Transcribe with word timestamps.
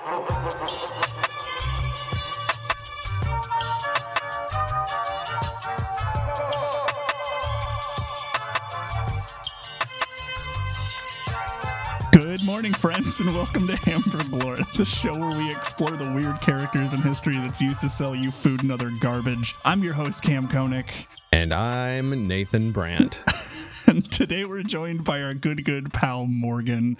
Good 0.00 0.12
morning, 12.42 12.72
friends, 12.72 13.20
and 13.20 13.34
welcome 13.34 13.66
to 13.66 13.76
Hamburg 13.76 14.28
Lore, 14.30 14.56
the 14.76 14.86
show 14.86 15.12
where 15.18 15.36
we 15.36 15.50
explore 15.50 15.90
the 15.90 16.10
weird 16.12 16.40
characters 16.40 16.94
in 16.94 17.02
history 17.02 17.34
that's 17.34 17.60
used 17.60 17.82
to 17.82 17.88
sell 17.90 18.14
you 18.14 18.30
food 18.30 18.62
and 18.62 18.72
other 18.72 18.90
garbage. 19.00 19.54
I'm 19.66 19.82
your 19.82 19.92
host, 19.92 20.22
Cam 20.22 20.48
Koenig, 20.48 20.90
And 21.30 21.52
I'm 21.52 22.26
Nathan 22.26 22.72
Brandt. 22.72 23.22
and 23.86 24.10
today 24.10 24.44
we're 24.44 24.62
joined 24.62 25.04
by 25.04 25.20
our 25.20 25.34
good, 25.34 25.64
good 25.64 25.92
pal, 25.92 26.24
Morgan. 26.26 26.96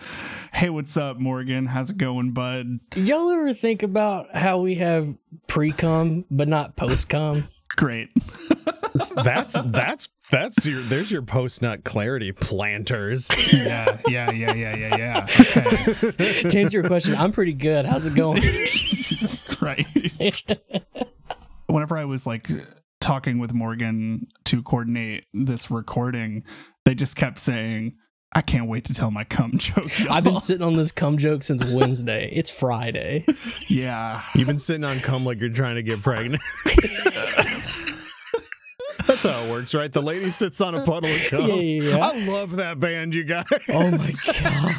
Hey, 0.60 0.68
what's 0.68 0.94
up, 0.98 1.16
Morgan? 1.16 1.64
How's 1.64 1.88
it 1.88 1.96
going, 1.96 2.32
bud? 2.32 2.80
Y'all 2.94 3.30
ever 3.30 3.54
think 3.54 3.82
about 3.82 4.36
how 4.36 4.58
we 4.58 4.74
have 4.74 5.16
pre 5.46 5.72
cum 5.72 6.26
but 6.30 6.48
not 6.48 6.76
post 6.76 7.08
cum? 7.08 7.48
Great. 7.76 8.10
That's 9.14 9.56
that's 9.66 10.08
that's 10.30 10.66
your 10.66 10.80
there's 10.82 11.10
your 11.10 11.22
post 11.22 11.62
nut 11.62 11.84
clarity 11.84 12.32
planters. 12.32 13.30
Yeah, 13.52 14.00
yeah, 14.06 14.30
yeah, 14.32 14.52
yeah, 14.52 14.76
yeah, 14.76 14.96
yeah. 14.96 15.26
Okay, 15.40 16.42
to 16.42 16.58
answer 16.58 16.78
your 16.78 16.86
question, 16.86 17.14
I'm 17.14 17.32
pretty 17.32 17.54
good. 17.54 17.86
How's 17.86 18.04
it 18.04 18.14
going? 18.14 18.42
right. 19.62 19.86
Whenever 21.68 21.96
I 21.96 22.04
was 22.04 22.26
like 22.26 22.50
talking 23.00 23.38
with 23.38 23.54
Morgan 23.54 24.26
to 24.44 24.62
coordinate 24.62 25.24
this 25.32 25.70
recording, 25.70 26.44
they 26.84 26.94
just 26.94 27.16
kept 27.16 27.38
saying, 27.38 27.96
I 28.32 28.42
can't 28.42 28.68
wait 28.68 28.84
to 28.84 28.94
tell 28.94 29.10
my 29.10 29.24
cum 29.24 29.52
joke. 29.58 29.98
y'all." 29.98 30.12
I've 30.12 30.24
been 30.24 30.38
sitting 30.40 30.62
on 30.66 30.76
this 30.76 30.92
cum 30.92 31.18
joke 31.18 31.42
since 31.42 31.64
Wednesday. 31.72 32.30
It's 32.32 32.50
Friday. 32.50 33.24
yeah. 33.68 34.22
You've 34.34 34.46
been 34.46 34.58
sitting 34.58 34.84
on 34.84 35.00
cum 35.00 35.24
like 35.26 35.40
you're 35.40 35.48
trying 35.50 35.76
to 35.76 35.82
get 35.82 36.02
pregnant. 36.02 36.42
That's 39.06 39.22
how 39.24 39.42
it 39.44 39.50
works, 39.50 39.74
right? 39.74 39.90
The 39.90 40.02
lady 40.02 40.30
sits 40.30 40.60
on 40.60 40.74
a 40.74 40.84
puddle 40.84 41.10
of 41.10 41.24
cum. 41.30 41.40
Yeah, 41.48 41.54
yeah, 41.54 41.96
yeah. 41.96 42.06
I 42.06 42.16
love 42.26 42.56
that 42.56 42.78
band, 42.78 43.14
you 43.14 43.24
guys. 43.24 43.44
Oh 43.68 43.90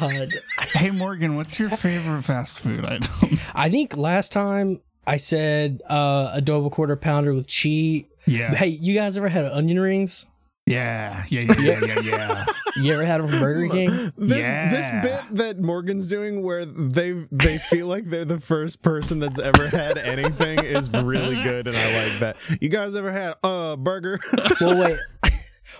god. 0.00 0.28
Hey 0.72 0.90
Morgan, 0.90 1.36
what's 1.36 1.58
your 1.58 1.68
favorite 1.70 2.22
fast 2.22 2.60
food 2.60 2.84
item? 2.84 3.38
I 3.54 3.68
think 3.68 3.96
last 3.96 4.32
time 4.32 4.80
I 5.06 5.16
said 5.18 5.82
uh 5.88 6.38
adobo 6.40 6.70
quarter 6.70 6.96
pounder 6.96 7.34
with 7.34 7.46
cheese. 7.46 8.04
Yeah. 8.24 8.54
Hey, 8.54 8.68
you 8.68 8.94
guys 8.94 9.18
ever 9.18 9.28
had 9.28 9.44
onion 9.44 9.80
rings? 9.80 10.26
Yeah. 10.66 11.24
Yeah. 11.28 11.40
Yeah. 11.42 11.54
Yeah. 11.60 11.80
Yeah. 11.84 12.00
yeah. 12.02 12.44
You 12.74 12.94
ever 12.94 13.04
had 13.04 13.20
them 13.20 13.28
from 13.28 13.40
Burger 13.40 13.68
King? 13.68 14.12
This 14.16 14.46
Yeah. 14.46 14.70
this 14.70 15.02
bit 15.02 15.36
that 15.36 15.60
Morgan's 15.60 16.06
doing 16.06 16.42
where 16.42 16.64
they 16.64 17.26
they 17.30 17.58
feel 17.58 17.86
like 17.86 18.06
they're 18.08 18.24
the 18.24 18.40
first 18.40 18.80
person 18.80 19.18
that's 19.18 19.38
ever 19.38 19.68
had 19.68 19.98
anything 19.98 20.58
is 20.64 20.88
really 20.90 21.42
good 21.42 21.66
and 21.68 21.76
I 21.76 22.08
like 22.08 22.20
that. 22.20 22.36
You 22.62 22.70
guys 22.70 22.96
ever 22.96 23.12
had 23.12 23.34
a 23.44 23.76
burger? 23.78 24.18
Well, 24.58 24.78
wait. 24.80 24.98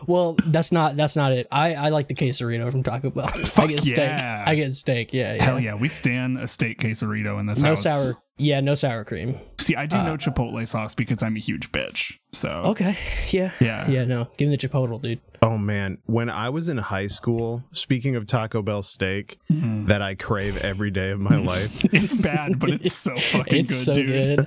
Well, 0.06 0.36
that's 0.46 0.72
not 0.72 0.96
that's 0.96 1.16
not 1.16 1.32
it. 1.32 1.46
I 1.50 1.74
I 1.74 1.88
like 1.90 2.08
the 2.08 2.14
quesarito 2.14 2.70
from 2.70 2.82
Taco 2.82 3.10
Bell. 3.10 3.30
I 3.56 3.66
get 3.66 3.80
steak. 3.80 3.96
yeah. 3.98 4.44
I 4.46 4.54
get 4.54 4.72
steak. 4.74 5.12
Yeah, 5.12 5.34
yeah. 5.34 5.44
Hell 5.44 5.60
yeah. 5.60 5.74
We 5.74 5.88
stand 5.88 6.38
a 6.38 6.48
steak 6.48 6.80
quesarito 6.80 7.38
in 7.40 7.46
this 7.46 7.60
No 7.60 7.70
house. 7.70 7.82
sour. 7.82 8.18
Yeah, 8.38 8.60
no 8.60 8.74
sour 8.74 9.04
cream. 9.04 9.38
See, 9.60 9.76
I 9.76 9.86
do 9.86 9.96
uh, 9.98 10.02
no 10.02 10.16
chipotle 10.16 10.66
sauce 10.66 10.94
because 10.94 11.22
I'm 11.22 11.36
a 11.36 11.38
huge 11.38 11.70
bitch. 11.70 12.14
So 12.32 12.48
Okay. 12.66 12.96
Yeah. 13.30 13.52
Yeah. 13.60 13.88
Yeah. 13.88 14.04
No. 14.04 14.28
Give 14.36 14.48
me 14.48 14.56
the 14.56 14.68
chipotle, 14.68 15.00
dude. 15.00 15.20
Oh 15.42 15.58
man, 15.58 15.98
when 16.06 16.30
I 16.30 16.48
was 16.50 16.68
in 16.68 16.78
high 16.78 17.08
school, 17.08 17.64
speaking 17.72 18.14
of 18.16 18.26
Taco 18.26 18.62
Bell 18.62 18.82
steak 18.82 19.38
mm. 19.50 19.86
that 19.88 20.00
I 20.00 20.14
crave 20.14 20.56
every 20.64 20.90
day 20.90 21.10
of 21.10 21.20
my 21.20 21.36
life. 21.36 21.84
it's 21.92 22.14
bad, 22.14 22.58
but 22.58 22.70
it's 22.70 22.94
so 22.94 23.14
fucking 23.16 23.64
it's 23.64 23.84
good, 23.84 23.84
so 23.84 23.94
dude. 23.94 24.08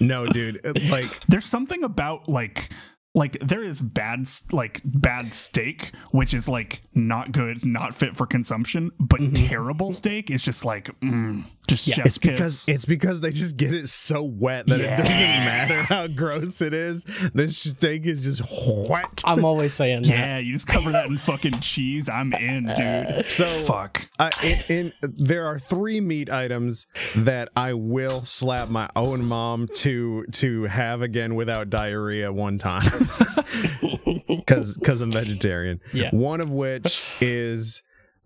No, 0.00 0.26
dude, 0.26 0.60
it- 0.64 0.88
like 0.90 1.20
There's 1.26 1.46
something 1.46 1.82
about 1.84 2.28
like 2.28 2.70
like 3.16 3.38
there 3.40 3.64
is 3.64 3.80
bad 3.80 4.28
like 4.52 4.80
bad 4.84 5.34
steak 5.34 5.90
which 6.12 6.32
is 6.32 6.46
like 6.48 6.82
not 6.94 7.32
good 7.32 7.64
not 7.64 7.94
fit 7.94 8.14
for 8.14 8.26
consumption 8.26 8.92
but 9.00 9.18
terrible 9.34 9.90
steak 9.92 10.30
is 10.30 10.42
just 10.42 10.64
like 10.64 10.88
mm, 11.00 11.42
just 11.66 11.86
chef's 11.88 12.06
it's 12.06 12.18
because 12.18 12.68
it's 12.68 12.84
because 12.84 13.20
they 13.20 13.30
just 13.32 13.56
get 13.56 13.72
it 13.74 13.88
so 13.88 14.22
wet 14.22 14.66
that 14.68 14.78
Yeah. 14.78 14.94
it 14.94 14.98
doesn't 14.98 15.16
matter 15.16 15.82
how 15.82 16.06
gross 16.06 16.60
it 16.62 16.72
is. 16.74 17.04
This 17.34 17.56
steak 17.56 18.04
is 18.06 18.22
just 18.22 18.42
wet. 18.88 19.22
I'm 19.24 19.44
always 19.44 19.72
saying 19.74 20.02
that. 20.02 20.08
yeah 20.08 20.38
you 20.38 20.52
just 20.52 20.66
cover 20.68 20.92
that 20.92 21.06
in 21.08 21.16
fucking 21.18 21.60
cheese 21.60 22.08
i'm 22.08 22.32
in 22.34 22.64
dude 22.66 23.26
So 23.30 23.46
fuck 23.64 24.08
Uh, 24.18 24.30
in, 24.44 24.62
in 24.68 24.92
there 25.02 25.46
are 25.46 25.58
three 25.58 26.00
meat 26.00 26.28
items 26.30 26.86
that 27.16 27.48
I 27.56 27.72
will 27.72 28.24
slap 28.24 28.68
my 28.68 28.88
own 28.94 29.24
mom 29.24 29.68
to 29.76 30.24
to 30.32 30.64
have 30.64 31.00
again 31.02 31.34
without 31.34 31.70
diarrhea 31.70 32.30
one 32.32 32.58
time 32.58 32.82
because 34.28 34.76
because 34.76 35.00
I'm 35.00 35.10
vegetarian. 35.12 35.80
Yeah. 35.92 36.10
One 36.10 36.40
of 36.40 36.50
which 36.50 37.10
is 37.20 37.82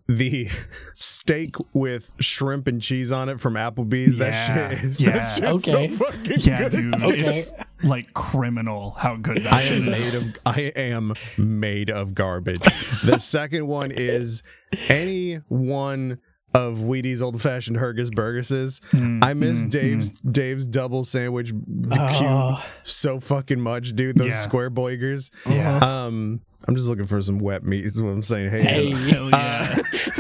the 0.09 0.49
steak 0.95 1.55
with 1.73 2.11
shrimp 2.19 2.67
and 2.67 2.83
cheese 2.83 3.13
on 3.13 3.29
it 3.29 3.41
from 3.41 3.55
Applebee's. 3.55 4.17
Yeah, 4.17 4.25
That 4.59 4.79
shit 4.79 4.85
is 4.85 5.01
yeah. 5.01 5.11
that 5.13 5.35
shit's 5.37 5.69
Okay. 5.69 5.89
so 5.89 6.05
fucking 6.05 6.37
yeah 6.41 6.63
good. 6.69 6.73
dude 6.73 6.95
Okay. 7.05 7.27
it's 7.27 7.53
like 7.85 8.13
criminal 8.13 8.91
how 8.93 9.17
good 9.17 9.39
that 9.45 9.53
I 9.53 9.61
shit 9.61 9.83
am 9.83 9.91
made 9.91 10.03
is 10.03 10.25
of 10.25 10.37
I 10.47 10.61
am 10.75 11.13
made 11.39 11.91
of 11.91 12.15
garbage. 12.15 12.59
the 13.05 13.19
second 13.21 13.67
one 13.69 13.91
is 13.93 14.43
any 14.89 15.37
one 15.49 16.19
of 16.55 16.83
Wendy's 16.83 17.23
old 17.23 17.41
fashioned 17.41 17.77
Hergus 17.77 18.11
Burgesses. 18.13 18.81
Mm, 18.93 19.23
I 19.25 19.35
miss 19.35 19.63
Dave's 19.63 20.09
Dave's 20.11 20.67
double 20.67 21.05
sandwich 21.05 21.49
cube 21.51 21.93
Oh. 21.97 22.65
so 22.83 23.21
fucking 23.21 23.61
much, 23.61 23.95
dude. 23.95 24.17
Those 24.17 24.29
Yeah. 24.29 24.43
square 24.43 24.71
boigers. 24.71 25.31
yeah 25.49 25.79
Um 26.07 26.41
I'm 26.69 26.77
just 26.77 26.89
looking 26.89 27.07
for 27.07 27.23
some 27.23 27.39
wet 27.39 27.65
meat, 27.65 27.87
is 27.87 28.03
what 28.03 28.11
I'm 28.11 28.23
saying. 28.23 28.51
Hey, 28.51 28.63
Hey, 28.63 28.91
hell 28.91 29.31
yeah 29.31 29.77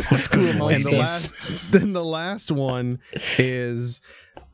what's 0.08 0.26
Who 0.28 0.52
good 0.52 0.56
and 0.56 0.84
the 0.84 0.96
last 0.96 1.72
then 1.72 1.92
the 1.92 2.04
last 2.04 2.50
one 2.50 2.98
is 3.38 4.00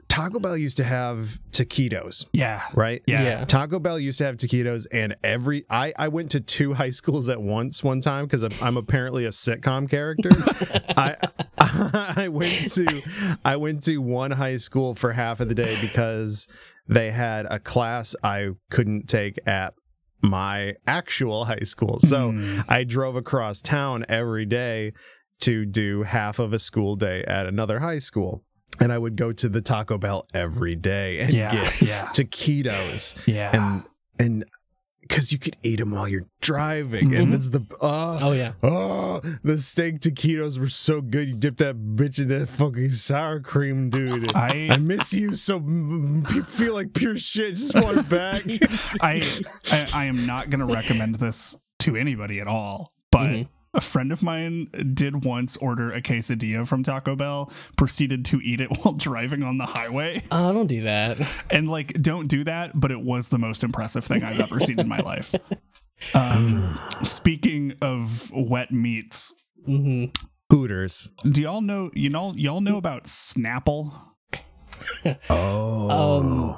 Taco 0.08 0.38
Bell 0.38 0.56
used 0.56 0.76
to 0.78 0.84
have 0.84 1.38
taquitos, 1.50 2.24
yeah 2.32 2.62
right? 2.74 3.02
yeah, 3.06 3.22
Yeah. 3.22 3.44
Taco 3.44 3.78
Bell 3.78 3.98
used 3.98 4.18
to 4.18 4.24
have 4.24 4.36
taquitos, 4.36 4.86
and 4.92 5.14
every 5.22 5.64
I 5.68 5.92
I 5.98 6.08
went 6.08 6.30
to 6.32 6.40
two 6.40 6.72
high 6.80 6.90
schools 6.90 7.28
at 7.28 7.42
once 7.42 7.84
one 7.84 8.00
time 8.00 8.24
because 8.26 8.42
I'm, 8.42 8.52
I'm 8.62 8.76
apparently 8.76 9.24
a 9.26 9.30
sitcom 9.30 9.90
character. 9.90 10.30
I 10.96 11.16
I 12.16 12.28
went 12.28 12.72
to 12.74 13.02
I 13.44 13.56
went 13.56 13.82
to 13.84 13.98
one 13.98 14.30
high 14.30 14.56
school 14.58 14.94
for 14.94 15.12
half 15.12 15.40
of 15.40 15.48
the 15.48 15.54
day 15.54 15.76
because 15.80 16.46
they 16.88 17.10
had 17.10 17.46
a 17.50 17.58
class 17.58 18.14
I 18.22 18.50
couldn't 18.70 19.08
take 19.08 19.38
at 19.46 19.74
my 20.22 20.74
actual 20.86 21.44
high 21.44 21.64
school. 21.64 22.00
So 22.00 22.30
Hmm. 22.30 22.60
I 22.68 22.84
drove 22.84 23.16
across 23.16 23.60
town 23.60 24.06
every 24.08 24.46
day 24.46 24.92
to 25.40 25.66
do 25.66 26.04
half 26.04 26.38
of 26.38 26.54
a 26.54 26.58
school 26.58 26.96
day 26.96 27.22
at 27.24 27.46
another 27.46 27.80
high 27.80 27.98
school. 27.98 28.42
And 28.80 28.92
I 28.92 28.98
would 28.98 29.16
go 29.16 29.32
to 29.32 29.48
the 29.48 29.60
Taco 29.60 29.98
Bell 29.98 30.26
every 30.34 30.74
day 30.74 31.20
and 31.20 31.32
yeah 31.32 31.52
get 31.52 31.82
yeah. 31.82 32.06
taquitos. 32.12 33.14
Yeah. 33.26 33.50
And 33.52 33.84
and 34.18 34.44
because 35.02 35.30
you 35.30 35.38
could 35.38 35.56
eat 35.62 35.78
them 35.78 35.92
while 35.92 36.08
you're 36.08 36.26
driving. 36.40 37.14
And 37.14 37.26
mm-hmm. 37.26 37.34
it's 37.34 37.50
the 37.50 37.64
oh, 37.80 38.18
Oh 38.20 38.32
yeah. 38.32 38.52
oh 38.62 39.20
the 39.44 39.58
steak 39.58 40.00
taquitos 40.00 40.58
were 40.58 40.68
so 40.68 41.00
good. 41.00 41.28
You 41.28 41.34
dip 41.36 41.58
that 41.58 41.76
bitch 41.76 42.18
in 42.18 42.28
that 42.28 42.48
fucking 42.48 42.90
sour 42.90 43.38
cream 43.40 43.88
dude. 43.90 44.34
I, 44.34 44.68
I 44.72 44.76
miss 44.78 45.12
you 45.12 45.36
so 45.36 45.60
feel 46.48 46.74
like 46.74 46.92
pure 46.92 47.16
shit. 47.16 47.54
Just 47.54 47.74
want 47.74 47.98
it 47.98 48.08
back. 48.08 48.42
I, 49.00 49.22
I 49.70 49.86
I 49.94 50.04
am 50.06 50.26
not 50.26 50.50
going 50.50 50.66
to 50.66 50.72
recommend 50.74 51.16
this 51.16 51.56
to 51.80 51.94
anybody 51.96 52.40
at 52.40 52.48
all, 52.48 52.92
but 53.12 53.26
Mhm. 53.26 53.48
A 53.76 53.80
friend 53.80 54.10
of 54.10 54.22
mine 54.22 54.68
did 54.94 55.24
once 55.24 55.56
order 55.58 55.92
a 55.92 56.00
quesadilla 56.02 56.66
from 56.66 56.82
Taco 56.82 57.14
Bell, 57.14 57.50
proceeded 57.76 58.24
to 58.26 58.40
eat 58.42 58.60
it 58.60 58.68
while 58.82 58.94
driving 58.94 59.42
on 59.42 59.58
the 59.58 59.66
highway, 59.66 60.22
Oh, 60.32 60.52
don't 60.52 60.66
do 60.66 60.82
that. 60.82 61.18
and 61.50 61.68
like 61.68 61.92
don't 62.02 62.26
do 62.26 62.42
that, 62.44 62.72
but 62.78 62.90
it 62.90 63.00
was 63.00 63.28
the 63.28 63.38
most 63.38 63.62
impressive 63.62 64.04
thing 64.04 64.24
I've 64.24 64.40
ever 64.40 64.58
seen 64.58 64.80
in 64.80 64.88
my 64.88 64.98
life. 64.98 65.34
Um, 66.14 66.78
speaking 67.02 67.74
of 67.80 68.30
wet 68.30 68.70
meats, 68.70 69.32
hmm 69.64 70.04
hooters. 70.52 71.08
Do 71.24 71.40
y'all 71.40 71.62
know 71.62 71.90
you 71.94 72.10
know 72.10 72.34
y'all 72.36 72.60
know 72.60 72.76
about 72.76 73.04
Snapple? 73.04 73.94
oh. 75.30 76.18
Um, 76.20 76.56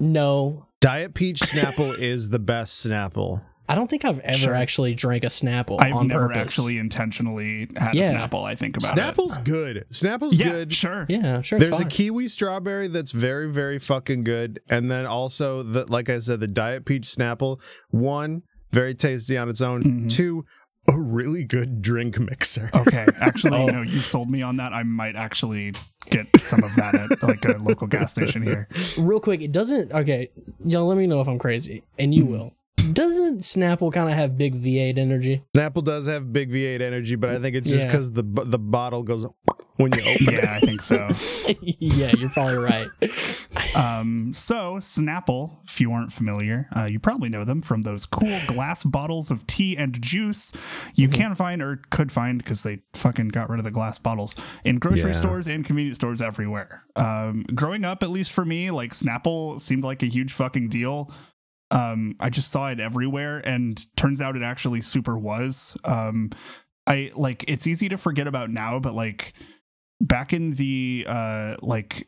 no, 0.00 0.66
diet 0.80 1.14
peach 1.14 1.38
snapple 1.40 1.96
is 1.96 2.30
the 2.30 2.40
best 2.40 2.84
snapple 2.84 3.42
I 3.68 3.74
don't 3.74 3.88
think 3.90 4.04
I've 4.04 4.20
ever 4.20 4.36
Sure. 4.36 4.54
actually 4.54 4.94
drank 4.94 5.24
a 5.24 5.28
Snapple. 5.28 5.76
I've 5.80 5.94
on 5.94 6.08
never 6.08 6.28
purpose. 6.28 6.42
actually 6.42 6.78
intentionally 6.78 7.68
had 7.76 7.94
Yeah. 7.94 8.10
a 8.10 8.28
Snapple. 8.28 8.44
I 8.44 8.54
think 8.54 8.76
about 8.76 8.96
it. 8.96 9.00
snapple's 9.00 9.38
good 9.38 9.84
snapple's 9.90 10.36
Yeah, 10.36 10.50
good 10.50 10.72
sure. 10.72 11.06
Yeah, 11.08 11.42
sure. 11.42 11.58
It's 11.58 11.68
There's 11.68 11.80
a 11.80 11.84
kiwi 11.84 12.28
strawberry 12.28 12.88
that's 12.88 13.12
very, 13.12 13.50
very 13.50 13.78
fucking 13.78 14.24
good, 14.24 14.60
and 14.68 14.90
then 14.90 15.06
also 15.06 15.62
the 15.62 15.84
like 15.90 16.08
I 16.08 16.18
said, 16.20 16.40
the 16.40 16.46
diet 16.48 16.84
peach 16.84 17.04
Snapple. 17.04 17.60
One, 17.90 18.42
very 18.72 18.94
tasty 18.94 19.36
on 19.36 19.48
its 19.48 19.60
own. 19.60 19.82
Mhm. 19.82 20.10
Two, 20.10 20.44
a 20.88 20.96
really 21.00 21.42
good 21.42 21.82
drink 21.82 22.18
mixer. 22.20 22.70
Okay, 22.74 23.06
actually, 23.20 23.58
Oh. 23.58 23.66
no, 23.66 23.82
you 23.82 23.98
sold 23.98 24.30
me 24.30 24.42
on 24.42 24.58
that. 24.58 24.72
I 24.72 24.84
might 24.84 25.16
actually 25.16 25.72
get 26.10 26.26
some 26.38 26.62
of 26.62 26.74
that 26.76 26.94
at 26.94 27.22
like 27.22 27.44
a 27.44 27.58
local 27.58 27.88
gas 27.88 28.12
station 28.12 28.42
here. 28.42 28.68
Real 28.96 29.18
quick, 29.18 29.40
it 29.40 29.50
doesn't. 29.50 29.90
Okay, 29.92 30.28
y'all, 30.64 30.86
let 30.86 30.96
me 30.96 31.08
know 31.08 31.20
if 31.20 31.26
I'm 31.28 31.38
crazy, 31.40 31.82
and 31.98 32.14
you 32.14 32.24
will. 32.26 32.52
Doesn't 32.92 33.40
Snapple 33.40 33.92
kind 33.92 34.08
of 34.08 34.14
have 34.16 34.38
big 34.38 34.54
V8 34.54 34.96
energy? 34.98 35.42
Snapple 35.56 35.84
does 35.84 36.06
have 36.06 36.32
big 36.32 36.50
V8 36.50 36.80
energy, 36.80 37.14
but 37.16 37.30
I 37.30 37.38
think 37.40 37.56
it's 37.56 37.68
just 37.68 37.84
Yeah. 37.86 37.90
because 37.92 38.12
the 38.12 38.22
b- 38.22 38.42
the 38.46 38.58
bottle 38.58 39.02
goes 39.02 39.26
when 39.76 39.92
you 39.92 40.00
open 40.00 40.28
it. 40.34 40.42
Yeah, 40.44 40.54
I 40.54 40.60
think 40.60 40.80
so. 40.80 41.08
yeah, 41.60 42.12
you're 42.16 42.30
probably 42.30 42.56
right. 42.56 42.88
Um, 43.74 44.32
so 44.34 44.76
Snapple, 44.76 45.58
if 45.66 45.80
you 45.82 45.92
aren't 45.92 46.10
familiar, 46.12 46.66
uh, 46.74 46.84
you 46.84 46.98
probably 46.98 47.28
know 47.28 47.44
them 47.44 47.60
from 47.60 47.82
those 47.82 48.06
cool 48.06 48.38
glass 48.46 48.82
bottles 48.84 49.30
of 49.30 49.46
tea 49.46 49.76
and 49.76 50.00
juice 50.00 50.50
you 50.94 51.08
can 51.08 51.34
find 51.34 51.60
or 51.60 51.82
could 51.90 52.10
find 52.10 52.38
because 52.38 52.62
they 52.62 52.78
fucking 52.94 53.28
got 53.28 53.50
rid 53.50 53.58
of 53.58 53.64
the 53.64 53.70
glass 53.70 53.98
bottles 53.98 54.34
in 54.64 54.78
grocery 54.78 55.10
Yeah. 55.10 55.16
stores 55.16 55.46
and 55.46 55.62
convenience 55.64 55.96
stores 55.98 56.22
everywhere. 56.22 56.84
Um, 56.94 57.44
growing 57.54 57.84
up, 57.84 58.02
at 58.02 58.08
least 58.08 58.32
for 58.32 58.46
me, 58.46 58.70
like 58.70 58.92
Snapple 58.92 59.60
seemed 59.60 59.84
like 59.84 60.02
a 60.02 60.06
huge 60.06 60.32
fucking 60.32 60.68
deal. 60.70 61.10
Um, 61.70 62.14
I 62.20 62.30
just 62.30 62.50
saw 62.52 62.68
it 62.68 62.78
everywhere, 62.80 63.38
and 63.44 63.84
turns 63.96 64.20
out 64.20 64.36
it 64.36 64.42
actually 64.42 64.80
super 64.82 65.18
was. 65.18 65.76
Um, 65.84 66.30
I 66.86 67.10
like 67.16 67.44
it's 67.48 67.66
easy 67.66 67.88
to 67.88 67.96
forget 67.96 68.26
about 68.26 68.50
now, 68.50 68.78
but 68.78 68.94
like 68.94 69.32
back 70.00 70.32
in 70.32 70.52
the 70.54 71.04
uh 71.08 71.56
like 71.62 72.06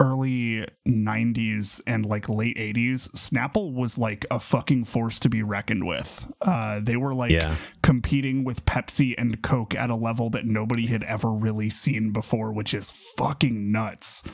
early 0.00 0.66
90s 0.88 1.80
and 1.86 2.04
like 2.04 2.28
late 2.28 2.56
80s 2.56 3.08
snapple 3.12 3.72
was 3.72 3.96
like 3.96 4.26
a 4.30 4.40
fucking 4.40 4.84
force 4.84 5.20
to 5.20 5.28
be 5.28 5.42
reckoned 5.44 5.86
with 5.86 6.32
uh 6.42 6.80
they 6.82 6.96
were 6.96 7.14
like 7.14 7.30
Yeah. 7.30 7.54
competing 7.82 8.42
with 8.42 8.64
pepsi 8.64 9.14
and 9.16 9.40
coke 9.40 9.74
at 9.76 9.90
a 9.90 9.94
level 9.94 10.30
that 10.30 10.46
nobody 10.46 10.86
had 10.86 11.04
ever 11.04 11.30
really 11.32 11.70
seen 11.70 12.10
before 12.10 12.52
which 12.52 12.74
is 12.74 12.90
fucking 12.90 13.70
nuts 13.70 14.24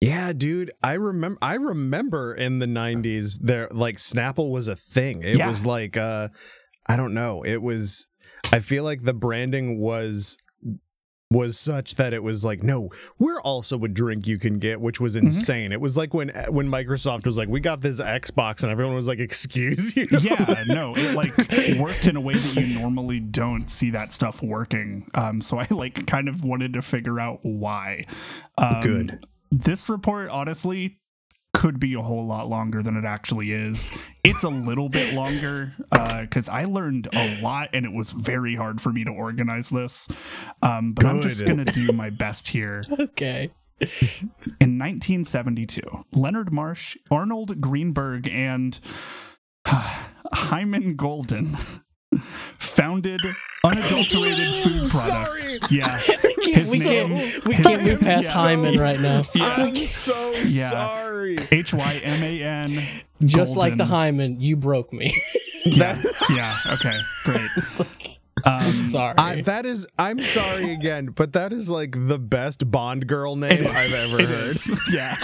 Yeah, 0.00 0.32
dude. 0.32 0.70
I 0.82 0.94
remember. 0.94 1.38
I 1.40 1.54
remember 1.54 2.34
in 2.34 2.58
the 2.58 2.66
'90s, 2.66 3.38
there 3.40 3.68
like 3.70 3.96
Snapple 3.96 4.50
was 4.50 4.68
a 4.68 4.76
thing. 4.76 5.22
It 5.22 5.36
Yeah. 5.38 5.48
was 5.48 5.64
like, 5.64 5.96
uh, 5.96 6.28
I 6.86 6.96
don't 6.96 7.14
know. 7.14 7.42
It 7.42 7.62
was. 7.62 8.06
I 8.52 8.60
feel 8.60 8.84
like 8.84 9.02
the 9.04 9.14
branding 9.14 9.80
was 9.80 10.36
was 11.32 11.58
such 11.58 11.96
that 11.96 12.14
it 12.14 12.22
was 12.22 12.44
like, 12.44 12.62
no, 12.62 12.88
we're 13.18 13.40
also 13.40 13.82
a 13.82 13.88
drink 13.88 14.28
you 14.28 14.38
can 14.38 14.60
get, 14.60 14.80
which 14.80 15.00
was 15.00 15.16
insane. 15.16 15.72
It 15.72 15.80
was 15.80 15.96
like 15.96 16.14
when 16.14 16.28
when 16.50 16.68
Microsoft 16.68 17.26
was 17.26 17.36
like, 17.36 17.48
we 17.48 17.58
got 17.58 17.80
this 17.80 17.98
Xbox, 17.98 18.62
and 18.62 18.70
everyone 18.70 18.94
was 18.94 19.08
like, 19.08 19.18
excuse 19.18 19.96
you. 19.96 20.06
yeah 20.20 20.62
no 20.68 20.92
it 20.94 21.16
like 21.16 21.32
worked 21.80 22.06
in 22.06 22.14
a 22.16 22.20
way 22.20 22.34
that 22.34 22.54
you 22.64 22.78
normally 22.78 23.18
don't 23.18 23.68
see 23.70 23.90
that 23.90 24.12
stuff 24.12 24.40
working 24.42 25.08
um 25.14 25.40
so 25.40 25.58
i 25.58 25.66
like 25.70 26.06
kind 26.06 26.28
of 26.28 26.44
wanted 26.44 26.72
to 26.74 26.82
figure 26.82 27.18
out 27.18 27.40
why 27.42 28.04
um, 28.58 28.82
Good. 28.82 29.26
This 29.64 29.88
report 29.88 30.28
honestly 30.28 30.98
could 31.54 31.80
be 31.80 31.94
a 31.94 32.02
whole 32.02 32.26
lot 32.26 32.48
longer 32.48 32.82
than 32.82 32.96
it 32.98 33.04
actually 33.06 33.50
is 33.50 33.90
it's 34.22 34.42
a 34.42 34.48
little 34.48 34.90
bit 34.90 35.14
longer 35.14 35.72
because 36.20 36.50
i 36.50 36.64
learned 36.66 37.08
a 37.14 37.40
lot 37.40 37.70
and 37.72 37.86
it 37.86 37.92
was 37.92 38.12
very 38.12 38.54
hard 38.54 38.78
for 38.78 38.92
me 38.92 39.04
to 39.04 39.10
organize 39.10 39.70
this 39.70 40.06
um 40.60 40.92
but 40.92 41.06
i'm 41.06 41.22
just 41.22 41.46
gonna 41.46 41.64
do 41.64 41.90
my 41.92 42.10
best 42.10 42.48
here 42.48 42.82
Okay. 43.00 43.50
in 44.60 44.78
1972, 44.78 45.80
Leonard 46.12 46.50
Marsh, 46.52 46.96
Arnold 47.10 47.60
Greenberg, 47.60 48.26
and 48.28 48.78
Hyman 49.66 50.96
Golden 50.96 51.56
founded 52.58 53.20
unadulterated 53.64 54.54
food 54.64 54.88
products. 54.90 55.58
Yeah. 55.70 56.00
His 56.54 56.70
we 56.70 56.78
name- 56.80 57.08
can't, 57.16 57.46
we 57.46 57.54
can't 57.54 57.82
move 57.82 58.00
past 58.00 58.24
yeah. 58.24 58.30
Hyman 58.32 58.78
right 58.78 59.00
now. 59.00 59.22
I'm 59.34 59.76
so 59.86 60.32
Yeah. 60.44 60.70
sorry. 60.70 61.36
H 61.50 61.72
Y 61.74 62.00
M 62.02 62.22
A 62.22 62.42
N. 62.42 62.82
Just 63.24 63.56
like 63.56 63.72
the 63.72 63.78
Golden. 63.78 63.86
Hyman, 63.94 64.40
you 64.40 64.56
broke 64.56 64.92
me. 64.92 65.12
Yeah. 65.64 66.00
yeah. 66.30 66.56
Okay. 66.72 66.96
Great. 67.24 67.50
Um, 68.44 68.52
I'm 68.60 68.72
Sorry. 68.74 69.14
I, 69.18 69.40
that 69.42 69.64
is, 69.66 69.88
I'm 69.98 70.20
sorry 70.20 70.70
again, 70.72 71.06
but 71.06 71.32
that 71.32 71.52
is 71.54 71.68
like 71.70 71.96
the 72.06 72.18
best 72.18 72.70
Bond 72.70 73.06
girl 73.08 73.34
name 73.34 73.64
I've 73.66 73.92
ever 73.94 74.24
heard. 74.24 74.56
Yeah. 74.92 75.16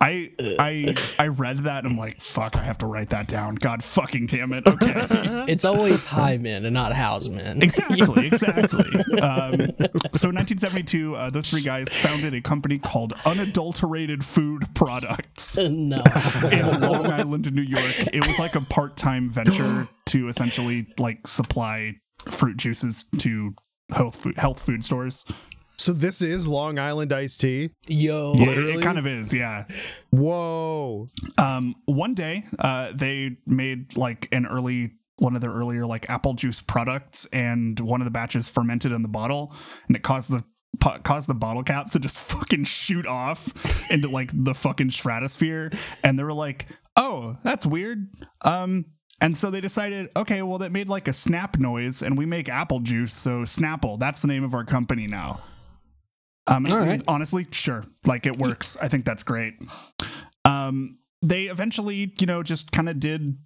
I 0.00 0.30
I 0.58 0.94
I 1.18 1.26
read 1.26 1.58
that 1.60 1.84
and 1.84 1.92
I'm 1.92 1.98
like, 1.98 2.20
fuck, 2.20 2.56
I 2.56 2.62
have 2.62 2.78
to 2.78 2.86
write 2.86 3.08
that 3.10 3.26
down. 3.26 3.56
God 3.56 3.82
fucking 3.82 4.26
damn 4.26 4.52
it. 4.52 4.64
Okay. 4.66 4.92
it's 5.48 5.64
always 5.64 6.04
Hyman 6.04 6.64
and 6.64 6.74
not 6.74 6.92
Houseman. 6.92 7.62
Exactly, 7.68 8.26
exactly. 8.26 9.20
um, 9.20 9.52
so 10.14 10.30
in 10.30 10.36
1972, 10.36 11.14
uh, 11.16 11.30
those 11.30 11.50
three 11.50 11.62
guys 11.62 11.92
founded 11.94 12.32
a 12.32 12.40
company 12.40 12.78
called 12.78 13.12
Unadulterated 13.26 14.24
Food 14.24 14.66
Products 14.74 15.56
no. 15.56 16.02
in 16.50 16.80
Long 16.80 17.06
Island, 17.06 17.52
New 17.52 17.62
York. 17.62 18.08
It 18.12 18.26
was 18.26 18.38
like 18.38 18.54
a 18.54 18.60
part-time 18.62 19.28
venture 19.28 19.88
to 20.06 20.28
essentially 20.28 20.86
like 20.98 21.26
supply 21.26 21.96
fruit 22.30 22.56
juices 22.56 23.04
to 23.18 23.54
health 23.90 24.16
food, 24.16 24.38
health 24.38 24.60
food 24.60 24.84
stores. 24.84 25.24
So 25.78 25.92
this 25.92 26.20
is 26.22 26.46
Long 26.48 26.78
Island 26.78 27.12
iced 27.12 27.40
tea. 27.40 27.70
Yo. 27.86 28.32
It- 28.34 28.40
Literally? 28.40 28.72
it 28.74 28.82
kind 28.82 28.98
of 28.98 29.06
is, 29.06 29.32
yeah. 29.32 29.64
Whoa. 30.10 31.08
Um, 31.38 31.76
one 31.86 32.14
day, 32.14 32.44
uh, 32.58 32.92
they 32.94 33.36
made 33.46 33.96
like 33.96 34.28
an 34.32 34.44
early 34.46 34.92
one 35.16 35.34
of 35.34 35.40
their 35.40 35.52
earlier 35.52 35.84
like 35.86 36.08
apple 36.10 36.34
juice 36.34 36.60
products, 36.60 37.26
and 37.32 37.78
one 37.80 38.00
of 38.00 38.04
the 38.04 38.10
batches 38.10 38.48
fermented 38.48 38.92
in 38.92 39.02
the 39.02 39.08
bottle, 39.08 39.52
and 39.86 39.96
it 39.96 40.02
caused 40.02 40.30
the 40.30 40.44
po- 40.80 40.98
caused 41.02 41.28
the 41.28 41.34
bottle 41.34 41.62
caps 41.62 41.92
to 41.92 41.98
just 42.00 42.18
fucking 42.30 42.64
shoot 42.64 43.06
off 43.06 43.90
into 43.90 44.08
like 44.08 44.30
the 44.34 44.54
fucking 44.54 44.90
stratosphere, 44.90 45.70
and 46.02 46.18
they 46.18 46.22
were 46.24 46.32
like, 46.32 46.66
"Oh, 46.96 47.36
that's 47.42 47.64
weird." 47.66 48.08
Um. 48.42 48.86
And 49.20 49.36
so 49.36 49.50
they 49.50 49.60
decided, 49.60 50.10
okay, 50.16 50.42
well, 50.42 50.58
that 50.58 50.70
made 50.70 50.88
like 50.88 51.08
a 51.08 51.12
snap 51.12 51.58
noise, 51.58 52.02
and 52.02 52.16
we 52.16 52.24
make 52.24 52.48
apple 52.48 52.78
juice, 52.78 53.12
so 53.12 53.40
Snapple, 53.40 53.98
that's 53.98 54.22
the 54.22 54.28
name 54.28 54.44
of 54.44 54.54
our 54.54 54.62
company 54.64 55.08
now. 55.08 55.40
Um, 56.48 56.64
right. 56.64 57.02
honestly, 57.06 57.46
sure, 57.52 57.84
like 58.06 58.26
it 58.26 58.38
works. 58.38 58.76
I 58.80 58.88
think 58.88 59.04
that's 59.04 59.22
great. 59.22 59.54
Um, 60.44 60.98
they 61.20 61.44
eventually, 61.44 62.14
you 62.18 62.26
know, 62.26 62.42
just 62.42 62.72
kind 62.72 62.88
of 62.88 62.98
did 62.98 63.36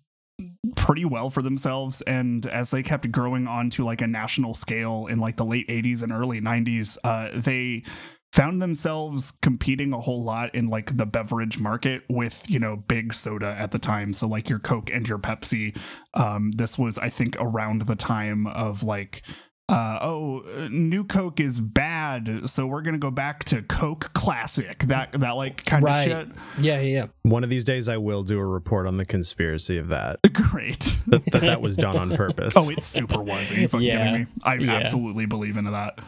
pretty 0.76 1.04
well 1.04 1.28
for 1.28 1.42
themselves, 1.42 2.00
and 2.02 2.46
as 2.46 2.70
they 2.70 2.82
kept 2.82 3.10
growing 3.10 3.48
onto 3.48 3.84
like 3.84 4.00
a 4.00 4.06
national 4.06 4.54
scale 4.54 5.08
in 5.08 5.18
like 5.18 5.36
the 5.36 5.44
late 5.44 5.66
'80s 5.68 6.02
and 6.02 6.12
early 6.12 6.40
'90s, 6.40 6.96
uh, 7.02 7.30
they 7.34 7.82
found 8.32 8.62
themselves 8.62 9.32
competing 9.42 9.92
a 9.92 10.00
whole 10.00 10.22
lot 10.22 10.54
in 10.54 10.68
like 10.68 10.96
the 10.96 11.04
beverage 11.04 11.58
market 11.58 12.02
with 12.08 12.48
you 12.48 12.58
know 12.58 12.76
big 12.76 13.12
soda 13.12 13.54
at 13.58 13.72
the 13.72 13.78
time 13.78 14.14
so 14.14 14.26
like 14.26 14.48
your 14.48 14.58
coke 14.58 14.90
and 14.90 15.06
your 15.06 15.18
pepsi 15.18 15.76
um 16.14 16.50
this 16.52 16.78
was 16.78 16.98
i 16.98 17.10
think 17.10 17.36
around 17.38 17.82
the 17.82 17.94
time 17.94 18.46
of 18.46 18.82
like 18.82 19.22
uh, 19.68 19.98
oh, 20.02 20.40
uh, 20.40 20.68
new 20.70 21.04
Coke 21.04 21.40
is 21.40 21.58
bad, 21.60 22.48
so 22.48 22.66
we're 22.66 22.82
gonna 22.82 22.98
go 22.98 23.10
back 23.10 23.44
to 23.44 23.62
Coke 23.62 24.10
Classic. 24.12 24.78
That 24.80 25.12
that 25.12 25.30
like 25.32 25.64
kind 25.64 25.82
Right. 25.84 26.10
of 26.10 26.28
shit. 26.28 26.36
yeah, 26.64 26.80
yeah. 26.80 27.06
One 27.22 27.42
of 27.44 27.50
these 27.50 27.64
days, 27.64 27.88
I 27.88 27.96
will 27.96 28.22
do 28.22 28.38
a 28.38 28.44
report 28.46 28.86
on 28.86 28.96
the 28.98 29.04
conspiracy 29.06 29.78
of 29.78 29.88
that. 29.88 30.18
Great. 30.32 30.94
That 31.06 31.24
that, 31.32 31.40
that 31.42 31.60
was 31.62 31.76
done 31.76 31.96
on 31.96 32.10
purpose. 32.16 32.54
oh, 32.58 32.68
it 32.70 32.82
super 32.84 33.22
was. 33.22 33.50
Are 33.50 33.54
you 33.60 33.68
fucking 33.68 33.86
Yeah. 33.86 33.98
kidding 33.98 34.20
me? 34.22 34.26
I 34.44 34.54
Yeah. 34.56 34.72
absolutely 34.72 35.26
believe 35.26 35.56
into 35.56 35.70
that. 35.70 35.98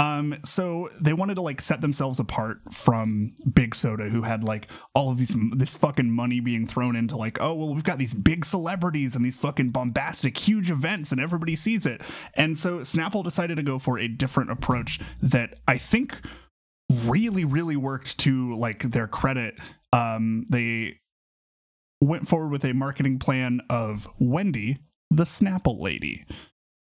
Um, 0.00 0.38
so 0.46 0.88
they 0.98 1.12
wanted 1.12 1.34
to 1.34 1.42
like 1.42 1.60
set 1.60 1.82
themselves 1.82 2.18
apart 2.18 2.60
from 2.72 3.34
Big 3.52 3.74
Soda, 3.74 4.08
who 4.08 4.22
had 4.22 4.42
like 4.42 4.66
all 4.94 5.10
of 5.10 5.18
these 5.18 5.36
this 5.54 5.76
fucking 5.76 6.10
money 6.10 6.40
being 6.40 6.66
thrown 6.66 6.96
into 6.96 7.18
like, 7.18 7.38
oh 7.38 7.52
well, 7.52 7.74
we've 7.74 7.84
got 7.84 7.98
these 7.98 8.14
big 8.14 8.46
celebrities 8.46 9.14
and 9.14 9.22
these 9.22 9.36
fucking 9.36 9.72
bombastic, 9.72 10.38
huge 10.38 10.70
events, 10.70 11.12
and 11.12 11.20
everybody 11.20 11.54
sees 11.54 11.84
it. 11.84 12.00
And 12.32 12.56
so 12.56 12.78
Snapple 12.78 13.22
decided 13.22 13.56
to 13.56 13.62
go 13.62 13.78
for 13.78 13.98
a 13.98 14.08
different 14.08 14.50
approach 14.50 15.00
that 15.20 15.56
I 15.68 15.76
think 15.76 16.18
really, 17.04 17.44
really 17.44 17.76
worked 17.76 18.16
to 18.20 18.54
like 18.56 18.92
their 18.92 19.06
credit. 19.06 19.58
Um, 19.92 20.46
they 20.48 20.98
went 22.00 22.26
forward 22.26 22.52
with 22.52 22.64
a 22.64 22.72
marketing 22.72 23.18
plan 23.18 23.60
of 23.68 24.08
Wendy, 24.18 24.78
the 25.10 25.24
Snapple 25.24 25.78
lady. 25.78 26.24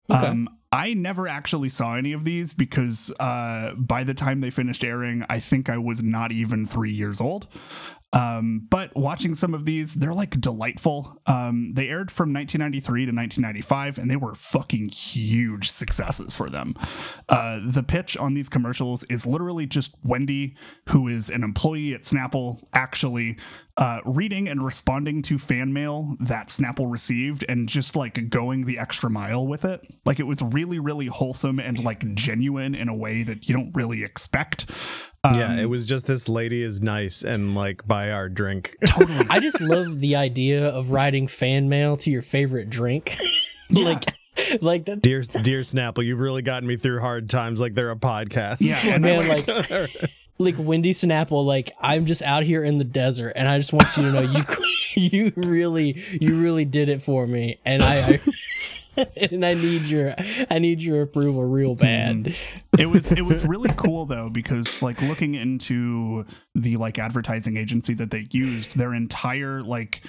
Okay. 0.09 0.27
Um, 0.27 0.49
I 0.73 0.93
never 0.93 1.27
actually 1.27 1.67
saw 1.69 1.95
any 1.95 2.13
of 2.13 2.23
these 2.23 2.53
because 2.53 3.13
uh, 3.19 3.73
by 3.75 4.05
the 4.05 4.13
time 4.13 4.39
they 4.39 4.49
finished 4.49 4.85
airing, 4.85 5.25
I 5.29 5.39
think 5.39 5.69
I 5.69 5.77
was 5.77 6.01
not 6.01 6.31
even 6.31 6.65
three 6.65 6.93
years 6.93 7.19
old. 7.19 7.47
Um, 8.13 8.67
but 8.69 8.95
watching 8.95 9.35
some 9.35 9.53
of 9.53 9.65
these, 9.65 9.95
they're 9.95 10.13
like 10.13 10.39
delightful. 10.41 11.21
Um, 11.27 11.71
they 11.73 11.87
aired 11.87 12.11
from 12.11 12.33
1993 12.33 13.05
to 13.05 13.11
1995, 13.11 13.97
and 13.97 14.11
they 14.11 14.15
were 14.15 14.35
fucking 14.35 14.89
huge 14.89 15.69
successes 15.69 16.35
for 16.35 16.49
them. 16.49 16.75
Uh, 17.29 17.59
the 17.65 17.83
pitch 17.83 18.17
on 18.17 18.33
these 18.33 18.49
commercials 18.49 19.03
is 19.05 19.25
literally 19.25 19.65
just 19.65 19.95
Wendy, 20.03 20.55
who 20.89 21.07
is 21.07 21.29
an 21.29 21.43
employee 21.43 21.93
at 21.93 22.03
Snapple, 22.03 22.61
actually 22.73 23.37
uh, 23.77 23.99
reading 24.05 24.47
and 24.47 24.63
responding 24.63 25.21
to 25.23 25.37
fan 25.37 25.71
mail 25.73 26.15
that 26.19 26.49
Snapple 26.49 26.91
received 26.91 27.45
and 27.47 27.69
just 27.69 27.95
like 27.95 28.29
going 28.29 28.65
the 28.65 28.77
extra 28.77 29.09
mile 29.09 29.47
with 29.47 29.65
it. 29.65 29.81
Like 30.05 30.19
it 30.19 30.27
was 30.27 30.41
really, 30.41 30.79
really 30.79 31.07
wholesome 31.07 31.59
and 31.59 31.83
like 31.83 32.13
genuine 32.13 32.75
in 32.75 32.89
a 32.89 32.95
way 32.95 33.23
that 33.23 33.47
you 33.47 33.55
don't 33.55 33.73
really 33.73 34.03
expect. 34.03 34.69
Um, 35.23 35.37
yeah, 35.37 35.59
it 35.59 35.65
was 35.65 35.85
just 35.85 36.07
this 36.07 36.27
lady 36.27 36.63
is 36.63 36.81
nice 36.81 37.21
and 37.23 37.53
like 37.53 37.85
buy 37.87 38.09
our 38.11 38.27
drink. 38.27 38.75
totally. 38.85 39.27
I 39.29 39.39
just 39.39 39.61
love 39.61 39.99
the 39.99 40.15
idea 40.15 40.67
of 40.67 40.89
writing 40.89 41.27
fan 41.27 41.69
mail 41.69 41.95
to 41.97 42.09
your 42.09 42.23
favorite 42.23 42.71
drink. 42.71 43.17
like 43.69 44.15
like 44.61 44.85
that 44.85 45.01
dear 45.01 45.21
dear 45.21 45.61
Snapple, 45.61 46.03
you've 46.03 46.19
really 46.19 46.41
gotten 46.41 46.67
me 46.67 46.75
through 46.75 47.01
hard 47.01 47.29
times 47.29 47.59
like 47.59 47.75
they're 47.75 47.91
a 47.91 47.95
podcast. 47.95 48.57
Yeah, 48.61 48.79
and 48.83 49.03
man, 49.03 49.27
then, 49.27 49.45
like 49.69 49.89
like 50.43 50.55
Wendy 50.57 50.91
Snapple, 50.91 51.45
like 51.45 51.71
I'm 51.79 52.05
just 52.05 52.21
out 52.21 52.43
here 52.43 52.63
in 52.63 52.77
the 52.77 52.83
desert, 52.83 53.33
and 53.35 53.47
I 53.47 53.57
just 53.57 53.73
want 53.73 53.95
you 53.97 54.03
to 54.03 54.11
know 54.11 54.21
you 54.21 54.43
you 54.95 55.31
really 55.35 56.03
you 56.19 56.41
really 56.41 56.65
did 56.65 56.89
it 56.89 57.01
for 57.01 57.27
me, 57.27 57.59
and 57.65 57.83
I. 57.83 57.95
I 57.97 58.21
and 59.15 59.45
I 59.45 59.53
need 59.53 59.83
your 59.83 60.13
I 60.49 60.59
need 60.59 60.81
your 60.81 61.01
approval 61.01 61.45
real 61.45 61.77
mm-hmm. 61.77 62.23
bad. 62.23 62.35
it 62.77 62.87
was 62.87 63.09
it 63.11 63.21
was 63.21 63.45
really 63.45 63.71
cool 63.77 64.05
though 64.05 64.29
because 64.29 64.81
like 64.81 65.01
looking 65.01 65.33
into 65.35 66.25
the 66.55 66.75
like 66.75 66.99
advertising 66.99 67.55
agency 67.55 67.93
that 67.93 68.11
they 68.11 68.27
used, 68.31 68.77
their 68.77 68.93
entire 68.93 69.63
like 69.63 70.03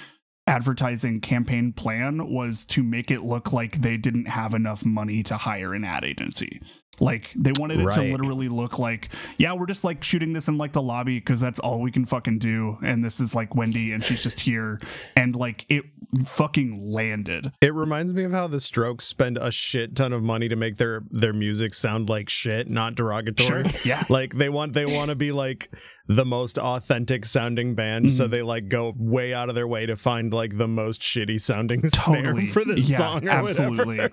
advertising 0.47 1.21
campaign 1.21 1.71
plan 1.71 2.29
was 2.29 2.65
to 2.65 2.83
make 2.83 3.09
it 3.09 3.21
look 3.21 3.53
like 3.53 3.81
they 3.81 3.95
didn't 3.95 4.27
have 4.27 4.53
enough 4.53 4.83
money 4.83 5.23
to 5.23 5.37
hire 5.37 5.73
an 5.73 5.85
ad 5.85 6.03
agency. 6.03 6.61
Like 6.99 7.31
they 7.35 7.51
wanted 7.57 7.79
it 7.79 7.91
to 7.91 8.01
literally 8.01 8.49
look 8.49 8.77
like, 8.77 9.09
yeah, 9.37 9.53
we're 9.53 9.65
just 9.65 9.83
like 9.83 10.03
shooting 10.03 10.33
this 10.33 10.47
in 10.47 10.57
like 10.57 10.73
the 10.73 10.81
lobby 10.81 11.19
because 11.19 11.39
that's 11.39 11.59
all 11.59 11.81
we 11.81 11.91
can 11.91 12.05
fucking 12.05 12.39
do. 12.39 12.77
And 12.83 13.03
this 13.03 13.19
is 13.19 13.33
like 13.33 13.55
Wendy 13.55 13.93
and 13.93 14.03
she's 14.03 14.21
just 14.21 14.39
here. 14.41 14.79
And 15.15 15.35
like 15.35 15.65
it 15.69 15.85
fucking 16.25 16.91
landed. 16.91 17.51
It 17.61 17.73
reminds 17.73 18.13
me 18.13 18.23
of 18.23 18.31
how 18.31 18.47
the 18.47 18.59
Strokes 18.59 19.05
spend 19.05 19.37
a 19.37 19.51
shit 19.51 19.95
ton 19.95 20.13
of 20.13 20.21
money 20.21 20.47
to 20.49 20.55
make 20.55 20.77
their 20.77 21.03
their 21.09 21.33
music 21.33 21.73
sound 21.73 22.09
like 22.09 22.29
shit, 22.29 22.69
not 22.69 22.95
derogatory. 22.95 23.67
Sure. 23.67 23.81
Yeah. 23.83 24.03
Like 24.13 24.35
they 24.35 24.49
want 24.49 24.73
they 24.73 24.85
want 24.85 25.09
to 25.09 25.15
be 25.15 25.31
like 25.31 25.71
the 26.07 26.25
most 26.25 26.57
authentic 26.57 27.25
sounding 27.25 27.75
band, 27.75 28.11
so 28.11 28.27
they 28.27 28.41
like 28.41 28.67
go 28.67 28.93
way 28.97 29.33
out 29.33 29.49
of 29.49 29.55
their 29.55 29.67
way 29.67 29.85
to 29.85 29.95
find 29.95 30.33
like 30.33 30.57
the 30.57 30.67
most 30.67 31.01
shitty 31.01 31.39
sounding 31.39 31.81
totally. 31.91 32.47
snare 32.47 32.53
for 32.53 32.65
this 32.65 32.89
yeah, 32.89 32.97
song 32.97 33.27
or 33.27 33.31
absolutely. 33.31 34.09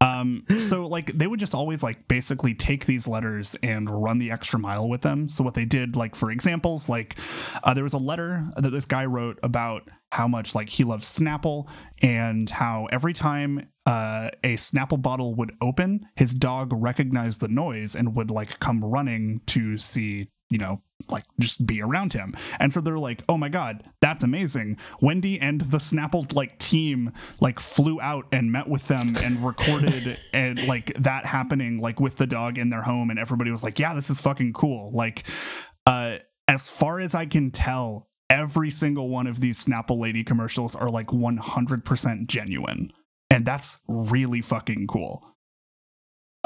Um 0.00 0.44
so 0.58 0.86
like 0.86 1.06
they 1.12 1.26
would 1.26 1.40
just 1.40 1.54
always 1.54 1.82
like 1.82 2.06
basically 2.06 2.54
take 2.54 2.86
these 2.86 3.08
letters 3.08 3.56
and 3.62 3.90
run 3.90 4.18
the 4.18 4.30
extra 4.30 4.58
mile 4.58 4.88
with 4.88 5.02
them. 5.02 5.28
So 5.28 5.42
what 5.42 5.54
they 5.54 5.64
did 5.64 5.96
like 5.96 6.14
for 6.14 6.30
examples 6.30 6.88
like 6.88 7.16
uh, 7.62 7.74
there 7.74 7.84
was 7.84 7.92
a 7.92 7.98
letter 7.98 8.46
that 8.56 8.70
this 8.70 8.84
guy 8.84 9.04
wrote 9.04 9.38
about 9.42 9.88
how 10.12 10.28
much 10.28 10.54
like 10.54 10.68
he 10.68 10.84
loves 10.84 11.06
snapple 11.06 11.68
and 12.00 12.48
how 12.48 12.86
every 12.92 13.12
time 13.12 13.68
uh, 13.86 14.30
a 14.42 14.54
snapple 14.54 15.00
bottle 15.00 15.34
would 15.34 15.52
open 15.60 16.06
his 16.16 16.32
dog 16.32 16.70
recognized 16.72 17.40
the 17.40 17.48
noise 17.48 17.94
and 17.96 18.14
would 18.14 18.30
like 18.30 18.58
come 18.60 18.82
running 18.82 19.40
to 19.46 19.76
see 19.76 20.28
you 20.54 20.58
know 20.58 20.80
like 21.10 21.24
just 21.40 21.66
be 21.66 21.82
around 21.82 22.12
him. 22.12 22.32
And 22.60 22.72
so 22.72 22.80
they're 22.80 22.96
like 22.96 23.24
oh 23.28 23.36
my 23.36 23.48
god 23.48 23.82
that's 24.00 24.22
amazing. 24.22 24.78
Wendy 25.02 25.40
and 25.40 25.60
the 25.60 25.78
snapple 25.78 26.32
like 26.32 26.58
team 26.58 27.12
like 27.40 27.58
flew 27.58 28.00
out 28.00 28.26
and 28.30 28.52
met 28.52 28.68
with 28.68 28.86
them 28.86 29.14
and 29.22 29.44
recorded 29.44 30.16
and 30.32 30.64
like 30.68 30.94
that 30.94 31.26
happening 31.26 31.80
like 31.80 31.98
with 31.98 32.16
the 32.16 32.26
dog 32.26 32.56
in 32.56 32.70
their 32.70 32.82
home. 32.82 33.10
And 33.10 33.18
everybody 33.18 33.50
was 33.50 33.64
like 33.64 33.80
yeah 33.80 33.94
this 33.94 34.10
is 34.10 34.20
fucking 34.20 34.52
cool. 34.52 34.92
Like 34.92 35.24
uh 35.86 36.18
as 36.46 36.68
far 36.68 37.00
as 37.00 37.14
i 37.14 37.24
can 37.26 37.50
tell 37.50 38.08
every 38.30 38.70
single 38.70 39.08
one 39.08 39.26
of 39.26 39.40
these 39.40 39.62
snapple 39.62 39.98
lady 39.98 40.22
commercials 40.22 40.76
are 40.76 40.88
like 40.88 41.08
100% 41.08 42.26
genuine. 42.26 42.92
And 43.28 43.44
that's 43.44 43.80
really 43.88 44.40
fucking 44.40 44.86
cool 44.86 45.33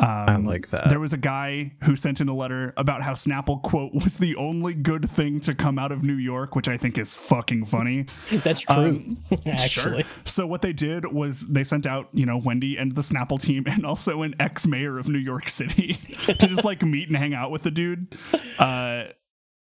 um, 0.01 0.07
I 0.29 0.37
like 0.37 0.71
that. 0.71 0.89
there 0.91 1.01
was 1.01 1.13
a 1.13 1.17
guy 1.19 1.73
who 1.83 1.97
sent 1.97 2.21
in 2.21 2.29
a 2.29 2.35
letter 2.35 2.73
about 2.77 3.03
how 3.03 3.15
Snapple 3.15 3.61
quote 3.63 3.93
was 3.95 4.19
the 4.19 4.37
only 4.37 4.73
good 4.75 5.11
thing 5.11 5.41
to 5.41 5.55
come 5.55 5.79
out 5.79 5.91
of 5.91 6.03
New 6.05 6.15
York, 6.15 6.55
which 6.55 6.69
I 6.69 6.77
think 6.77 6.97
is 6.99 7.15
fucking 7.15 7.67
funny. 7.67 8.07
That's 8.31 8.61
true, 8.61 8.75
Um, 9.31 9.43
actually. 9.47 10.03
Sure. 10.05 10.11
So 10.25 10.47
what 10.47 10.63
they 10.63 10.73
did 10.73 11.13
was 11.13 11.41
they 11.49 11.65
sent 11.65 11.85
out, 11.87 12.09
you 12.13 12.27
know, 12.27 12.37
Wendy 12.39 12.77
and 12.77 12.95
the 12.95 13.03
Snapple 13.03 13.41
team 13.43 13.65
and 13.67 13.85
also 13.85 14.23
an 14.23 14.35
ex-mayor 14.39 14.99
of 14.99 15.09
New 15.09 15.19
York 15.19 15.49
City 15.49 15.95
to 16.27 16.35
just 16.47 16.65
like 16.65 16.83
meet 16.83 17.09
and 17.09 17.17
hang 17.17 17.35
out 17.35 17.51
with 17.51 17.63
the 17.63 17.71
dude. 17.73 18.17
Uh 18.59 19.05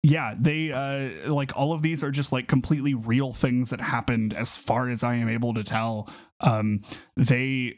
yeah, 0.01 0.35
they 0.39 0.71
uh 0.71 1.31
like 1.33 1.55
all 1.55 1.73
of 1.73 1.81
these 1.81 2.03
are 2.03 2.11
just 2.11 2.31
like 2.31 2.47
completely 2.47 2.93
real 2.93 3.33
things 3.33 3.71
that 3.71 3.81
happened 3.81 4.33
as 4.33 4.55
far 4.55 4.89
as 4.89 5.03
I 5.03 5.15
am 5.15 5.29
able 5.29 5.53
to 5.55 5.63
tell. 5.63 6.09
Um 6.41 6.81
they 7.17 7.77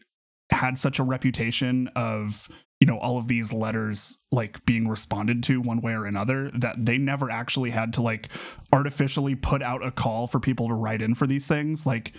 had 0.51 0.77
such 0.77 0.99
a 0.99 1.03
reputation 1.03 1.89
of 1.95 2.49
you 2.79 2.87
know 2.87 2.99
all 2.99 3.17
of 3.17 3.27
these 3.27 3.51
letters 3.51 4.19
like 4.31 4.63
being 4.65 4.87
responded 4.87 5.43
to 5.43 5.61
one 5.61 5.81
way 5.81 5.93
or 5.93 6.05
another 6.05 6.51
that 6.51 6.85
they 6.85 6.97
never 6.97 7.29
actually 7.29 7.71
had 7.71 7.93
to 7.93 8.01
like 8.01 8.29
artificially 8.71 9.35
put 9.35 9.61
out 9.61 9.85
a 9.85 9.91
call 9.91 10.27
for 10.27 10.39
people 10.39 10.67
to 10.67 10.73
write 10.73 11.01
in 11.01 11.15
for 11.15 11.27
these 11.27 11.47
things. 11.47 11.85
Like 11.85 12.13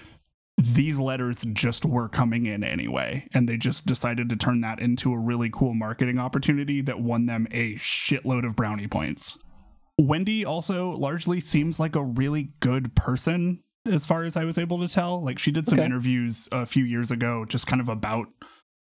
these 0.56 0.98
letters 0.98 1.44
just 1.52 1.84
were 1.84 2.08
coming 2.08 2.46
in 2.46 2.64
anyway 2.64 3.28
and 3.32 3.48
they 3.48 3.56
just 3.56 3.86
decided 3.86 4.28
to 4.28 4.36
turn 4.36 4.60
that 4.62 4.80
into 4.80 5.12
a 5.12 5.18
really 5.18 5.48
cool 5.50 5.72
marketing 5.72 6.18
opportunity 6.18 6.80
that 6.80 7.00
won 7.00 7.26
them 7.26 7.46
a 7.52 7.74
shitload 7.74 8.44
of 8.44 8.56
brownie 8.56 8.88
points. 8.88 9.38
Wendy 9.96 10.44
also 10.44 10.90
largely 10.90 11.40
seems 11.40 11.78
like 11.78 11.94
a 11.94 12.04
really 12.04 12.52
good 12.60 12.94
person 12.96 13.62
as 13.86 14.04
far 14.06 14.22
as 14.24 14.36
i 14.36 14.44
was 14.44 14.58
able 14.58 14.78
to 14.80 14.88
tell. 14.88 15.22
Like 15.22 15.38
she 15.38 15.50
did 15.50 15.68
some 15.68 15.78
Okay. 15.78 15.86
interviews 15.86 16.48
a 16.52 16.66
few 16.66 16.84
years 16.84 17.10
ago 17.10 17.44
just 17.44 17.66
kind 17.66 17.80
of 17.80 17.88
about 17.88 18.26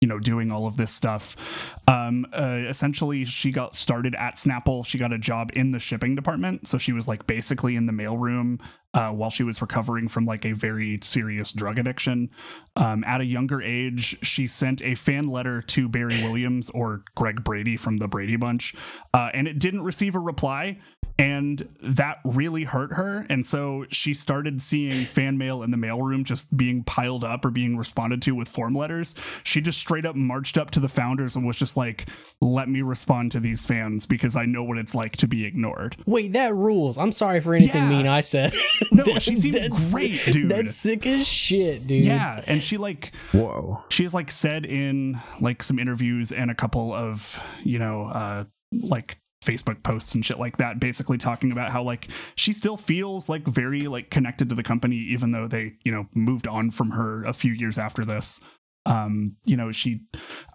you 0.02 0.08
know 0.08 0.20
doing 0.20 0.52
all 0.52 0.66
of 0.68 0.78
this 0.78 0.92
stuff. 0.92 1.76
Um 1.88 2.26
uh, 2.34 2.60
essentially 2.68 3.24
she 3.26 3.52
got 3.52 3.76
started 3.76 4.16
at 4.16 4.36
snapple. 4.36 4.86
She 4.86 4.98
got 4.98 5.14
a 5.14 5.18
job 5.20 5.52
in 5.54 5.72
the 5.72 5.80
shipping 5.80 6.16
department. 6.16 6.68
So 6.68 6.78
she 6.78 6.92
was 6.92 7.08
like 7.08 7.28
basically 7.28 7.76
in 7.76 7.86
the 7.86 7.94
mailroom 7.94 8.60
uh, 8.94 9.10
while 9.12 9.30
she 9.30 9.44
was 9.44 9.62
recovering 9.62 10.08
from 10.10 10.26
like 10.26 10.44
a 10.46 10.52
very 10.54 11.00
serious 11.04 11.52
drug 11.54 11.78
addiction. 11.80 12.30
Um, 12.76 13.04
at 13.06 13.22
a 13.22 13.26
younger 13.26 13.62
age 13.62 14.18
she 14.26 14.48
sent 14.48 14.82
a 14.82 14.96
fan 14.96 15.26
letter 15.28 15.62
to 15.64 15.88
barry 15.88 16.22
williams 16.24 16.70
or 16.72 17.04
greg 17.16 17.44
brady 17.44 17.78
from 17.78 17.98
the 17.98 18.08
brady 18.08 18.36
bunch 18.38 18.74
uh, 19.14 19.30
and 19.34 19.48
it 19.48 19.60
didn't 19.60 19.84
receive 19.84 20.16
a 20.16 20.20
reply 20.20 20.80
and 21.22 21.68
that 21.82 22.20
really 22.26 22.64
hurt 22.64 22.94
her 22.94 23.26
and 23.30 23.46
so 23.46 23.86
she 23.92 24.14
started 24.14 24.62
seeing 24.62 24.92
fan 25.06 25.38
mail 25.38 25.62
in 25.62 25.70
the 25.72 25.78
mailroom 25.78 26.24
just 26.24 26.56
being 26.58 26.84
piled 26.84 27.24
up 27.24 27.46
or 27.46 27.52
being 27.52 27.78
responded 27.78 28.22
to 28.22 28.34
with 28.34 28.48
form 28.50 28.74
letters 28.74 29.14
she 29.44 29.62
just 29.62 29.78
straight 29.78 30.06
up 30.06 30.16
marched 30.16 30.58
up 30.58 30.72
to 30.72 30.80
the 30.80 30.88
founders 30.90 31.36
and 31.36 31.46
was 31.46 31.58
just 31.58 31.78
like 31.78 32.08
let 32.42 32.68
me 32.68 32.82
respond 32.82 33.32
to 33.32 33.40
these 33.40 33.66
fans 33.66 34.06
because 34.08 34.36
i 34.36 34.46
know 34.46 34.64
what 34.64 34.78
it's 34.78 34.96
like 34.96 35.16
to 35.16 35.28
be 35.28 35.46
ignored 35.46 35.96
Wait, 36.08 36.34
that 36.34 36.56
rules. 36.56 36.98
I'm 36.98 37.12
sorry 37.12 37.40
for 37.40 37.54
anything 37.54 37.84
Yeah. 37.84 37.90
mean 37.90 38.08
I 38.08 38.22
said. 38.22 38.54
No, 38.92 39.04
That- 39.04 39.22
she 39.22 39.36
seems 39.38 39.92
great, 39.94 40.20
dude. 40.26 40.50
That's 40.50 40.76
sick 40.76 41.06
as 41.06 41.28
shit, 41.28 41.86
dude. 41.88 42.04
yeah 42.06 42.42
and 42.48 42.64
she 42.64 42.78
like 42.78 43.16
Whoa. 43.32 43.84
she's 43.90 44.14
like 44.14 44.32
said 44.32 44.66
in 44.66 45.20
like 45.40 45.62
some 45.62 45.78
interviews 45.78 46.32
and 46.32 46.50
a 46.50 46.56
couple 46.56 46.94
of 46.94 47.40
you 47.64 47.78
know 47.80 48.06
uh 48.08 48.46
like 48.72 49.18
facebook 49.44 49.82
posts 49.84 50.14
and 50.14 50.24
shit 50.24 50.40
like 50.40 50.58
that 50.58 50.80
basically 50.80 51.18
talking 51.18 51.52
about 51.52 51.72
how 51.72 51.82
like 51.82 52.10
she 52.36 52.54
still 52.54 52.78
feels 52.78 53.28
like 53.28 53.48
very 53.48 53.82
like 53.88 54.10
connected 54.12 54.48
to 54.50 54.56
the 54.56 54.62
company 54.64 54.96
even 54.98 55.32
though 55.32 55.48
they 55.48 55.74
you 55.84 55.92
know 55.92 56.06
moved 56.14 56.48
on 56.48 56.70
from 56.70 56.92
her 56.92 57.24
a 57.24 57.34
few 57.34 57.52
years 57.52 57.80
after 57.80 58.06
this. 58.06 58.40
Um 58.86 59.36
you 59.46 59.56
know 59.58 59.72
she 59.72 60.02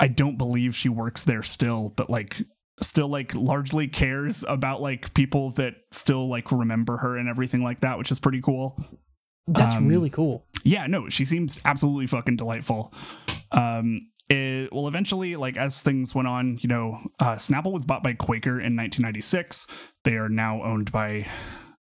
i 0.01 0.09
don't 0.09 0.37
believe 0.37 0.75
she 0.75 0.89
works 0.89 1.23
there 1.23 1.45
still 1.45 1.93
but 1.97 2.11
like 2.11 2.43
still 2.81 3.07
like 3.09 3.33
largely 3.35 3.87
cares 3.87 4.45
about 4.49 4.83
like 4.83 5.15
people 5.15 5.51
that 5.53 5.75
still 5.93 6.29
like 6.29 6.51
remember 6.51 6.97
her 6.99 7.17
and 7.17 7.29
everything 7.29 7.63
like 7.63 7.81
that 7.83 7.99
which 7.99 8.11
is 8.11 8.19
pretty 8.19 8.41
cool. 8.41 8.77
That's 9.47 9.77
Um, 9.77 9.87
really 9.87 10.11
cool. 10.11 10.45
yeah 10.65 10.87
no 10.89 11.09
she 11.09 11.25
seems 11.25 11.61
absolutely 11.65 12.07
fucking 12.09 12.37
delightful. 12.37 12.93
Um 13.53 14.09
it, 14.29 14.73
well 14.73 14.89
eventually 14.89 15.37
like 15.37 15.57
as 15.57 15.83
things 15.83 16.15
went 16.15 16.27
on 16.29 16.59
you 16.61 16.69
know 16.69 16.99
uh 17.21 17.37
snapple 17.37 17.73
was 17.73 17.85
bought 17.85 18.03
by 18.03 18.13
quaker 18.13 18.59
in 18.61 18.77
1996 18.77 19.67
they 20.05 20.15
are 20.17 20.29
now 20.29 20.63
owned 20.63 20.91
by 20.91 21.27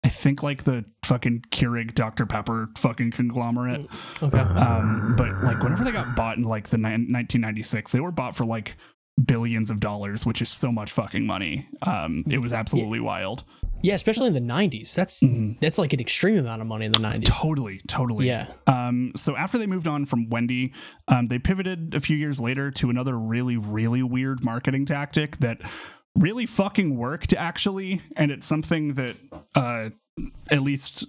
i 0.05 0.09
think 0.09 0.43
like 0.43 0.65
the 0.65 0.85
fucking 1.05 1.45
keurig 1.51 1.95
dr 1.95 2.27
pepper 2.27 2.69
fucking 2.79 3.11
conglomerate. 3.13 3.87
Okay. 4.23 4.39
um 4.39 5.15
but 5.17 5.31
like 5.45 5.63
whenever 5.63 5.85
they 5.85 5.93
got 5.93 6.17
bought 6.17 6.37
in 6.37 6.43
like 6.43 6.69
the 6.69 6.79
ni- 6.79 6.85
1996 6.85 7.93
they 7.93 8.01
were 8.01 8.11
bought 8.11 8.35
for 8.35 8.45
like 8.45 8.77
billions 9.25 9.71
of 9.71 9.79
dollars 9.79 10.25
which 10.27 10.41
is 10.43 10.49
so 10.49 10.73
much 10.73 10.91
fucking 10.91 11.27
money. 11.27 11.69
Um 11.83 12.25
it 12.31 12.39
was 12.39 12.53
absolutely 12.53 12.99
wild 12.99 13.45
Yeah, 13.83 13.95
especially 13.95 14.29
in 14.29 14.33
the 14.35 14.41
'90s. 14.41 14.95
That's 14.95 15.23
that's 15.61 15.79
like 15.79 15.93
an 15.93 16.01
extreme 16.01 16.39
amount 16.39 16.61
of 16.63 16.69
money 16.69 16.87
in 16.87 16.93
the 16.93 17.01
'90s. 17.01 17.25
Totally, 17.25 17.81
totally. 17.89 18.27
Yeah. 18.27 18.47
Um, 18.67 19.13
so 19.17 19.37
after 19.37 19.59
they 19.59 19.67
moved 19.67 19.87
on 19.87 20.07
from 20.07 20.29
Wendy, 20.31 20.73
um, 21.09 21.29
they 21.29 21.39
pivoted 21.39 21.95
a 21.95 22.01
few 22.01 22.17
years 22.17 22.41
later 22.41 22.71
to 22.73 22.91
another 22.91 23.19
really, 23.19 23.57
really 23.57 24.03
weird 24.03 24.45
marketing 24.45 24.87
tactic 24.87 25.39
that 25.39 25.61
really 26.17 26.47
fucking 26.47 26.97
worked, 26.97 27.33
actually. 27.33 28.01
And 28.17 28.31
it's 28.31 28.47
something 28.47 28.95
that, 28.95 29.17
uh, 29.55 29.91
at 30.51 30.61
least 30.61 31.07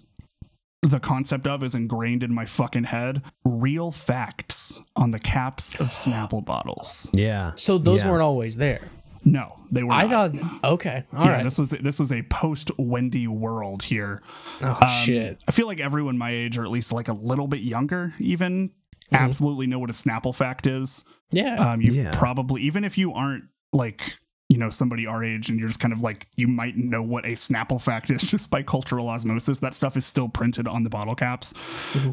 the 0.81 0.99
concept 0.99 1.45
of 1.47 1.61
is 1.63 1.75
ingrained 1.75 2.23
in 2.23 2.33
my 2.33 2.45
fucking 2.45 2.85
head. 2.85 3.21
Real 3.45 3.91
facts 3.91 4.79
on 4.95 5.11
the 5.11 5.19
caps 5.19 5.79
of 5.79 5.87
Snapple 5.87 6.43
bottles. 6.43 7.09
Yeah. 7.13 7.51
So 7.55 7.77
those 7.77 8.03
Yeah. 8.03 8.11
weren't 8.11 8.23
always 8.23 8.57
there. 8.57 8.81
No, 9.25 9.57
they 9.71 9.83
were. 9.83 9.93
I 9.93 10.05
not. 10.07 10.35
thought, 10.35 10.63
okay, 10.73 11.03
all 11.13 11.19
right. 11.27 11.37
yeah, 11.37 11.43
this 11.43 11.57
was 11.57 11.69
this 11.71 11.99
was 11.99 12.11
a 12.11 12.23
post 12.23 12.71
Wendy 12.77 13.27
world 13.27 13.83
here. 13.83 14.21
oh 14.61 14.77
Um, 14.81 14.87
shit. 15.05 15.41
I 15.47 15.51
feel 15.51 15.65
like 15.67 15.79
everyone 15.79 16.17
my 16.17 16.31
age, 16.31 16.57
or 16.57 16.63
at 16.65 16.71
least 16.71 16.91
like 16.91 17.07
a 17.07 17.13
little 17.13 17.47
bit 17.47 17.61
younger, 17.61 18.13
even 18.19 18.71
absolutely 19.11 19.67
know 19.67 19.79
what 19.79 19.89
a 19.89 19.93
Snapple 19.93 20.35
fact 20.35 20.67
is. 20.67 21.03
Yeah. 21.31 21.55
Um, 21.55 21.81
you 21.81 21.93
Yeah. 21.93 22.11
probably, 22.17 22.61
even 22.63 22.83
if 22.83 22.97
you 22.97 23.13
aren't 23.13 23.45
like, 23.71 24.17
you 24.53 24.59
know, 24.59 24.69
somebody 24.69 25.07
our 25.07 25.23
age 25.23 25.49
and 25.49 25.57
you're 25.57 25.67
just 25.67 25.79
kind 25.79 25.91
of 25.91 26.01
like, 26.01 26.27
you 26.35 26.47
might 26.47 26.77
know 26.77 27.01
what 27.01 27.25
a 27.25 27.29
Snapple 27.29 27.81
fact 27.81 28.11
is 28.11 28.21
just 28.29 28.51
by 28.51 28.61
cultural 28.61 29.09
osmosis. 29.09 29.57
That 29.57 29.73
stuff 29.73 29.97
is 29.97 30.05
still 30.05 30.29
printed 30.29 30.67
on 30.67 30.83
the 30.83 30.91
bottle 30.91 31.15
caps. 31.15 31.55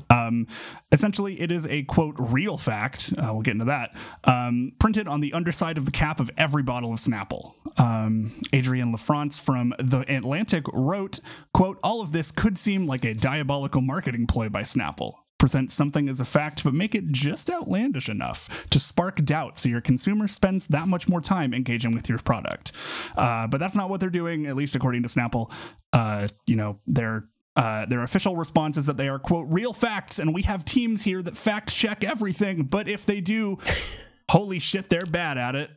Um, 0.09 0.47
essentially, 0.91 1.39
it 1.39 1.53
is 1.53 1.67
a 1.67 1.83
quote, 1.83 2.15
real 2.19 2.57
fact. 2.57 3.13
Uh, 3.19 3.29
we'll 3.35 3.43
get 3.43 3.53
into 3.53 3.67
that. 3.67 3.95
Um, 4.25 4.73
printed 4.79 5.07
on 5.07 5.21
the 5.21 5.35
underside 5.35 5.77
of 5.77 5.85
the 5.85 5.91
cap 5.91 6.19
of 6.19 6.31
every 6.39 6.63
bottle 6.63 6.95
of 6.95 6.99
Snapple. 6.99 7.53
Um, 7.79 8.41
Adrienne 8.55 8.91
LaFrance 8.91 9.39
from 9.39 9.75
The 9.79 10.01
Atlantic 10.09 10.65
wrote, 10.73 11.21
quote, 11.53 11.79
all 11.83 12.01
of 12.01 12.13
this 12.13 12.31
could 12.31 12.57
seem 12.57 12.87
like 12.87 13.05
a 13.05 13.13
diabolical 13.13 13.83
marketing 13.83 14.27
ploy 14.27 14.49
by 14.49 14.63
Snapple 14.63 15.13
present 15.41 15.73
something 15.73 16.09
as 16.09 16.21
a 16.21 16.25
fact, 16.25 16.63
but 16.63 16.75
make 16.75 16.95
it 16.95 17.09
just 17.09 17.51
outlandish 17.51 18.09
enough 18.09 18.69
to 18.71 18.79
spark 18.79 19.25
doubt 19.25 19.59
so 19.59 19.69
your 19.69 19.81
consumer 19.81 20.29
spends 20.29 20.69
that 20.69 20.87
much 20.87 21.09
more 21.09 21.21
time 21.21 21.53
engaging 21.53 21.93
with 21.93 22.09
your 22.09 22.19
product. 22.19 22.71
Uh, 23.17 23.49
but 23.49 23.59
that's 23.59 23.75
not 23.75 23.91
what 23.91 23.99
they're 23.99 24.11
doing, 24.11 24.47
at 24.47 24.55
least 24.55 24.77
according 24.77 25.03
to 25.03 25.09
Snapple. 25.09 25.51
Uh, 25.93 26.29
you 26.47 26.55
know, 26.55 26.79
their 26.87 27.25
uh, 27.57 27.85
their 27.87 28.03
official 28.05 28.37
response 28.37 28.77
is 28.77 28.87
that 28.87 28.97
they 28.97 29.09
are 29.09 29.19
quote 29.19 29.47
real 29.49 29.73
facts, 29.73 30.21
and 30.21 30.33
we 30.33 30.43
have 30.43 30.65
teams 30.65 31.03
here 31.03 31.21
that 31.21 31.37
fact 31.37 31.75
check 31.75 32.05
everything. 32.05 32.63
But 32.63 32.87
if 32.87 33.05
they 33.05 33.21
do, 33.21 33.59
holy 34.31 34.61
shit, 34.61 34.89
they're 34.89 35.07
bad 35.07 35.37
at 35.37 35.57
it. 35.57 35.71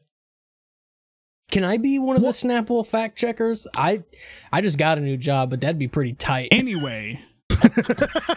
Can 1.52 1.64
I 1.64 1.78
be 1.78 2.00
one 2.00 2.16
of 2.16 2.22
the 2.22 2.30
Snapple 2.30 2.86
fact 2.86 3.18
checkers? 3.18 3.66
I 3.76 4.04
I 4.52 4.62
just 4.62 4.78
got 4.78 4.98
a 4.98 5.02
new 5.02 5.18
job, 5.18 5.50
but 5.50 5.62
that'd 5.62 5.80
be 5.80 5.88
pretty 5.88 6.14
tight. 6.14 6.50
Anyway, 6.52 7.22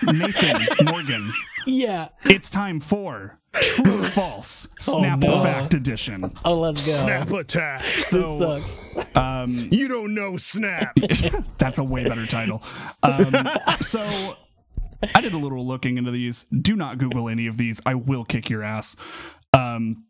Nathan 0.02 0.86
Morgan, 0.86 1.30
yeah. 1.66 2.08
it's 2.24 2.48
time 2.50 2.80
for 2.80 3.38
True 3.52 4.00
or 4.02 4.04
False 4.08 4.68
Snapple 4.80 5.22
no. 5.24 5.42
Fact 5.42 5.74
Edition. 5.74 6.32
Oh, 6.44 6.54
let's 6.54 6.86
go. 6.86 6.92
Snap 6.98 7.30
attack. 7.30 7.82
This 7.82 8.06
So 8.08 8.38
sucks. 8.38 9.16
um, 9.16 9.68
You 9.70 9.88
don't 9.88 10.14
know 10.14 10.36
Snap. 10.36 10.94
that's 11.58 11.78
a 11.78 11.84
way 11.84 12.08
better 12.08 12.26
title. 12.26 12.62
Um, 13.02 13.34
so 13.80 14.36
I 15.14 15.20
did 15.20 15.32
a 15.32 15.38
little 15.38 15.66
looking 15.66 15.98
into 15.98 16.10
these. 16.10 16.44
Do 16.44 16.76
not 16.76 16.98
Google 16.98 17.28
any 17.28 17.46
of 17.46 17.56
these. 17.56 17.80
I 17.86 17.94
will 17.94 18.24
kick 18.24 18.48
your 18.50 18.62
ass. 18.62 18.96
Um, 19.52 20.04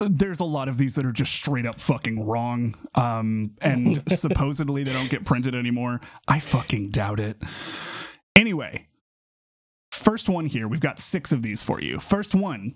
there's 0.00 0.40
a 0.40 0.44
lot 0.44 0.68
of 0.68 0.78
these 0.78 0.94
that 0.96 1.06
are 1.06 1.12
just 1.12 1.32
straight 1.32 1.66
up 1.66 1.80
fucking 1.80 2.26
wrong. 2.26 2.74
Um, 2.94 3.52
and 3.62 4.02
supposedly 4.12 4.82
they 4.82 4.92
don't 4.92 5.10
get 5.10 5.24
printed 5.24 5.54
anymore. 5.54 6.00
I 6.28 6.40
fucking 6.40 6.90
doubt 6.90 7.20
it. 7.20 7.40
Anyway, 8.34 8.88
first 9.90 10.28
one 10.28 10.46
here. 10.46 10.68
We've 10.68 10.80
got 10.80 11.00
six 11.00 11.32
of 11.32 11.42
these 11.42 11.62
for 11.62 11.80
you. 11.80 11.98
First 11.98 12.34
one 12.34 12.74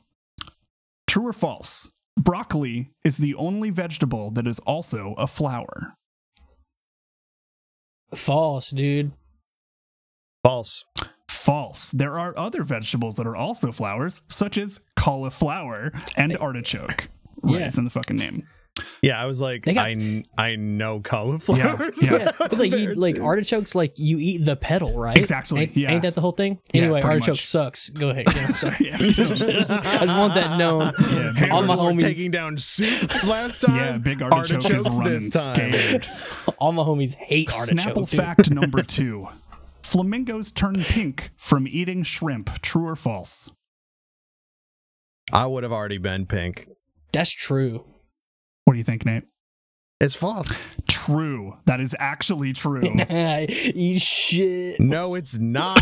true 1.07 1.27
or 1.27 1.33
false? 1.33 1.91
Broccoli 2.17 2.91
is 3.05 3.17
the 3.17 3.35
only 3.35 3.71
vegetable 3.71 4.31
that 4.31 4.47
is 4.47 4.59
also 4.61 5.15
a 5.19 5.27
flower. 5.27 5.95
False, 8.15 8.71
dude. 8.71 9.13
False. 10.45 10.85
False. 11.29 11.91
There 11.91 12.19
are 12.19 12.37
other 12.37 12.63
vegetables 12.63 13.17
that 13.17 13.27
are 13.27 13.37
also 13.37 13.73
flowers, 13.73 14.23
such 14.29 14.59
as 14.59 14.81
cauliflower 14.97 15.93
and 16.17 16.37
artichoke. 16.37 17.09
Right, 17.43 17.61
Yeah. 17.61 17.67
it's 17.69 17.79
in 17.79 17.85
the 17.85 17.91
fucking 17.91 18.17
name. 18.17 18.47
Yeah, 19.03 19.21
I 19.21 19.27
was 19.27 19.41
like, 19.41 19.63
got- 19.65 19.77
I, 19.79 20.23
I 20.39 20.57
know 20.57 21.01
cauliflowers. 21.01 22.01
Yeah. 22.03 22.11
Yeah, 22.19 22.31
it's 22.41 22.59
like 22.59 22.71
you 22.71 22.95
like 22.95 23.19
artichokes. 23.21 23.75
Like 23.75 23.99
you 23.99 24.19
eat 24.19 24.45
the 24.45 24.57
petal, 24.57 24.99
right? 24.99 25.19
Exactly, 25.19 25.63
Ain't, 25.63 25.77
yeah. 25.77 25.91
ain't 25.91 26.03
that 26.03 26.15
the 26.15 26.21
whole 26.21 26.33
thing? 26.33 26.59
Anyway, 26.73 27.01
pretty 27.01 27.15
artichoke 27.15 27.33
much. 27.35 27.45
sucks. 27.45 27.91
Go 27.91 28.09
ahead. 28.11 28.27
Yeah, 28.35 28.47
I'm 28.47 28.55
sorry. 28.55 28.77
Yeah, 28.81 28.97
I 29.01 29.11
just 29.11 30.17
want 30.17 30.35
that 30.35 30.57
known. 30.57 30.93
yeah, 31.11 31.33
big, 31.39 31.51
All 31.51 31.63
my 31.63 31.77
homies- 31.77 32.01
taking 32.01 32.31
down 32.31 32.57
soup 32.57 33.25
last 33.25 33.61
time. 33.63 33.77
yeah, 33.77 33.99
big 33.99 34.23
artichoke 34.23 34.59
is 34.61 34.67
Artichokes 34.87 34.97
running 34.97 35.13
this 35.25 35.29
time. 35.35 35.55
scared. 35.73 36.07
All 36.59 36.73
my 36.73 36.83
homies 36.85 37.15
hate 37.17 37.53
artichoke. 37.53 37.95
Snapple 37.95 38.09
dude. 38.09 38.19
fact 38.21 38.51
number 38.51 38.83
two. 38.83 39.21
Flamingos 39.83 40.53
turn 40.53 40.83
pink 40.85 41.31
from 41.37 41.67
eating 41.69 42.03
shrimp. 42.05 42.63
True 42.63 42.87
or 42.87 42.97
false? 42.97 43.51
I 45.33 45.47
would 45.47 45.65
have 45.65 45.73
already 45.73 45.99
been 45.99 46.27
pink. 46.27 46.69
That's 47.13 47.33
true. 47.33 47.85
What 48.65 48.75
do 48.75 48.79
you 48.79 48.85
think, 48.85 49.05
Nate? 49.05 49.25
It's 50.01 50.15
false. 50.15 50.61
True. 50.89 51.59
That 51.67 51.81
is 51.81 51.95
actually 51.99 52.53
true. 52.55 52.83
Eat 53.11 54.01
shit. 54.01 54.81
No, 54.81 55.15
it's 55.15 55.39
not. 55.39 55.79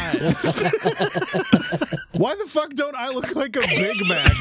Why 2.16 2.34
the 2.34 2.46
fuck 2.48 2.74
don't 2.74 2.96
I 2.96 3.10
look 3.10 3.36
like 3.36 3.54
a 3.56 3.60
Big 3.60 3.96
Mac? 4.08 4.32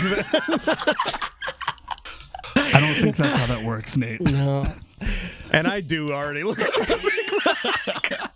I 2.55 2.79
don't 2.79 2.95
think 3.01 3.17
that's 3.17 3.37
how 3.37 3.45
that 3.47 3.63
works, 3.63 3.97
Nate. 3.97 4.21
No. 4.21 4.65
and 5.53 5.67
I 5.67 5.81
do 5.81 6.11
already 6.11 6.43
look 6.43 6.57
like 6.57 6.89
a 6.89 6.97
Big 6.97 7.31
Mac. 7.45 8.31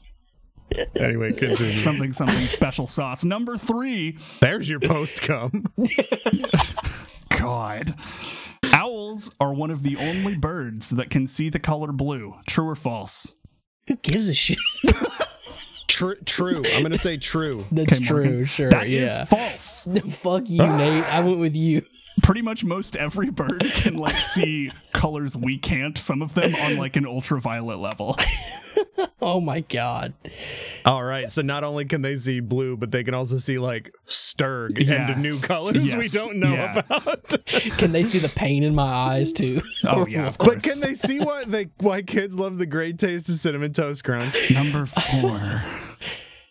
anyway, 0.99 1.33
continue. 1.33 1.75
Something, 1.75 2.13
something 2.13 2.45
special 2.47 2.85
sauce. 2.85 3.23
Number 3.23 3.57
three. 3.57 4.17
There's 4.41 4.69
your 4.69 4.79
post 4.79 5.21
come. 5.23 5.65
God. 7.29 7.95
Owls 9.21 9.35
are 9.39 9.53
one 9.53 9.69
of 9.71 9.83
the 9.83 9.97
only 9.97 10.35
birds 10.35 10.89
that 10.89 11.09
can 11.09 11.27
see 11.27 11.49
the 11.49 11.59
color 11.59 11.91
blue. 11.91 12.35
True 12.47 12.69
or 12.69 12.75
false? 12.75 13.35
Who 13.87 13.95
gives 13.97 14.29
a 14.29 14.33
shit? 14.33 14.57
True. 15.87 16.15
True. 16.25 16.63
I'm 16.73 16.81
gonna 16.83 16.97
say 16.97 17.17
true. 17.17 17.65
That's 17.71 17.93
Okay, 17.93 18.03
true. 18.05 18.23
Morgan. 18.23 18.45
Sure. 18.45 18.69
That 18.69 18.87
is 18.87 19.11
yeah. 19.11 19.25
false. 19.25 19.87
Fuck 20.09 20.43
you, 20.49 20.65
Nate. 20.65 21.03
I 21.03 21.19
went 21.21 21.39
with 21.39 21.55
you. 21.55 21.83
Pretty 22.23 22.41
much 22.41 22.63
most 22.63 22.95
every 22.95 23.29
bird 23.29 23.63
can 23.75 23.95
like 23.95 24.15
see 24.33 24.71
colors 24.93 25.35
we 25.37 25.57
can't. 25.57 25.97
Some 25.97 26.21
of 26.21 26.33
them 26.33 26.53
on 26.55 26.77
like 26.77 26.95
an 26.95 27.05
ultraviolet 27.05 27.79
level. 27.79 28.17
Oh 29.23 29.39
my 29.39 29.59
god. 29.61 30.13
All 30.85 31.03
right. 31.03 31.31
So 31.31 31.41
not 31.43 31.63
only 31.63 31.85
can 31.85 32.01
they 32.01 32.17
see 32.17 32.39
blue, 32.39 32.75
but 32.75 32.91
they 32.91 33.03
can 33.03 33.13
also 33.13 33.37
see 33.37 33.59
like 33.59 33.91
Sturg 34.07 34.83
Yeah. 34.83 35.11
and 35.11 35.21
new 35.21 35.39
colors 35.39 35.95
we 35.95 36.07
don't 36.07 36.37
know 36.37 36.51
Yeah. 36.53 36.79
about. 36.79 37.29
Can 37.77 37.91
they 37.91 38.03
see 38.03 38.17
the 38.17 38.29
pain 38.29 38.63
in 38.63 38.73
my 38.73 38.83
eyes 38.91 39.31
too? 39.31 39.61
Oh 39.83 40.07
yeah, 40.07 40.27
of 40.27 40.37
course. 40.39 40.55
But 40.55 40.63
can 40.63 40.79
they 40.79 40.95
see 40.95 41.19
why 41.19 41.43
they 41.45 41.67
why 41.79 42.01
kids 42.01 42.35
love 42.35 42.57
the 42.57 42.65
great 42.65 42.97
taste 42.97 43.29
of 43.29 43.35
cinnamon 43.37 43.73
toast 43.73 44.03
crunch? 44.03 44.51
Number 44.51 44.85
four. 44.87 45.63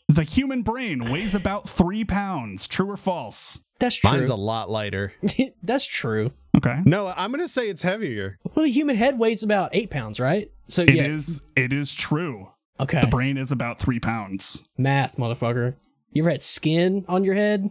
The 0.08 0.22
human 0.24 0.62
brain 0.62 1.10
weighs 1.10 1.34
about 1.34 1.68
three 1.68 2.04
pounds. 2.04 2.68
True 2.68 2.90
or 2.90 2.96
false? 2.96 3.64
That's 3.80 3.96
true. 3.96 4.10
Mine's 4.10 4.30
a 4.30 4.34
lot 4.36 4.70
lighter. 4.70 5.10
That's 5.62 5.86
true. 5.86 6.30
Okay. 6.56 6.80
No, 6.84 7.08
I'm 7.16 7.30
gonna 7.32 7.48
say 7.48 7.68
it's 7.68 7.82
heavier. 7.82 8.38
Well, 8.54 8.64
the 8.64 8.70
human 8.70 8.96
head 8.96 9.18
weighs 9.18 9.42
about 9.42 9.70
eight 9.72 9.90
pounds, 9.90 10.20
right? 10.20 10.50
So 10.68 10.82
It 10.82 10.94
yeah. 10.94 11.06
is. 11.06 11.42
It 11.56 11.72
is 11.72 11.92
true. 11.94 12.48
okay. 12.78 13.00
The 13.00 13.06
brain 13.08 13.36
is 13.36 13.50
about 13.52 13.78
three 13.80 13.98
pounds. 14.00 14.62
Math, 14.78 15.16
motherfucker. 15.16 15.74
You 16.12 16.22
ever 16.22 16.30
had 16.30 16.42
skin 16.42 17.04
on 17.08 17.24
your 17.24 17.34
head? 17.34 17.70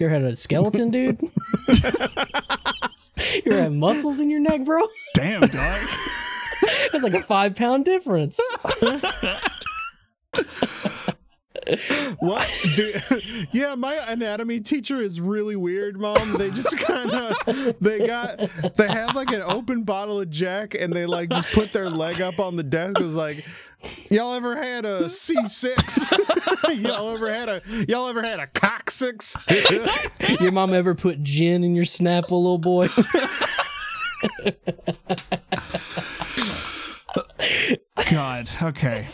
You 0.00 0.06
ever 0.06 0.14
had 0.14 0.24
a 0.24 0.34
skeleton, 0.36 0.90
dude? 0.90 1.20
you 1.68 3.42
ever 3.46 3.62
had 3.62 3.72
muscles 3.72 4.18
in 4.20 4.30
your 4.30 4.40
neck, 4.40 4.64
bro? 4.64 4.80
Damn, 5.14 5.40
dog. 5.42 5.50
That's 6.92 7.04
like 7.04 7.14
a 7.14 7.22
five 7.22 7.54
pound 7.54 7.84
difference. 7.84 8.40
What? 12.18 12.48
Dude, 12.76 13.02
yeah, 13.52 13.74
my 13.74 13.94
anatomy 13.94 14.60
teacher 14.60 15.00
is 15.00 15.20
really 15.20 15.56
weird, 15.56 15.98
mom. 15.98 16.36
They 16.36 16.50
just 16.50 16.76
kind 16.78 17.10
of 17.10 17.76
they 17.80 18.06
got 18.06 18.38
they 18.76 18.88
had 18.88 19.14
like 19.14 19.28
an 19.28 19.42
open 19.42 19.82
bottle 19.82 20.20
of 20.20 20.30
Jack 20.30 20.74
and 20.74 20.92
they 20.92 21.06
like 21.06 21.30
just 21.30 21.52
put 21.52 21.72
their 21.72 21.88
leg 21.88 22.20
up 22.20 22.38
on 22.38 22.56
the 22.56 22.62
desk. 22.62 23.00
It 23.00 23.04
was 23.04 23.14
like, 23.14 23.44
y'all 24.10 24.34
ever 24.34 24.56
had 24.56 24.84
a 24.84 25.08
C 25.08 25.36
six? 25.48 25.98
y'all 26.70 27.14
ever 27.14 27.32
had 27.32 27.48
a 27.48 27.62
y'all 27.88 28.08
ever 28.08 28.22
had 28.22 28.40
a 28.40 28.46
cock 28.48 28.90
six? 28.90 29.36
Your 30.40 30.52
mom 30.52 30.74
ever 30.74 30.94
put 30.94 31.22
gin 31.22 31.64
in 31.64 31.74
your 31.74 31.84
Snapple, 31.84 32.42
little 32.42 32.58
boy? 32.58 32.88
God. 38.10 38.48
Okay. 38.62 39.06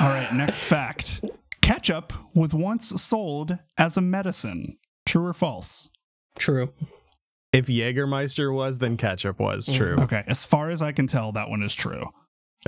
All 0.00 0.08
right. 0.08 0.32
Next 0.32 0.58
fact 0.60 1.22
ketchup 1.62 2.12
was 2.34 2.54
once 2.54 2.88
sold 3.02 3.58
as 3.76 3.96
a 3.96 4.00
medicine. 4.00 4.78
True 5.06 5.26
or 5.26 5.34
false? 5.34 5.90
True. 6.38 6.72
If 7.52 7.66
Jägermeister 7.66 8.54
was, 8.54 8.78
then 8.78 8.96
ketchup 8.96 9.38
was 9.40 9.66
true. 9.66 9.96
Okay. 10.00 10.22
As 10.26 10.44
far 10.44 10.70
as 10.70 10.80
I 10.82 10.92
can 10.92 11.06
tell, 11.06 11.32
that 11.32 11.48
one 11.50 11.62
is 11.62 11.74
true. 11.74 12.10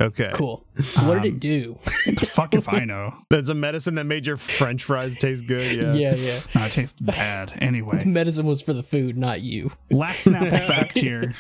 Okay. 0.01 0.31
Cool. 0.35 0.65
What 1.03 1.15
did 1.23 1.31
Um, 1.33 1.37
it 1.37 1.41
do? 1.41 1.75
Fuck 2.21 2.55
if 2.55 2.69
I 2.69 2.85
know. 2.85 3.15
That's 3.31 3.49
a 3.49 3.55
medicine 3.55 3.97
that 3.97 4.05
made 4.05 4.27
your 4.27 4.37
French 4.37 4.85
fries 4.85 5.19
taste 5.19 5.47
good. 5.49 5.77
Yeah. 5.81 5.95
Yeah, 5.95 6.15
yeah. 6.15 6.41
No, 6.55 6.65
it 6.65 6.73
tastes 6.73 7.01
bad. 7.01 7.53
Anyway, 7.59 8.05
Medicine 8.05 8.47
was 8.47 8.63
for 8.63 8.73
the 8.73 8.83
food, 8.83 9.19
not 9.19 9.41
you. 9.43 9.73
last 9.91 10.27
Snapple 10.27 10.61
fact 10.67 10.99
here. 10.99 11.35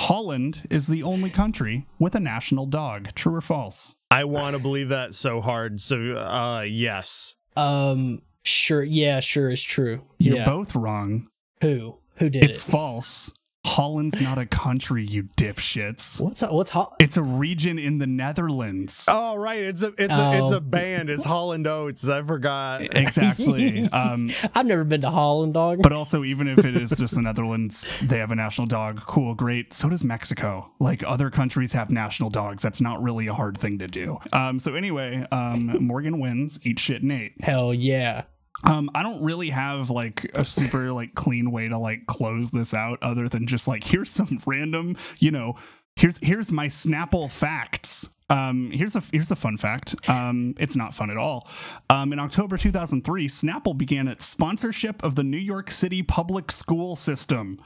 Holland 0.00 0.66
is 0.70 0.86
the 0.86 1.02
only 1.02 1.28
country 1.30 1.86
with 1.98 2.14
a 2.14 2.20
national 2.20 2.66
dog. 2.66 3.08
True 3.14 3.34
or 3.36 3.40
false? 3.40 3.94
I 4.10 4.24
want 4.24 4.56
to 4.56 4.62
believe 4.62 4.88
that 4.88 5.14
so 5.14 5.40
hard. 5.40 5.80
So, 5.80 6.16
uh, 6.16 6.64
yes. 6.66 7.36
Um, 7.56 8.22
sure. 8.42 8.82
Yeah, 8.82 9.20
sure 9.20 9.50
is 9.50 9.62
true. 9.62 10.00
You're 10.18 10.38
yeah. 10.38 10.44
both 10.44 10.74
wrong. 10.74 11.28
Who? 11.60 11.98
Who 12.16 12.30
did 12.30 12.44
It's 12.44 12.66
it? 12.66 12.70
false. 12.70 13.30
Holland's 13.68 14.20
not 14.20 14.38
a 14.38 14.46
country, 14.46 15.04
you 15.04 15.24
dipshits. 15.24 16.20
What's 16.20 16.42
what's 16.42 16.70
hot? 16.70 16.96
It's 17.00 17.16
a 17.16 17.22
region 17.22 17.78
in 17.78 17.98
the 17.98 18.06
Netherlands. 18.06 19.04
Oh, 19.08 19.36
right. 19.36 19.58
It's 19.62 19.82
a 19.82 19.88
it's 19.98 20.16
a 20.16 20.38
it's 20.38 20.52
Oh. 20.52 20.56
a 20.56 20.60
band. 20.60 21.10
It's 21.10 21.24
Holland 21.24 21.66
Oates. 21.66 22.08
I 22.08 22.22
forgot. 22.22 22.82
Exactly. 22.96 23.84
um, 23.92 24.30
I've 24.54 24.66
never 24.66 24.84
been 24.84 25.02
to 25.02 25.10
Holland, 25.10 25.54
dog. 25.54 25.82
but 25.82 25.92
also, 25.92 26.24
even 26.24 26.48
if 26.48 26.64
it 26.64 26.76
is 26.76 26.90
just 26.90 27.14
the 27.14 27.22
Netherlands, 27.22 27.92
they 28.02 28.18
have 28.18 28.30
a 28.30 28.36
national 28.36 28.66
dog. 28.66 29.00
Cool, 29.00 29.34
great. 29.34 29.72
So 29.74 29.88
does 29.88 30.02
Mexico. 30.04 30.70
Like 30.78 31.04
other 31.06 31.30
countries 31.30 31.72
have 31.74 31.90
national 31.90 32.30
dogs. 32.30 32.62
That's 32.62 32.80
not 32.80 33.02
really 33.02 33.26
a 33.26 33.34
hard 33.34 33.58
thing 33.58 33.78
to 33.78 33.86
do. 33.86 34.18
Um, 34.32 34.58
so 34.60 34.74
anyway, 34.74 35.26
um, 35.30 35.84
Morgan 35.86 36.20
wins. 36.20 36.58
Eat 36.62 36.78
shit, 36.78 37.02
Nate. 37.02 37.34
Hell 37.42 37.74
yeah. 37.74 38.22
Um, 38.64 38.90
I 38.94 39.02
don't 39.02 39.22
really 39.22 39.50
have 39.50 39.88
like 39.90 40.30
a 40.34 40.44
super 40.44 40.92
like 40.92 41.14
clean 41.14 41.50
way 41.50 41.68
to 41.68 41.78
like 41.78 42.06
close 42.06 42.50
this 42.50 42.74
out 42.74 42.98
other 43.02 43.28
than 43.28 43.46
just 43.46 43.68
like 43.68 43.84
here's 43.84 44.10
some 44.10 44.40
random, 44.46 44.96
you 45.18 45.30
know, 45.30 45.54
here's 45.96 46.18
here's 46.18 46.50
my 46.50 46.66
Snapple 46.66 47.30
facts. 47.30 48.08
Um, 48.30 48.70
here's 48.72 48.94
a 48.94 49.02
here's 49.12 49.30
a 49.30 49.36
fun 49.36 49.56
fact. 49.56 50.08
Um, 50.08 50.54
it's 50.58 50.76
not 50.76 50.92
fun 50.92 51.10
at 51.10 51.16
all. 51.16 51.48
Um, 51.88 52.12
in 52.12 52.18
October 52.18 52.58
2003, 52.58 53.26
Snapple 53.28 53.76
began 53.76 54.06
its 54.06 54.26
sponsorship 54.26 55.02
of 55.02 55.14
the 55.14 55.24
New 55.24 55.38
York 55.38 55.70
City 55.70 56.02
public 56.02 56.52
school 56.52 56.94
system. 56.96 57.60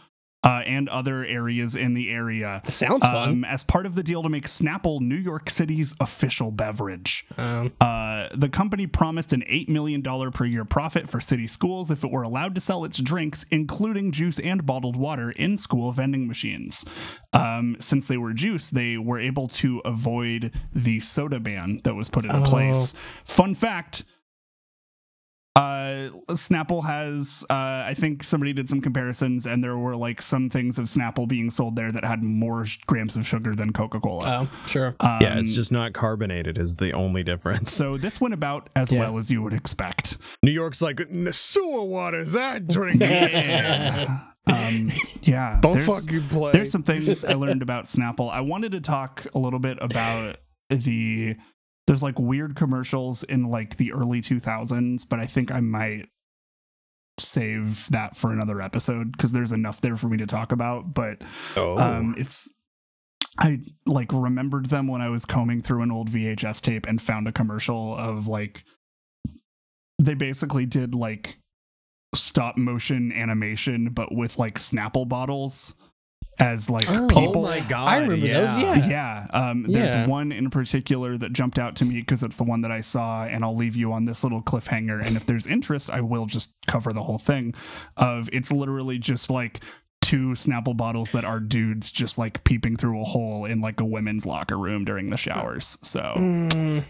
Uh, 0.45 0.61
and 0.67 0.89
other 0.89 1.25
areas 1.25 1.77
in 1.77 1.95
the 1.95 2.11
area. 2.11 2.61
Sounds 2.65 3.05
fun. 3.07 3.29
Um, 3.29 3.45
as 3.45 3.63
part 3.63 3.87
of 3.87 3.95
the 3.95 4.03
deal 4.03 4.25
to 4.25 4.29
make 4.29 4.47
Snapple 4.47 5.01
New 5.01 5.15
York 5.15 5.49
City's 5.49 5.95
official 6.01 6.51
beverage. 6.51 7.25
Um, 7.39 7.71
Uh, 7.81 8.29
the 8.35 8.49
company 8.49 8.89
promised 8.89 9.33
an 9.33 9.43
$8 9.49 9.69
million 9.69 10.03
per 10.33 10.45
year 10.45 10.65
profit 10.65 11.09
for 11.09 11.21
city 11.21 11.47
schools 11.47 11.93
if 11.93 12.03
it 12.03 12.11
were 12.11 12.23
allowed 12.23 12.57
to 12.57 12.61
sell 12.61 12.85
its 12.85 12.99
drinks, 12.99 13.45
including 13.53 14.11
juice 14.11 14.41
and 14.41 14.67
bottled 14.67 14.97
water, 14.97 15.31
in 15.31 15.59
school 15.59 15.93
vending 15.93 16.27
machines. 16.27 16.85
Um, 17.33 17.77
since 17.79 18.09
they 18.09 18.17
were 18.17 18.33
juice, 18.33 18.69
they 18.69 18.99
were 18.99 19.21
able 19.21 19.47
to 19.49 19.81
avoid 19.85 20.53
the 20.75 20.99
soda 21.01 21.39
ban 21.39 21.81
that 21.85 21.95
was 21.95 22.09
put 22.09 22.25
into 22.25 22.39
Oh. 22.39 22.43
place. 22.43 22.95
Fun 23.25 23.55
fact. 23.55 24.03
Uh, 25.55 26.09
Snapple 26.31 26.83
has, 26.85 27.45
uh, 27.51 27.85
I 27.87 27.93
think 27.95 28.23
somebody 28.23 28.55
did 28.55 28.71
some 28.71 28.81
comparisons, 28.81 29.45
and 29.45 29.63
there 29.63 29.77
were 29.77 29.95
like 29.95 30.23
some 30.23 30.49
things 30.49 30.79
of 30.79 30.87
Snapple 30.87 31.29
being 31.29 31.51
sold 31.51 31.77
there 31.77 31.93
that 31.93 32.05
had 32.05 32.23
more 32.23 32.65
sh- 32.65 32.79
grams 32.87 33.17
of 33.17 33.27
sugar 33.27 33.55
than 33.55 33.71
Coca 33.75 34.01
Cola. 34.01 34.25
oh, 34.51 34.67
sure. 34.67 34.97
um, 35.01 35.19
yeah, 35.21 35.39
it's 35.39 35.55
just 35.55 35.71
not 35.71 35.93
carbonated. 35.93 36.57
Is 36.57 36.77
the 36.77 36.93
only 36.93 37.23
difference. 37.23 37.71
so 37.71 37.99
this 37.99 38.19
went 38.19 38.33
about 38.33 38.71
as 38.75 38.91
Yeah. 38.91 39.01
well 39.01 39.19
as 39.19 39.31
you 39.31 39.43
would 39.43 39.53
expect. 39.53 40.17
New 40.43 40.51
York's 40.53 40.81
like 40.81 41.01
"N- 41.01 41.29
sewer 41.33 41.85
water's 41.85 42.33
that 42.33 42.67
drink. 42.67 43.01
Yeah. 43.03 44.21
um, 44.47 44.91
yeah. 45.21 45.59
Don't 45.63 45.75
there's, 45.75 45.87
fucking 45.87 46.29
play. 46.29 46.53
There's 46.53 46.71
some 46.71 46.83
things 46.83 47.27
I 47.27 47.35
learned 47.35 47.61
about 47.61 47.85
Snapple. 47.85 48.31
I 48.33 48.41
wanted 48.41 48.73
to 48.73 48.81
talk 48.81 49.27
a 49.35 49.39
little 49.39 49.59
bit 49.61 49.77
about 49.83 50.37
the. 50.71 51.37
There's 51.87 52.03
like 52.03 52.19
weird 52.19 52.55
commercials 52.55 53.23
in 53.25 53.51
like 53.51 53.77
the 53.77 53.93
early 53.93 54.21
2000s, 54.21 55.09
but 55.09 55.19
I 55.19 55.27
think 55.27 55.51
I 55.51 55.61
might 55.61 56.09
save 57.19 57.89
that 57.91 58.17
for 58.17 58.33
another 58.33 58.61
episode 58.61 59.13
because 59.13 59.33
there's 59.33 59.53
enough 59.53 59.81
there 59.81 59.97
for 59.97 60.09
me 60.09 60.17
to 60.19 60.27
talk 60.27 60.53
about. 60.53 60.95
But 60.95 61.23
oh. 61.57 61.79
um, 61.79 62.15
it's 62.17 62.49
I 63.39 63.61
like 63.87 64.13
remembered 64.13 64.67
them 64.67 64.87
when 64.87 65.01
I 65.01 65.09
was 65.09 65.25
combing 65.25 65.63
through 65.63 65.83
an 65.83 65.91
old 65.91 66.11
VHS 66.11 66.61
tape 66.61 66.87
and 66.87 67.01
found 67.01 67.27
a 67.27 67.33
commercial 67.33 67.97
of 67.97 68.29
like 68.29 68.65
they 69.99 70.15
basically 70.15 70.67
did 70.67 70.95
like 70.95 71.39
stop 72.15 72.59
motion 72.59 73.11
animation 73.13 73.91
but 73.91 74.15
with 74.15 74.39
like 74.39 74.59
Snapple 74.59 75.09
bottles 75.09 75.75
as 76.39 76.71
like 76.71 76.89
Oh. 76.89 77.07
people. 77.09 77.39
oh 77.39 77.43
my 77.43 77.61
god! 77.61 77.89
I 77.89 77.97
remember 77.99 78.27
yeah. 78.27 78.41
those, 78.41 78.57
yeah. 78.63 78.89
Yeah, 78.89 79.27
um, 79.51 79.65
there's 79.65 79.95
Yeah. 79.95 80.07
one 80.07 80.33
in 80.33 80.51
particular 80.51 81.17
that 81.19 81.33
jumped 81.33 81.59
out 81.59 81.77
to 81.77 81.85
me 81.85 81.97
because 82.01 82.23
it's 82.23 82.39
the 82.39 82.45
one 82.45 82.63
that 82.63 82.73
I 82.73 82.81
saw, 82.81 83.25
and 83.25 83.45
I'll 83.45 83.55
leave 83.57 83.77
you 83.77 83.93
on 83.93 84.07
this 84.07 84.23
little 84.25 84.43
cliffhanger. 84.43 85.07
And 85.07 85.17
if 85.17 85.27
there's 85.27 85.47
interest, 85.47 85.91
I 85.91 86.01
will 86.01 86.27
just 86.27 86.55
cover 86.67 86.93
the 86.93 87.03
whole 87.03 87.19
thing. 87.19 87.55
Of 87.97 88.29
it's 88.33 88.51
literally 88.51 88.99
just 88.99 89.31
like 89.31 89.61
two 90.01 90.31
Snapple 90.31 90.77
bottles 90.77 91.13
that 91.13 91.25
are 91.25 91.39
dudes 91.39 91.93
just 91.93 92.19
like 92.19 92.43
peeping 92.45 92.77
through 92.77 93.01
a 93.01 93.05
hole 93.05 93.45
in 93.45 93.61
like 93.61 93.79
a 93.81 93.85
women's 93.85 94.27
locker 94.27 94.59
room 94.59 94.85
during 94.85 95.11
the 95.11 95.17
showers. 95.17 95.79
So 95.83 96.01
Mm, 96.17 96.85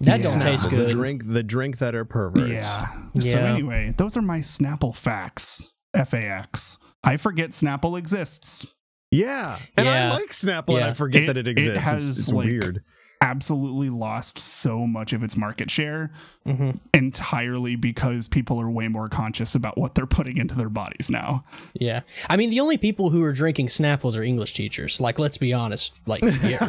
that 0.00 0.22
don't 0.22 0.34
Yeah. 0.36 0.42
taste 0.42 0.64
The 0.64 0.70
good. 0.70 0.90
drink, 0.92 1.22
the 1.26 1.42
drink 1.42 1.78
that 1.78 1.94
are 1.94 2.04
perverts. 2.04 2.52
yeah. 2.52 2.86
So 3.18 3.38
anyway, 3.38 3.94
those 3.96 4.16
are 4.16 4.22
my 4.22 4.40
Snapple 4.40 4.94
facts. 4.94 5.72
FAX. 5.94 6.78
I 7.04 7.16
forget 7.16 7.50
Snapple 7.50 7.98
exists. 7.98 8.66
Yeah, 9.10 9.58
and 9.76 9.86
Yeah. 9.86 10.12
I 10.12 10.14
like 10.14 10.30
Snapple, 10.30 10.74
and 10.76 10.84
I 10.84 10.92
forget 10.92 11.22
It- 11.22 11.26
that 11.26 11.36
it 11.36 11.46
exists. 11.48 11.68
it 11.68 11.76
exists. 11.76 11.84
has, 11.90 12.08
it's 12.08 12.18
it's 12.20 12.28
like, 12.32 12.46
weird. 12.46 12.82
Absolutely 13.24 13.88
lost 13.88 14.38
so 14.38 14.86
much 14.86 15.12
of 15.14 15.22
its 15.22 15.36
market 15.36 15.70
share. 15.70 16.10
Mhm. 16.46 16.78
entirely 16.92 17.74
because 17.74 18.28
people 18.28 18.60
are 18.60 18.70
way 18.70 18.86
more 18.86 19.08
conscious 19.08 19.54
about 19.54 19.78
what 19.78 19.94
they're 19.94 20.04
putting 20.04 20.36
into 20.36 20.54
their 20.54 20.68
bodies 20.68 21.08
now. 21.08 21.42
Yeah. 21.72 22.02
I 22.28 22.36
mean, 22.36 22.50
the 22.50 22.60
only 22.60 22.76
people 22.76 23.08
who 23.08 23.22
are 23.22 23.32
drinking 23.32 23.68
Snapples 23.68 24.14
are 24.14 24.22
English 24.22 24.52
teachers. 24.52 25.00
Like, 25.00 25.18
let's 25.18 25.38
be 25.38 25.54
honest. 25.54 26.02
Like, 26.06 26.22
yeah. 26.44 26.68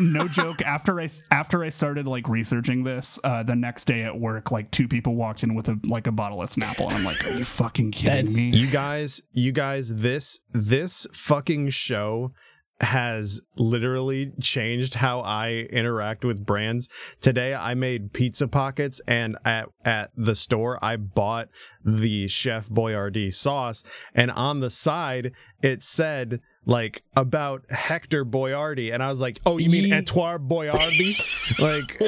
no 0.00 0.28
joke. 0.28 0.60
After 0.62 1.00
I 1.00 1.08
after 1.30 1.64
I 1.64 1.70
started 1.70 2.06
like 2.06 2.28
researching 2.28 2.84
this, 2.84 3.18
uh, 3.24 3.42
the 3.42 3.56
next 3.56 3.86
day 3.86 4.02
at 4.02 4.20
work, 4.20 4.50
like 4.50 4.70
two 4.70 4.86
people 4.86 5.14
walked 5.14 5.42
in 5.42 5.54
with 5.54 5.68
a 5.70 5.78
like 5.84 6.06
a 6.06 6.12
bottle 6.12 6.42
of 6.42 6.50
Snapple, 6.50 6.88
and 6.88 6.94
I'm 6.94 7.04
like, 7.04 7.24
"Are 7.26 7.32
you 7.38 7.46
fucking 7.46 7.92
kidding 7.92 8.26
That's- 8.26 8.36
me?" 8.36 8.50
You 8.54 8.66
guys, 8.66 9.22
you 9.32 9.52
guys, 9.52 9.94
this 9.94 10.40
this 10.52 11.06
fucking 11.14 11.70
show 11.70 12.32
has 12.80 13.40
literally 13.56 14.32
changed 14.40 14.94
how 14.94 15.20
I 15.20 15.66
interact 15.70 16.24
with 16.24 16.46
brands. 16.46 16.88
Today 17.20 17.54
I 17.54 17.74
made 17.74 18.12
pizza 18.12 18.46
pockets 18.46 19.00
and 19.06 19.36
at 19.44 19.68
at 19.84 20.10
the 20.16 20.34
store 20.34 20.78
I 20.82 20.96
bought 20.96 21.48
the 21.84 22.28
Chef 22.28 22.68
Boyardee 22.68 23.34
sauce 23.34 23.82
and 24.14 24.30
on 24.30 24.60
the 24.60 24.70
side 24.70 25.32
it 25.60 25.82
said 25.82 26.40
like 26.66 27.02
about 27.16 27.64
Hector 27.70 28.24
Boiardi, 28.24 28.92
and 28.92 29.02
I 29.02 29.08
was 29.10 29.20
like, 29.20 29.40
"Oh, 29.46 29.58
you 29.58 29.70
mean 29.70 29.84
Ye- 29.88 29.92
Ettore 29.94 30.38
Boyardee?" 30.38 31.58
like 31.58 32.00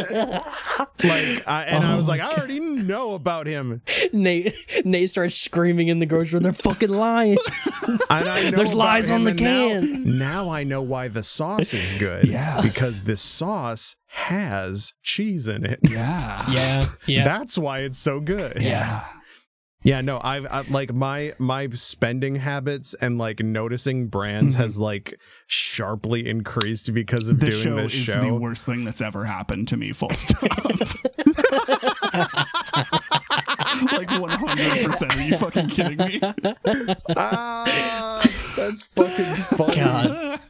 like 1.05 1.49
I, 1.49 1.65
and 1.67 1.85
I 1.85 1.95
Oh 1.95 1.97
was 1.97 2.09
like, 2.09 2.21
my 2.21 2.29
"I 2.29 2.37
already 2.37 2.61
know 2.61 3.15
about 3.15 3.47
him." 3.47 3.83
Nate, 4.13 4.55
Nate 4.85 5.09
starts 5.11 5.37
screaming 5.37 5.89
in 5.89 5.99
the 5.99 6.07
grocery 6.07 6.29
store, 6.29 6.41
they're 6.41 6.53
fucking 6.53 6.91
lying. 6.91 7.39
And 8.09 8.29
I 8.29 8.51
know 8.51 8.57
There's 8.57 8.71
about 8.73 8.77
lies 8.79 9.11
on 9.11 9.25
the 9.25 9.31
and 9.31 9.41
now- 9.41 9.69
can. 9.69 10.19
Now, 10.19 10.49
I 10.51 10.63
know 10.63 10.81
why 10.83 11.09
the 11.09 11.23
sauce 11.25 11.73
is 11.75 11.93
good. 11.95 12.27
Yeah. 12.27 12.61
Because 12.61 13.03
this 13.03 13.21
sauce 13.21 13.97
has 14.07 14.93
cheese 15.03 15.49
in 15.49 15.65
it. 15.65 15.81
yeah, 15.83 16.45
yeah. 16.51 16.89
Yeah. 17.09 17.25
That's 17.25 17.59
why 17.59 17.81
it's 17.81 17.99
so 17.99 18.21
good. 18.21 18.61
yeah. 18.61 19.05
Yeah, 19.83 20.03
no, 20.03 20.21
I've 20.23 20.45
I, 20.47 20.61
like 20.69 20.93
my 20.93 21.33
my 21.39 21.69
spending 21.71 22.37
habits 22.37 22.95
and 23.01 23.17
like 23.17 23.41
noticing 23.41 24.09
brands 24.09 24.55
has 24.55 24.79
like 24.79 25.19
sharply 25.47 26.29
increased 26.29 26.93
because 26.93 27.29
of 27.31 27.41
This 27.41 27.63
doing 27.63 27.77
show 27.79 27.83
this 27.85 27.95
is 27.95 28.01
show. 28.05 28.21
the 28.21 28.35
worst 28.35 28.67
thing 28.67 28.85
that's 28.85 29.01
ever 29.01 29.25
happened 29.25 29.69
to 29.69 29.79
me. 29.79 29.93
Full 29.93 30.11
stop. 30.11 30.43
like 33.93 34.11
100. 34.11 34.85
percent 34.87 35.17
Are 35.17 35.23
you 35.23 35.37
fucking 35.39 35.69
kidding 35.69 35.97
me? 35.99 36.21
ah, 37.17 38.23
that's 38.57 38.83
fucking 38.83 39.35
funny. 39.37 39.77
God. 39.77 40.41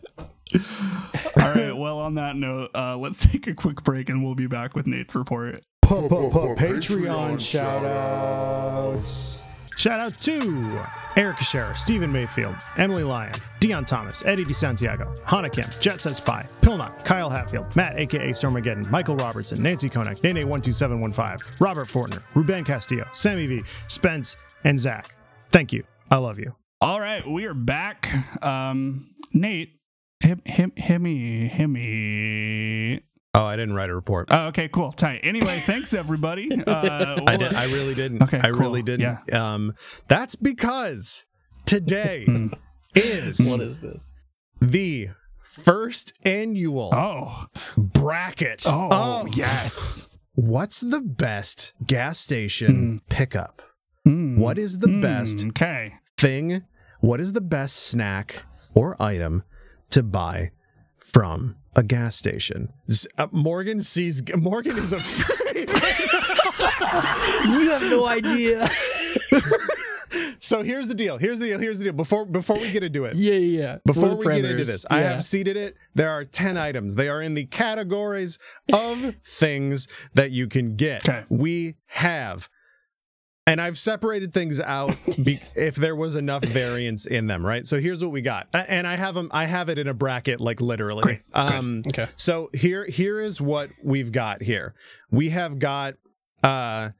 All 1.37 1.55
right. 1.55 1.73
Well, 1.77 2.01
on 2.01 2.15
that 2.17 2.35
note, 2.37 2.71
uh, 2.75 2.97
let's 2.97 3.25
take 3.25 3.47
a 3.47 3.55
quick 3.55 3.83
break, 3.85 4.09
and 4.09 4.25
we'll 4.25 4.35
be 4.35 4.47
back 4.49 4.75
with 4.75 4.87
Nate's 4.87 5.15
report. 5.15 5.65
Patreon 5.91 7.41
shout 7.41 7.85
outs. 7.85 9.41
Shout 9.77 9.99
out 9.99 10.13
to 10.19 10.81
Eric 11.17 11.39
Scherer, 11.39 11.75
Stephen 11.75 12.13
Mayfield, 12.13 12.55
Emily 12.77 13.03
Lyon, 13.03 13.35
Dion 13.59 13.85
Thomas, 13.85 14.23
Eddie 14.25 14.45
DeSantiago, 14.45 15.19
Hannah 15.25 15.51
Kim, 15.51 15.65
Jet 15.81 16.01
Set 16.01 16.15
Spy, 16.15 16.47
Pilnok, 16.61 17.05
Kyle 17.05 17.29
Hatfield, 17.29 17.75
Matt 17.75 17.99
aka 17.99 18.31
Stormageddon, 18.31 18.89
Michael 18.89 19.17
Robertson, 19.17 19.61
Nancy 19.61 19.91
Konak, 19.91 20.21
Nene12715, 20.21 21.61
Robert 21.61 21.89
Fortner, 21.89 22.23
Ruben 22.35 22.65
Castillo, 22.65 23.09
Sammy 23.13 23.49
V, 23.49 23.63
Spence, 23.89 24.37
and 24.63 24.79
Zach. 24.79 25.13
Thank 25.51 25.73
you. 25.73 25.83
I 26.09 26.19
love 26.19 26.39
you. 26.39 26.55
All 26.81 27.01
right, 27.01 27.27
we 27.27 27.47
are 27.47 27.55
back. 27.55 28.09
Um, 28.45 29.11
Nate, 29.33 29.81
him, 30.21 30.41
him, 30.45 30.71
himmy, 30.71 31.51
himmy. 31.51 33.03
Oh, 33.33 33.45
I 33.45 33.55
didn't 33.57 33.75
write 33.75 33.91
a 33.91 33.95
report. 33.95 34.29
Oh, 34.31 34.47
okay, 34.49 34.69
cool, 34.69 34.91
tight. 34.93 35.21
Anyway, 35.23 35.61
thanks 35.67 35.95
everybody. 35.95 36.51
Uh, 36.67 37.21
I 37.27 37.37
did. 37.37 37.55
I 37.55 37.65
really 37.65 37.95
didn't. 37.95 38.23
Okay, 38.25 38.39
I 38.39 38.51
cool. 38.51 38.61
really 38.61 38.83
didn't. 38.83 39.19
Yeah. 39.29 39.53
Um, 39.55 39.75
that's 40.09 40.35
because 40.35 41.25
today 41.65 42.27
is 42.95 43.39
What 43.41 43.61
is 43.61 43.81
this? 43.81 44.15
the 44.61 45.11
first 45.43 46.13
annual 46.25 46.91
Oh, 46.93 47.47
bracket. 47.77 48.63
oh, 48.67 49.21
of 49.23 49.35
yes. 49.37 50.09
What's 50.35 50.81
the 50.81 51.01
best 51.01 51.73
gas 51.87 52.19
station 52.19 53.01
pickup? 53.09 53.63
Mm, 54.07 54.39
What 54.39 54.59
is 54.59 54.79
the 54.79 54.87
mm, 54.89 55.03
best 55.03 55.45
Okay. 55.45 55.95
thing? 56.17 56.65
What 57.01 57.21
is 57.21 57.33
the 57.33 57.41
best 57.41 57.77
snack 57.77 58.43
or 58.75 59.01
item 59.01 59.43
to 59.91 60.03
buy 60.03 60.51
from 60.99 61.57
a 61.75 61.83
gas 61.83 62.17
station? 62.17 62.73
Uh, 63.17 63.29
Morgan 63.33 63.83
sees. 63.83 64.23
Morgan 64.37 64.79
is 64.79 64.93
afraid. 64.93 65.71
You 67.45 67.71
have 67.71 67.83
no 67.83 68.07
idea. 68.07 68.69
so 70.41 70.63
here's 70.63 70.89
the 70.89 70.95
deal. 70.95 71.19
Here's 71.19 71.39
the 71.39 71.47
deal. 71.47 71.59
Here's 71.59 71.79
the 71.79 71.85
deal. 71.85 71.93
Before 71.93 72.25
before 72.25 72.57
we 72.57 72.71
get 72.71 72.83
into 72.83 73.05
it, 73.05 73.15
yeah, 73.17 73.35
yeah. 73.35 73.61
yeah. 73.63 73.79
Before 73.85 74.15
we 74.17 74.25
get 74.25 74.45
into 74.45 74.65
this, 74.65 74.85
I 74.91 75.01
have 75.01 75.25
seeded 75.25 75.57
it. 75.57 75.77
There 75.95 76.11
are 76.11 76.25
10 76.25 76.57
items. 76.57 76.97
They 76.97 77.09
are 77.09 77.23
in 77.23 77.35
the 77.35 77.47
categories 77.47 78.39
of 78.73 79.15
things 79.25 79.89
that 80.15 80.31
you 80.31 80.49
can 80.49 80.77
get. 80.77 81.09
Okay. 81.09 81.25
We 81.29 81.77
have, 81.87 82.49
and 83.51 83.61
I've 83.61 83.79
separated 83.79 84.33
things 84.33 84.61
out 84.61 84.97
be, 85.23 85.39
if 85.57 85.75
there 85.77 85.97
was 85.97 86.15
enough 86.17 86.43
variance 86.45 87.07
in 87.07 87.27
them, 87.27 87.45
right? 87.45 87.67
So 87.67 87.81
here's 87.81 88.03
what 88.03 88.13
we 88.13 88.21
got. 88.23 88.49
And 88.55 88.87
I 88.87 88.95
have 88.97 89.15
them, 89.15 89.29
I 89.33 89.45
have 89.47 89.69
it 89.69 89.79
in 89.79 89.89
a 89.89 89.95
bracket, 89.95 90.41
like 90.41 90.61
literally. 90.61 91.03
Great. 91.03 91.21
Good. 91.33 91.39
Um, 91.39 91.83
Okay. 91.89 92.07
so 92.17 92.51
here, 92.53 92.85
here 92.87 93.21
is 93.21 93.41
what 93.41 93.71
we've 93.83 94.13
got 94.13 94.43
here. 94.43 94.75
We 95.11 95.31
have 95.31 95.59
got 95.59 95.95
uh, 96.43 96.91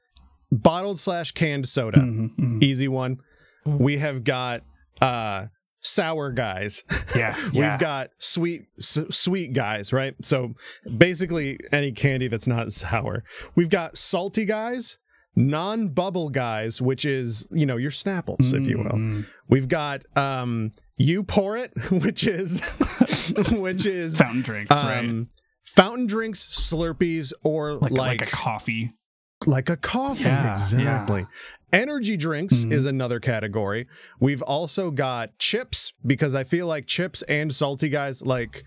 bottled 0.51 0.99
slash 0.99 1.31
canned 1.31 1.67
soda. 1.67 1.99
Mhm, 1.99 2.35
mhm. 2.37 2.63
Easy 2.63 2.87
one. 2.87 3.17
We 3.65 3.97
have 3.97 4.23
got 4.23 4.61
uh 5.01 5.47
sour 5.79 6.31
guys. 6.31 6.83
Yeah, 7.15 7.35
yeah. 7.51 7.71
We've 7.73 7.79
got 7.81 8.09
sweet 8.19 8.63
s- 8.77 8.99
sweet 9.09 9.53
guys, 9.53 9.91
right? 9.91 10.13
So 10.21 10.53
basically 10.97 11.59
any 11.71 11.91
candy 11.91 12.27
that's 12.27 12.47
not 12.47 12.71
sour. 12.71 13.23
We've 13.55 13.69
got 13.69 13.97
salty 13.97 14.45
guys, 14.45 14.97
non-bubble 15.35 16.29
guys, 16.29 16.81
which 16.81 17.05
is, 17.05 17.47
you 17.51 17.65
know, 17.65 17.77
your 17.77 17.91
Snapples, 17.91 18.53
if 18.53 18.67
you 18.67 18.77
will. 18.77 18.85
Mm, 18.91 19.25
We've 19.47 19.67
got 19.67 20.03
um 20.17 20.71
you 20.97 21.23
pour 21.23 21.57
it, 21.57 21.71
which 21.91 22.25
is 22.25 22.61
which 23.51 23.85
is 23.85 24.17
fountain 24.17 24.41
drinks, 24.41 24.71
right? 24.71 24.99
um 24.99 25.29
fountain 25.65 26.05
drinks, 26.07 26.43
Slurpees 26.43 27.33
or 27.43 27.73
Like, 27.73 27.91
like 27.91 28.21
like 28.21 28.21
a 28.23 28.31
coffee. 28.31 28.93
like 29.45 29.69
a 29.69 29.77
coffee 29.77 30.23
Yeah, 30.23 30.51
exactly 30.53 31.25
energy 31.73 32.17
drinks 32.17 32.65
Mhm. 32.65 32.73
is 32.73 32.85
another 32.85 33.19
category 33.21 33.87
we've 34.19 34.41
also 34.41 34.91
got 34.91 35.37
chips 35.39 35.93
because 36.05 36.35
i 36.35 36.43
feel 36.43 36.67
like 36.67 36.85
chips 36.85 37.21
and 37.29 37.55
salty 37.55 37.87
guys 37.87 38.21
like 38.25 38.63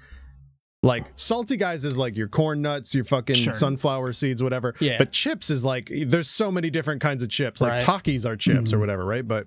like 0.84 1.06
salty 1.16 1.56
guys 1.56 1.84
is 1.84 1.96
like 1.96 2.16
your 2.16 2.28
corn 2.28 2.62
nuts 2.62 2.94
your 2.94 3.04
fucking 3.04 3.34
Sure. 3.36 3.54
sunflower 3.54 4.12
seeds 4.12 4.42
whatever 4.42 4.74
Yeah. 4.80 4.98
but 4.98 5.10
chips 5.12 5.50
is 5.50 5.64
like 5.64 5.90
there's 6.06 6.28
so 6.28 6.50
many 6.52 6.70
different 6.70 7.00
kinds 7.00 7.22
of 7.22 7.28
chips 7.28 7.60
like 7.60 7.70
Right. 7.72 7.82
takis 7.82 8.24
are 8.26 8.36
chips 8.36 8.72
or 8.72 8.76
Mhm. 8.76 8.80
whatever 8.80 9.04
right 9.04 9.26
but 9.26 9.46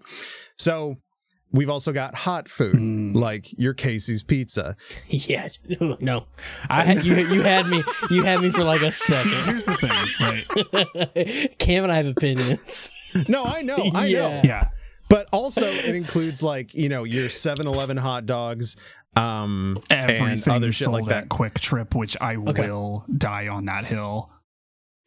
so 0.58 0.98
we've 1.54 1.70
also 1.70 1.94
got 1.94 2.14
hot 2.16 2.50
food 2.50 2.76
Mm. 2.76 3.16
like 3.16 3.48
your 3.58 3.74
casey's 3.74 4.24
pizza 4.24 4.76
Yeah. 5.10 5.48
No. 6.02 6.26
I 6.70 6.84
had 6.84 7.06
you. 7.06 7.16
You 7.16 7.42
had 7.42 7.68
me. 7.68 7.84
You 8.10 8.24
had 8.24 8.42
me 8.42 8.50
for 8.50 8.64
like 8.64 8.82
a 8.82 8.92
See, 8.92 9.14
second. 9.14 9.46
here's 9.46 9.66
the 9.66 9.76
thing, 9.78 10.06
right? 10.20 11.56
Cam 11.60 11.84
and 11.84 11.92
I 11.94 11.98
have 11.98 12.08
opinions. 12.08 12.92
no 13.30 13.44
i 13.46 13.62
know 13.62 13.78
i 13.96 14.02
know 14.02 14.06
Yeah. 14.06 14.42
Yeah. 14.44 14.68
but 15.10 15.28
also 15.32 15.66
it 15.66 15.96
includes 15.96 16.44
like 16.44 16.74
you 16.76 16.90
know 16.90 17.04
your 17.06 17.30
7-eleven 17.30 17.96
hot 17.98 18.26
dogs 18.26 18.76
um 19.18 19.80
Everything 19.90 20.28
and 20.28 20.48
other 20.48 20.72
shit 20.72 20.86
sold 20.86 20.94
like 21.02 21.06
that 21.10 21.24
at 21.24 21.30
QuikTrip, 21.30 21.96
which 21.96 22.16
I 22.22 22.36
Okay. 22.36 22.70
will 22.70 23.06
die 23.18 23.48
on 23.48 23.66
that 23.66 23.86
hill. 23.86 24.32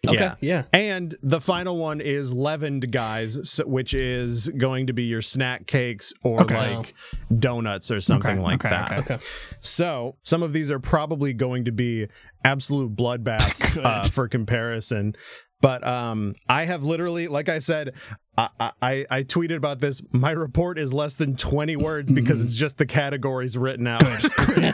Okay. 0.09 0.16
Yeah. 0.18 0.35
Yeah. 0.40 0.62
and 0.73 1.14
the 1.23 1.42
final 1.42 1.77
one 1.77 2.01
is 2.01 2.33
leavened 2.33 2.90
guys 2.90 3.38
so- 3.51 3.66
which 3.66 3.92
is 3.92 4.49
going 4.49 4.87
to 4.87 4.94
be 4.94 5.03
your 5.03 5.20
snack 5.20 5.66
cakes 5.66 6.14
or 6.23 6.40
Okay. 6.42 6.77
like 6.77 6.94
donuts 7.38 7.90
or 7.90 8.01
something 8.01 8.31
Okay, 8.38 8.40
like 8.40 8.64
okay, 8.64 8.70
that 8.70 8.92
okay. 9.01 9.14
Okay. 9.16 9.25
so 9.61 10.16
some 10.23 10.42
of 10.42 10.55
these 10.55 10.70
are 10.70 10.79
probably 10.81 11.35
going 11.35 11.66
to 11.66 11.73
be 11.73 12.07
absolute 12.46 12.96
bloodbaths 12.96 13.77
uh, 13.85 14.05
for 14.05 14.27
comparison 14.27 15.14
but 15.61 15.87
um 15.87 16.35
i 16.49 16.64
have 16.64 16.83
literally 16.83 17.29
like 17.29 17.49
i 17.49 17.59
said 17.59 17.92
I, 18.38 18.49
I 18.81 19.07
i 19.11 19.23
tweeted 19.23 19.57
about 19.57 19.81
this 19.81 20.01
my 20.12 20.31
report 20.31 20.79
is 20.79 20.92
less 20.92 21.14
than 21.14 21.37
20 21.37 21.77
words 21.77 22.11
because 22.12 22.42
it's 22.42 22.55
just 22.55 22.79
the 22.79 22.87
categories 22.87 23.57
written 23.59 23.87
out 23.87 24.03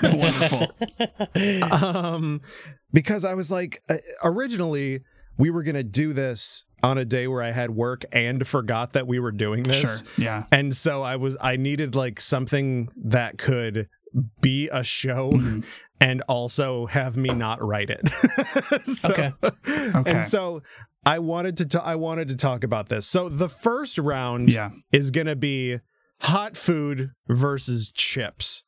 Wonderful. 0.02 0.68
um 1.72 2.40
because 2.92 3.24
i 3.24 3.34
was 3.34 3.50
like 3.50 3.82
uh, 3.88 3.96
originally 4.22 5.00
we 5.38 5.50
were 5.50 5.62
gonna 5.62 5.82
do 5.82 6.12
this 6.12 6.64
on 6.82 6.98
a 6.98 7.04
day 7.04 7.26
where 7.26 7.42
i 7.42 7.50
had 7.50 7.70
work 7.70 8.04
and 8.12 8.46
forgot 8.46 8.92
that 8.92 9.06
we 9.06 9.18
were 9.18 9.32
doing 9.32 9.62
this 9.64 9.80
Sure. 9.80 9.96
Yeah. 10.16 10.44
and 10.52 10.76
so 10.76 11.02
i 11.02 11.16
was 11.16 11.36
i 11.40 11.56
needed 11.56 11.94
like 11.94 12.20
something 12.20 12.88
that 12.96 13.38
could 13.38 13.88
be 14.40 14.68
a 14.72 14.82
show 14.84 15.30
Mm-hmm. 15.32 15.60
and 16.00 16.22
also 16.28 16.86
have 16.86 17.16
me 17.16 17.30
not 17.30 17.62
write 17.62 17.90
it 17.90 18.06
so, 18.84 19.10
Okay. 19.10 19.32
Okay. 19.94 20.10
and 20.10 20.24
so 20.24 20.62
i 21.04 21.18
wanted 21.18 21.56
to 21.58 21.66
ta- 21.66 21.82
i 21.84 21.94
wanted 21.94 22.28
to 22.28 22.36
talk 22.36 22.64
about 22.64 22.88
this 22.88 23.06
so 23.06 23.28
the 23.28 23.48
first 23.48 23.98
round 23.98 24.50
Yeah. 24.52 24.70
is 24.92 25.10
gonna 25.10 25.36
be 25.36 25.78
hot 26.20 26.56
food 26.56 27.10
versus 27.28 27.90
chips 27.92 28.62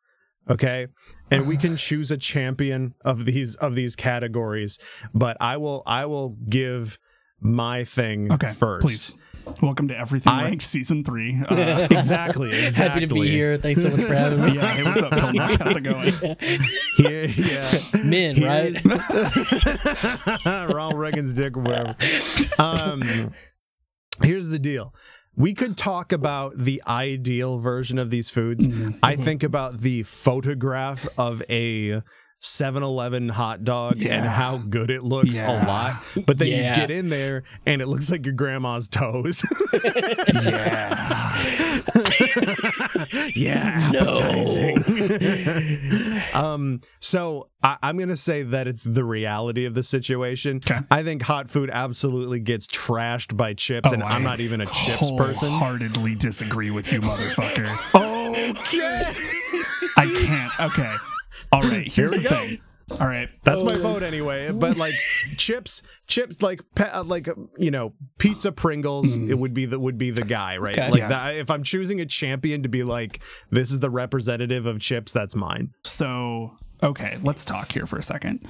okay 0.50 0.88
and 1.30 1.46
we 1.46 1.56
can 1.56 1.76
choose 1.86 2.10
a 2.10 2.16
champion 2.18 2.94
of 3.04 3.24
these 3.24 3.54
of 3.56 3.74
these 3.74 3.96
categories 3.96 4.78
but 5.14 5.36
i 5.40 5.56
will 5.56 5.82
i 5.86 6.04
will 6.06 6.36
give 6.48 6.98
my 7.40 7.84
thing 7.84 8.32
Okay. 8.32 8.52
first 8.52 8.86
Please. 8.86 9.16
Welcome 9.62 9.88
to 9.88 9.96
Everything 9.98 10.32
I- 10.32 10.44
Ranked 10.44 10.62
Season 10.64 11.02
3. 11.02 11.42
Uh, 11.48 11.88
exactly, 11.90 12.48
exactly 12.66 12.72
Happy 12.72 13.00
to 13.06 13.14
be 13.14 13.28
here. 13.28 13.56
Thanks 13.56 13.82
so 13.82 13.90
much 13.90 14.00
for 14.02 14.14
having 14.14 14.44
me. 14.44 14.52
yeah. 14.54 14.66
Hey, 14.72 14.82
what's 14.84 15.02
up, 15.02 15.12
Pilmark? 15.12 15.58
How's 15.62 15.76
it 15.76 15.80
going? 15.82 16.36
Here, 16.96 17.24
yeah 17.24 17.78
Men, 18.04 18.42
right? 18.42 18.76
Here's- 18.76 20.44
Ronald 20.72 20.94
Reagan's 20.98 21.32
dick 21.34 21.56
or 21.56 21.60
whatever. 21.60 21.94
Um, 22.58 23.32
here's 24.22 24.48
the 24.48 24.58
deal. 24.58 24.94
We 25.36 25.54
could 25.54 25.76
talk 25.76 26.12
about 26.12 26.58
the 26.58 26.82
ideal 26.86 27.58
version 27.58 27.98
of 27.98 28.10
these 28.10 28.30
foods. 28.30 28.66
Mm-hmm. 28.66 28.98
I 29.02 29.16
think 29.16 29.42
about 29.42 29.80
the 29.80 30.02
photograph 30.04 31.06
of 31.16 31.42
a 31.48 32.02
7-Eleven 32.42 33.28
hot 33.30 33.64
dog 33.64 34.00
and 34.02 34.24
how 34.26 34.58
good 34.58 34.90
it 34.90 35.02
looks 35.02 35.34
Yeah. 35.36 35.64
a 35.64 35.66
lot. 35.66 36.02
But 36.26 36.38
then 36.38 36.48
Yeah. 36.48 36.74
you 36.74 36.80
get 36.80 36.90
in 36.90 37.08
there 37.08 37.42
and 37.66 37.82
it 37.82 37.86
looks 37.86 38.10
like 38.10 38.24
your 38.24 38.34
grandma's 38.34 38.88
toes. 38.88 39.42
yeah. 40.34 41.42
yeah, 43.34 43.90
No. 43.92 44.00
appetizing. 44.00 44.78
um, 46.34 46.80
so 47.00 47.48
I, 47.62 47.76
I'm 47.82 47.98
gonna 47.98 48.16
say 48.16 48.42
that 48.44 48.68
it's 48.68 48.84
the 48.84 49.04
reality 49.04 49.64
of 49.64 49.74
the 49.74 49.82
situation. 49.82 50.60
Okay. 50.64 50.78
I 50.90 51.02
think 51.02 51.22
hot 51.22 51.50
food 51.50 51.70
absolutely 51.72 52.40
gets 52.40 52.66
trashed 52.66 53.36
by 53.36 53.54
chips, 53.54 53.90
and 53.92 54.02
Oh, 54.02 54.06
I'm 54.06 54.22
not 54.22 54.40
even 54.40 54.60
a 54.60 54.66
chips 54.66 55.10
person. 55.16 55.50
Wholeheartedly 55.50 56.14
disagree 56.16 56.70
with 56.70 56.92
you, 56.92 57.00
motherfucker. 57.00 57.66
Okay, 58.38 58.52
I 59.96 60.06
can't. 60.06 60.60
Okay. 60.72 60.94
All 61.52 61.62
right. 61.62 61.86
Here's 61.86 62.12
we 62.12 62.18
the 62.18 62.28
go. 62.28 62.36
thing. 62.36 62.60
All 62.92 63.06
right. 63.06 63.28
that's 63.44 63.62
my 63.62 63.76
vote 63.76 64.02
anyway. 64.02 64.50
But 64.50 64.78
like 64.78 64.94
chips, 65.36 65.82
chips 66.06 66.40
like 66.40 66.60
pe- 66.74 66.88
uh, 66.88 67.04
like 67.04 67.28
you 67.58 67.70
know 67.70 67.92
pizza 68.18 68.50
Pringles, 68.50 69.14
it 69.16 69.38
would 69.38 69.52
be 69.52 69.66
the 69.66 69.78
would 69.78 69.98
be 69.98 70.10
the 70.10 70.22
guy, 70.24 70.56
right? 70.56 70.76
Okay. 70.78 70.90
Like 70.90 70.98
Yeah. 71.00 71.08
that. 71.08 71.36
If 71.36 71.50
I'm 71.50 71.62
choosing 71.62 72.00
a 72.00 72.06
champion 72.06 72.62
to 72.62 72.68
be 72.70 72.82
like 72.84 73.20
this 73.50 73.70
is 73.70 73.80
the 73.80 73.90
representative 73.90 74.64
of 74.64 74.80
chips, 74.80 75.12
that's 75.12 75.34
mine. 75.34 75.72
So, 75.84 76.56
okay, 76.82 77.18
let's 77.22 77.44
talk 77.44 77.72
here 77.72 77.84
for 77.84 77.98
a 77.98 78.02
second. 78.02 78.46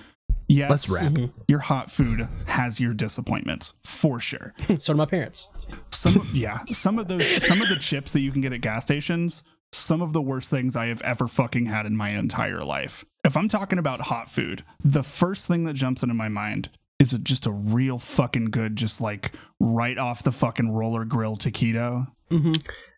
Yes, 0.50 0.70
Let's 0.70 0.88
wrap. 0.88 1.30
your 1.46 1.58
hot 1.58 1.90
food 1.90 2.26
has 2.46 2.80
your 2.80 2.94
disappointments 2.94 3.74
for 3.84 4.18
sure. 4.18 4.54
so 4.78 4.92
do 4.92 4.96
my 4.96 5.04
parents. 5.04 5.50
some 5.90 6.26
yeah, 6.32 6.61
some 6.70 6.98
of 6.98 7.08
those 7.08 7.44
some 7.46 7.61
of 7.61 7.68
the 7.68 7.76
chips 7.76 8.12
that 8.12 8.20
you 8.20 8.30
can 8.32 8.40
get 8.40 8.52
at 8.54 8.61
gas 8.62 8.84
stations, 8.84 9.42
some 9.72 10.02
of 10.02 10.12
the 10.12 10.22
worst 10.22 10.50
things 10.50 10.76
I 10.76 10.87
have 10.87 11.02
ever 11.02 11.28
fucking 11.28 11.66
had 11.66 11.87
in 11.87 11.96
my 11.96 12.11
entire 12.11 12.64
life. 12.64 13.04
If 13.24 13.37
I'm 13.37 13.48
talking 13.48 13.78
about 13.78 14.02
hot 14.02 14.28
food, 14.28 14.64
the 14.83 15.02
first 15.02 15.46
thing 15.46 15.64
that 15.64 15.74
jumps 15.74 16.02
into 16.02 16.14
my 16.14 16.28
mind 16.28 16.70
is 16.98 17.16
just 17.22 17.46
a 17.46 17.50
real 17.50 17.98
fucking 17.98 18.46
good, 18.46 18.76
just 18.76 19.00
like 19.00 19.33
right 19.61 19.98
off 19.98 20.22
the 20.22 20.33
fucking 20.33 20.70
roller 20.70 21.04
grill 21.04 21.37
taquito. 21.37 22.09
Mm-hmm. 22.31 22.52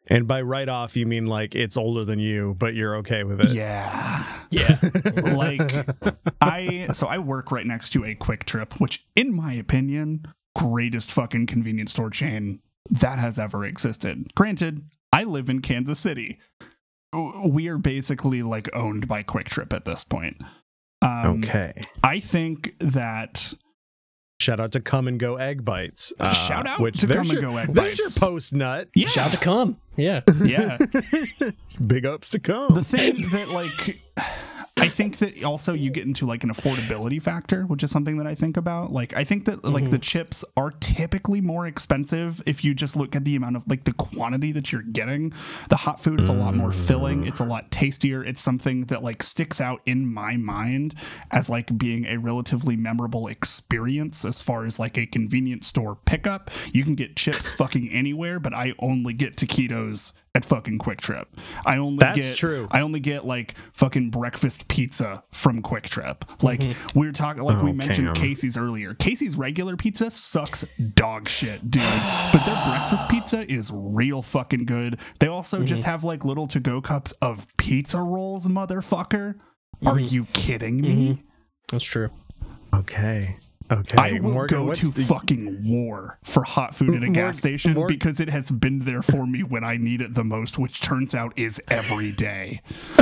And 0.06 0.26
by 0.26 0.42
right 0.42 0.68
off, 0.68 0.96
you 0.96 1.06
mean 1.06 1.26
like 1.26 1.54
it's 1.54 1.76
older 1.76 2.04
than 2.04 2.18
you, 2.18 2.56
but 2.58 2.74
you're 2.74 2.96
okay 2.96 3.22
with 3.24 3.40
it. 3.40 3.50
Yeah. 3.50 4.24
Yeah. 4.50 4.78
like 5.34 5.86
I 6.40 6.88
so 6.92 7.06
I 7.06 7.18
work 7.18 7.52
right 7.52 7.66
next 7.66 7.90
to 7.90 8.04
a 8.04 8.14
QuikTrip, 8.14 8.80
which 8.80 9.06
in 9.14 9.34
my 9.34 9.52
opinion, 9.52 10.26
greatest 10.56 11.12
fucking 11.12 11.46
convenience 11.46 11.92
store 11.92 12.10
chain 12.10 12.60
that 12.90 13.18
has 13.18 13.38
ever 13.38 13.64
existed. 13.64 14.32
Granted, 14.34 14.82
I 15.12 15.24
live 15.24 15.48
in 15.50 15.60
Kansas 15.60 15.98
City. 15.98 16.38
We 17.44 17.68
are 17.68 17.78
basically 17.78 18.42
like 18.42 18.68
owned 18.74 19.08
by 19.08 19.22
QuikTrip 19.24 19.72
at 19.72 19.84
this 19.84 20.04
point. 20.04 20.36
Um, 21.02 21.42
Okay. 21.44 21.72
I 22.04 22.20
think 22.20 22.74
that 22.78 23.54
Shout 24.40 24.58
out 24.60 24.72
to 24.72 24.80
Kum 24.80 25.16
& 25.16 25.18
Go 25.18 25.36
Egg 25.36 25.64
Bites. 25.66 26.14
Uh, 26.18 26.32
Shout 26.32 26.66
out 26.66 26.80
which 26.80 27.00
to 27.00 27.06
there's 27.06 27.28
Come 27.28 27.36
and 27.36 27.42
your- 27.42 27.52
Go 27.52 27.56
Egg 27.58 27.74
There's 27.74 27.98
your 27.98 28.10
post 28.10 28.52
nut. 28.54 28.88
yeah, 28.94 29.08
Shout 29.08 29.32
to 29.32 29.36
come. 29.36 29.76
Yeah. 29.96 30.20
yeah. 30.42 30.78
Big 31.86 32.06
ups 32.06 32.30
to 32.30 32.38
Come. 32.38 32.74
the 32.74 32.84
thing 32.84 33.28
that 33.32 33.50
like 33.50 34.00
I 34.76 34.88
think 34.88 35.18
that 35.18 35.42
also 35.44 35.74
you 35.74 35.90
get 35.90 36.06
into 36.06 36.26
like 36.26 36.42
an 36.42 36.50
affordability 36.50 37.22
factor, 37.22 37.64
which 37.64 37.82
is 37.82 37.90
something 37.90 38.16
that 38.16 38.26
I 38.26 38.34
think 38.34 38.56
about. 38.56 38.92
Like 38.92 39.14
I 39.16 39.24
think 39.24 39.44
that 39.44 39.64
like 39.64 39.84
mm-hmm. 39.84 39.92
the 39.92 39.98
chips 39.98 40.44
are 40.56 40.70
typically 40.70 41.40
more 41.40 41.66
expensive 41.66 42.42
if 42.46 42.64
you 42.64 42.74
just 42.74 42.96
look 42.96 43.14
at 43.14 43.24
the 43.24 43.36
amount 43.36 43.56
of 43.56 43.68
like 43.68 43.84
the 43.84 43.92
quantity 43.92 44.52
that 44.52 44.72
you're 44.72 44.82
getting. 44.82 45.32
The 45.68 45.76
hot 45.76 46.02
food 46.02 46.20
is 46.20 46.28
a 46.28 46.32
lot 46.32 46.54
more 46.54 46.72
filling, 46.72 47.26
it's 47.26 47.40
a 47.40 47.44
lot 47.44 47.70
tastier. 47.70 48.24
It's 48.24 48.40
something 48.40 48.86
that 48.86 49.02
like 49.02 49.22
sticks 49.22 49.60
out 49.60 49.82
in 49.84 50.12
my 50.12 50.36
mind 50.36 50.94
as 51.30 51.50
like 51.50 51.76
being 51.76 52.06
a 52.06 52.18
relatively 52.18 52.76
memorable 52.76 53.28
experience 53.28 54.24
as 54.24 54.40
far 54.40 54.64
as 54.64 54.78
like 54.78 54.96
a 54.96 55.06
convenience 55.06 55.66
store 55.66 55.96
pickup. 55.96 56.50
You 56.72 56.84
can 56.84 56.94
get 56.94 57.16
chips 57.16 57.50
fucking 57.50 57.90
anywhere, 57.90 58.40
but 58.40 58.54
I 58.54 58.72
only 58.78 59.12
get 59.12 59.36
taquitos 59.36 60.12
at 60.34 60.44
fucking 60.44 60.78
QuikTrip. 60.78 61.26
I 61.66 61.76
only 61.78 61.98
That's 61.98 62.30
get 62.30 62.36
true. 62.36 62.68
I 62.70 62.80
only 62.82 63.00
get 63.00 63.26
like 63.26 63.54
fucking 63.72 64.10
breakfast 64.10 64.68
pizza 64.68 65.24
from 65.32 65.60
QuikTrip. 65.62 66.42
Like 66.42 66.60
mm-hmm. 66.60 66.98
we 66.98 67.06
were 67.06 67.12
talking, 67.12 67.42
like 67.42 67.62
we 67.62 67.70
Oh, 67.70 67.74
mentioned 67.74 68.08
Cam. 68.08 68.14
Casey's 68.14 68.56
earlier. 68.56 68.94
Casey's 68.94 69.36
regular 69.36 69.76
pizza 69.76 70.10
sucks 70.10 70.64
dog 70.94 71.28
shit, 71.28 71.70
dude. 71.70 71.82
but 72.32 72.44
their 72.44 72.62
breakfast 72.66 73.08
pizza 73.08 73.50
is 73.50 73.70
real 73.74 74.22
fucking 74.22 74.66
good. 74.66 75.00
They 75.18 75.26
also 75.26 75.58
mm-hmm. 75.58 75.66
just 75.66 75.84
have 75.84 76.04
like 76.04 76.24
little 76.24 76.46
to 76.48 76.60
go 76.60 76.80
cups 76.80 77.12
of 77.20 77.46
pizza 77.56 78.00
rolls, 78.00 78.46
motherfucker. 78.46 79.34
Are 79.84 79.94
mm-hmm. 79.94 80.14
you 80.14 80.24
kidding 80.26 80.80
me? 80.80 81.24
That's 81.72 81.84
true. 81.84 82.10
Okay. 82.74 83.36
Okay. 83.70 83.96
I 83.96 84.12
will 84.20 84.32
Morgan, 84.32 84.66
go 84.66 84.72
to 84.72 84.90
the- 84.90 85.04
fucking 85.04 85.62
war 85.64 86.18
for 86.24 86.42
hot 86.42 86.74
food 86.74 86.90
at 86.90 86.96
a 86.96 87.06
Morg- 87.06 87.14
gas 87.14 87.38
station 87.38 87.74
Morg- 87.74 87.88
because 87.88 88.18
it 88.18 88.28
has 88.28 88.50
been 88.50 88.80
there 88.80 89.00
for 89.02 89.26
me 89.26 89.42
when 89.44 89.62
I 89.62 89.76
need 89.76 90.00
it 90.00 90.14
the 90.14 90.24
most, 90.24 90.58
which 90.58 90.80
turns 90.80 91.14
out 91.14 91.32
is 91.38 91.62
every 91.68 92.10
day. 92.12 92.62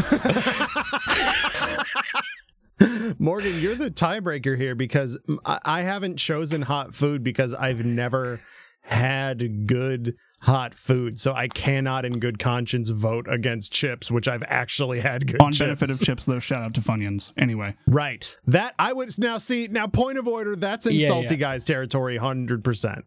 Morgan, 3.18 3.58
you're 3.60 3.74
the 3.74 3.90
tiebreaker 3.90 4.56
here 4.56 4.74
because 4.76 5.18
I, 5.44 5.58
I 5.64 5.82
haven't 5.82 6.16
chosen 6.18 6.62
hot 6.62 6.94
food 6.94 7.24
because 7.24 7.52
I've 7.52 7.84
never 7.84 8.40
had 8.88 9.66
good 9.66 10.14
hot 10.42 10.72
food. 10.74 11.20
So 11.20 11.32
I 11.32 11.48
cannot, 11.48 12.04
in 12.04 12.18
good 12.20 12.38
conscience, 12.38 12.90
vote 12.90 13.26
against 13.28 13.72
chips, 13.72 14.10
which 14.10 14.28
I've 14.28 14.44
actually 14.46 15.00
had 15.00 15.26
good 15.26 15.42
On 15.42 15.52
chips. 15.52 15.58
benefit 15.80 15.90
of 15.90 16.00
chips, 16.00 16.24
though, 16.24 16.38
shout 16.38 16.62
out 16.62 16.74
to 16.74 16.80
Funyuns. 16.80 17.32
Anyway, 17.36 17.74
Right. 17.86 18.36
That 18.46 18.74
I 18.78 18.92
would 18.92 19.10
now 19.18 19.38
see. 19.38 19.68
Now, 19.68 19.86
point 19.88 20.16
of 20.18 20.26
order. 20.28 20.54
That's 20.56 20.86
in 20.86 20.94
Yeah, 20.94 21.08
salty 21.08 21.34
yeah. 21.34 21.40
guys 21.40 21.64
territory, 21.64 22.16
hundred 22.18 22.62
percent. 22.64 23.04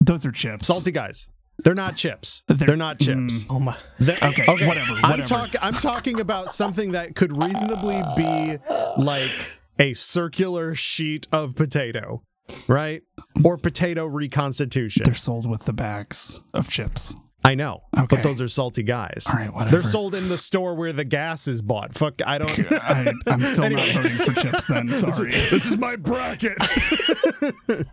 those 0.00 0.24
are 0.26 0.32
chips. 0.32 0.66
Salty 0.66 0.90
guys. 0.90 1.28
They're 1.62 1.74
not 1.74 1.96
chips. 1.96 2.42
They're, 2.48 2.56
They're- 2.66 2.76
not 2.76 2.98
chips. 2.98 3.44
Mm. 3.44 3.46
Oh 3.50 3.60
my. 3.60 3.76
They're, 4.00 4.16
Okay, 4.22 4.44
whatever, 4.66 4.92
I'm 4.94 5.02
whatever. 5.10 5.28
talking. 5.28 5.60
I'm 5.62 5.74
talking 5.74 6.18
about 6.20 6.50
something 6.50 6.92
that 6.92 7.14
could 7.14 7.40
reasonably 7.42 8.02
be 8.16 8.58
like 8.98 9.30
a 9.78 9.92
circular 9.94 10.74
sheet 10.74 11.28
of 11.30 11.54
potato, 11.54 12.22
right? 12.68 13.02
Or 13.44 13.56
potato 13.56 14.06
reconstitution. 14.06 15.02
They're 15.04 15.14
sold 15.14 15.48
with 15.48 15.64
the 15.64 15.72
bags 15.72 16.40
of 16.52 16.68
chips. 16.68 17.14
I 17.46 17.54
know, 17.54 17.82
Okay. 17.94 18.06
but 18.08 18.22
those 18.22 18.40
are 18.40 18.48
salty 18.48 18.82
guys. 18.82 19.24
All 19.28 19.34
right, 19.34 19.52
whatever. 19.52 19.70
They're 19.76 19.82
sold 19.90 20.14
in 20.14 20.30
the 20.30 20.38
store 20.38 20.74
where 20.74 20.94
the 20.94 21.04
gas 21.04 21.46
is 21.46 21.60
bought. 21.60 21.92
Fuck, 21.94 22.22
I 22.24 22.38
don't. 22.38 22.72
I, 22.72 23.12
I'm 23.26 23.40
still 23.42 23.64
Anyway. 23.64 23.92
not 23.92 24.02
voting 24.02 24.16
for 24.16 24.40
chips 24.40 24.66
then. 24.66 24.88
Sorry. 25.12 25.30
this 25.30 25.66
is 25.66 25.76
my 25.76 25.94
bracket. 25.96 26.56
Morgan, 27.68 27.86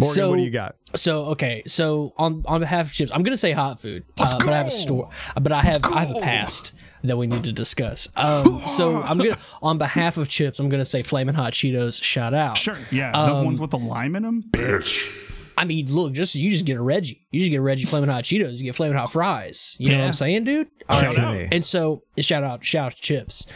So- 0.00 0.30
what 0.30 0.36
do 0.36 0.42
you 0.42 0.50
got? 0.50 0.76
So 0.94 1.24
okay, 1.26 1.64
so 1.66 2.12
on 2.16 2.44
on 2.46 2.60
behalf 2.60 2.86
of 2.86 2.92
chips, 2.92 3.10
I'm 3.12 3.24
gonna 3.24 3.36
say 3.36 3.50
hot 3.50 3.80
food, 3.80 4.04
uh, 4.20 4.38
but 4.38 4.48
I 4.48 4.58
have 4.58 4.68
a 4.68 4.70
store, 4.70 5.10
but 5.40 5.50
I 5.50 5.62
have 5.62 5.84
I 5.86 6.04
have 6.04 6.16
a 6.16 6.20
past 6.20 6.72
that 7.04 7.16
we 7.16 7.26
need 7.26 7.44
to 7.44 7.52
discuss. 7.52 8.08
Um, 8.16 8.62
so 8.66 9.02
I'm 9.02 9.18
gonna 9.18 9.38
on 9.62 9.78
behalf 9.78 10.16
of 10.16 10.28
chips, 10.28 10.58
I'm 10.58 10.68
gonna 10.68 10.84
say 10.84 11.02
flaming 11.02 11.34
hot 11.34 11.52
Cheetos. 11.52 12.02
Shout 12.02 12.34
out. 12.34 12.56
Sure. 12.56 12.78
Yeah. 12.90 13.12
Those 13.12 13.40
ones 13.42 13.60
with 13.60 13.70
the 13.70 13.78
lime 13.78 14.16
in 14.16 14.22
them. 14.22 14.44
Bitch. 14.50 15.12
I 15.56 15.64
mean, 15.64 15.92
look, 15.94 16.12
just 16.12 16.34
you 16.34 16.50
just 16.50 16.64
get 16.64 16.76
a 16.76 16.82
Reggie. 16.82 17.23
You 17.34 17.40
just 17.40 17.50
get 17.50 17.60
Reggie 17.60 17.84
flaming 17.84 18.08
hot 18.10 18.24
Cheetos. 18.24 18.58
You 18.58 18.64
get 18.64 18.74
flaming 18.76 18.96
hot 18.96 19.12
fries. 19.12 19.76
You 19.78 19.90
know 19.92 19.98
what 20.00 20.06
I'm 20.08 20.12
saying, 20.14 20.44
dude? 20.44 20.68
All 20.88 21.00
Shout 21.00 21.16
right. 21.16 21.42
out. 21.44 21.48
And 21.52 21.64
so 21.64 22.02
shout 22.18 22.44
out, 22.44 22.64
shout 22.64 22.86
out 22.86 22.92
to 22.96 23.00
chips. 23.02 23.46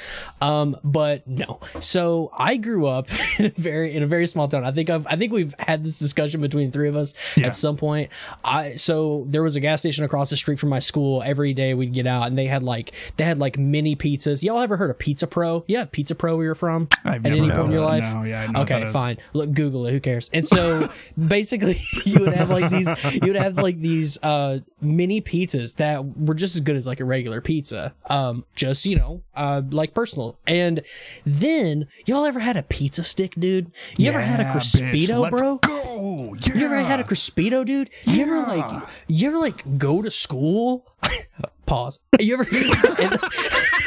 Um, 0.41 0.77
but 0.83 1.27
no. 1.29 1.61
So 1.81 2.31
I 2.37 2.57
grew 2.57 2.87
up 2.87 3.09
in 3.38 3.47
a 3.47 3.51
very 3.51 3.95
in 3.95 4.03
a 4.03 4.07
very 4.07 4.27
small 4.27 4.49
town. 4.49 4.64
I 4.64 4.73
think 4.73 4.88
I've 4.91 5.07
I 5.07 5.17
think 5.17 5.33
we've 5.33 5.55
had 5.59 5.85
this 5.85 5.99
discussion 5.99 6.41
between 6.41 6.69
the 6.71 6.73
three 6.73 6.88
of 6.88 6.97
us 6.97 7.14
Yeah. 7.37 7.47
at 7.49 7.55
some 7.55 7.77
point. 7.77 8.11
I 8.45 8.75
so 8.77 9.25
there 9.29 9.43
was 9.43 9.57
a 9.57 9.61
gas 9.61 9.81
station 9.81 10.05
across 10.05 10.31
the 10.31 10.37
street 10.37 10.59
from 10.59 10.71
my 10.71 10.79
school. 10.79 11.23
Every 11.23 11.53
day 11.55 11.75
we'd 11.75 11.93
get 11.93 12.07
out 12.07 12.27
and 12.29 12.38
they 12.38 12.47
had 12.47 12.62
like 12.62 12.93
they 13.19 13.25
had 13.25 13.38
like 13.38 13.59
mini 13.59 13.95
pizzas. 13.95 14.43
Y'all 14.43 14.61
ever 14.61 14.77
heard 14.79 14.91
of 14.91 14.99
Pizza 14.99 15.27
Pro? 15.27 15.64
Yeah, 15.69 15.85
Pizza 15.85 16.14
Pro 16.14 16.35
where 16.37 16.47
you're 16.47 16.55
from? 16.55 16.88
I've 17.05 17.17
at 17.27 17.31
never 17.31 17.37
any 17.37 17.51
point 17.51 17.67
in 17.67 17.73
your 17.73 17.83
of 17.83 17.88
life? 17.91 18.14
No, 18.14 18.23
yeah, 18.23 18.43
I 18.43 18.47
know 18.47 18.61
okay, 18.62 18.87
fine. 18.87 19.19
Look, 19.35 19.53
Google 19.53 19.87
it. 19.87 19.93
Who 19.93 20.01
cares? 20.01 20.31
And 20.33 20.47
so 20.47 20.91
basically, 21.29 21.79
you 22.07 22.21
would 22.21 22.33
have 22.33 22.49
like 22.49 22.71
these, 22.71 22.88
you 23.14 23.21
would 23.33 23.37
have 23.37 23.57
like 23.59 23.67
these 23.76 24.22
uh 24.22 24.61
mini 24.81 25.20
pizzas 25.20 25.76
that 25.76 26.18
were 26.18 26.35
just 26.35 26.54
as 26.54 26.61
good 26.61 26.76
as 26.76 26.87
like 26.87 27.00
a 27.00 27.04
regular 27.04 27.40
pizza. 27.40 27.94
Um, 28.07 28.44
just 28.54 28.85
you 28.85 28.96
know, 28.96 29.22
uh, 29.35 29.62
like 29.70 29.94
personal. 29.94 30.38
And 30.46 30.83
then 31.24 31.88
y'all 32.07 32.24
ever 32.24 32.40
had 32.40 32.57
a 32.57 32.62
pizza 32.62 33.02
stick, 33.02 33.35
dude? 33.38 33.70
You 33.96 34.09
ever 34.11 34.20
had 34.20 34.40
a 34.40 34.44
Yeah, 34.44 34.54
Crispito, 34.54 35.28
bitch. 35.28 35.31
Bro? 35.31 35.57
Go. 35.59 36.37
Yeah. 36.40 36.54
You 36.54 36.64
ever 36.66 36.76
had 36.76 37.00
a 37.00 37.04
Crispito, 37.04 37.64
dude? 37.64 37.90
You 38.04 38.22
ever 38.22 38.40
like, 38.40 38.83
you 39.07 39.28
ever 39.28 39.38
like 39.38 39.78
go 39.78 40.02
to 40.02 40.11
school? 40.11 40.87
Pause. 41.66 42.00
You 42.18 42.35
ever? 42.35 42.46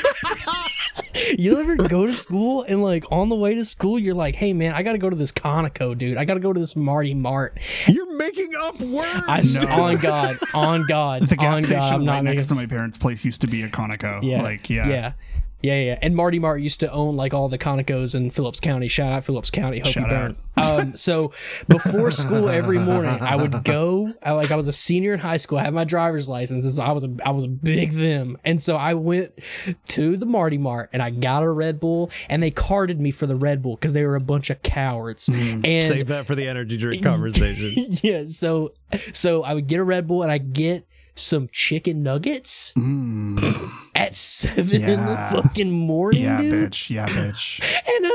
You 1.37 1.59
ever 1.59 1.75
go 1.75 2.05
to 2.05 2.13
school 2.13 2.63
and 2.63 2.81
like 2.83 3.05
on 3.11 3.29
the 3.29 3.35
way 3.35 3.55
to 3.55 3.65
school 3.65 3.97
you're 3.99 4.15
like, 4.15 4.35
hey 4.35 4.53
man, 4.53 4.73
I 4.73 4.83
gotta 4.83 4.97
go 4.97 5.09
to 5.09 5.15
this 5.15 5.31
Conoco, 5.31 5.97
dude. 5.97 6.17
I 6.17 6.25
gotta 6.25 6.39
go 6.39 6.51
to 6.53 6.59
this 6.59 6.75
Marty 6.75 7.13
Mart. 7.13 7.57
You're 7.87 8.15
making 8.17 8.51
up 8.59 8.79
words. 8.79 9.23
I 9.27 9.41
st- 9.41 9.67
No. 9.69 9.75
on 9.83 9.97
God, 9.97 10.37
on 10.53 10.85
God, 10.87 11.23
the 11.27 11.35
gas 11.35 11.55
on 11.57 11.61
station 11.63 11.79
God, 11.79 11.93
I'm 11.93 12.05
not 12.05 12.13
right 12.15 12.23
next 12.23 12.47
to 12.47 12.55
my 12.55 12.65
parents' 12.65 12.97
place 12.97 13.23
used 13.25 13.41
to 13.41 13.47
be 13.47 13.63
a 13.63 13.69
Conoco. 13.69 14.19
yeah, 14.23 14.41
Like, 14.41 14.69
yeah. 14.69 14.87
yeah, 14.87 15.13
yeah, 15.61 15.79
yeah. 15.79 15.99
And 16.01 16.15
Marty 16.15 16.39
Mart 16.39 16.61
used 16.61 16.79
to 16.79 16.91
own 16.91 17.15
like 17.15 17.33
all 17.33 17.49
the 17.49 17.57
Conocos 17.57 18.15
in 18.15 18.31
Phillips 18.31 18.59
County. 18.59 18.87
Shout 18.87 19.13
out 19.13 19.23
Phillips 19.23 19.51
County. 19.51 19.79
Hope 19.79 19.87
Shout 19.87 20.09
you 20.09 20.09
burn. 20.09 20.37
Um, 20.57 20.95
so 20.95 21.31
before 21.67 22.11
school 22.11 22.49
every 22.49 22.77
morning, 22.77 23.17
I 23.21 23.35
would 23.35 23.63
go. 23.63 24.13
I 24.21 24.31
like 24.31 24.51
I 24.51 24.55
was 24.55 24.67
a 24.67 24.73
senior 24.73 25.13
in 25.13 25.19
high 25.19 25.37
school. 25.37 25.57
I 25.57 25.63
had 25.63 25.73
my 25.73 25.83
driver's 25.85 26.27
license, 26.27 26.75
so 26.75 26.83
I 26.83 26.91
was 26.91 27.03
a 27.03 27.15
I 27.23 27.31
was 27.31 27.43
a 27.43 27.47
big 27.47 27.93
them. 27.93 28.37
And 28.43 28.61
so 28.61 28.75
I 28.75 28.93
went 28.93 29.33
to 29.89 30.17
the 30.17 30.25
Marty 30.25 30.57
Mart 30.57 30.89
and 30.93 31.01
I 31.01 31.09
got 31.09 31.43
a 31.43 31.49
Red 31.49 31.79
Bull, 31.79 32.11
and 32.29 32.41
they 32.43 32.51
carded 32.51 32.99
me 32.99 33.11
for 33.11 33.25
the 33.25 33.35
Red 33.35 33.61
Bull 33.61 33.75
because 33.75 33.93
they 33.93 34.05
were 34.05 34.15
a 34.15 34.21
bunch 34.21 34.49
of 34.49 34.61
cowards. 34.61 35.29
And 35.29 35.83
Save 35.83 36.07
that 36.07 36.25
for 36.25 36.35
the 36.35 36.47
energy 36.47 36.77
drink 36.77 37.03
conversation. 37.03 37.97
yeah, 38.03 38.25
so 38.25 38.73
so 39.13 39.43
I 39.43 39.53
would 39.53 39.67
get 39.67 39.79
a 39.79 39.83
Red 39.83 40.07
Bull 40.07 40.23
and 40.23 40.31
I 40.31 40.37
get 40.37 40.85
some 41.15 41.49
chicken 41.51 42.03
nuggets 42.03 42.73
at 43.95 44.15
seven 44.15 44.83
in 44.83 45.05
the 45.05 45.29
fucking 45.31 45.71
morning, 45.71 46.23
Yeah, 46.23 46.41
dude. 46.41 46.71
bitch. 46.71 46.89
Yeah, 46.89 47.07
bitch. 47.07 47.61
And, 47.87 48.05
uh, 48.05 48.09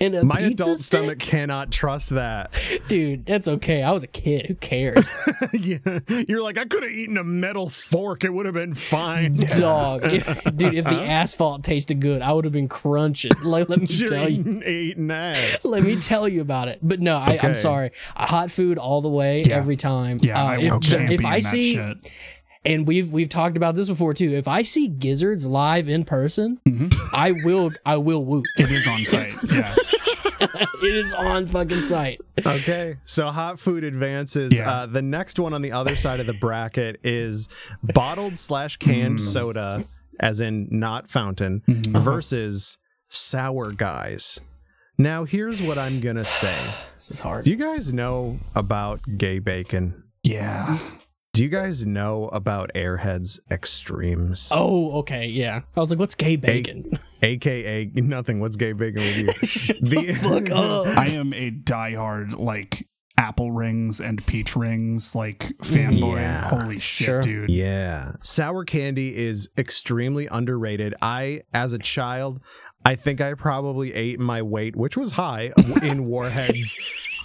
and 0.00 0.14
a 0.14 0.24
My 0.24 0.36
pizza 0.42 0.64
adult 0.64 0.78
stick? 0.78 0.98
stomach 0.98 1.18
cannot 1.18 1.70
trust 1.70 2.10
that. 2.10 2.50
dude. 2.88 3.26
That's 3.26 3.48
okay. 3.48 3.82
I 3.82 3.90
was 3.92 4.02
a 4.04 4.06
kid. 4.08 4.46
Who 4.46 4.54
cares, 4.56 5.08
yeah. 5.52 5.78
You're 6.28 6.42
like, 6.42 6.58
I 6.58 6.64
could 6.64 6.82
have 6.82 6.92
eaten 6.92 7.16
a 7.16 7.24
metal 7.24 7.68
fork. 7.70 8.24
It 8.24 8.32
would 8.32 8.46
have 8.46 8.54
been 8.54 8.74
fine. 8.74 9.34
dog? 9.58 10.02
If, 10.04 10.44
dude, 10.56 10.74
if 10.74 10.84
the 10.84 11.02
asphalt 11.02 11.64
tasted 11.64 12.00
good, 12.00 12.22
I 12.22 12.32
would 12.32 12.44
have 12.44 12.52
been 12.52 12.68
crunching. 12.68 13.30
Like, 13.44 13.68
let 13.68 13.80
me 13.80 13.86
tell 13.86 14.28
you. 14.28 14.52
eating, 14.64 15.10
ass. 15.10 15.64
Let 15.64 15.82
me 15.82 16.00
tell 16.00 16.28
you 16.28 16.40
about 16.40 16.68
it. 16.68 16.78
But 16.82 17.00
no, 17.00 17.16
I, 17.16 17.34
Okay. 17.38 17.48
I'm 17.48 17.54
sorry. 17.54 17.90
Hot 18.16 18.50
food 18.50 18.78
all 18.78 19.00
the 19.00 19.08
way, 19.08 19.42
Yeah. 19.42 19.56
every 19.56 19.76
time. 19.76 20.18
Yeah, 20.22 20.42
Uh, 20.42 20.46
I 20.46 20.56
if, 20.58 21.10
if 21.10 21.24
I 21.24 21.40
see, 21.40 21.74
shit. 21.74 22.10
And 22.68 22.86
we've 22.86 23.12
we've 23.12 23.28
talked 23.28 23.56
about 23.56 23.74
this 23.74 23.88
before 23.88 24.14
too. 24.14 24.32
If 24.34 24.46
I 24.46 24.62
see 24.62 24.86
gizzards 24.88 25.46
live 25.48 25.88
in 25.88 26.04
person, 26.04 26.60
I 27.12 27.32
will 27.44 27.72
I 27.84 27.96
will 27.96 28.24
whoop. 28.24 28.44
It 28.56 28.70
is 28.70 28.86
on 28.86 28.98
site. 29.06 29.34
Yeah. 29.50 29.74
it 30.40 30.94
is 30.94 31.12
on 31.12 31.46
fucking 31.46 31.80
site. 31.82 32.20
Okay, 32.46 32.96
so 33.04 33.28
hot 33.30 33.58
food 33.58 33.82
advances. 33.82 34.52
Yeah. 34.52 34.70
Uh, 34.70 34.86
the 34.86 35.02
next 35.02 35.38
one 35.40 35.52
on 35.52 35.62
the 35.62 35.72
other 35.72 35.96
side 35.96 36.20
of 36.20 36.26
the 36.26 36.34
bracket 36.40 37.00
is 37.02 37.48
bottled 37.82 38.38
slash 38.38 38.76
canned 38.76 39.18
Mm. 39.18 39.32
soda, 39.32 39.84
as 40.20 40.38
in 40.40 40.68
not 40.70 41.08
fountain, 41.10 41.62
Mm-hmm. 41.66 41.98
versus 41.98 42.78
sour 43.08 43.70
guys. 43.72 44.38
Now, 45.00 45.24
here's 45.24 45.60
what 45.62 45.78
I'm 45.78 46.00
gonna 46.00 46.24
say. 46.24 46.56
This 46.98 47.12
is 47.12 47.20
hard. 47.20 47.44
Do 47.46 47.50
you 47.50 47.56
guys 47.56 47.92
know 47.92 48.38
about 48.54 49.00
gay 49.16 49.38
bacon? 49.38 50.02
Yeah. 50.22 50.78
Do 51.38 51.44
you 51.44 51.50
guys 51.50 51.86
know 51.86 52.26
about 52.32 52.72
Airheads 52.74 53.38
Extremes? 53.48 54.48
Oh, 54.50 54.98
okay, 54.98 55.26
yeah. 55.26 55.60
I 55.76 55.78
was 55.78 55.88
like, 55.88 56.00
"What's 56.00 56.16
gay 56.16 56.34
bacon?" 56.34 56.90
AKA 57.22 57.92
nothing. 57.94 58.40
What's 58.40 58.56
gay 58.56 58.72
bacon 58.72 59.02
with 59.02 59.16
you? 59.18 59.26
the 59.80 60.14
Fuck 60.14 60.50
up. 60.52 60.88
I 60.98 61.10
am 61.10 61.32
a 61.32 61.52
diehard 61.52 62.36
like 62.40 62.88
apple 63.16 63.52
rings 63.52 64.00
and 64.00 64.26
peach 64.26 64.56
rings 64.56 65.14
like 65.14 65.38
fanboy. 65.58 66.16
Yeah. 66.16 66.48
Holy 66.48 66.80
shit, 66.80 67.04
Sure. 67.04 67.20
dude. 67.20 67.50
Yeah. 67.50 68.14
Sour 68.20 68.64
candy 68.64 69.16
is 69.16 69.48
extremely 69.56 70.26
underrated. 70.26 70.92
I, 71.00 71.42
as 71.54 71.72
a 71.72 71.78
child, 71.78 72.40
I 72.84 72.96
think 72.96 73.20
I 73.20 73.34
probably 73.34 73.94
ate 73.94 74.18
my 74.18 74.42
weight, 74.42 74.74
which 74.74 74.96
was 74.96 75.12
high, 75.12 75.52
in 75.84 76.06
Warheads 76.06 76.76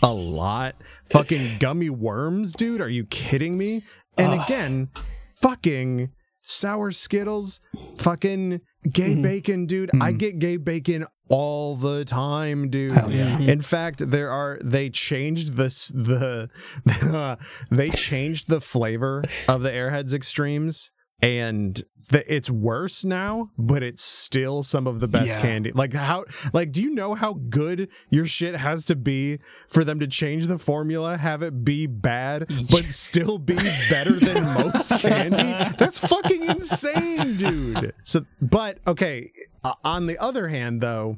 a 0.04 0.14
lot. 0.14 0.76
Fucking 1.10 1.58
gummy 1.60 1.90
worms, 1.90 2.54
dude. 2.54 2.80
Are 2.80 2.90
you 2.90 3.06
kidding 3.06 3.58
me? 3.58 3.82
And 4.18 4.42
again, 4.42 4.90
fucking 5.36 6.12
sour 6.42 6.92
Skittles, 6.92 7.60
fucking 7.98 8.62
gay 8.90 9.12
mm-hmm. 9.12 9.22
bacon, 9.22 9.66
dude. 9.66 9.90
I 9.94 10.10
mm-hmm. 10.10 10.18
get 10.18 10.40
gay 10.40 10.58
bacon 10.58 11.06
all 11.30 11.76
the 11.76 12.06
time, 12.06 12.70
dude. 12.70 12.94
Yeah. 13.10 13.40
In 13.40 13.62
fact, 13.62 14.10
there 14.12 14.30
are 14.30 14.60
they 14.64 14.90
changed 14.90 15.54
this 15.54 15.88
the 15.88 16.50
they 17.72 17.90
changed 17.90 18.50
the 18.50 18.62
flavor 18.62 19.24
of 19.48 19.62
the 19.62 19.72
Airheads 19.72 20.14
Extremes 20.14 20.92
and 21.22 21.84
the, 22.14 22.34
it's 22.34 22.50
worse 22.50 23.04
now, 23.04 23.50
but 23.58 23.84
it's 23.84 24.04
still 24.04 24.64
some 24.64 24.88
of 24.88 25.00
the 25.00 25.08
best 25.08 25.28
Yeah. 25.30 25.42
candy. 25.42 25.72
Like 25.72 25.94
how 25.94 26.26
like 26.54 26.72
do 26.72 26.82
you 26.82 26.92
know 26.94 27.14
how 27.16 27.34
good 27.34 27.90
your 28.10 28.26
shit 28.26 28.56
has 28.56 28.86
to 28.86 28.96
be 28.96 29.40
for 29.68 29.84
them 29.84 30.00
to 30.00 30.08
change 30.08 30.48
the 30.48 30.58
formula, 30.58 31.18
have 31.18 31.42
it 31.42 31.64
be 31.66 31.88
bad, 31.88 32.48
but 32.72 32.86
still 32.92 33.38
be 33.38 33.56
better 33.90 34.14
than 34.14 34.44
most 34.44 34.90
candy? 35.02 35.76
That's 35.78 36.00
fucking 36.00 36.44
insane, 36.44 37.38
dude. 37.38 37.94
So 38.04 38.26
but 38.42 38.78
okay, 38.88 39.32
uh, 39.64 39.74
on 39.84 40.06
the 40.08 40.18
other 40.20 40.48
hand 40.48 40.82
though, 40.82 41.18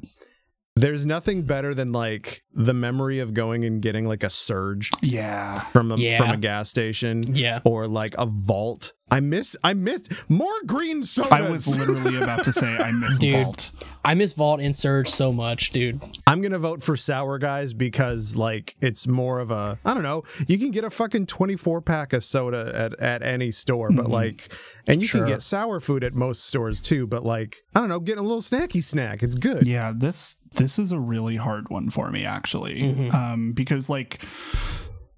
there's 0.76 1.06
nothing 1.06 1.42
better 1.42 1.74
than 1.74 1.90
like 1.92 2.42
the 2.52 2.74
memory 2.74 3.18
of 3.18 3.34
going 3.34 3.64
and 3.64 3.82
getting 3.82 4.06
like 4.06 4.22
a 4.22 4.30
surge 4.30 4.90
Yeah. 5.02 5.60
from 5.72 5.90
a 5.92 5.96
Yeah. 5.96 6.18
from 6.18 6.30
a 6.30 6.36
gas 6.36 6.68
station 6.68 7.22
Yeah. 7.34 7.60
or 7.64 7.86
like 7.86 8.14
a 8.18 8.26
vault. 8.26 8.92
I 9.10 9.20
miss 9.20 9.56
I 9.62 9.72
missed 9.74 10.10
more 10.28 10.52
green 10.66 11.02
sodas. 11.02 11.30
I 11.32 11.48
was 11.48 11.66
literally 11.78 12.16
about 12.16 12.44
to 12.44 12.52
say 12.52 12.76
I 12.76 12.90
miss 12.90 13.18
Dude. 13.18 13.34
Vault. 13.44 13.70
I 14.04 14.14
miss 14.14 14.32
Vault 14.34 14.60
and 14.60 14.74
Surge 14.74 15.08
so 15.08 15.32
much, 15.32 15.70
dude. 15.70 16.00
I'm 16.26 16.40
gonna 16.40 16.58
vote 16.58 16.82
for 16.82 16.96
sour 16.96 17.38
guys 17.38 17.72
because 17.72 18.36
like 18.36 18.74
it's 18.80 19.06
more 19.06 19.38
of 19.38 19.50
a 19.50 19.78
I 19.84 19.94
don't 19.94 20.02
know. 20.02 20.24
You 20.48 20.58
can 20.58 20.70
get 20.72 20.84
a 20.84 20.90
fucking 20.90 21.26
24 21.26 21.80
pack 21.82 22.12
of 22.12 22.24
soda 22.24 22.72
at 22.74 22.98
at 23.00 23.22
any 23.22 23.50
store, 23.52 23.90
but 23.90 24.04
mm-hmm. 24.04 24.12
like, 24.12 24.52
and 24.88 25.00
you 25.00 25.06
Sure. 25.06 25.20
can 25.22 25.28
get 25.28 25.42
sour 25.42 25.78
food 25.80 26.02
at 26.02 26.14
most 26.14 26.44
stores 26.44 26.80
too. 26.80 27.06
But 27.06 27.24
like, 27.24 27.58
I 27.74 27.80
don't 27.80 27.88
know, 27.88 28.00
getting 28.00 28.20
a 28.24 28.26
little 28.26 28.42
snacky 28.42 28.82
snack, 28.82 29.22
it's 29.22 29.36
good. 29.36 29.66
Yeah, 29.66 29.92
this 29.94 30.36
this 30.56 30.78
is 30.78 30.92
a 30.92 30.98
really 30.98 31.36
hard 31.36 31.68
one 31.68 31.88
for 31.88 32.10
me 32.10 32.24
actually. 32.24 32.82
Mm-hmm. 32.82 33.14
Um 33.14 33.52
because 33.52 33.88
like 33.88 34.20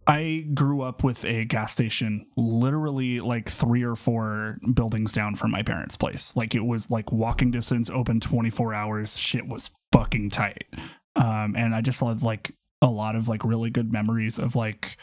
I 0.06 0.46
grew 0.54 0.80
up 0.82 1.04
with 1.04 1.24
a 1.24 1.44
gas 1.44 1.72
station 1.72 2.26
literally 2.36 3.20
like 3.20 3.48
3 3.48 3.82
or 3.82 3.94
4 3.94 4.58
buildings 4.72 5.12
down 5.12 5.34
from 5.34 5.50
my 5.50 5.62
parents' 5.62 5.96
place. 5.98 6.34
Like 6.34 6.54
it 6.54 6.64
was 6.64 6.90
like 6.90 7.12
walking 7.12 7.50
distance, 7.50 7.90
open 7.90 8.20
24 8.20 8.72
hours. 8.72 9.18
Shit 9.18 9.46
was 9.46 9.70
fucking 9.92 10.30
tight. 10.30 10.64
Um 11.16 11.54
and 11.56 11.74
I 11.74 11.80
just 11.80 12.00
had 12.00 12.22
like 12.22 12.52
a 12.80 12.88
lot 12.88 13.16
of 13.16 13.28
like 13.28 13.44
really 13.44 13.70
good 13.70 13.92
memories 13.92 14.38
of 14.38 14.54
like 14.54 14.96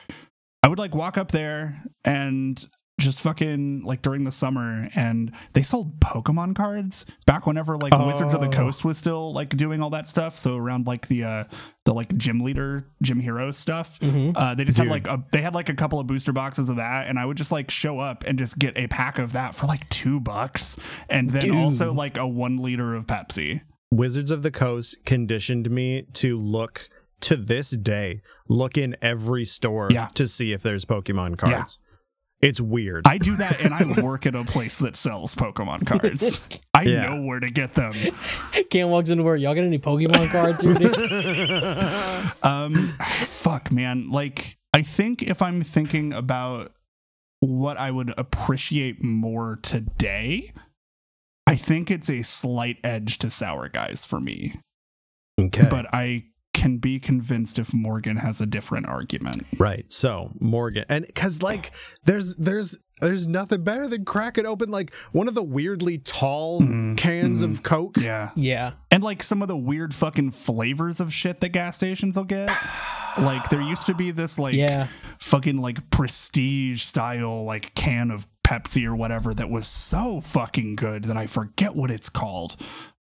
I 0.64 0.68
would 0.68 0.80
like 0.80 0.96
walk 0.96 1.18
up 1.18 1.32
there 1.32 1.84
and 2.04 2.66
just 2.98 3.20
fucking 3.20 3.84
like 3.84 4.02
during 4.02 4.24
the 4.24 4.32
summer 4.32 4.88
and 4.96 5.34
they 5.52 5.62
sold 5.62 6.00
Pokemon 6.00 6.56
cards 6.56 7.06
back 7.26 7.46
whenever 7.46 7.78
like 7.78 7.92
Wizards 7.98 8.34
of 8.34 8.40
the 8.40 8.48
Oh. 8.48 8.52
Coast 8.52 8.86
was 8.86 8.98
still 8.98 9.34
like 9.34 9.50
doing 9.58 9.82
all 9.82 9.90
that 9.90 10.08
stuff. 10.08 10.38
So 10.38 10.56
around 10.56 10.88
like 10.88 11.08
the 11.10 11.24
uh 11.26 11.44
the 11.84 11.94
like 11.94 12.16
gym 12.16 12.40
leader, 12.40 12.88
gym 13.02 13.20
hero 13.20 13.52
stuff. 13.52 14.00
Uh 14.02 14.56
they 14.56 14.64
just 14.64 14.78
Dude. 14.78 14.88
had 14.88 14.92
like 14.92 15.08
a 15.08 15.24
they 15.34 15.42
had 15.42 15.54
like 15.54 15.68
a 15.68 15.74
couple 15.74 16.00
of 16.00 16.08
booster 16.08 16.32
boxes 16.32 16.70
of 16.70 16.78
that 16.78 17.08
and 17.08 17.20
I 17.20 17.26
would 17.26 17.36
just 17.36 17.52
like 17.52 17.70
show 17.70 18.00
up 18.00 18.24
and 18.26 18.40
just 18.40 18.58
get 18.60 18.78
a 18.78 18.88
pack 18.88 19.20
of 19.20 19.34
that 19.34 19.56
for 19.56 19.66
like 19.68 19.90
two 19.90 20.22
bucks. 20.22 20.78
And 21.10 21.30
then 21.32 21.42
Dude. 21.42 21.56
also 21.56 21.92
like 21.92 22.16
a 22.18 22.26
one 22.26 22.58
liter 22.58 22.96
of 22.96 23.08
Pepsi. 23.08 23.60
Wizards 23.92 24.32
of 24.32 24.42
the 24.42 24.52
Coast 24.52 24.98
conditioned 25.06 25.70
me 25.70 26.04
to 26.14 26.40
look 26.40 26.88
to 27.22 27.36
this 27.38 27.72
day, 27.72 28.22
look 28.48 28.78
in 28.78 28.96
every 29.02 29.46
store 29.46 29.90
Yeah. 29.92 30.08
to 30.16 30.28
see 30.28 30.52
if 30.54 30.62
there's 30.62 30.86
Pokemon 30.86 31.38
cards. 31.38 31.80
It's 32.46 32.62
weird. 32.62 33.08
I 33.08 33.18
do 33.18 33.36
that 33.38 33.60
and 33.60 33.74
I 33.74 34.02
work 34.02 34.26
at 34.26 34.36
a 34.36 34.44
place 34.44 34.78
that 34.78 34.96
sells 34.96 35.34
Pokemon 35.34 35.86
cards. 35.88 36.40
I 36.74 36.84
Yeah. 36.84 37.02
know 37.10 37.22
where 37.24 37.40
to 37.40 37.50
get 37.50 37.74
them. 37.74 37.94
Cam 38.70 38.90
walks 38.90 39.10
into 39.10 39.24
work. 39.24 39.40
Y'all 39.40 39.56
got 39.56 39.64
any 39.64 39.80
Pokemon 39.80 40.30
cards 40.30 40.62
here, 40.62 40.74
dude? 40.76 42.32
Um, 42.44 42.94
fuck, 43.00 43.72
man. 43.72 44.12
Like, 44.12 44.58
I 44.74 44.82
think 44.84 45.24
if 45.24 45.42
I'm 45.42 45.64
thinking 45.64 46.14
about 46.14 46.72
what 47.40 47.78
I 47.78 47.90
would 47.92 48.14
appreciate 48.18 49.04
more 49.04 49.58
today, 49.62 50.52
I 51.48 51.56
think 51.56 51.90
it's 51.90 52.10
a 52.10 52.22
slight 52.24 52.78
edge 52.84 53.18
to 53.20 53.30
Sour 53.30 53.70
Guys 53.70 54.06
for 54.06 54.20
me. 54.20 54.60
okay. 55.40 55.68
But 55.70 55.88
I 55.94 56.26
can 56.56 56.78
be 56.78 57.00
convinced 57.00 57.60
if 57.60 57.72
Morgan 57.72 58.18
has 58.18 58.42
a 58.42 58.48
different 58.48 58.88
argument. 58.88 59.46
Right. 59.60 59.86
So 59.94 60.32
Morgan, 60.40 60.86
and 60.90 61.06
because 61.06 61.44
like 61.44 61.72
there's 62.06 62.36
there's 62.38 62.80
there's 63.02 63.28
nothing 63.28 63.64
better 63.64 63.88
than 63.88 64.06
cracking 64.06 64.46
open 64.48 64.72
like 64.72 64.94
one 65.12 65.28
of 65.28 65.36
the 65.36 65.44
weirdly 65.44 65.98
tall 66.00 66.62
Mhm, 66.62 66.98
cans 66.98 67.42
of 67.42 67.62
Coke. 67.62 67.98
Yeah. 67.98 68.32
yeah. 68.36 68.72
And 68.90 69.04
like 69.04 69.22
some 69.22 69.42
of 69.42 69.50
the 69.50 69.58
weird 69.58 69.94
fucking 69.94 70.32
flavors 70.32 71.00
of 71.02 71.14
shit 71.14 71.42
that 71.42 71.50
gas 71.50 71.76
stations 71.78 72.16
will 72.16 72.24
get. 72.24 72.50
Like 73.18 73.50
there 73.50 73.62
used 73.62 73.86
to 73.88 73.94
be 73.94 74.12
this 74.12 74.40
like 74.40 74.56
Yeah. 74.56 74.88
fucking 75.20 75.58
like 75.58 75.90
prestige 75.90 76.84
style 76.84 77.44
like 77.44 77.76
can 77.76 78.12
of 78.12 78.26
Pepsi 78.46 78.86
or 78.86 78.96
whatever 78.96 79.34
that 79.34 79.50
was 79.50 79.68
so 79.68 80.22
fucking 80.22 80.76
good 80.76 81.06
that 81.06 81.18
I 81.18 81.26
forget 81.28 81.76
what 81.76 81.90
it's 81.92 82.10
called, 82.10 82.56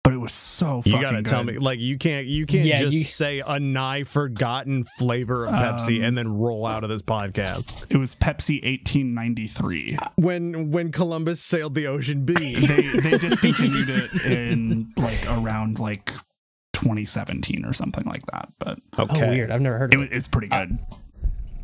but 0.05 0.13
it 0.13 0.19
was 0.19 0.33
so 0.33 0.83
fucking 0.83 0.93
You 0.93 1.01
gotta 1.01 1.17
good. 1.23 1.27
tell 1.27 1.43
me, 1.43 1.59
like 1.59 1.81
you 1.81 1.99
can't 1.99 2.27
you 2.27 2.47
can't 2.47 2.67
Yeah, 2.67 2.79
just 2.79 2.97
you- 2.97 3.03
say 3.05 3.43
a 3.45 3.59
nigh 3.59 4.05
forgotten 4.05 4.85
flavor 4.99 5.47
of 5.47 5.55
Pepsi 5.55 5.99
Um, 5.99 6.05
and 6.05 6.17
then 6.19 6.29
roll 6.39 6.67
out 6.67 6.85
of 6.85 6.91
this 6.91 7.03
podcast. 7.03 7.73
It 7.89 7.97
was 7.97 8.15
Pepsi 8.15 8.63
1893. 8.63 9.99
When 10.17 10.71
when 10.71 10.93
Columbus 10.93 11.41
sailed 11.41 11.75
the 11.75 11.87
ocean 11.87 12.25
B, 12.25 12.35
They 12.35 13.01
they 13.01 13.19
discontinued 13.19 13.89
it 13.89 14.13
in 14.25 14.93
like 14.97 15.27
around 15.27 15.79
like 15.79 16.13
2017 16.75 17.65
or 17.65 17.73
something 17.73 18.05
like 18.05 18.27
that, 18.27 18.49
but 18.59 18.79
okay, 18.99 19.27
Oh, 19.27 19.31
weird. 19.31 19.51
I've 19.51 19.61
never 19.63 19.79
heard 19.79 19.95
of 19.95 20.01
was 20.01 20.09
it. 20.09 20.13
it's 20.15 20.29
pretty 20.29 20.49
good. 20.49 20.79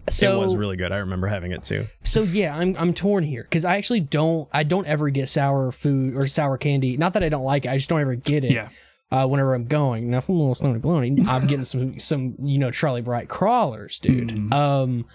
So 0.08 0.40
it 0.40 0.44
was 0.44 0.56
really 0.56 0.76
good. 0.76 0.92
I 0.92 0.98
remember 0.98 1.26
having 1.26 1.52
it 1.52 1.64
too. 1.64 1.86
So 2.02 2.22
yeah, 2.22 2.56
I'm 2.56 2.76
I'm 2.78 2.94
torn 2.94 3.24
here 3.24 3.42
because 3.44 3.64
I 3.64 3.76
actually 3.76 4.00
don't 4.00 4.48
I 4.52 4.62
don't 4.62 4.86
ever 4.86 5.10
get 5.10 5.28
sour 5.28 5.72
food 5.72 6.14
or 6.16 6.26
sour 6.26 6.58
candy. 6.58 6.96
Not 6.96 7.12
that 7.14 7.22
I 7.22 7.28
don't 7.28 7.44
like 7.44 7.64
it, 7.64 7.70
I 7.70 7.76
just 7.76 7.88
don't 7.88 8.00
ever 8.00 8.14
get 8.14 8.44
it. 8.44 8.52
Yeah. 8.52 8.68
Uh, 9.12 9.26
whenever 9.26 9.54
I'm 9.54 9.64
going, 9.64 10.08
now 10.08 10.20
from 10.20 10.36
a 10.36 10.38
little 10.38 10.54
snowy 10.54 10.78
baloney, 10.78 11.26
I'm 11.26 11.46
getting 11.48 11.64
some 11.64 11.98
some 11.98 12.36
you 12.42 12.58
know 12.58 12.70
Trolli 12.70 13.02
Brite 13.02 13.28
Crawlers, 13.28 13.98
dude. 13.98 14.28
Mhm. 14.28 14.52
Um, 14.54 15.06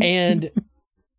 and 0.00 0.50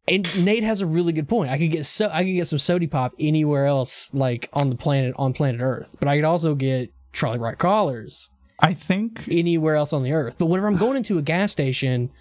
and 0.07 0.45
Nate 0.45 0.63
has 0.63 0.81
a 0.81 0.85
really 0.85 1.13
good 1.13 1.27
point. 1.27 1.49
I 1.49 1.57
could 1.57 1.71
get 1.71 1.85
so 1.87 2.09
I 2.13 2.23
could 2.23 2.33
get 2.33 2.47
some 2.47 2.59
sody 2.59 2.85
pop 2.87 3.13
anywhere 3.19 3.65
else, 3.65 4.13
like 4.13 4.49
on 4.53 4.69
the 4.69 4.75
planet 4.75 5.15
on 5.17 5.33
planet 5.33 5.61
Earth, 5.61 5.95
but 5.99 6.07
I 6.07 6.15
could 6.15 6.25
also 6.25 6.53
get 6.53 6.93
Trolli 7.11 7.39
Brite 7.39 7.57
Crawlers 7.57 8.29
I 8.61 8.73
think 8.73 9.27
anywhere 9.31 9.75
else 9.75 9.93
on 9.93 10.03
the 10.03 10.11
earth. 10.11 10.37
But 10.37 10.47
whenever 10.47 10.67
I'm 10.67 10.77
going 10.77 10.97
into 10.97 11.17
a 11.17 11.21
gas 11.21 11.51
station, 11.51 12.11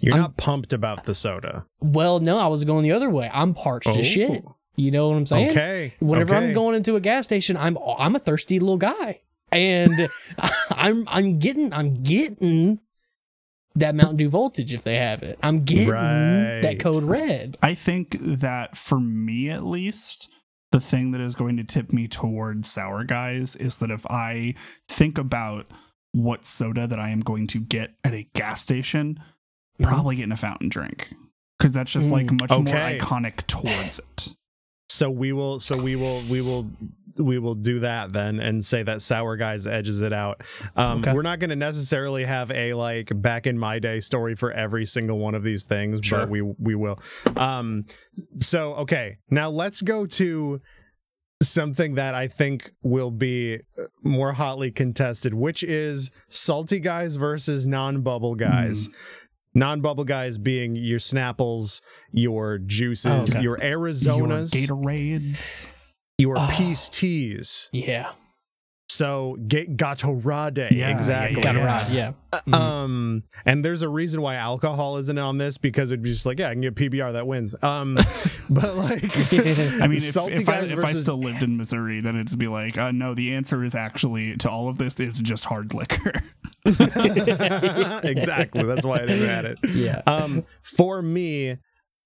You're 0.00 0.14
I'm- 0.14 0.22
not 0.22 0.36
pumped 0.36 0.72
about 0.72 1.04
the 1.04 1.14
soda. 1.14 1.66
well, 1.80 2.20
no, 2.20 2.38
I 2.38 2.46
was 2.48 2.64
going 2.64 2.82
the 2.82 2.92
other 2.92 3.10
way. 3.10 3.30
I'm 3.32 3.54
parched 3.54 3.88
Oh. 3.88 3.98
as 3.98 4.06
shit. 4.06 4.42
Oh. 4.46 4.56
You 4.76 4.90
know 4.90 5.08
what 5.08 5.16
I'm 5.16 5.26
saying? 5.26 5.50
Okay. 5.50 5.94
Whenever 6.00 6.34
okay. 6.34 6.46
I'm 6.48 6.52
going 6.52 6.74
into 6.74 6.96
a 6.96 7.00
gas 7.00 7.24
station, 7.26 7.56
I'm 7.56 7.78
I'm 7.98 8.16
a 8.16 8.18
thirsty 8.18 8.58
little 8.58 8.76
guy, 8.76 9.20
and 9.52 10.08
I'm 10.70 11.04
I'm 11.06 11.38
getting 11.38 11.72
I'm 11.72 11.94
getting 11.94 12.80
that 13.76 13.94
Mountain 13.94 14.16
Dew 14.16 14.28
voltage 14.28 14.72
if 14.72 14.82
they 14.82 14.96
have 14.96 15.22
it. 15.22 15.38
I'm 15.44 15.64
getting 15.64 15.90
that 15.90 16.78
code 16.80 17.04
red. 17.04 17.56
I 17.62 17.74
think 17.74 18.16
that 18.20 18.76
for 18.76 18.98
me 18.98 19.48
at 19.48 19.64
least, 19.64 20.28
the 20.72 20.80
thing 20.80 21.12
that 21.12 21.20
is 21.20 21.36
going 21.36 21.56
to 21.56 21.64
tip 21.64 21.92
me 21.92 22.08
towards 22.08 22.68
sour 22.68 23.04
guys 23.04 23.54
is 23.54 23.78
that 23.78 23.92
if 23.92 24.04
I 24.06 24.54
think 24.88 25.18
about 25.18 25.70
what 26.12 26.46
soda 26.46 26.86
that 26.88 26.98
I 26.98 27.10
am 27.10 27.20
going 27.20 27.46
to 27.48 27.60
get 27.60 27.94
at 28.04 28.12
a 28.14 28.28
gas 28.34 28.60
station, 28.62 29.20
Mhm. 29.80 29.86
probably 29.86 30.16
getting 30.16 30.32
a 30.32 30.36
fountain 30.36 30.68
drink. 30.68 31.12
Because 31.58 31.72
that's 31.72 31.90
just 31.92 32.10
like 32.10 32.26
Mm, 32.26 32.40
much 32.40 32.50
okay. 32.50 32.62
more 32.62 32.74
iconic 32.98 33.46
towards 33.46 33.98
it. 34.00 34.34
So 34.88 35.10
we 35.10 35.32
will. 35.32 35.60
So 35.60 35.80
we 35.80 35.96
will. 35.96 36.20
We 36.30 36.40
will. 36.40 36.70
We 37.16 37.38
will 37.38 37.54
do 37.54 37.78
that 37.78 38.12
then, 38.12 38.40
and 38.40 38.66
say 38.66 38.82
that 38.82 39.00
sour 39.00 39.36
guys 39.36 39.68
edges 39.68 40.00
it 40.00 40.12
out. 40.12 40.42
Um, 40.74 40.98
Okay. 40.98 41.12
We're 41.12 41.22
not 41.22 41.38
going 41.38 41.50
to 41.50 41.56
necessarily 41.56 42.24
have 42.24 42.50
a 42.50 42.74
like 42.74 43.08
back 43.22 43.46
in 43.46 43.56
my 43.56 43.78
day 43.78 44.00
story 44.00 44.34
for 44.34 44.50
every 44.50 44.84
single 44.84 45.18
one 45.20 45.36
of 45.36 45.44
these 45.44 45.62
things, 45.62 46.00
Sure. 46.04 46.20
but 46.20 46.28
we 46.28 46.42
we 46.42 46.74
will. 46.74 46.98
Um, 47.36 47.84
so 48.40 48.74
okay, 48.74 49.18
now 49.30 49.48
let's 49.48 49.80
go 49.80 50.06
to 50.06 50.60
something 51.40 51.94
that 51.94 52.14
I 52.16 52.26
think 52.26 52.72
will 52.82 53.10
be 53.12 53.60
more 54.02 54.32
hotly 54.32 54.70
contested, 54.72 55.34
which 55.34 55.62
is 55.62 56.10
salty 56.28 56.80
guys 56.80 57.14
versus 57.16 57.64
non-bubble 57.66 58.34
guys. 58.36 58.88
Non-bubble 59.54 60.04
guys 60.04 60.36
being 60.38 60.74
your 60.76 60.98
Snapples, 60.98 61.80
your 62.12 62.58
juices, 62.58 63.06
Oh, 63.06 63.20
okay. 63.22 63.40
your 63.42 63.56
Arizonas, 63.58 64.52
Your 64.66 64.76
Gatorades. 64.76 65.66
your 66.18 66.34
Oh. 66.38 66.48
peace 66.56 66.88
teas. 66.88 67.68
Yeah, 67.72 68.10
So 68.90 69.36
ga- 69.48 69.66
Gatorade, 69.66 70.70
Yeah, 70.70 70.90
exactly. 70.90 71.38
yeah, 71.38 71.42
got 71.42 71.54
yeah. 71.56 71.64
right. 71.64 71.90
Yeah, 71.90 72.12
Mhm. 72.46 72.54
Um, 72.54 73.22
and 73.44 73.64
there's 73.64 73.82
a 73.82 73.88
reason 73.88 74.20
why 74.20 74.36
alcohol 74.36 74.98
isn't 74.98 75.18
on 75.18 75.38
this 75.38 75.58
because 75.58 75.90
it'd 75.90 76.02
be 76.02 76.12
just 76.12 76.26
like, 76.26 76.38
yeah, 76.38 76.48
I 76.48 76.52
can 76.52 76.60
get 76.60 76.76
PBR 76.76 77.12
that 77.12 77.26
wins. 77.26 77.56
Um, 77.62 77.96
but 78.50 78.76
like, 78.76 79.02
I 79.32 79.86
mean, 79.88 79.96
if, 79.96 80.02
salty 80.04 80.34
if, 80.42 80.48
I, 80.48 80.60
guys 80.60 80.70
if 80.72 80.84
I 80.84 80.92
still 80.92 81.18
lived 81.18 81.42
in 81.42 81.56
Missouri, 81.56 82.00
then 82.02 82.14
it'd 82.16 82.38
be 82.38 82.46
like, 82.46 82.78
uh, 82.78 82.92
no, 82.92 83.14
the 83.14 83.34
answer 83.34 83.64
is 83.64 83.74
actually 83.74 84.36
to 84.36 84.50
all 84.50 84.68
of 84.68 84.78
this 84.78 85.00
is 85.00 85.18
just 85.18 85.46
hard 85.46 85.74
liquor. 85.74 86.12
exactly, 88.04 88.62
that's 88.64 88.86
why 88.86 89.00
I 89.00 89.04
never 89.06 89.26
had 89.26 89.44
it. 89.44 89.58
yeah. 89.74 90.02
Um, 90.06 90.44
for 90.62 91.02
me, 91.02 91.58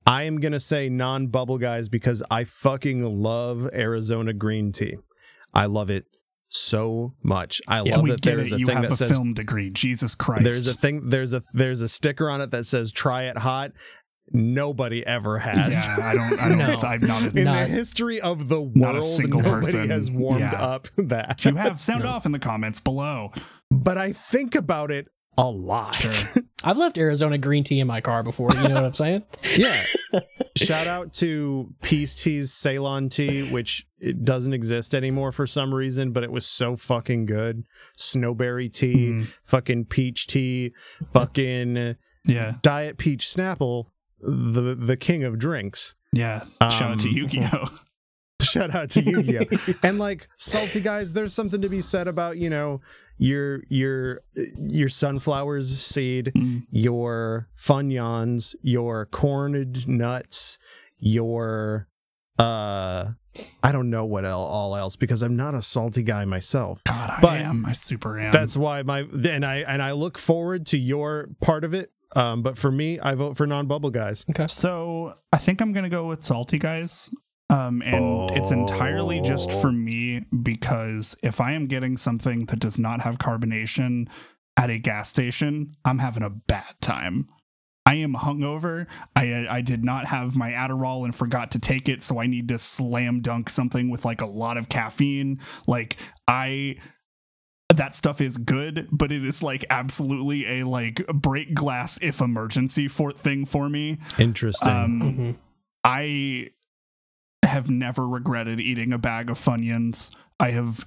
I 0.07 0.23
am 0.25 0.41
gonna 0.41 0.61
say 0.61 0.89
non-bubble 0.89 1.59
guys 1.59 1.89
because 1.89 2.23
I 2.31 2.45
fucking 2.45 3.05
love 3.05 3.69
Arizona 3.73 4.33
green 4.33 4.73
tea. 4.73 4.97
I 5.55 5.67
love 5.67 5.91
it 5.91 6.05
so 6.49 7.15
much. 7.23 7.61
I 7.69 7.83
Yeah, 7.83 7.97
love 7.97 8.09
that 8.09 8.23
there's 8.23 8.53
it. 8.53 8.55
a 8.57 8.59
You 8.59 8.67
thing 8.67 8.77
have 8.77 8.85
that 8.87 8.93
a 8.93 8.97
says 8.97 9.11
film 9.11 9.35
degree. 9.35 9.71
Jesus 9.71 10.15
Christ. 10.15 10.45
there's 10.45 10.67
a 10.67 10.75
thing 10.75 11.09
there's 11.11 11.33
a 11.35 11.43
there's 11.53 11.81
a 11.83 11.89
sticker 11.89 12.31
on 12.31 12.41
it 12.41 12.51
that 12.53 12.65
says 12.67 12.91
try 12.93 13.25
it 13.25 13.39
hot. 13.39 13.73
Nobody 14.31 15.07
ever 15.07 15.39
has. 15.39 15.73
Yeah, 15.73 15.97
I 16.03 16.15
don't. 16.15 16.39
I 16.39 16.49
don't. 16.51 16.59
No. 16.59 16.79
I'm 16.87 17.01
not. 17.01 17.35
In 17.37 17.45
Not- 17.45 17.61
the 17.61 17.67
history 17.75 18.21
of 18.21 18.49
the 18.51 18.61
world. 18.61 18.77
Not 18.77 18.97
a 18.97 19.03
single 19.03 19.41
nobody 19.41 19.67
person. 19.67 19.89
has 19.91 20.11
warmed 20.11 20.41
Yeah. 20.41 20.53
up 20.53 20.89
that. 20.99 21.37
If 21.39 21.47
you 21.47 21.55
have, 21.57 21.81
sound 21.81 22.05
off 22.05 22.27
in 22.27 22.33
the 22.33 22.39
comments 22.39 22.79
below. 22.79 23.33
But 23.71 23.99
I 23.99 24.12
think 24.12 24.55
about 24.55 24.91
it 24.91 25.09
a 25.37 25.49
lot. 25.49 25.95
Sure. 25.95 26.12
I've 26.64 26.77
left 26.79 26.99
Arizona 26.99 27.39
green 27.39 27.62
tea 27.62 27.79
in 27.81 27.87
my 27.87 28.01
car 28.01 28.23
before. 28.25 28.51
You 28.53 28.69
know 28.69 28.75
what 28.75 28.85
I'm 28.85 28.95
saying? 28.95 29.23
Yeah. 29.57 29.85
Shout 30.57 30.89
out 30.89 31.12
to 31.14 31.73
Peace 31.83 32.21
Tea's 32.21 32.53
Ceylon 32.53 33.09
tea, 33.09 33.49
which 33.49 33.87
it 34.01 34.25
doesn't 34.25 34.53
exist 34.53 34.93
anymore 34.95 35.31
for 35.31 35.47
some 35.47 35.73
reason, 35.73 36.11
but 36.11 36.25
it 36.25 36.33
was 36.33 36.45
so 36.45 36.75
fucking 36.77 37.27
good. 37.27 37.62
Snowberry 37.97 38.73
tea, 38.73 39.11
Mhm. 39.11 39.29
fucking 39.45 39.85
peach 39.85 40.27
tea, 40.27 40.73
fucking 41.12 41.95
Yeah. 42.25 42.55
Diet 42.62 42.99
Peach 42.99 43.27
Snapple, 43.27 43.87
the 44.21 44.75
the 44.75 44.97
king 44.97 45.23
of 45.23 45.39
drinks. 45.39 45.95
Yeah. 46.12 46.43
Shout 46.62 46.83
out 46.83 46.99
to 47.01 47.09
Um, 47.09 47.14
Yu-Gi-Oh. 47.14 47.79
Shout 48.43 48.75
out 48.75 48.91
to 48.91 49.03
Yu-Gi-Oh! 49.03 49.75
and 49.85 49.99
like 50.01 50.29
salty 50.37 50.81
guys, 50.81 51.12
there's 51.12 51.33
something 51.35 51.61
to 51.62 51.69
be 51.69 51.81
said 51.81 52.09
about 52.09 52.39
you 52.39 52.51
know 52.51 52.81
your 53.19 53.62
your 53.69 54.21
your 54.57 54.89
sunflowers 54.89 55.79
seed, 55.79 56.33
Mm. 56.35 56.66
your 56.71 57.49
funyuns, 57.59 58.55
your 58.62 59.07
corned 59.07 59.87
nuts, 59.89 60.59
your 60.99 61.89
uh 62.39 63.11
I 63.62 63.71
don't 63.73 63.91
know 63.91 64.05
what 64.05 64.25
el- 64.25 64.41
all 64.41 64.75
else 64.77 64.97
because 64.97 65.23
I'm 65.23 65.37
not 65.37 65.55
a 65.55 65.62
salty 65.62 66.03
guy 66.03 66.25
myself. 66.25 66.83
God, 66.85 67.11
I 67.11 67.21
But 67.21 67.39
am. 67.41 67.64
I 67.66 67.73
super 67.73 68.19
am. 68.19 68.33
That's 68.33 68.57
why 68.57 68.83
my 68.83 69.01
and 69.01 69.45
I 69.45 69.57
and 69.59 69.83
I 69.83 69.93
look 69.93 70.19
forward 70.19 70.66
to 70.69 70.79
your 70.79 71.29
part 71.41 71.62
of 71.64 71.73
it. 71.75 71.93
Um, 72.16 72.43
but 72.43 72.57
for 72.57 72.73
me, 72.73 72.99
I 72.99 73.14
vote 73.14 73.37
for 73.37 73.47
non-bubble 73.47 73.91
guys. 73.91 74.25
Okay. 74.31 74.47
So 74.49 75.14
I 75.33 75.37
think 75.37 75.61
I'm 75.61 75.73
gonna 75.73 75.91
go 75.91 76.07
with 76.09 76.23
salty 76.23 76.59
guys. 76.59 77.11
Um, 77.51 77.83
and 77.83 78.31
it's 78.33 78.51
entirely 78.51 79.21
just 79.21 79.51
for 79.51 79.73
me 79.73 80.27
because 80.43 81.17
if 81.23 81.41
I 81.41 81.53
am 81.53 81.67
getting 81.67 81.97
something 81.97 82.45
that 82.47 82.59
does 82.61 82.79
not 82.79 83.01
have 83.01 83.19
carbonation 83.19 84.09
at 84.57 84.69
a 84.69 84.79
gas 84.79 85.09
station, 85.09 85.75
I'm 85.85 85.99
having 85.99 86.23
a 86.23 86.31
bad 86.31 86.75
time. 86.81 87.29
I 87.87 87.95
am 87.95 88.13
hungover. 88.13 88.87
I 89.17 89.47
I 89.49 89.63
did 89.63 89.83
not 89.83 90.05
have 90.07 90.37
my 90.37 90.51
Adderall 90.51 91.07
and 91.07 91.15
forgot 91.15 91.53
to 91.53 91.59
take 91.59 91.89
it, 91.89 92.03
so 92.03 92.21
I 92.21 92.27
need 92.27 92.49
to 92.49 92.59
slam 92.59 93.23
dunk 93.23 93.49
something 93.49 93.89
with 93.89 94.05
like 94.05 94.21
a 94.21 94.27
lot 94.27 94.59
of 94.59 94.69
caffeine. 94.69 95.41
Like 95.67 95.97
I 96.27 96.77
that 97.75 97.97
stuff 97.97 98.21
is 98.21 98.37
good, 98.37 98.89
but 98.93 99.11
it 99.11 99.25
is 99.25 99.43
like 99.43 99.65
absolutely 99.71 100.61
a 100.61 100.67
like 100.67 101.07
break 101.07 101.55
glass 101.55 101.99
if 102.03 102.21
emergency 102.21 102.89
for 102.89 103.11
thing 103.11 103.47
for 103.47 103.71
me. 103.71 103.99
Interesting. 104.19 104.69
Um, 104.69 105.01
Mhm. 105.01 105.37
I 105.83 106.51
have 107.49 107.69
never 107.71 108.07
regretted 108.07 108.61
eating 108.61 108.93
a 108.93 108.99
bag 108.99 109.29
of 109.31 109.39
Funyuns. 109.39 110.11
I 110.41 110.51
have 110.51 110.87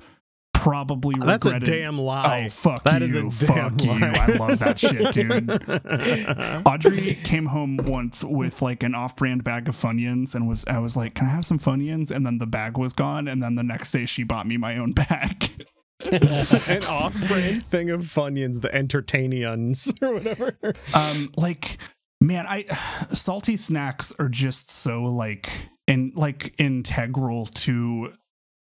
probably 0.54 1.16
That's 1.20 1.48
a 1.48 1.60
damn 1.60 1.98
lie. 1.98 2.46
Oh 2.46 2.50
fuck 2.50 2.84
That 2.84 3.02
you! 3.02 3.08
is 3.30 3.42
a 3.42 3.46
fuck 3.48 3.76
damn 3.78 3.80
you! 3.80 3.92
lie. 4.08 4.14
I 4.16 4.32
love 4.38 4.60
that 4.60 4.78
shit, 4.80 5.12
dude. 5.14 5.50
Audrey 6.66 7.18
came 7.24 7.48
home 7.48 7.78
once 7.78 8.24
with 8.24 8.62
like 8.62 8.84
an 8.84 8.94
off-brand 8.96 9.44
bag 9.44 9.68
of 9.68 9.76
Funyuns 9.76 10.36
and 10.36 10.48
was 10.48 10.64
I 10.68 10.78
was 10.80 10.96
like, 10.96 11.16
"Can 11.16 11.28
I 11.28 11.32
have 11.32 11.46
some 11.46 11.60
Funyuns?" 11.60 12.12
And 12.12 12.26
then 12.26 12.38
the 12.38 12.46
bag 12.46 12.78
was 12.78 12.94
gone, 12.94 13.28
and 13.28 13.42
then 13.42 13.56
the 13.56 13.64
next 13.64 13.92
day 13.92 14.06
she 14.06 14.24
bought 14.24 14.46
me 14.48 14.58
my 14.58 14.78
own 14.78 14.92
bag. 14.94 15.66
An 16.12 16.84
off-brand 16.90 17.66
thing 17.66 17.90
of 17.92 18.02
Funyuns, 18.02 18.62
the 18.62 18.70
Entertainians 18.70 19.92
or 20.02 20.14
whatever. 20.14 20.56
um 20.96 21.32
like 21.38 21.78
man 22.20 22.46
i 22.48 22.66
salty 23.14 23.56
snacks 23.56 24.12
are 24.20 24.30
just 24.30 24.70
so 24.72 25.04
like 25.04 25.50
and 25.92 26.16
like 26.16 26.54
integral 26.58 27.46
to 27.48 28.14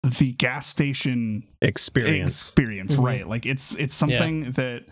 the 0.03 0.33
gas 0.33 0.67
station 0.67 1.47
Experience. 1.61 2.41
experience 2.47 2.95
Mhm. 2.95 3.03
right 3.05 3.27
like 3.27 3.45
it's 3.45 3.73
it's 3.75 3.95
something 3.95 4.51
that 4.51 4.83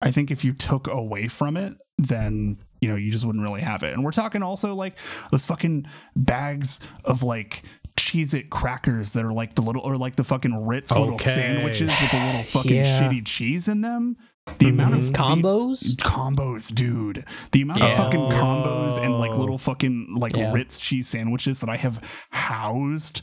i 0.00 0.10
think 0.10 0.30
if 0.30 0.42
you 0.44 0.52
took 0.54 0.86
away 0.88 1.28
from 1.28 1.56
it 1.56 1.74
then 1.98 2.56
you 2.80 2.88
know 2.88 2.96
you 2.96 3.10
just 3.10 3.24
wouldn't 3.26 3.44
really 3.44 3.60
have 3.60 3.82
it 3.82 3.92
and 3.92 4.02
we're 4.02 4.10
talking 4.10 4.42
also 4.42 4.74
like 4.74 4.98
those 5.30 5.44
fucking 5.46 5.86
bags 6.16 6.80
of 7.04 7.22
like 7.22 7.62
Cheez-It 7.96 8.50
crackers 8.50 9.12
that 9.12 9.24
are 9.24 9.32
like 9.32 9.54
the 9.54 9.62
little 9.62 9.80
or 9.82 9.96
like 9.96 10.16
the 10.16 10.24
fucking 10.24 10.66
ritz 10.66 10.90
little 10.90 11.18
sandwiches 11.18 11.90
with 12.00 12.10
the 12.10 12.26
little 12.26 12.42
fucking 12.42 12.74
Yeah. 12.74 13.00
shitty 13.00 13.24
cheese 13.24 13.68
in 13.68 13.82
them 13.82 14.16
the 14.58 14.68
amount 14.68 14.94
of 14.94 15.00
Mhm. 15.02 15.06
the- 15.06 15.12
Combos. 15.18 15.96
combos, 15.96 16.74
dude. 16.74 17.24
The 17.52 17.62
amount 17.62 17.80
Yeah. 17.80 17.86
of 17.92 17.96
fucking 17.96 18.20
combos 18.30 19.02
and 19.02 19.14
like 19.18 19.32
little 19.34 19.58
fucking 19.58 20.14
like 20.16 20.36
Yeah. 20.36 20.52
Ritz 20.52 20.78
cheese 20.78 21.08
sandwiches 21.08 21.60
that 21.60 21.68
I 21.70 21.76
have 21.76 22.00
housed 22.30 23.22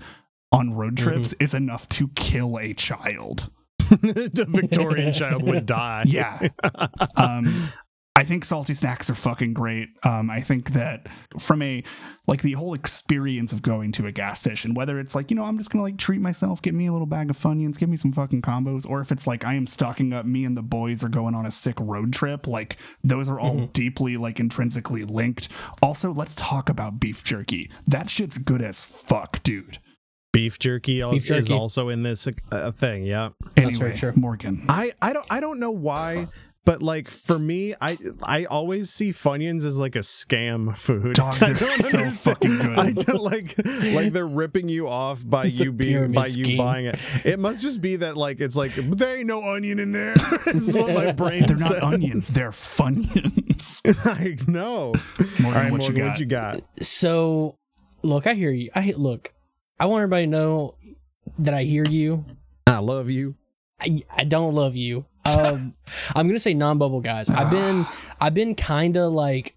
on 0.52 0.74
road 0.74 0.96
Mm-hmm. 0.96 1.10
trips 1.10 1.34
is 1.34 1.54
enough 1.54 1.88
to 1.90 2.10
kill 2.10 2.58
a 2.60 2.74
child. 2.74 3.50
the 3.90 4.46
Victorian 4.48 5.14
child 5.14 5.44
would 5.44 5.66
die. 5.66 6.04
Yeah. 6.08 6.48
um 7.16 7.70
I 8.14 8.24
think 8.26 8.44
salty 8.44 8.74
snacks 8.74 9.10
are 9.10 9.16
fucking 9.16 9.54
great. 9.54 9.90
Um, 10.04 10.30
I 10.30 10.42
think 10.42 10.72
that 10.74 11.08
from 11.40 11.62
a 11.62 11.82
like 12.28 12.42
the 12.42 12.52
whole 12.54 12.74
experience 12.74 13.54
of 13.54 13.62
going 13.62 13.94
to 13.94 14.06
a 14.06 14.12
gas 14.12 14.42
station, 14.42 14.74
whether 14.74 15.00
it's 15.00 15.16
like, 15.16 15.32
you 15.32 15.36
know, 15.36 15.44
I'm 15.44 15.58
just 15.58 15.70
gonna 15.72 15.84
like 15.84 15.98
treat 15.98 16.20
myself, 16.20 16.62
get 16.62 16.74
me 16.74 16.88
a 16.88 16.92
little 16.92 17.08
bag 17.08 17.30
of 17.30 17.38
Funyuns, 17.38 17.78
give 17.80 17.88
me 17.90 17.96
some 17.96 18.12
fucking 18.12 18.42
combos, 18.42 18.88
or 18.88 19.00
if 19.00 19.12
it's 19.14 19.26
like 19.28 19.46
I 19.46 19.54
am 19.54 19.66
stocking 19.66 20.12
up, 20.12 20.26
me 20.26 20.44
and 20.44 20.58
the 20.58 20.62
boys 20.62 21.04
are 21.04 21.10
going 21.10 21.34
on 21.36 21.46
a 21.46 21.52
sick 21.52 21.78
road 21.80 22.12
trip, 22.12 22.48
like 22.48 22.78
those 23.04 23.30
are 23.30 23.40
all 23.40 23.68
deeply 23.74 24.18
like 24.18 24.40
intrinsically 24.42 25.06
linked. 25.06 25.48
Also, 25.82 26.12
let's 26.12 26.36
talk 26.36 26.68
about 26.70 27.00
beef 27.00 27.24
jerky. 27.24 27.72
That 27.88 28.10
shit's 28.10 28.38
good 28.38 28.62
as 28.62 28.84
fuck, 28.84 29.42
dude. 29.42 29.78
Beef 30.34 30.60
jerky, 30.60 31.02
also, 31.02 31.16
is 31.18 31.28
jerky. 31.28 31.54
also 31.54 31.90
in 31.90 32.04
this 32.04 32.28
uh, 32.52 32.72
thing. 32.72 33.04
Yeah. 33.04 33.30
That's 33.56 33.78
very 33.78 33.92
Anyway, 33.92 34.00
true. 34.00 34.14
Morgan. 34.16 34.66
I 34.70 34.94
I 35.02 35.12
don't 35.14 35.26
I 35.30 35.40
don't 35.40 35.60
know 35.60 35.72
why, 35.72 36.28
but 36.64 36.82
like 36.84 37.10
for 37.10 37.40
me, 37.40 37.74
I 37.82 37.98
I 38.22 38.46
always 38.46 38.90
see 38.92 39.12
Funyuns 39.12 39.66
as 39.66 39.78
like 39.80 39.96
a 39.96 40.00
scam 40.00 40.76
food. 40.78 41.14
Dog, 41.16 41.34
I 41.42 41.48
they're 41.48 41.54
don't 41.56 41.56
so 41.58 41.98
understand- 42.00 42.18
fucking 42.20 42.58
good. 42.58 42.80
I 42.80 42.92
don't 42.92 43.22
like 43.22 43.56
like 43.94 44.14
they're 44.14 44.28
ripping 44.28 44.70
you 44.70 44.88
off 44.88 45.22
by 45.28 45.46
It's 45.48 45.60
you 45.60 45.72
being 45.72 45.92
pyramid 45.94 46.16
by 46.16 46.28
you 46.28 46.58
buying 46.58 46.86
it. 46.86 47.00
It 47.26 47.40
must 47.42 47.62
just 47.62 47.82
be 47.82 47.96
that 47.98 48.16
like 48.18 48.40
it's 48.42 48.56
like 48.56 48.74
there 48.76 49.18
ain't 49.18 49.28
no 49.28 49.44
onion 49.44 49.80
in 49.80 49.92
there. 49.92 50.14
what 50.74 50.94
my 50.94 51.12
brain 51.12 51.46
They're 51.48 51.58
not 51.58 51.82
onions, 51.84 52.28
they're 52.30 52.52
funyuns. 52.52 53.82
I 54.06 54.38
know. 54.52 54.94
Morgan, 55.40 55.46
All 55.46 55.52
right, 55.52 55.72
what 55.72 55.82
Morgan, 55.82 55.96
you 55.96 56.02
got? 56.04 56.10
what 56.12 56.20
you 56.20 56.26
got? 56.26 56.62
So, 56.82 57.58
look, 58.04 58.28
I 58.28 58.34
hear 58.34 58.52
you. 58.52 58.70
I 58.76 58.94
look. 58.98 59.34
I 59.80 59.86
want 59.86 60.02
everybody 60.04 60.26
to 60.26 60.32
know 60.32 60.76
that 61.40 61.54
I 61.54 61.64
hear 61.64 61.86
you. 61.86 62.26
I 62.68 62.80
love 62.80 63.10
you. 63.10 63.36
I, 63.80 64.02
I 64.16 64.24
don't 64.26 64.54
love 64.54 64.76
you. 64.76 65.06
Um, 65.26 65.74
I'm 66.16 66.28
gonna 66.28 66.40
say 66.40 66.54
non-bubble 66.54 67.02
guys. 67.02 67.30
I've 67.30 67.52
been 67.52 67.86
I've 68.20 68.34
been 68.34 68.56
kind 68.56 68.98
of 68.98 69.14
like 69.14 69.56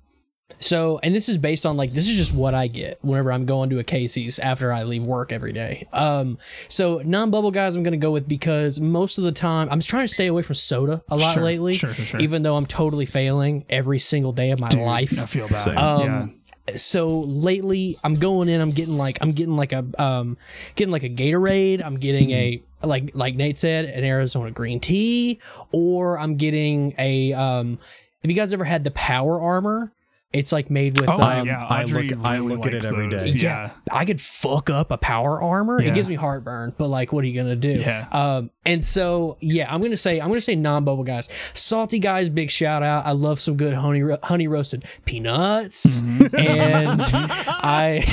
so, 0.60 1.00
and 1.02 1.14
this 1.14 1.28
is 1.28 1.36
based 1.38 1.64
on 1.66 1.76
like 1.76 1.92
this 1.92 2.08
is 2.08 2.16
just 2.16 2.32
what 2.34 2.54
I 2.54 2.66
get 2.68 2.98
whenever 3.02 3.32
I'm 3.32 3.44
going 3.46 3.70
to 3.70 3.78
a 3.78 3.84
Casey's 3.84 4.38
after 4.38 4.72
I 4.72 4.82
leave 4.84 5.02
work 5.04 5.32
every 5.32 5.52
day. 5.52 5.86
Um, 5.92 6.38
so 6.68 7.02
non-bubble 7.04 7.50
guys 7.50 7.74
I'm 7.76 7.82
gonna 7.82 7.96
go 7.96 8.10
with 8.10 8.28
because 8.28 8.78
most 8.78 9.18
of 9.18 9.24
the 9.24 9.32
time 9.32 9.68
I'm 9.70 9.78
just 9.80 9.88
trying 9.90 10.06
to 10.06 10.12
stay 10.12 10.26
away 10.26 10.42
from 10.42 10.54
soda 10.54 11.02
a 11.08 11.16
lot 11.16 11.34
Sure, 11.34 11.42
lately. 11.44 11.74
sure, 11.74 11.94
sure, 11.94 12.04
sure. 12.04 12.20
Even 12.20 12.42
though 12.42 12.56
I'm 12.56 12.66
totally 12.66 13.06
failing 13.06 13.64
every 13.68 13.98
single 13.98 14.32
day 14.32 14.50
of 14.50 14.60
my 14.60 14.68
life 14.68 15.18
I 15.18 15.26
feel 15.26 15.48
that. 15.48 15.58
Same. 15.58 15.74
yeah. 15.74 16.18
um 16.20 16.34
so 16.76 17.20
lately 17.20 17.94
i'm 18.02 18.14
going 18.14 18.48
in 18.48 18.58
i'm 18.58 18.70
getting 18.70 18.96
like 18.96 19.18
i'm 19.20 19.32
getting 19.32 19.54
like 19.54 19.72
a 19.72 19.84
um 20.02 20.38
getting 20.76 20.90
like 20.90 21.02
a 21.02 21.10
gatorade 21.10 21.84
i'm 21.84 21.98
getting 21.98 22.30
a 22.30 22.62
like 22.85 23.11
like 23.14 23.35
nate 23.37 23.59
said 23.59 23.85
an 23.85 24.05
arizona 24.05 24.51
green 24.51 24.80
tea 24.80 25.39
or 25.72 26.18
i'm 26.18 26.37
getting 26.37 26.95
a 26.99 27.32
um 27.32 27.78
have 28.22 28.30
you 28.30 28.37
guys 28.37 28.53
ever 28.53 28.64
had 28.64 28.85
the 28.85 28.91
power 28.93 29.41
armor 29.41 29.93
it's 30.32 30.51
like 30.51 30.68
made 30.68 30.99
with 30.99 31.09
Oh, 31.09 31.20
um, 31.22 31.47
yeah. 31.47 31.64
I 31.64 31.85
Audrey 31.85 32.09
look- 32.09 32.24
I 32.26 32.35
really 32.39 32.57
look 32.57 32.66
at 32.66 32.72
it 32.72 32.74
likes 32.78 32.87
every 32.89 33.09
those. 33.09 33.32
day. 33.35 33.39
Yeah. 33.39 33.70
I 33.89 34.05
could 34.05 34.20
fuck 34.20 34.68
up 34.68 34.91
a 34.91 34.97
power 34.99 35.41
armor. 35.41 35.80
Yeah. 35.80 35.91
It 35.93 35.95
gives 35.95 36.09
me 36.09 36.16
heartburn, 36.16 36.74
but 36.76 36.89
like, 36.89 37.12
what 37.12 37.22
are 37.24 37.28
you 37.28 37.41
gonna 37.41 37.55
do? 37.55 37.68
Yeah. 37.74 38.09
Um, 38.11 38.51
and 38.66 38.82
so 38.82 39.37
yeah, 39.41 39.72
I'm 39.72 39.80
gonna 39.80 39.97
say 39.97 40.20
I'm 40.20 40.26
gonna 40.30 40.41
say 40.41 40.57
non-bubble 40.57 41.05
guys, 41.05 41.28
salty 41.53 42.01
guys. 42.01 42.28
Big 42.28 42.51
shout 42.51 42.82
out. 42.82 43.07
I 43.07 43.12
love 43.12 43.39
some 43.39 43.57
good 43.57 43.74
honey 43.74 44.03
honey 44.24 44.49
roasted 44.49 44.85
peanuts, 45.05 46.01
Mm-hmm. 46.01 46.35
and 46.37 47.01
I. 47.14 48.05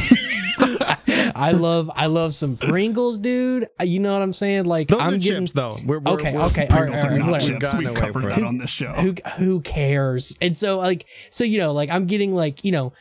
I 1.41 1.51
love 1.51 1.89
I 1.95 2.05
love 2.05 2.33
some 2.35 2.55
Pringles, 2.57 3.17
dude. 3.17 3.67
You 3.83 3.99
know 3.99 4.13
what 4.13 4.21
I'm 4.21 4.33
saying? 4.33 4.65
Like 4.65 4.87
Those 4.89 4.99
I'm 5.01 5.13
are 5.15 5.17
getting 5.17 5.43
chips 5.47 5.53
though. 5.53 5.77
We're, 5.85 5.99
we're, 5.99 6.11
Okay, 6.13 6.33
we're- 6.33 6.45
okay, 6.45 6.67
all 6.67 6.77
right, 6.83 6.87
Pringles 7.01 7.05
are 7.05 7.17
not 7.17 7.41
chips. 7.41 7.73
We've 7.75 7.93
covered 7.93 8.25
that 8.25 8.43
on 8.43 8.57
this 8.57 8.69
show. 8.69 8.93
who 8.93 9.15
who 9.37 9.61
cares? 9.61 10.35
And 10.41 10.55
so 10.55 10.77
like 10.77 11.05
so 11.29 11.43
you 11.43 11.57
know 11.59 11.73
like 11.73 11.89
I'm 11.89 12.05
getting 12.05 12.33
like 12.35 12.63
you 12.63 12.71
know 12.71 12.93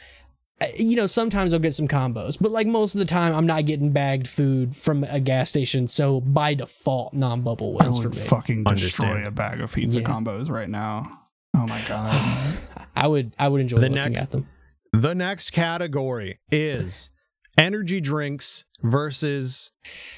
uh, 0.61 0.67
you 0.77 0.97
know 0.97 1.07
sometimes 1.07 1.53
I'll 1.55 1.61
get 1.61 1.75
some 1.75 1.89
combos, 1.89 2.37
but 2.41 2.51
like 2.53 2.67
most 2.67 2.95
of 2.95 2.99
the 2.99 3.05
time 3.07 3.35
I'm 3.35 3.47
not 3.47 3.65
getting 3.67 3.93
bagged 3.93 4.29
food 4.29 4.77
from 4.77 5.05
a 5.05 5.19
gas 5.21 5.49
station. 5.51 5.89
So 5.89 6.21
by 6.21 6.55
default, 6.55 7.15
non-bubble 7.15 7.79
I 7.81 7.85
wins 7.85 7.99
for 7.99 8.09
would 8.09 8.17
me. 8.19 8.23
fucking 8.23 8.65
destroy 8.65 9.07
Understand. 9.07 9.27
a 9.27 9.31
bag 9.31 9.61
of 9.61 9.73
pizza 9.73 10.01
Yeah. 10.01 10.07
combos 10.07 10.51
right 10.51 10.69
now. 10.69 11.19
Oh 11.57 11.67
my 11.67 11.81
god. 11.89 12.59
I 12.97 13.07
would 13.07 13.35
I 13.39 13.49
would 13.49 13.61
enjoy 13.61 13.81
The 13.81 13.89
looking 13.89 14.13
next- 14.13 14.23
at 14.23 14.31
them. 14.31 14.47
The 14.93 15.15
next 15.15 15.51
category 15.53 16.41
is 16.51 17.11
energy 17.59 18.01
drinks 18.01 18.65
versus 18.83 19.71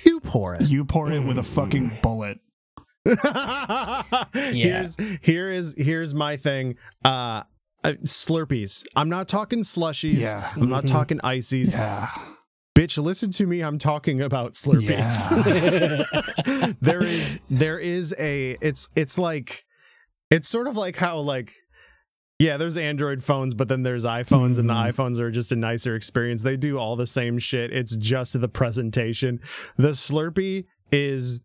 you 0.05 0.21
pour 0.21 0.55
it. 0.55 0.63
you 0.71 0.85
pour 0.85 1.11
it 1.11 1.21
with 1.21 1.39
a 1.39 1.43
fucking 1.43 1.91
bullet. 2.03 2.39
yeah. 3.07 4.03
Here's 4.33 4.97
here 5.21 5.49
is 5.51 5.75
here's 5.77 6.15
my 6.15 6.37
thing. 6.37 6.77
Uh, 7.05 7.43
uh 7.85 7.93
Slurpees. 8.05 8.85
I'm 8.95 9.09
not 9.09 9.29
talking 9.29 9.61
slushies. 9.61 10.19
Yeah. 10.19 10.53
I'm 10.57 10.69
not 10.69 10.85
Mhm. 10.85 10.89
talking 10.91 11.21
ices. 11.25 11.73
Yeah. 11.73 12.09
Bitch, 12.77 13.03
listen 13.03 13.31
to 13.33 13.47
me. 13.47 13.61
I'm 13.61 13.79
talking 13.79 14.23
about 14.23 14.55
Slurpees. 14.55 14.87
Yeah. 14.87 16.73
there 16.81 17.03
is 17.03 17.39
there 17.51 17.79
is 17.79 18.15
a 18.19 18.57
it's 18.63 18.89
it's 18.97 19.19
like 19.19 19.65
it's 20.31 20.49
sort 20.49 20.67
of 20.69 20.77
like 20.77 20.97
how 20.97 21.19
like 21.19 21.53
yeah 22.43 22.57
there's 22.57 22.77
android 22.77 23.23
phones 23.23 23.55
but 23.55 23.69
then 23.69 23.83
there's 23.83 24.05
iphones 24.05 24.59
and 24.59 24.69
the 24.69 24.75
Mhm. 24.75 24.93
iphones 24.93 25.19
are 25.19 25.31
just 25.31 25.53
a 25.53 25.57
nicer 25.57 25.95
experience 25.95 26.43
they 26.43 26.57
do 26.57 26.79
all 26.79 26.97
the 26.97 27.07
same 27.07 27.39
shit 27.39 27.73
it's 27.73 27.95
just 27.97 28.39
the 28.41 28.49
presentation 28.49 29.39
the 29.77 29.91
slurpee 29.93 30.65
is 30.91 31.41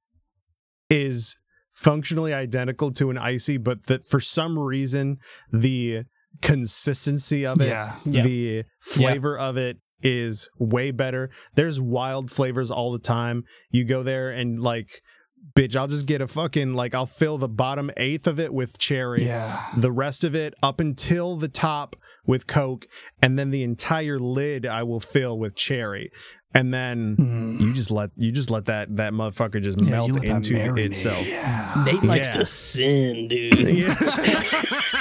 is 0.89 1.35
functionally 1.73 2.33
identical 2.33 2.91
to 2.91 3.09
an 3.09 3.17
icy 3.17 3.57
but 3.57 3.85
that 3.87 4.05
for 4.05 4.19
some 4.19 4.57
reason 4.57 5.17
the 5.51 6.03
consistency 6.41 7.45
of 7.45 7.61
it 7.61 7.67
Yeah. 7.67 7.95
Yeah. 8.05 8.23
the 8.23 8.63
flavor 8.81 9.37
of 9.37 9.57
it 9.57 9.77
is 10.03 10.47
way 10.59 10.91
better. 10.91 11.29
There's 11.55 11.79
wild 11.81 12.29
flavors 12.29 12.69
all 12.69 12.91
the 12.91 12.99
time. 12.99 13.43
You 13.71 13.83
go 13.83 14.03
there 14.03 14.29
and 14.29 14.59
like, 14.59 15.01
bitch, 15.55 15.75
I'll 15.75 15.87
just 15.87 16.05
get 16.05 16.21
a 16.21 16.27
fucking 16.27 16.73
like 16.73 16.93
I'll 16.95 17.05
fill 17.05 17.37
the 17.37 17.47
bottom 17.49 17.91
eighth 17.97 18.27
of 18.27 18.39
it 18.39 18.53
with 18.53 18.77
cherry. 18.77 19.25
Yeah. 19.25 19.65
The 19.75 19.91
rest 19.91 20.23
of 20.23 20.35
it 20.35 20.53
up 20.63 20.79
until 20.79 21.35
the 21.37 21.47
top 21.47 21.95
with 22.25 22.45
Coke, 22.47 22.87
and 23.21 23.37
then 23.39 23.51
the 23.51 23.63
entire 23.63 24.19
lid 24.19 24.65
I 24.65 24.83
will 24.83 24.99
fill 24.99 25.37
with 25.39 25.55
cherry. 25.55 26.11
And 26.53 26.73
then 26.73 27.17
Mm. 27.17 27.59
you 27.61 27.73
just 27.73 27.91
let 27.91 28.09
you 28.17 28.31
just 28.31 28.49
let 28.49 28.65
that 28.65 28.95
that 28.95 29.13
motherfucker 29.13 29.61
just 29.61 29.79
Yeah, 29.79 29.89
melt 29.91 30.23
into 30.23 30.75
itself. 30.77 31.27
Yeah. 31.27 31.83
Nate 31.85 32.03
likes 32.03 32.29
Yeah. 32.29 32.33
to 32.33 32.45
sin, 32.45 33.27
dude. 33.27 33.57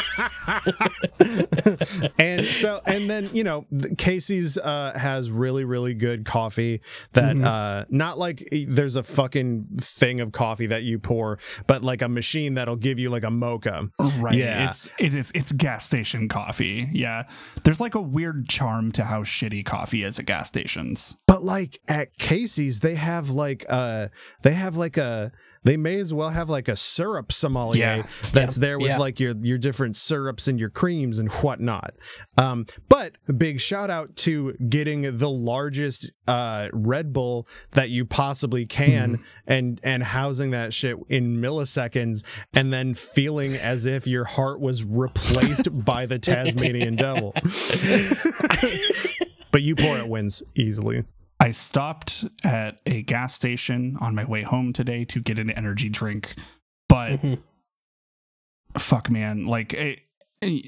and 2.19 2.47
so 2.47 2.81
and 2.87 3.09
then 3.11 3.29
you 3.33 3.45
know 3.45 3.67
casey's 3.99 4.57
uh 4.59 4.93
has 4.97 5.31
really 5.31 5.65
really 5.65 5.95
good 5.95 6.25
coffee 6.25 6.81
that 7.13 7.37
Mm-hmm. 7.37 7.45
uh 7.45 7.85
not 7.91 8.19
like 8.19 8.49
there's 8.69 8.95
a 8.97 9.03
fucking 9.03 9.67
thing 9.81 10.21
of 10.21 10.33
coffee 10.33 10.67
that 10.67 10.85
you 10.85 10.99
pour 10.99 11.39
but 11.67 11.83
like 11.83 12.03
a 12.03 12.09
machine 12.09 12.55
that'll 12.55 12.77
give 12.77 12.99
you 12.99 13.11
like 13.11 13.25
a 13.25 13.31
mocha 13.31 13.89
Right. 14.19 14.35
Yeah. 14.37 14.71
It's 14.71 14.89
it 14.99 15.13
is 15.15 15.31
it's 15.35 15.53
gas 15.53 15.85
station 15.85 16.29
coffee. 16.29 16.89
Yeah. 16.93 17.25
There's 17.65 17.81
like 17.81 17.95
a 17.95 18.01
weird 18.01 18.49
charm 18.49 18.93
to 18.93 19.05
how 19.05 19.23
shitty 19.25 19.65
coffee 19.65 20.03
is 20.05 20.19
at 20.19 20.25
gas 20.27 20.49
stations. 20.49 21.17
but 21.27 21.43
like 21.45 21.81
at 21.89 22.17
casey's 22.19 22.81
they 22.81 22.95
have 22.95 23.29
like 23.31 23.67
uh 23.69 24.09
they 24.43 24.53
have 24.55 24.77
like 24.77 24.97
a 24.97 25.33
they 25.67 25.77
may 25.77 25.99
as 25.99 26.15
well 26.15 26.31
have 26.31 26.49
like 26.49 26.69
a 26.69 26.77
syrup 26.77 27.33
sommelier 27.33 27.81
Yeah. 27.81 28.03
that's 28.33 28.57
there 28.57 28.79
with 28.79 28.89
Yeah. 28.89 28.99
like 28.99 29.19
your 29.21 29.35
your 29.43 29.59
different 29.59 29.97
syrups 29.97 30.47
and 30.49 30.59
your 30.61 30.71
creams 30.71 31.19
and 31.19 31.31
whatnot. 31.31 31.95
Um, 32.39 32.67
but 32.89 33.17
big 33.37 33.61
shout 33.61 33.91
out 33.91 34.15
to 34.17 34.53
getting 34.69 35.19
the 35.19 35.29
largest 35.29 36.13
uh, 36.29 36.69
Red 36.73 37.13
Bull 37.13 37.47
that 37.73 37.91
you 37.91 38.05
possibly 38.05 38.65
can 38.65 39.23
and 39.47 39.81
and 39.83 40.03
housing 40.03 40.53
that 40.53 40.73
shit 40.73 40.97
in 41.09 41.39
milliseconds 41.41 42.23
and 42.55 42.73
then 42.73 42.95
feeling 42.95 43.55
as 43.55 43.87
if 43.87 44.07
your 44.07 44.25
heart 44.25 44.61
was 44.61 44.85
replaced 44.85 45.69
by 45.85 46.07
the 46.07 46.19
Tasmanian 46.19 46.97
devil. 46.97 47.35
but 49.53 49.63
you 49.63 49.75
pour 49.75 49.99
it 49.99 50.09
wins 50.09 50.43
easily. 50.55 51.05
I 51.39 51.51
stopped 51.51 52.25
at 52.45 52.81
a 52.87 53.03
gas 53.03 53.35
station 53.35 53.97
on 54.01 54.15
my 54.15 54.25
way 54.25 54.43
home 54.43 54.73
today 54.73 55.05
to 55.07 55.21
get 55.21 55.39
an 55.39 55.51
energy 55.51 55.89
drink, 55.89 56.35
but 56.89 57.21
Mhm. 57.21 57.39
fuck, 58.79 59.11
man, 59.11 59.47
like 59.47 59.75
eh, 59.75 59.97
eh, 60.43 60.61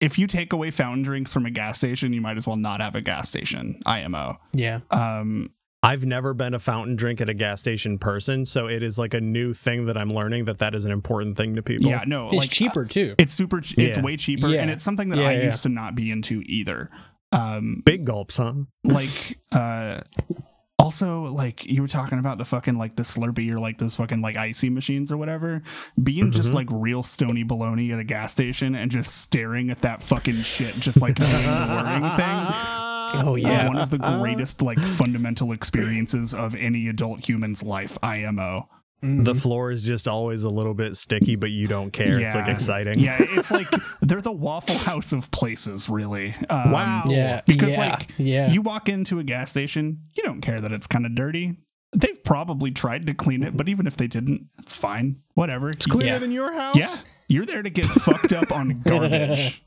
if 0.00 0.18
you 0.18 0.26
take 0.26 0.52
away 0.52 0.70
fountain 0.70 1.02
drinks 1.02 1.32
from 1.32 1.46
a 1.46 1.50
gas 1.50 1.78
station, 1.78 2.12
you 2.12 2.20
might 2.20 2.36
as 2.36 2.46
well 2.46 2.56
not 2.56 2.80
have 2.80 2.94
a 2.94 3.00
gas 3.00 3.28
station. 3.28 3.80
IMO. 3.86 4.38
yeah. 4.52 4.80
Um, 4.90 5.50
I've 5.82 6.04
never 6.04 6.34
been 6.34 6.52
a 6.52 6.58
fountain 6.58 6.96
drink 6.96 7.20
at 7.20 7.28
a 7.28 7.34
gas 7.34 7.60
station 7.60 7.98
person, 7.98 8.44
so 8.44 8.66
it 8.66 8.82
is 8.82 8.98
like 8.98 9.14
a 9.14 9.20
new 9.20 9.54
thing 9.54 9.86
that 9.86 9.96
I'm 9.96 10.12
learning 10.12 10.46
that 10.46 10.58
that 10.58 10.74
is 10.74 10.84
an 10.84 10.90
important 10.90 11.36
thing 11.36 11.54
to 11.54 11.62
people. 11.62 11.88
yeah, 11.88 12.02
no, 12.06 12.26
It's 12.26 12.34
like 12.34 12.50
cheaper 12.50 12.84
too. 12.84 13.14
It's 13.18 13.32
super. 13.34 13.58
It's 13.58 13.76
Yeah. 13.76 14.00
way 14.02 14.16
cheaper, 14.16 14.48
Yeah. 14.48 14.62
and 14.62 14.70
it's 14.70 14.82
something 14.82 15.10
that 15.10 15.18
Yeah, 15.18 15.28
I 15.28 15.32
yeah. 15.36 15.44
used 15.44 15.62
to 15.62 15.68
not 15.68 15.94
be 15.94 16.10
into 16.10 16.42
either. 16.46 16.90
Um, 17.38 17.82
Big 17.84 18.04
gulps, 18.06 18.38
huh? 18.38 18.54
like 18.84 19.38
uh 19.52 20.00
also 20.78 21.22
like 21.24 21.64
you 21.66 21.80
were 21.82 21.88
talking 21.88 22.18
about 22.18 22.36
the 22.38 22.44
fucking 22.44 22.76
like 22.76 22.96
the 22.96 23.02
slurpee 23.02 23.50
or 23.50 23.58
like 23.58 23.78
those 23.78 23.96
fucking 23.96 24.20
like 24.20 24.36
icy 24.36 24.68
machines 24.70 25.10
or 25.10 25.16
whatever 25.16 25.62
being 26.00 26.30
just 26.30 26.50
Mhm. 26.50 26.54
like 26.54 26.68
real 26.70 27.02
stony 27.02 27.44
baloney 27.44 27.92
at 27.92 27.98
a 27.98 28.04
gas 28.04 28.32
station 28.32 28.74
and 28.76 28.90
just 28.90 29.16
staring 29.22 29.70
at 29.70 29.78
that 29.80 30.02
fucking 30.02 30.42
shit 30.42 30.74
just 30.78 31.00
like 31.00 31.14
doing 31.16 31.30
the 31.30 31.66
whirring 31.66 32.02
thing 32.16 32.46
Oh 33.24 33.36
yeah. 33.36 33.66
one 33.68 33.78
of 33.78 33.90
the 33.90 33.98
greatest 33.98 34.60
like 34.60 34.78
fundamental 34.78 35.50
experiences 35.52 36.34
of 36.34 36.54
any 36.54 36.88
adult 36.88 37.26
human's 37.26 37.62
life 37.62 37.96
imo 38.04 38.68
the 39.02 39.34
floor 39.34 39.70
is 39.70 39.82
just 39.82 40.08
always 40.08 40.44
a 40.44 40.48
little 40.48 40.74
bit 40.74 40.96
sticky, 40.96 41.36
but 41.36 41.50
you 41.50 41.68
don't 41.68 41.90
care. 41.92 42.18
It's 42.18 42.34
like 42.34 42.48
exciting. 42.48 42.98
Yeah, 42.98 43.16
it's 43.20 43.50
like 43.50 43.68
they're 44.00 44.20
the 44.20 44.32
Waffle 44.32 44.78
House 44.78 45.12
of 45.12 45.30
places, 45.30 45.88
really. 45.88 46.34
Um, 46.50 46.70
Wow. 46.72 47.04
Yeah, 47.08 47.42
Because 47.46 47.70
yeah, 47.74 47.88
like 47.90 48.08
yeah, 48.18 48.50
you 48.50 48.62
walk 48.62 48.88
into 48.88 49.18
a 49.18 49.24
gas 49.24 49.50
station, 49.50 50.02
you 50.16 50.22
don't 50.24 50.40
care 50.40 50.60
that 50.60 50.72
it's 50.72 50.86
kind 50.86 51.06
of 51.06 51.14
dirty. 51.14 51.56
They've 51.94 52.22
probably 52.24 52.72
tried 52.72 53.06
to 53.06 53.14
clean 53.14 53.42
it, 53.42 53.56
but 53.56 53.68
even 53.68 53.86
if 53.86 53.96
they 53.96 54.06
didn't, 54.06 54.48
it's 54.58 54.74
fine. 54.74 55.20
Whatever. 55.34 55.70
It's 55.70 55.86
cleaner 55.86 56.12
Yeah. 56.12 56.18
than 56.18 56.32
your 56.32 56.52
house. 56.52 56.76
Yeah, 56.76 56.94
you're 57.28 57.46
there 57.46 57.62
to 57.62 57.70
get 57.70 57.86
fucked 57.86 58.32
up 58.32 58.50
on 58.50 58.70
garbage. 58.84 59.62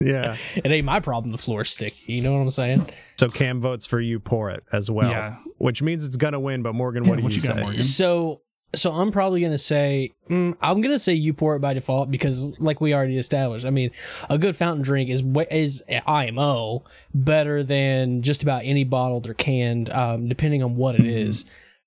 Yeah. 0.00 0.36
it 0.54 0.66
ain't 0.70 0.84
my 0.86 1.00
problem. 1.00 1.32
The 1.32 1.38
floor's 1.38 1.70
sticky. 1.70 2.12
You 2.14 2.22
know 2.22 2.32
what 2.34 2.40
I'm 2.40 2.50
saying? 2.50 2.88
So 3.18 3.28
Cam 3.28 3.60
votes 3.60 3.86
for 3.86 4.00
you 4.00 4.20
pour 4.20 4.50
it 4.50 4.62
as 4.72 4.90
well. 4.90 5.10
Yeah. 5.10 5.36
Which 5.58 5.82
means 5.82 6.04
it's 6.04 6.16
gonna 6.16 6.38
win, 6.40 6.62
but 6.62 6.74
Morgan, 6.74 7.04
Yeah, 7.04 7.10
what 7.10 7.16
do 7.16 7.22
what 7.24 7.32
you, 7.34 7.40
you 7.40 7.48
got, 7.48 7.56
say? 7.56 7.62
Morgan? 7.62 7.82
So 7.82 8.42
so 8.74 8.92
I'm 8.92 9.10
probably 9.10 9.40
gonna 9.40 9.58
say 9.58 10.12
mm, 10.28 10.54
I'm 10.60 10.80
gonna 10.80 10.98
say 10.98 11.14
you 11.14 11.32
pour 11.32 11.56
it 11.56 11.60
by 11.60 11.74
default 11.74 12.10
because 12.10 12.58
like 12.58 12.80
we 12.80 12.94
already 12.94 13.18
established, 13.18 13.64
I 13.64 13.70
mean, 13.70 13.90
a 14.28 14.38
good 14.38 14.56
fountain 14.56 14.82
drink 14.82 15.10
is 15.10 15.22
is 15.50 15.82
IMO 16.06 16.84
better 17.14 17.62
than 17.62 18.22
just 18.22 18.42
about 18.42 18.62
any 18.64 18.84
bottled 18.84 19.28
or 19.28 19.34
canned, 19.34 19.90
um, 19.90 20.28
depending 20.28 20.62
on 20.62 20.76
what 20.76 20.94
it 20.94 21.06
is. 21.06 21.44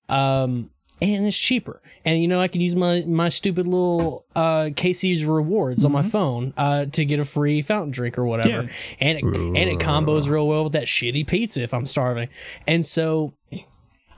Um, 0.08 0.72
and 1.02 1.28
it's 1.28 1.38
cheaper. 1.38 1.82
And 2.04 2.22
you 2.22 2.28
know, 2.28 2.42
I 2.42 2.48
can 2.48 2.62
use 2.62 2.76
my 2.76 3.04
my 3.08 3.30
stupid 3.30 3.68
little 3.68 4.26
uh 4.36 4.70
Casey's 4.76 5.26
rewards 5.26 5.86
on 5.86 5.92
my 5.92 6.04
phone 6.04 6.54
uh 6.58 6.86
to 6.86 7.06
get 7.06 7.20
a 7.20 7.26
free 7.26 7.62
fountain 7.62 7.92
drink 7.92 8.18
or 8.18 8.26
whatever. 8.26 8.64
Yeah. 8.64 8.70
And 9.00 9.18
it 9.18 9.24
and 9.24 9.58
it 9.58 9.80
combos 9.80 10.30
real 10.30 10.48
well 10.48 10.64
with 10.64 10.74
that 10.74 10.86
shitty 10.86 11.28
pizza 11.28 11.62
if 11.62 11.74
I'm 11.74 11.86
starving. 11.86 12.30
And 12.68 12.86
so 12.86 13.34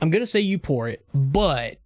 I'm 0.01 0.09
gonna 0.09 0.25
say 0.25 0.39
you 0.39 0.57
pour 0.57 0.87
it, 0.87 1.05
but 1.13 1.77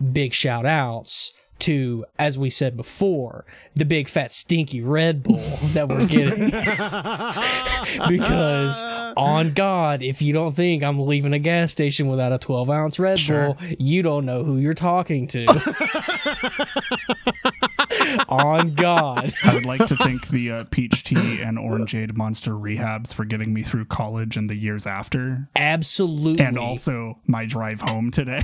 big 0.00 0.32
shout 0.32 0.66
outs 0.66 1.32
to, 1.60 2.04
as 2.18 2.38
we 2.38 2.50
said 2.50 2.76
before, 2.76 3.44
the 3.74 3.84
big 3.84 4.08
fat 4.08 4.32
stinky 4.32 4.80
Red 4.80 5.22
Bull 5.22 5.38
that 5.74 5.88
we're 5.88 6.06
getting. 6.06 6.50
because 8.08 8.82
on 9.16 9.52
God, 9.52 10.02
if 10.02 10.22
you 10.22 10.32
don't 10.32 10.52
think 10.52 10.82
I'm 10.82 10.98
leaving 11.00 11.32
a 11.32 11.38
gas 11.38 11.70
station 11.70 12.08
without 12.08 12.32
a 12.32 12.38
12 12.38 12.70
ounce 12.70 12.98
Red 12.98 13.20
Sure. 13.20 13.54
Bull, 13.54 13.56
you 13.78 14.02
don't 14.02 14.26
know 14.26 14.42
who 14.42 14.56
you're 14.56 14.74
talking 14.74 15.28
to. 15.28 15.46
on 18.30 18.74
God. 18.74 19.32
I 19.44 19.54
would 19.54 19.64
like 19.66 19.86
to 19.86 19.96
thank 19.96 20.28
the 20.28 20.50
uh, 20.52 20.64
peach 20.70 21.04
tea 21.04 21.40
and 21.42 21.58
orangeade 21.58 22.16
monster 22.16 22.52
rehabs 22.52 23.12
for 23.14 23.24
getting 23.24 23.52
me 23.52 23.62
through 23.62 23.86
college 23.86 24.36
and 24.36 24.48
the 24.48 24.54
years 24.56 24.86
after, 24.86 25.48
Absolutely. 25.56 26.44
and 26.44 26.58
also 26.58 27.18
my 27.26 27.44
drive 27.46 27.80
home 27.80 28.10
today. 28.10 28.42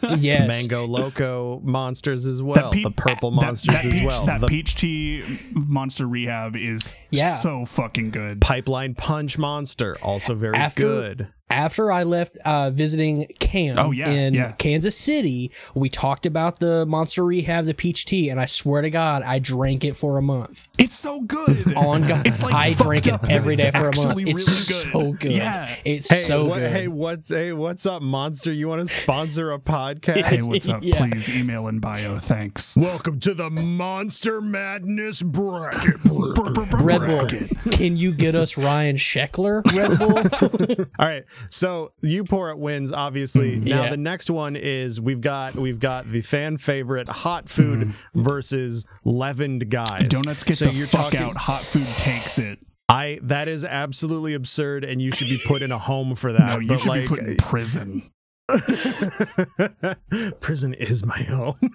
yes. 0.16 0.48
Mango 0.48 0.86
Loco 0.86 1.60
monsters 1.64 2.26
as 2.26 2.42
well. 2.42 2.70
pe- 2.70 2.82
the 2.82 2.90
purple 2.90 3.30
that- 3.30 3.36
monsters 3.46 3.74
that 3.74 3.84
as 3.84 3.92
peach, 3.92 4.04
well. 4.04 4.26
That 4.26 4.40
the 4.40 4.46
peach 4.48 4.74
tea 4.76 5.38
monster 5.52 6.06
rehab 6.06 6.56
is 6.56 6.94
Yeah. 7.10 7.36
so 7.36 7.64
fucking 7.64 8.10
good. 8.10 8.40
pipeline 8.40 8.94
punch 8.94 9.38
monster, 9.38 9.96
also 10.02 10.34
very 10.34 10.54
After- 10.56 10.80
good. 10.82 11.28
After 11.50 11.92
I 11.92 12.02
left 12.02 12.36
uh, 12.38 12.70
visiting 12.70 13.28
Cam 13.38 13.78
Oh, 13.78 13.92
yeah, 13.92 14.10
in 14.10 14.34
yeah. 14.34 14.52
Kansas 14.52 14.96
City, 14.96 15.52
we 15.76 15.88
talked 15.88 16.26
about 16.26 16.58
the 16.58 16.84
Monster 16.86 17.24
Rehab, 17.24 17.66
the 17.66 17.72
peach 17.74 18.04
tea, 18.04 18.30
and 18.30 18.40
I 18.40 18.46
swear 18.46 18.82
to 18.82 18.90
God, 18.90 19.22
I 19.22 19.38
drank 19.38 19.84
it 19.84 19.94
for 19.96 20.18
a 20.18 20.22
month. 20.22 20.66
It's 20.76 20.96
so 20.98 21.20
good. 21.20 21.72
On 21.76 22.04
God, 22.04 22.26
It's 22.26 22.42
like 22.42 22.52
I 22.52 22.74
fucked 22.74 22.82
drink 22.88 23.06
it 23.06 23.12
up, 23.12 23.20
but 23.22 23.30
every 23.30 23.54
it's 23.54 23.62
day 23.62 23.70
for 23.70 23.78
a 23.88 23.94
month. 23.96 23.98
actually 24.08 24.30
It's 24.32 24.92
really 24.92 24.92
good. 24.92 24.92
so 24.92 25.12
good. 25.12 25.32
Yeah. 25.38 25.76
it's 25.84 26.10
Hey, 26.10 26.16
so 26.16 26.46
what, 26.46 26.58
good. 26.58 26.72
hey, 26.72 26.88
what's 26.88 27.28
hey, 27.28 27.52
what's 27.52 27.86
up, 27.86 28.02
monster? 28.02 28.52
You 28.52 28.66
want 28.66 28.88
to 28.88 28.92
sponsor 28.92 29.52
a 29.52 29.60
podcast? 29.60 30.24
hey, 30.24 30.42
what's 30.42 30.68
up? 30.68 30.82
Yeah. 30.86 30.98
Please 30.98 31.28
email 31.28 31.68
in 31.68 31.78
bio. 31.78 32.18
Thanks. 32.18 32.76
Welcome 32.76 33.20
to 33.20 33.34
the 33.34 33.50
Monster 33.50 34.40
Madness 34.40 35.22
bracket. 35.22 35.94
Red 36.04 37.06
Bull, 37.06 37.28
can 37.70 37.96
you 37.96 38.12
get 38.12 38.34
us 38.34 38.56
Ryan 38.58 38.96
Sheckler 38.96 39.62
Red 39.74 39.98
Bull? 39.98 40.86
All 40.98 41.06
right, 41.06 41.24
so 41.50 41.92
you 42.02 42.24
pour 42.24 42.50
it 42.50 42.58
wins 42.58 42.92
obviously. 42.92 43.56
Mm-hmm. 43.56 43.68
Now 43.68 43.84
Yeah. 43.84 43.90
the 43.90 43.96
next 43.96 44.30
one 44.30 44.56
is 44.56 45.00
we've 45.00 45.20
got 45.20 45.54
we've 45.56 45.78
got 45.80 46.10
the 46.10 46.20
fan 46.20 46.56
favorite 46.58 47.08
hot 47.08 47.48
food 47.48 47.88
mm-hmm. 47.88 48.22
versus 48.22 48.84
leavened 49.04 49.70
guys. 49.70 50.08
Donuts 50.08 50.44
get 50.44 50.56
so 50.56 50.66
the 50.66 50.72
you're 50.72 50.86
fuck 50.86 51.12
talking, 51.12 51.20
out. 51.20 51.36
Hot 51.36 51.62
food 51.62 51.86
takes 51.98 52.38
it. 52.38 52.58
I 52.88 53.18
that 53.22 53.48
is 53.48 53.64
absolutely 53.64 54.34
absurd, 54.34 54.84
and 54.84 55.02
you 55.02 55.10
should 55.10 55.28
be 55.28 55.40
put 55.44 55.60
in 55.62 55.72
a 55.72 55.78
home 55.78 56.14
for 56.14 56.32
that. 56.32 56.54
No, 56.54 56.58
you 56.60 56.68
but 56.68 56.78
should 56.78 56.88
like, 56.88 57.00
be 57.02 57.08
put 57.08 57.18
in 57.18 57.36
prison. 57.36 58.02
prison 60.40 60.74
is 60.74 61.04
my 61.04 61.18
home. 61.22 61.58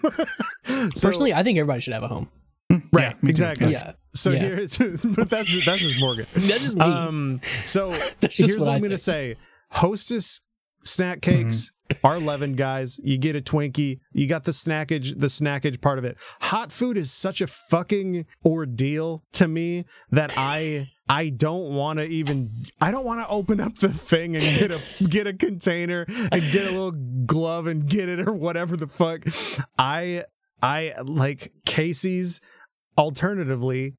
So- 0.96 1.08
Personally, 1.10 1.34
I 1.34 1.44
think 1.44 1.58
everybody 1.58 1.82
should 1.82 1.94
have 1.94 2.04
a 2.04 2.08
home. 2.08 2.30
Mm, 2.72 2.84
right? 2.94 3.04
Yeah, 3.04 3.14
me 3.22 3.28
too. 3.28 3.30
exactly. 3.44 3.72
Yeah. 3.74 3.94
So 4.16 4.30
Yeah. 4.32 4.40
here's 4.40 4.78
but 5.06 5.30
that's 5.30 5.66
that's 5.66 5.82
just 5.82 6.00
Morgan. 6.00 6.26
That's 6.34 6.64
just 6.64 6.78
me. 6.78 6.82
Um, 6.86 7.42
so 7.66 7.90
That's 7.90 8.38
just 8.38 8.40
here's 8.40 8.52
what 8.60 8.68
what 8.68 8.72
I 8.72 8.76
I'm 8.76 8.82
gonna 8.82 8.98
think. 8.98 9.02
say: 9.02 9.36
Hostess 9.72 10.40
snack 10.84 11.22
cakes 11.22 11.72
Mm-hmm. 11.92 12.08
are 12.08 12.20
leavened, 12.20 12.56
guys. 12.56 13.02
You 13.04 13.18
get 13.18 13.36
a 13.36 13.42
Twinkie, 13.42 14.00
you 14.14 14.26
got 14.26 14.46
the 14.46 14.54
snackage, 14.54 15.20
the 15.20 15.28
snackage 15.28 15.82
part 15.82 16.00
of 16.00 16.06
it. 16.06 16.16
Hot 16.40 16.72
food 16.72 16.96
is 16.98 17.12
such 17.12 17.42
a 17.42 17.48
fucking 17.48 18.26
ordeal 18.46 19.26
to 19.34 19.50
me 19.50 19.84
that 20.10 20.32
I. 20.38 20.88
I 21.10 21.28
don't 21.28 21.74
want 21.76 22.00
to 22.00 22.06
even. 22.06 22.50
I 22.80 22.92
don't 22.92 23.04
want 23.04 23.20
to 23.20 23.28
open 23.28 23.60
up 23.60 23.76
the 23.80 23.90
thing 23.90 24.38
and 24.38 24.44
get 24.58 24.72
a 24.72 24.80
get 25.10 25.28
a 25.28 25.34
container 25.34 26.06
and 26.08 26.42
get 26.54 26.66
a 26.68 26.72
little 26.72 26.94
glove 27.26 27.68
and 27.68 27.86
get 27.90 28.08
it 28.08 28.26
or 28.26 28.32
whatever 28.32 28.78
the 28.78 28.88
fuck. 28.88 29.24
I 29.78 30.24
I 30.64 30.94
like 31.04 31.52
Casey's. 31.66 32.40
Alternatively, 32.98 33.96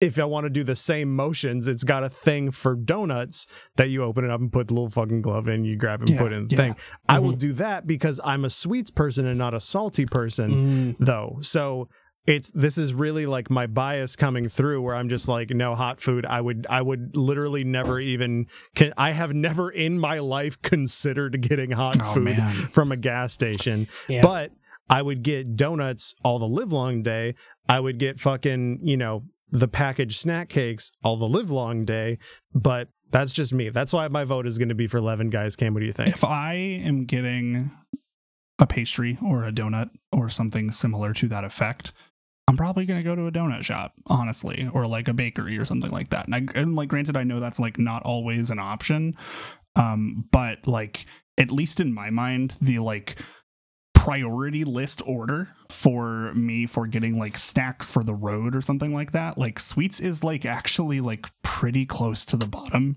if 0.00 0.18
I 0.18 0.24
want 0.24 0.44
to 0.44 0.50
do 0.50 0.62
the 0.62 0.76
same 0.76 1.14
motions, 1.14 1.66
it's 1.66 1.82
got 1.84 2.04
a 2.04 2.08
thing 2.08 2.50
for 2.52 2.76
donuts 2.76 3.46
that 3.76 3.88
you 3.88 4.02
open 4.04 4.24
it 4.24 4.30
up 4.30 4.40
and 4.40 4.52
put 4.52 4.68
the 4.68 4.74
little 4.74 4.90
fucking 4.90 5.22
glove 5.22 5.48
in, 5.48 5.64
you 5.64 5.76
grab 5.76 6.02
it 6.02 6.08
and 6.10 6.16
Yeah, 6.16 6.22
put 6.22 6.32
in 6.32 6.46
the 6.48 6.54
yeah. 6.54 6.62
thing. 6.62 6.76
I 7.08 7.18
will 7.18 7.32
do 7.32 7.52
that 7.54 7.86
because 7.86 8.20
I'm 8.24 8.44
a 8.44 8.50
sweets 8.50 8.90
person 8.92 9.26
and 9.26 9.36
not 9.38 9.54
a 9.54 9.60
salty 9.60 10.06
person, 10.06 10.50
Mm. 10.50 10.96
though. 11.00 11.38
So 11.42 11.88
it's 12.26 12.50
this 12.50 12.76
is 12.78 12.92
really 12.94 13.24
like 13.26 13.50
my 13.50 13.66
bias 13.66 14.14
coming 14.14 14.48
through 14.48 14.82
where 14.82 14.94
I'm 14.94 15.08
just 15.08 15.28
like 15.28 15.48
no 15.50 15.74
hot 15.74 15.98
food 15.98 16.26
I 16.26 16.42
would 16.42 16.66
I 16.68 16.82
would 16.82 17.16
literally 17.16 17.64
never 17.64 17.98
even 17.98 18.46
can 18.74 18.92
I 18.98 19.12
have 19.12 19.32
never 19.32 19.70
in 19.70 19.98
my 19.98 20.18
life 20.18 20.60
considered 20.60 21.40
getting 21.40 21.70
hot 21.70 21.96
Oh, 22.02 22.12
food 22.14 22.24
man. 22.24 22.52
from 22.70 22.92
a 22.92 22.98
gas 22.98 23.32
station 23.32 23.88
Yeah. 24.08 24.20
but 24.20 24.52
I 24.90 25.00
would 25.00 25.22
get 25.22 25.56
donuts 25.56 26.14
all 26.22 26.38
the 26.38 26.46
live 26.48 26.70
long 26.70 27.02
day. 27.02 27.34
I 27.68 27.80
would 27.80 27.98
get 27.98 28.20
fucking, 28.20 28.80
you 28.82 28.96
know, 28.98 29.24
the 29.50 29.68
packaged 29.68 30.18
snack 30.18 30.48
cakes 30.48 30.90
all 31.02 31.16
the 31.16 31.28
live 31.28 31.50
long 31.50 31.84
day. 31.84 32.18
But 32.54 32.88
that's 33.10 33.32
just 33.32 33.52
me. 33.52 33.70
That's 33.70 33.92
why 33.92 34.08
my 34.08 34.24
vote 34.24 34.46
is 34.46 34.58
going 34.58 34.68
to 34.68 34.74
be 34.74 34.86
for 34.86 35.00
Levin 35.00 35.30
guys. 35.30 35.56
Cam, 35.56 35.74
what 35.74 35.80
do 35.80 35.86
you 35.86 35.92
think? 35.92 36.10
If 36.10 36.24
I 36.24 36.54
am 36.54 37.04
getting 37.04 37.70
a 38.58 38.66
pastry 38.66 39.18
or 39.24 39.44
a 39.44 39.52
donut 39.52 39.90
or 40.12 40.28
something 40.28 40.70
similar 40.70 41.12
to 41.14 41.28
that 41.28 41.44
effect, 41.44 41.92
I'm 42.48 42.56
probably 42.56 42.86
going 42.86 43.00
to 43.00 43.04
go 43.04 43.14
to 43.14 43.26
a 43.26 43.32
donut 43.32 43.62
shop, 43.62 43.92
honestly, 44.06 44.68
or 44.72 44.86
like 44.86 45.08
a 45.08 45.14
bakery 45.14 45.58
or 45.58 45.64
something 45.64 45.90
like 45.90 46.10
that. 46.10 46.26
And, 46.26 46.34
I, 46.34 46.46
and 46.54 46.76
like, 46.76 46.88
granted, 46.88 47.16
I 47.16 47.22
know 47.22 47.40
that's 47.40 47.60
like 47.60 47.78
not 47.78 48.02
always 48.02 48.50
an 48.50 48.58
option, 48.58 49.16
um, 49.76 50.26
but 50.32 50.66
like, 50.66 51.06
at 51.36 51.50
least 51.50 51.78
in 51.78 51.92
my 51.94 52.10
mind, 52.10 52.56
the 52.60 52.78
like 52.80 53.22
priority 54.08 54.64
list 54.64 55.02
order 55.04 55.48
for 55.68 56.32
me 56.32 56.64
for 56.64 56.86
getting 56.86 57.18
like 57.18 57.36
snacks 57.36 57.92
for 57.92 58.02
the 58.02 58.14
road 58.14 58.56
or 58.56 58.62
something 58.62 58.94
like 58.94 59.12
that, 59.12 59.36
like 59.36 59.58
sweets 59.58 60.00
is 60.00 60.24
like 60.24 60.46
actually 60.46 60.98
like 60.98 61.26
pretty 61.42 61.84
close 61.84 62.24
to 62.24 62.34
the 62.34 62.46
bottom. 62.48 62.96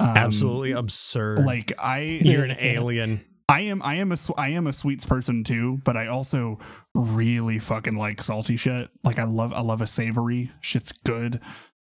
Um, 0.00 0.16
Absolutely 0.16 0.72
absurd. 0.72 1.44
Like 1.44 1.74
I, 1.78 2.20
you're 2.22 2.44
an 2.44 2.56
alien. 2.58 3.22
I 3.50 3.60
am 3.62 3.82
I 3.82 3.96
am 3.96 4.12
a 4.12 4.16
I 4.38 4.48
am 4.48 4.66
a 4.66 4.72
sweets 4.72 5.04
person 5.04 5.44
too, 5.44 5.82
but 5.84 5.94
I 5.94 6.06
also 6.06 6.58
really 6.94 7.58
fucking 7.58 7.96
like 7.96 8.22
salty 8.22 8.56
shit. 8.56 8.88
Like 9.04 9.18
I 9.18 9.24
love 9.24 9.52
I 9.52 9.60
love 9.60 9.82
a 9.82 9.86
savory. 9.86 10.52
Shit's 10.62 10.92
good. 11.04 11.38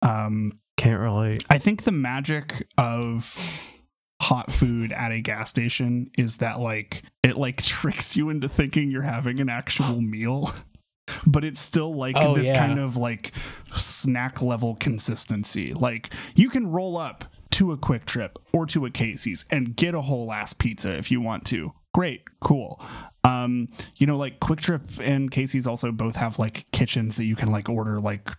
Um 0.02 0.60
Can't 0.76 1.00
relate. 1.00 1.46
I 1.52 1.60
think 1.60 1.84
the 1.84 1.92
magic 1.92 2.68
of 2.80 3.75
hot 4.22 4.52
food 4.52 4.92
at 4.92 5.12
a 5.12 5.22
gas 5.22 5.50
station 5.50 6.10
is 6.18 6.38
that 6.38 6.60
like 6.60 7.04
it 7.24 7.38
like 7.38 7.62
tricks 7.64 8.16
you 8.16 8.30
into 8.30 8.48
thinking 8.50 8.90
you're 8.90 9.02
having 9.02 9.40
an 9.40 9.50
actual 9.50 10.02
meal. 10.02 10.52
But 11.28 11.44
it's 11.44 11.60
still 11.60 11.94
like 11.94 12.16
Oh, 12.18 12.34
this 12.36 12.48
yeah. 12.48 12.66
kind 12.66 12.80
of 12.80 12.98
like 12.98 13.32
snack 13.76 14.42
level 14.42 14.76
consistency. 14.76 15.74
Like 15.74 16.12
you 16.36 16.50
can 16.50 16.68
roll 16.68 16.98
up 16.98 17.26
to 17.52 17.72
a 17.72 17.78
QuikTrip 17.78 18.32
or 18.54 18.66
to 18.68 18.86
a 18.86 18.90
Casey's 18.90 19.46
and 19.52 19.76
get 19.76 19.94
a 19.94 20.02
whole 20.02 20.32
ass 20.32 20.54
pizza 20.54 20.98
if 20.98 21.12
you 21.12 21.22
want 21.22 21.46
to. 21.46 21.74
Great, 21.94 22.24
cool. 22.42 22.82
Um, 23.24 23.70
you 23.96 24.08
know, 24.08 24.18
like 24.18 24.40
QuikTrip 24.40 25.00
and 25.00 25.30
Casey's 25.32 25.68
also 25.68 25.92
both 25.92 26.16
have 26.16 26.40
like 26.40 26.66
kitchens 26.72 27.18
that 27.18 27.26
you 27.26 27.36
can 27.36 27.52
like 27.52 27.70
order 27.70 28.00
like 28.00 28.30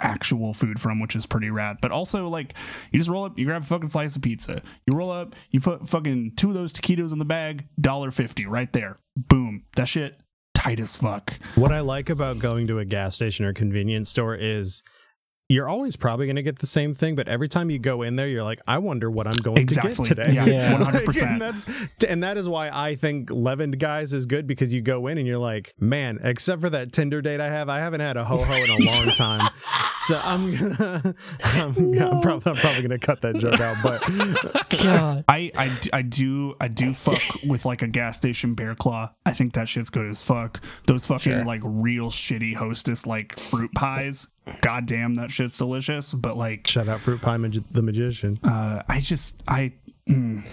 actual 0.00 0.52
food 0.52 0.80
from, 0.80 1.00
which 1.00 1.14
is 1.14 1.26
pretty 1.26 1.50
rad. 1.50 1.76
But 1.80 1.92
also, 1.92 2.28
like, 2.28 2.54
you 2.90 2.98
just 2.98 3.10
roll 3.10 3.24
up, 3.24 3.38
you 3.38 3.46
grab 3.46 3.62
a 3.62 3.66
fucking 3.66 3.88
slice 3.88 4.16
of 4.16 4.22
pizza. 4.22 4.62
You 4.86 4.96
roll 4.96 5.10
up, 5.10 5.34
you 5.50 5.60
put 5.60 5.88
fucking 5.88 6.32
two 6.36 6.48
of 6.48 6.54
those 6.54 6.72
taquitos 6.72 7.12
in 7.12 7.18
the 7.18 7.24
bag, 7.24 7.68
dollar 7.80 8.10
fifty 8.10 8.46
right 8.46 8.72
there. 8.72 8.98
Boom. 9.16 9.64
That 9.76 9.88
shit 9.88 10.20
tight 10.54 10.80
as 10.80 10.96
fuck. 10.96 11.38
What 11.54 11.70
I 11.72 11.80
like 11.80 12.10
about 12.10 12.38
going 12.38 12.66
to 12.66 12.78
a 12.78 12.84
gas 12.84 13.14
station 13.14 13.44
or 13.44 13.52
convenience 13.52 14.10
store 14.10 14.34
is 14.34 14.82
you're 15.48 15.68
always 15.68 15.94
probably 15.96 16.26
going 16.26 16.36
to 16.36 16.42
get 16.42 16.58
the 16.58 16.66
same 16.66 16.92
thing, 16.92 17.14
but 17.14 17.28
every 17.28 17.48
time 17.48 17.70
you 17.70 17.78
go 17.78 18.02
in 18.02 18.16
there, 18.16 18.26
you're 18.26 18.42
like, 18.42 18.60
I 18.66 18.78
wonder 18.78 19.08
what 19.10 19.26
I'm 19.28 19.40
going 19.42 19.58
Exactly. 19.58 19.94
to 19.94 20.02
get 20.14 20.24
today. 20.26 20.32
Yeah, 20.32 20.46
Yeah. 20.46 20.78
100%. 20.78 21.22
and 21.22 21.40
that's 21.40 21.66
and 22.08 22.22
that 22.24 22.36
is 22.36 22.48
why 22.48 22.68
I 22.72 22.96
think 22.96 23.30
leavened 23.30 23.78
guys 23.78 24.12
is 24.12 24.26
good 24.26 24.46
because 24.46 24.72
you 24.72 24.80
go 24.82 25.06
in 25.06 25.18
and 25.18 25.26
you're 25.26 25.38
like, 25.38 25.74
man, 25.78 26.18
except 26.22 26.60
for 26.60 26.70
that 26.70 26.92
Tinder 26.92 27.22
date 27.22 27.38
I 27.40 27.48
have, 27.48 27.68
I 27.68 27.78
haven't 27.78 28.00
had 28.00 28.16
a 28.16 28.24
ho 28.24 28.38
ho 28.38 28.54
in 28.54 28.70
a 28.70 28.86
long 28.96 29.08
time. 29.16 29.48
So 30.00 30.20
I'm 30.22 30.56
gonna, 30.56 31.14
I'm, 31.44 31.68
I'm, 31.78 32.20
probably, 32.20 32.50
I'm 32.52 32.56
probably 32.58 32.82
gonna 32.82 32.98
cut 32.98 33.22
that 33.22 33.36
joke 33.38 33.60
out, 33.60 33.76
but 33.82 34.78
God. 34.82 35.24
I, 35.28 35.50
I, 35.56 35.78
d- 35.80 35.90
I 35.92 36.02
do 36.02 36.54
I 36.60 36.68
do 36.68 36.92
fuck 36.94 37.20
with 37.46 37.64
like 37.64 37.82
a 37.82 37.88
gas 37.88 38.16
station 38.16 38.54
bear 38.54 38.74
claw. 38.74 39.10
I 39.24 39.32
think 39.32 39.54
that 39.54 39.68
shit's 39.68 39.90
good 39.90 40.06
as 40.06 40.22
fuck. 40.22 40.60
Those 40.86 41.06
fucking 41.06 41.32
Sure. 41.32 41.44
like 41.44 41.60
real 41.64 42.10
shitty 42.10 42.54
hostess 42.54 43.06
like 43.06 43.38
fruit 43.38 43.72
pies. 43.74 44.28
God 44.60 44.86
damn, 44.86 45.16
that 45.16 45.30
shit's 45.30 45.58
delicious. 45.58 46.12
But 46.12 46.36
like, 46.36 46.66
shout 46.66 46.88
out 46.88 47.00
Fruit 47.00 47.20
Pie 47.20 47.36
Magi- 47.36 47.60
the 47.70 47.82
Magician. 47.82 48.38
uh, 48.44 48.82
I 48.88 49.00
just 49.00 49.42
I 49.48 49.72
mm, 50.08 50.46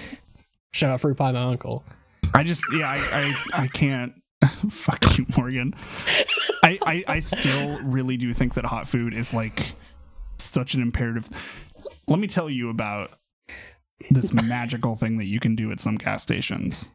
Shout 0.71 0.91
out 0.91 1.01
Fruit 1.01 1.15
Pie, 1.15 1.31
my 1.31 1.43
uncle. 1.43 1.83
I 2.33 2.43
just 2.43 2.63
yeah 2.75 2.89
I 2.89 3.35
I, 3.53 3.63
I 3.63 3.67
can't. 3.67 4.13
fuck 4.69 5.17
you, 5.17 5.25
Morgan. 5.37 5.73
I, 6.63 6.77
I 6.81 7.03
I 7.07 7.19
still 7.21 7.79
really 7.83 8.17
do 8.17 8.33
think 8.33 8.55
that 8.55 8.65
hot 8.65 8.87
food 8.87 9.13
is 9.13 9.33
like 9.33 9.71
such 10.37 10.73
an 10.73 10.81
imperative. 10.81 11.29
Let 12.07 12.19
me 12.19 12.27
tell 12.27 12.49
you 12.49 12.69
about 12.69 13.11
this 14.09 14.33
magical 14.33 14.95
thing 14.97 15.17
that 15.17 15.27
you 15.27 15.39
can 15.39 15.55
do 15.55 15.71
at 15.71 15.79
some 15.79 15.95
gas 15.95 16.23
stations. 16.23 16.89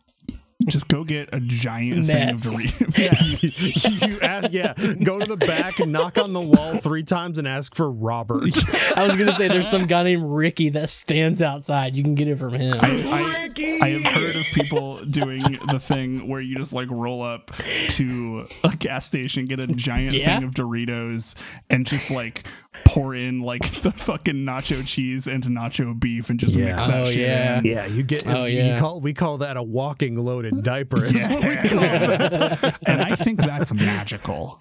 Just 0.69 0.89
go 0.89 1.05
get 1.05 1.29
a 1.33 1.41
giant 1.41 2.07
thing 2.07 2.29
of 2.31 2.41
Doritos. 2.43 2.99
Yeah, 2.99 4.07
you 4.09 4.21
ask, 4.21 4.53
yeah, 4.53 4.75
go 5.03 5.19
to 5.19 5.25
the 5.27 5.37
back 5.37 5.79
and 5.79 5.93
knock 5.93 6.19
on 6.19 6.31
the 6.31 6.41
wall 6.41 6.77
three 6.77 7.03
times 7.05 7.39
and 7.39 7.47
ask 7.49 7.75
for 7.75 7.91
Robert. 7.91 8.43
I 8.97 9.05
was 9.07 9.17
gonna 9.17 9.35
say 9.35 9.49
there's 9.49 9.69
some 9.69 9.87
guy 9.87 10.03
named 10.03 10.25
Ricky 10.25 10.69
that 10.71 10.91
stands 10.91 11.41
outside. 11.43 11.97
You 11.97 12.03
can 12.03 12.15
get 12.15 12.29
it 12.29 12.37
from 12.37 12.55
him. 12.55 12.75
I, 12.81 13.51
I, 13.57 13.79
I 13.83 13.89
have 13.91 14.07
heard 14.13 14.37
of 14.37 14.45
people 14.55 15.05
doing 15.05 15.59
the 15.69 15.79
thing 15.79 16.29
where 16.29 16.41
you 16.41 16.57
just 16.57 16.73
like 16.73 16.89
roll 16.91 17.23
up 17.23 17.51
to 17.91 18.47
a 18.65 18.75
gas 18.77 19.07
station, 19.07 19.47
get 19.47 19.59
a 19.61 19.67
giant 19.67 20.13
Yeah. 20.15 20.39
thing 20.39 20.49
of 20.49 20.55
Doritos, 20.55 21.35
and 21.71 21.87
just 21.87 22.11
like 22.11 22.45
pour 22.85 23.15
in 23.15 23.41
like 23.41 23.63
the 23.83 23.93
fucking 23.93 24.45
nacho 24.45 24.87
cheese 24.87 25.27
and 25.27 25.45
nacho 25.45 25.99
beef 25.99 26.31
and 26.31 26.39
just 26.41 26.55
Yeah. 26.55 26.73
mix 26.73 26.85
that 26.85 27.01
Oh, 27.01 27.05
shit 27.05 27.17
yeah. 27.29 27.59
in. 27.59 27.65
Yeah, 27.65 27.87
you 27.87 28.03
get. 28.03 28.27
Oh, 28.29 28.45
you 28.45 28.59
yeah. 28.59 28.79
call 28.79 29.01
we 29.01 29.15
call 29.15 29.39
that 29.39 29.57
a 29.57 29.63
walking 29.63 30.17
loaded 30.17 30.63
diaper. 30.63 31.05
is 31.05 31.13
what 31.15 31.31
we 31.31 31.57
call 31.69 31.81
Yeah. 31.83 32.77
and 32.87 33.01
I 33.03 33.15
think 33.17 33.41
that's 33.41 33.73
magical. 33.73 34.61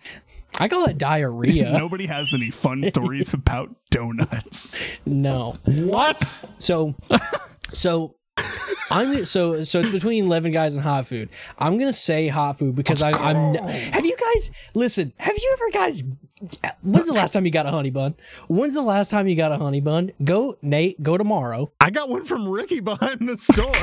I 0.59 0.67
call 0.67 0.85
it 0.85 0.97
diarrhea. 0.97 1.71
Nobody 1.71 2.07
has 2.07 2.33
any 2.33 2.49
fun 2.49 2.83
stories 2.85 3.33
about 3.33 3.75
donuts. 3.91 4.75
No. 5.05 5.57
What? 5.65 6.39
So, 6.57 6.95
so 7.73 8.15
I'm 8.89 9.25
so 9.25 9.63
so 9.63 9.79
it's 9.79 9.91
between 9.91 10.25
eleven 10.25 10.51
guys 10.51 10.75
and 10.75 10.83
hot 10.83 11.05
food. 11.07 11.29
I'm 11.59 11.77
gonna 11.77 11.93
say 11.93 12.27
hot 12.29 12.57
food 12.57 12.75
because 12.75 13.03
I, 13.03 13.11
I'm. 13.11 13.55
Have 13.55 14.05
you 14.05 14.15
guys 14.17 14.51
listen? 14.73 15.13
Have 15.17 15.35
you 15.37 15.57
ever 15.59 15.71
guys? 15.85 16.03
When's 16.83 17.07
the 17.07 17.13
last 17.13 17.31
time 17.31 17.45
you 17.45 17.51
got 17.51 17.65
a 17.65 17.71
honey 17.71 17.89
bun? 17.89 18.15
When's 18.47 18.75
the 18.75 18.83
last 18.83 19.09
time 19.09 19.27
you 19.27 19.35
got 19.35 19.51
a 19.51 19.57
honey 19.57 19.81
bun? 19.81 20.11
Go 20.23 20.55
Nate. 20.61 21.01
Go 21.01 21.17
tomorrow 21.17 21.71
I 21.81 21.89
got 21.89 22.09
one 22.09 22.25
from 22.25 22.47
Ricky 22.47 22.79
behind 22.79 23.27
the 23.27 23.37
store. 23.37 23.73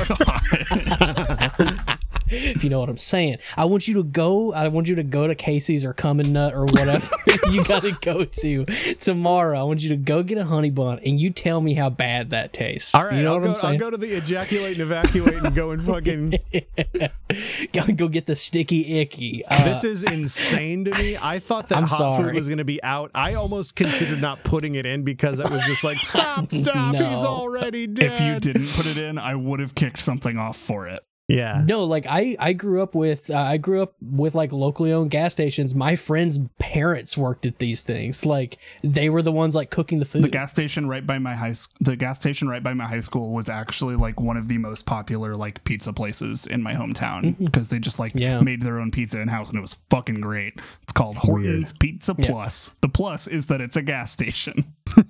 if 2.27 2.63
you 2.63 2.69
know 2.69 2.79
what 2.79 2.89
I'm 2.89 2.97
saying. 2.97 3.37
I 3.57 3.65
want 3.65 3.87
you 3.87 3.95
to 3.95 4.03
go. 4.03 4.53
I 4.53 4.67
want 4.67 4.87
you 4.87 4.95
to 4.95 5.03
go 5.03 5.27
to 5.27 5.35
Casey's 5.35 5.85
or 5.85 5.93
Come 5.93 6.19
and 6.19 6.33
Nut 6.33 6.53
or 6.53 6.65
whatever 6.65 7.15
you 7.51 7.63
got 7.63 7.83
to 7.83 7.91
go 8.01 8.25
to 8.25 8.65
tomorrow. 8.99 9.59
I 9.59 9.63
want 9.63 9.81
you 9.81 9.89
to 9.89 9.97
go 9.97 10.23
get 10.23 10.37
a 10.37 10.45
honey 10.45 10.69
bun 10.69 10.99
and 11.05 11.19
you 11.19 11.29
tell 11.29 11.61
me 11.61 11.73
how 11.75 11.89
bad 11.89 12.29
that 12.31 12.53
tastes. 12.53 12.95
All 12.95 13.05
right, 13.05 13.15
you 13.15 13.23
know 13.23 13.33
I'll, 13.33 13.39
what 13.39 13.45
go, 13.45 13.51
I'm 13.51 13.57
saying? 13.57 13.73
I'll 13.73 13.79
go 13.79 13.91
to 13.91 13.97
the 13.97 14.13
ejaculate 14.15 14.73
and 14.73 14.81
evacuate 14.81 15.35
and 15.35 15.55
go 15.55 15.71
and 15.71 15.83
fucking. 15.83 16.33
go, 17.73 17.93
go 17.93 18.07
get 18.07 18.25
the 18.25 18.35
sticky 18.35 18.99
icky. 18.99 19.43
Uh, 19.45 19.63
this 19.65 19.83
is 19.83 20.03
insane 20.03 20.85
to 20.85 20.91
me. 20.97 21.17
I 21.17 21.39
thought 21.39 21.69
that 21.69 21.77
I'm 21.77 21.87
hot 21.87 22.21
food 22.21 22.33
was 22.33 22.47
going 22.47 22.57
to 22.57 22.65
be 22.65 22.81
out. 22.83 23.11
I 23.13 23.33
almost 23.33 23.75
considered 23.75 24.21
not 24.21 24.43
putting 24.43 24.75
it 24.75 24.85
in 24.85 25.03
because 25.03 25.39
it 25.39 25.49
was 25.49 25.63
just 25.65 25.83
like, 25.83 25.97
stop, 25.99 26.51
stop, 26.51 26.93
No. 26.93 27.09
he's 27.09 27.23
already 27.23 27.87
dead. 27.87 28.11
If 28.11 28.19
you 28.19 28.39
didn't 28.39 28.69
put 28.69 28.85
it 28.85 28.97
in, 28.97 29.17
I 29.17 29.35
would 29.35 29.59
have 29.59 29.75
kicked 29.75 29.99
something 29.99 30.37
off 30.37 30.57
for 30.57 30.87
it. 30.87 31.03
Yeah. 31.27 31.63
No, 31.65 31.83
like 31.85 32.05
I 32.07 32.35
I 32.39 32.53
grew 32.53 32.81
up 32.83 32.93
with 32.93 33.29
uh, 33.31 33.37
I 33.37 33.57
grew 33.57 33.81
up 33.81 33.95
with 34.01 34.35
like 34.35 34.51
locally 34.53 34.91
owned 34.93 35.09
gas 35.11 35.33
stations. 35.33 35.73
My 35.73 35.95
friends' 35.95 36.39
parents 36.59 37.17
worked 37.17 37.45
at 37.45 37.57
these 37.59 37.81
things. 37.81 38.25
Like 38.25 38.57
they 38.83 39.09
were 39.09 39.21
the 39.23 39.31
ones 39.31 39.55
like 39.55 39.71
cooking 39.71 39.99
the 39.99 40.05
food. 40.05 40.23
The 40.23 40.29
gas 40.29 40.51
station 40.51 40.87
right 40.87 41.05
by 41.05 41.17
my 41.17 41.33
high 41.35 41.55
the 41.79 41.95
gas 41.95 42.19
station 42.19 42.47
right 42.47 42.61
by 42.61 42.73
my 42.73 42.85
high 42.85 42.99
school 42.99 43.31
was 43.33 43.49
actually 43.49 43.95
like 43.95 44.19
one 44.19 44.37
of 44.37 44.47
the 44.47 44.57
most 44.59 44.85
popular 44.85 45.35
like 45.35 45.63
pizza 45.63 45.91
places 45.93 46.45
in 46.45 46.61
my 46.61 46.73
hometown 46.73 47.37
because 47.39 47.69
they 47.69 47.79
just 47.79 47.97
like 47.97 48.11
Yeah. 48.15 48.39
made 48.41 48.61
their 48.61 48.79
own 48.79 48.91
pizza 48.91 49.19
in 49.19 49.27
house 49.29 49.49
and 49.49 49.57
it 49.57 49.61
was 49.61 49.75
fucking 49.89 50.21
great. 50.21 50.59
It's 50.95 51.01
called 51.01 51.17
Horton's 51.17 51.73
Pizza 51.73 52.15
Plus. 52.15 52.71
The 52.79 52.87
plus 52.87 53.27
is 53.27 53.47
that 53.47 53.59
it's 53.59 53.75
a 53.75 53.81
gas 53.81 54.13
station. 54.13 54.73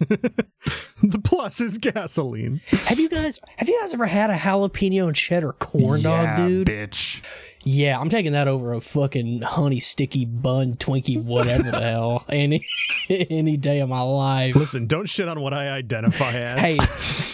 The 1.04 1.20
plus 1.20 1.62
is 1.62 1.78
gasoline. 1.78 2.62
have 2.86 3.00
you 3.00 3.10
guys 3.10 3.40
have 3.58 3.70
you 3.70 3.80
guys 3.80 3.94
ever 3.94 4.08
had 4.08 4.32
a 4.32 4.36
jalapeno 4.36 5.06
and 5.06 5.16
cheddar 5.16 5.52
corn 5.52 6.02
yeah, 6.02 6.38
dog, 6.38 6.48
dude? 6.48 6.68
bitch. 6.68 7.22
Yeah, 7.68 8.00
I'm 8.00 8.10
taking 8.10 8.34
that 8.34 8.48
over 8.48 8.74
a 8.74 8.80
fucking 8.82 9.42
honey 9.42 9.80
sticky 9.80 10.26
bun 10.26 10.76
Twinkie 10.76 11.22
whatever 11.24 11.72
the 11.72 11.80
hell 11.82 12.24
any 12.30 12.64
any 13.10 13.58
day 13.58 13.80
of 13.80 13.90
my 13.90 14.02
life. 14.02 14.56
Listen, 14.56 14.86
don't 14.86 15.08
shit 15.10 15.28
on 15.28 15.42
what 15.42 15.52
I 15.52 15.70
identify 15.70 16.32
as. 16.34 16.60
Hey, 16.60 16.78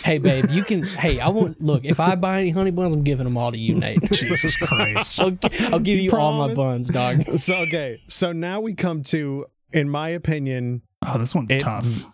hey, 0.03 0.17
babe, 0.19 0.45
you 0.49 0.63
can. 0.63 0.83
Hey, 0.83 1.19
I 1.19 1.27
want. 1.27 1.61
Look, 1.61 1.83
if 1.83 1.99
I 1.99 2.15
buy 2.15 2.39
any 2.39 2.51
honey 2.51 2.71
buns, 2.71 2.93
I'm 2.93 3.03
giving 3.03 3.25
them 3.25 3.35
all 3.35 3.51
to 3.51 3.57
you, 3.57 3.75
Nate. 3.75 4.01
Jesus 4.11 4.55
Christ. 4.55 5.19
I'll, 5.19 5.37
I'll 5.71 5.79
give 5.79 5.99
you 5.99 6.11
all 6.13 6.33
my 6.47 6.53
buns, 6.53 6.87
dog. 6.87 7.23
So 7.37 7.55
okay, 7.63 7.99
so 8.07 8.31
now 8.31 8.61
we 8.61 8.73
come 8.73 9.03
to, 9.03 9.47
in 9.73 9.89
my 9.89 10.09
opinion, 10.09 10.81
Oh, 11.05 11.17
this 11.17 11.35
one's 11.35 11.51
It- 11.51 11.59
tough. 11.59 12.05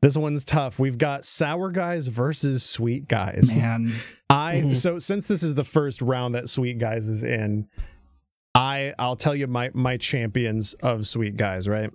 this 0.00 0.16
one's 0.16 0.42
tough. 0.44 0.78
We've 0.78 0.96
got 0.96 1.24
sour 1.26 1.70
guys 1.70 2.06
versus 2.06 2.62
sweet 2.62 3.08
guys. 3.08 3.52
Man. 3.54 3.94
I 4.30 4.72
so 4.74 4.98
since 4.98 5.26
this 5.26 5.42
is 5.42 5.54
the 5.54 5.64
first 5.64 6.02
round 6.02 6.34
that 6.34 6.48
Sweet 6.50 6.78
Guys 6.78 7.08
is 7.08 7.22
in, 7.22 7.66
I 8.54 8.92
I'll 8.98 9.16
tell 9.16 9.34
you 9.34 9.46
my 9.46 9.70
my 9.74 9.96
champions 9.96 10.74
of 10.74 11.06
Sweet 11.06 11.36
Guys, 11.36 11.68
right? 11.68 11.90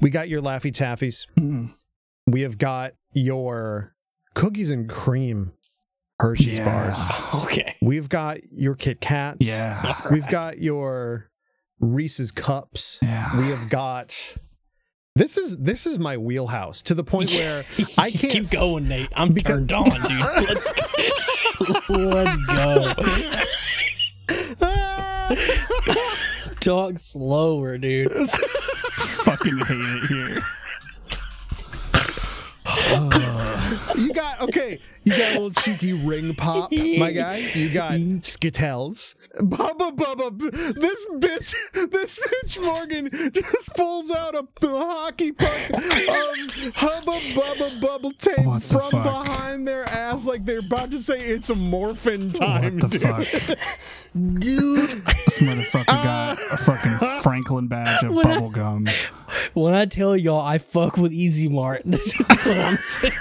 We 0.00 0.10
got 0.10 0.28
your 0.28 0.40
Laffy 0.40 0.72
Taffies. 0.72 1.26
Mm. 1.38 1.72
We 2.26 2.42
have 2.42 2.58
got 2.58 2.92
your 3.12 3.94
cookies 4.34 4.70
and 4.70 4.88
cream 4.88 5.52
Hershey's 6.20 6.58
Yeah. 6.58 6.64
bars. 6.64 7.42
Okay. 7.46 7.76
We've 7.82 8.08
got 8.08 8.38
your 8.52 8.74
Kit 8.74 9.00
Kats. 9.00 9.46
Yeah. 9.46 10.00
We've 10.10 10.26
got 10.28 10.58
your 10.58 11.30
Reese's 11.80 12.32
cups. 12.32 12.98
Yeah. 13.02 13.36
We 13.38 13.48
have 13.48 13.68
got 13.68 14.16
this 15.16 15.38
is 15.38 15.56
this 15.56 15.86
is 15.86 15.98
my 15.98 16.18
wheelhouse 16.18 16.82
to 16.82 16.94
the 16.94 17.02
point 17.02 17.32
where 17.32 17.64
I 17.98 18.10
can't 18.10 18.32
keep 18.32 18.50
going, 18.50 18.86
Nate. 18.86 19.08
I'm 19.16 19.34
turned 19.34 19.72
on, 19.72 19.84
dude. 19.84 20.20
Let's 20.20 20.68
go. 21.88 21.96
Let's 21.96 22.38
go. 22.46 22.94
Talk 26.60 26.98
slower, 26.98 27.78
dude. 27.78 28.12
fucking 28.12 29.56
hate 29.56 29.70
it 29.70 30.06
here. 30.06 30.42
You 33.96 34.12
got 34.12 34.42
okay. 34.42 34.78
You 35.06 35.12
got 35.16 35.30
a 35.36 35.40
little 35.40 35.50
cheeky 35.62 35.92
ring 35.92 36.34
pop, 36.34 36.72
my 36.72 37.12
guy. 37.12 37.36
You 37.54 37.70
got 37.72 37.92
Skittles. 38.22 39.14
Bubba 39.38 39.94
Bubba. 39.96 40.36
b- 40.36 40.50
This 40.50 41.06
bitch, 41.12 41.54
this 41.92 42.18
bitch 42.20 42.60
Morgan 42.64 43.08
just 43.32 43.72
pulls 43.74 44.10
out 44.10 44.34
a 44.34 44.44
hockey 44.62 45.30
puck 45.30 45.70
of 45.70 45.84
Hubba 46.74 47.12
Bubba 47.36 47.80
Bubble 47.80 48.10
tape 48.12 48.44
What 48.44 48.64
from 48.64 48.80
fuck? 48.90 49.02
behind 49.04 49.68
their 49.68 49.84
ass, 49.88 50.26
like 50.26 50.44
they're 50.44 50.58
about 50.58 50.90
to 50.90 50.98
say 50.98 51.20
it's 51.20 51.50
a 51.50 51.54
morphin 51.54 52.32
time, 52.32 52.78
What 52.80 52.90
the 52.90 52.98
dude. 52.98 53.26
fuck? 53.26 53.58
Dude, 54.40 55.04
This 55.04 55.38
motherfucker 55.40 55.86
got 55.86 56.38
a 56.50 56.56
fucking 56.56 56.98
Franklin 57.22 57.68
badge 57.68 58.02
of 58.02 58.14
When 58.14 58.26
I- 58.26 58.34
bubble 58.34 58.50
gum. 58.50 58.86
When 59.54 59.74
I 59.74 59.86
tell 59.86 60.16
y'all 60.16 60.40
I 60.40 60.58
fuck 60.58 60.96
with 60.96 61.12
Easy 61.12 61.48
Mart, 61.48 61.82
this 61.84 62.18
is 62.18 62.28
what 62.28 62.46
I'm 62.58 62.76
saying. 62.78 63.12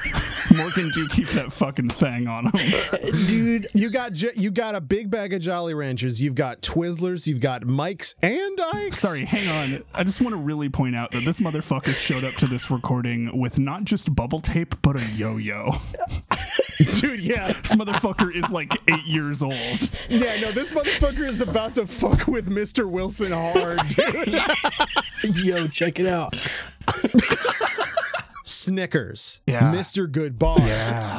Morgan, 0.56 0.90
do 0.92 1.08
keep 1.10 1.28
that 1.30 1.52
fucking 1.52 1.90
thing 1.90 2.28
on 2.28 2.46
him. 2.48 2.54
Dude, 3.28 3.68
You 3.74 3.90
got 3.90 4.14
J- 4.14 4.32
you 4.36 4.52
got 4.52 4.76
a 4.76 4.82
big 4.82 5.10
bag 5.10 5.34
of 5.34 5.42
Jolly 5.42 5.74
Ranchers. 5.74 6.22
You've 6.22 6.36
got 6.36 6.62
Twizzlers. 6.62 7.28
You've 7.28 7.40
got 7.42 7.66
Mike's 7.66 8.16
and 8.22 8.60
Ike's. 8.74 9.00
Sorry, 9.00 9.26
hang 9.26 9.48
on. 9.74 9.84
I 9.94 10.04
just 10.04 10.22
want 10.22 10.34
to 10.34 10.38
really 10.38 10.70
point 10.70 10.96
out 10.96 11.12
that 11.12 11.24
this 11.26 11.40
motherfucker 11.40 11.94
showed 11.96 12.24
up 12.24 12.34
to 12.36 12.46
this 12.46 12.70
recording 12.72 13.38
with 13.38 13.58
not 13.60 13.84
just 13.86 14.14
bubble 14.16 14.40
tape, 14.40 14.76
but 14.82 14.96
a 14.98 15.04
yo-yo. 15.16 15.74
dude. 17.00 17.20
Yeah, 17.22 17.48
This 17.48 17.76
motherfucker 17.76 18.34
is 18.36 18.50
like 18.52 18.74
eight 18.90 19.06
years 19.06 19.42
old. 19.42 19.54
yeah. 20.10 20.40
No, 20.42 20.52
this 20.52 20.72
motherfucker 20.72 21.28
is 21.28 21.42
about 21.42 21.76
to 21.76 21.88
fuck 21.88 22.28
with 22.28 22.50
Mr. 22.50 22.90
Wilson 22.90 23.32
hard, 23.32 23.80
dude. 23.90 25.36
Yo, 25.46 25.68
check 25.68 26.00
it 26.00 26.08
out. 26.08 26.36
Snickers, 28.46 29.42
Yeah. 29.48 29.74
Mr. 29.74 30.08
Goodbar, 30.10 30.58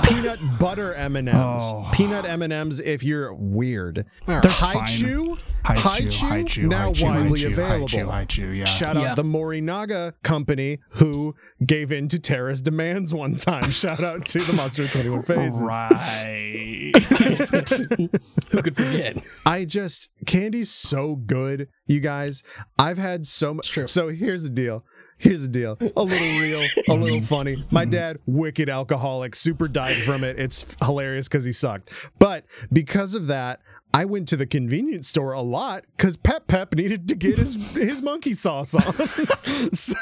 peanut 0.08 0.38
butter 0.60 0.94
M 0.94 1.16
and 1.16 1.28
M's, 1.28 1.64
Oh. 1.66 1.88
peanut 1.92 2.24
M 2.24 2.40
and 2.42 2.52
M's. 2.52 2.78
If 2.78 3.02
you're 3.02 3.34
weird, 3.34 4.06
They're 4.26 4.40
Hi-Chew, 4.44 5.36
Hi-Chew, 5.64 5.80
Hi-Chew, 5.80 6.26
Hi-Chew, 6.26 6.66
now 6.68 6.86
Hi-Chew, 6.86 7.04
widely 7.04 7.40
Hi-Chew, 7.42 7.46
available. 7.52 7.88
Hi-Chew, 7.88 8.06
Hi-Chew, 8.06 8.46
yeah. 8.52 8.64
Shout 8.66 8.96
out 8.96 9.02
Yeah. 9.02 9.14
the 9.16 9.24
Morinaga 9.24 10.12
company 10.22 10.78
who 10.90 11.34
gave 11.66 11.90
in 11.90 12.06
to 12.08 12.18
terrorist 12.20 12.62
demands 12.62 13.12
one 13.12 13.34
time. 13.36 13.70
Shout 13.72 14.04
out 14.04 14.24
to 14.26 14.38
the 14.38 14.52
Monster 14.52 14.86
21 14.86 15.22
Faces. 15.24 15.60
Right. 15.60 16.92
Who 18.50 18.62
could 18.62 18.76
forget? 18.76 19.18
I 19.44 19.64
just 19.64 20.10
candy's 20.26 20.70
so 20.70 21.16
good, 21.16 21.68
you 21.86 21.98
guys. 22.00 22.42
I've 22.78 22.98
had 22.98 23.26
so 23.26 23.54
much. 23.54 23.76
So 23.86 24.08
here's 24.08 24.44
the 24.44 24.50
deal. 24.50 24.84
Here's 25.18 25.42
the 25.42 25.48
deal. 25.48 25.78
A 25.80 26.02
little 26.02 26.40
real, 26.40 26.66
a 26.88 26.94
little 26.94 27.22
funny. 27.22 27.64
My 27.70 27.84
dad, 27.84 28.18
wicked 28.26 28.68
alcoholic, 28.68 29.34
super 29.34 29.66
died 29.66 29.96
from 30.02 30.22
it. 30.22 30.38
It's 30.38 30.76
hilarious 30.84 31.26
because 31.26 31.44
he 31.44 31.52
sucked. 31.52 31.90
But 32.18 32.44
because 32.70 33.14
of 33.14 33.26
that, 33.28 33.60
I 33.94 34.04
went 34.04 34.28
to 34.28 34.36
the 34.36 34.46
convenience 34.46 35.08
store 35.08 35.32
a 35.32 35.40
lot 35.40 35.84
because 35.96 36.18
Pep 36.18 36.46
Pep 36.48 36.74
needed 36.74 37.08
to 37.08 37.14
get 37.14 37.38
his 37.38 37.74
his 37.74 38.02
monkey 38.02 38.34
sauce 38.34 38.74
on. 38.74 38.92
so, 39.72 39.94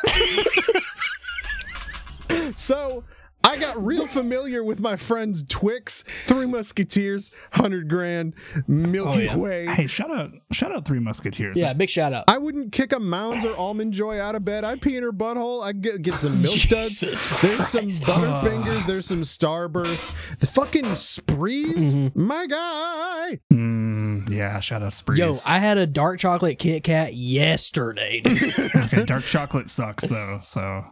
so 2.56 3.04
I 3.44 3.58
got 3.58 3.82
real 3.84 4.06
familiar 4.06 4.64
with 4.64 4.80
my 4.80 4.96
friends 4.96 5.44
Twix, 5.48 6.02
Three 6.26 6.46
Musketeers, 6.46 7.30
Hundred 7.52 7.88
Grand, 7.88 8.34
Milky 8.66 9.28
Oh, 9.28 9.32
yeah. 9.32 9.36
Way. 9.36 9.66
hey, 9.66 9.86
shout 9.86 10.10
out, 10.10 10.32
shout 10.52 10.72
out, 10.72 10.84
Three 10.86 10.98
Musketeers. 10.98 11.56
Yeah, 11.56 11.72
big 11.74 11.90
shout 11.90 12.12
out. 12.12 12.24
I 12.28 12.38
wouldn't 12.38 12.72
kick 12.72 12.92
a 12.92 12.98
Mounds 13.00 13.44
or 13.44 13.56
Almond 13.56 13.92
Joy 13.92 14.18
out 14.20 14.34
of 14.34 14.44
bed. 14.44 14.64
I'd 14.64 14.80
pee 14.80 14.96
in 14.96 15.02
her 15.02 15.12
butthole. 15.12 15.62
I'd 15.62 15.80
get, 15.82 16.02
get 16.02 16.14
some 16.14 16.40
milk 16.42 16.58
duds. 16.68 17.00
Jesus 17.00 17.40
There's 17.42 17.68
some 17.68 17.82
Christ. 17.82 18.04
Butterfingers. 18.04 18.86
There's 18.86 19.06
some 19.06 19.22
Starburst. 19.22 20.38
The 20.38 20.46
fucking 20.46 20.94
Sprees. 20.94 21.94
Mm-hmm. 21.94 22.22
My 22.26 22.46
guy. 22.46 23.40
Mm, 23.52 24.30
yeah. 24.30 24.58
Shout 24.60 24.82
out 24.82 24.94
Sprees. 24.94 25.18
Yo, 25.18 25.34
I 25.46 25.58
had 25.58 25.78
a 25.78 25.86
dark 25.86 26.18
chocolate 26.18 26.58
Kit 26.58 26.84
Kat 26.84 27.14
yesterday. 27.14 28.22
okay, 28.76 29.04
dark 29.04 29.24
chocolate 29.24 29.68
sucks 29.68 30.06
though. 30.06 30.38
So 30.42 30.84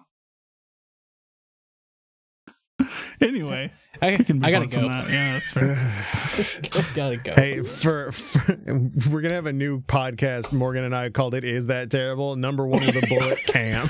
anyway, 3.21 3.73
I, 4.01 4.17
can 4.17 4.37
move 4.37 4.45
I 4.45 4.51
gotta 4.51 4.67
go. 4.67 4.89
that. 4.89 5.09
Yeah, 5.11 5.33
that's 5.39 5.53
fair. 5.53 6.83
gotta 6.95 7.17
go. 7.19 7.35
Hey, 7.35 7.63
for, 7.63 8.13
for 8.13 8.57
we're 9.11 9.21
gonna 9.21 9.35
have 9.35 9.47
a 9.47 9.53
new 9.53 9.81
podcast. 9.83 10.53
Morgan 10.53 10.85
and 10.85 10.95
I 10.97 11.11
called 11.11 11.35
it 11.35 11.45
"Is 11.45 11.67
That 11.67 11.91
Terrible?" 11.91 12.37
Number 12.37 12.67
one 12.67 12.81
with 12.85 12.97
a 12.97 13.07
bullet, 13.07 13.39
Cam. 13.47 13.87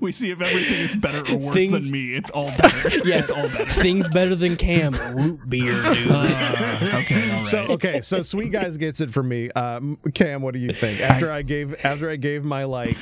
we 0.00 0.12
see 0.12 0.30
if 0.30 0.40
everything 0.40 0.80
is 0.80 0.96
better 0.96 1.32
or 1.32 1.38
worse 1.38 1.54
Things- 1.54 1.84
than 1.84 1.92
me. 1.92 2.14
It's 2.14 2.30
all 2.30 2.50
better. 2.58 2.90
Yeah. 3.08 3.18
it's 3.18 3.30
all 3.30 3.48
better. 3.48 3.66
Things 3.66 4.08
better 4.08 4.34
than 4.34 4.56
Cam 4.56 4.92
root 5.16 5.40
beer, 5.48 5.72
dude. 5.94 6.10
Uh, 6.10 7.00
okay, 7.04 7.30
all 7.30 7.38
right. 7.38 7.46
So 7.46 7.58
okay, 7.70 8.00
so 8.00 8.22
sweet 8.22 8.52
guys 8.52 8.76
gets 8.76 9.00
it 9.00 9.10
from 9.10 9.28
me. 9.28 9.50
Um, 9.52 9.98
Cam, 10.14 10.42
what 10.42 10.54
do 10.54 10.60
you 10.60 10.72
think? 10.72 11.00
After 11.00 11.30
I 11.30 11.42
gave 11.42 11.74
after 11.84 12.10
I 12.10 12.16
gave 12.16 12.44
my 12.44 12.64
like 12.64 12.96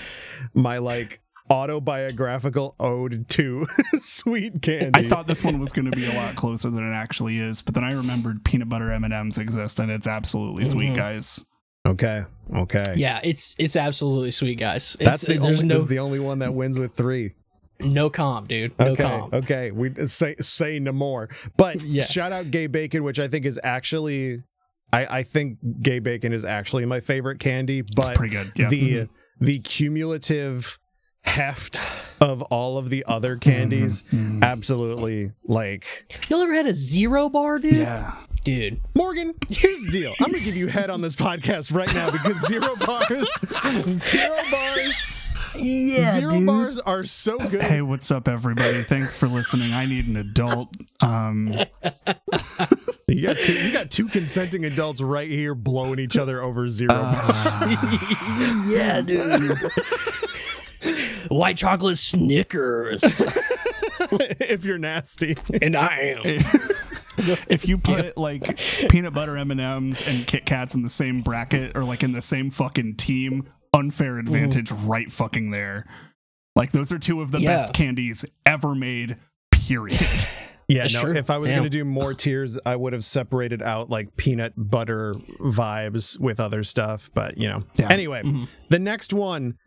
my 0.55 0.79
like 0.79 1.21
autobiographical 1.51 2.75
ode 2.81 3.29
to 3.31 3.67
sweet 3.99 4.63
candy. 4.63 4.99
I 4.99 5.09
thought 5.09 5.27
this 5.27 5.45
one 5.45 5.59
was 5.59 5.73
going 5.73 5.91
to 5.91 5.97
be 5.97 6.07
a 6.07 6.13
lot 6.15 6.37
closer 6.37 6.71
than 6.71 6.85
it 6.91 6.95
actually 6.95 7.39
is, 7.39 7.63
but 7.63 7.75
then 7.75 7.85
I 7.85 7.93
remembered 7.93 8.45
peanut 8.45 8.69
butter 8.69 8.91
M 8.91 9.05
and 9.05 9.13
M's 9.15 9.39
exist, 9.39 9.79
and 9.81 9.91
it's 9.91 10.07
absolutely 10.07 10.65
sweet, 10.65 10.91
Mhm. 10.93 10.97
guys. 10.97 11.45
Okay, 11.87 12.25
okay. 12.55 12.95
yeah, 12.97 13.21
it's 13.23 13.55
it's 13.59 13.77
absolutely 13.77 14.33
sweet, 14.33 14.59
guys. 14.59 14.97
It's, 14.99 15.05
That's 15.09 15.23
the 15.23 15.39
there's 15.39 15.61
only 15.63 15.75
no 15.75 15.81
is 15.81 15.87
the 15.87 16.01
only 16.01 16.19
one 16.19 16.41
that 16.41 16.53
wins 16.53 16.79
with 16.79 16.95
three. 16.97 17.35
no 17.79 18.11
comp, 18.11 18.49
dude. 18.49 18.77
No 18.79 18.87
okay, 18.89 19.03
comp. 19.05 19.35
okay. 19.35 19.71
We 19.71 19.93
say 20.07 20.35
say 20.41 20.81
no 20.81 20.91
more. 20.93 21.29
But 21.57 21.81
Yeah. 21.85 22.03
shout 22.03 22.33
out 22.33 22.51
Gay 22.51 22.67
Bacon, 22.67 23.05
which 23.05 23.21
I 23.21 23.29
think 23.29 23.45
is 23.47 23.61
actually, 23.63 24.43
I 24.93 25.19
I 25.19 25.23
think 25.23 25.59
Gay 25.81 26.01
Bacon 26.01 26.33
is 26.33 26.45
actually 26.45 26.87
my 26.87 26.99
favorite 26.99 27.39
candy. 27.39 27.83
But 27.95 28.09
It's 28.09 28.19
pretty 28.19 28.35
good. 28.35 28.51
Yeah. 28.57 28.69
the 28.69 29.09
the 29.41 29.59
cumulative 29.61 30.79
heft 31.27 31.81
of 32.21 32.41
all 32.43 32.79
of 32.79 32.89
the 32.91 33.05
other 33.07 33.37
candies 33.37 34.03
Mhm. 34.13 34.43
absolutely 34.43 35.33
like 35.45 36.17
You 36.29 36.41
ever 36.43 36.55
had 36.55 36.67
a 36.67 36.75
zero 36.75 37.29
bar, 37.29 37.59
dude? 37.59 37.75
yeah. 37.75 38.15
Dude. 38.45 38.81
Morgan, 38.95 39.35
here's 39.49 39.85
the 39.87 39.91
deal. 39.91 40.13
I'm 40.21 40.31
gonna 40.31 40.45
give 40.45 40.57
you 40.57 40.69
head 40.69 40.89
on 40.89 41.01
this 41.03 41.17
podcast 41.17 41.75
right 41.75 41.93
now 41.93 42.11
because 42.13 42.47
zero 42.47 42.75
bars 42.87 43.29
zero 44.01 44.37
bars 44.53 45.05
Yeah, 45.59 46.13
zero 46.21 46.41
bars 46.47 46.79
are 46.79 47.03
so 47.03 47.39
good. 47.39 47.63
Hey, 47.63 47.83
what's 47.83 48.11
up, 48.13 48.29
everybody? 48.29 48.85
Thanks 48.85 49.17
for 49.17 49.27
listening. 49.27 49.73
I 49.73 49.85
need 49.87 50.07
an 50.07 50.17
adult. 50.17 50.69
Um, 51.01 51.53
You 53.09 53.23
got 53.29 53.37
two 53.39 53.53
you 53.53 53.73
got 53.73 53.91
two 53.91 54.09
consenting 54.09 54.65
adults 54.65 55.01
right 55.01 55.31
here 55.31 55.55
blowing 55.55 55.99
each 56.01 56.17
other 56.19 56.43
over 56.43 56.69
zero 56.69 56.89
bars. 56.93 57.47
yeah, 58.69 59.01
dude. 59.01 59.57
White 61.29 61.57
chocolate 61.57 61.99
Snickers. 61.99 63.03
if 64.01 64.65
you're 64.65 64.79
nasty. 64.79 65.37
and 65.61 65.77
I 65.77 66.17
am. 66.17 66.23
if 67.49 67.67
you 67.67 67.77
put 67.77 68.17
like 68.17 68.59
peanut 68.91 69.15
butter 69.15 69.37
M 69.37 69.51
and 69.51 69.61
M's 69.61 70.07
and 70.07 70.27
Kit 70.27 70.47
Kats 70.47 70.75
in 70.75 70.83
the 70.83 70.91
same 70.91 71.23
bracket 71.23 71.77
or 71.77 71.85
like 71.85 72.03
in 72.03 72.13
the 72.13 72.23
same 72.23 72.51
fucking 72.51 72.97
team, 72.97 73.45
unfair 73.73 74.19
advantage 74.19 74.71
right 74.71 75.11
fucking 75.11 75.51
there. 75.51 75.87
Like 76.55 76.73
those 76.73 76.93
are 76.93 76.99
two 76.99 77.21
of 77.21 77.33
the 77.33 77.41
Yeah. 77.41 77.59
best 77.59 77.75
candies 77.75 78.25
ever 78.45 78.75
made. 78.75 79.17
Period. 79.51 80.01
Yeah, 80.69 80.83
That's 80.83 80.95
no, 80.95 81.03
true. 81.03 81.17
if 81.17 81.31
I 81.31 81.39
was 81.39 81.49
Yeah. 81.49 81.59
going 81.59 81.71
to 81.71 81.79
do 81.79 81.85
more 81.85 82.13
tiers, 82.13 82.59
I 82.67 82.75
would 82.75 82.93
have 82.93 83.05
separated 83.05 83.63
out 83.63 83.89
like 83.89 84.17
peanut 84.17 84.53
butter 84.57 85.13
vibes 85.39 86.19
with 86.19 86.41
other 86.41 86.65
stuff, 86.65 87.09
but 87.15 87.39
you 87.39 87.49
know. 87.49 87.63
Yeah. 87.77 87.89
Anyway, 87.89 88.23
mm-hmm. 88.25 88.47
the 88.69 88.81
next 88.81 89.13
one 89.13 89.59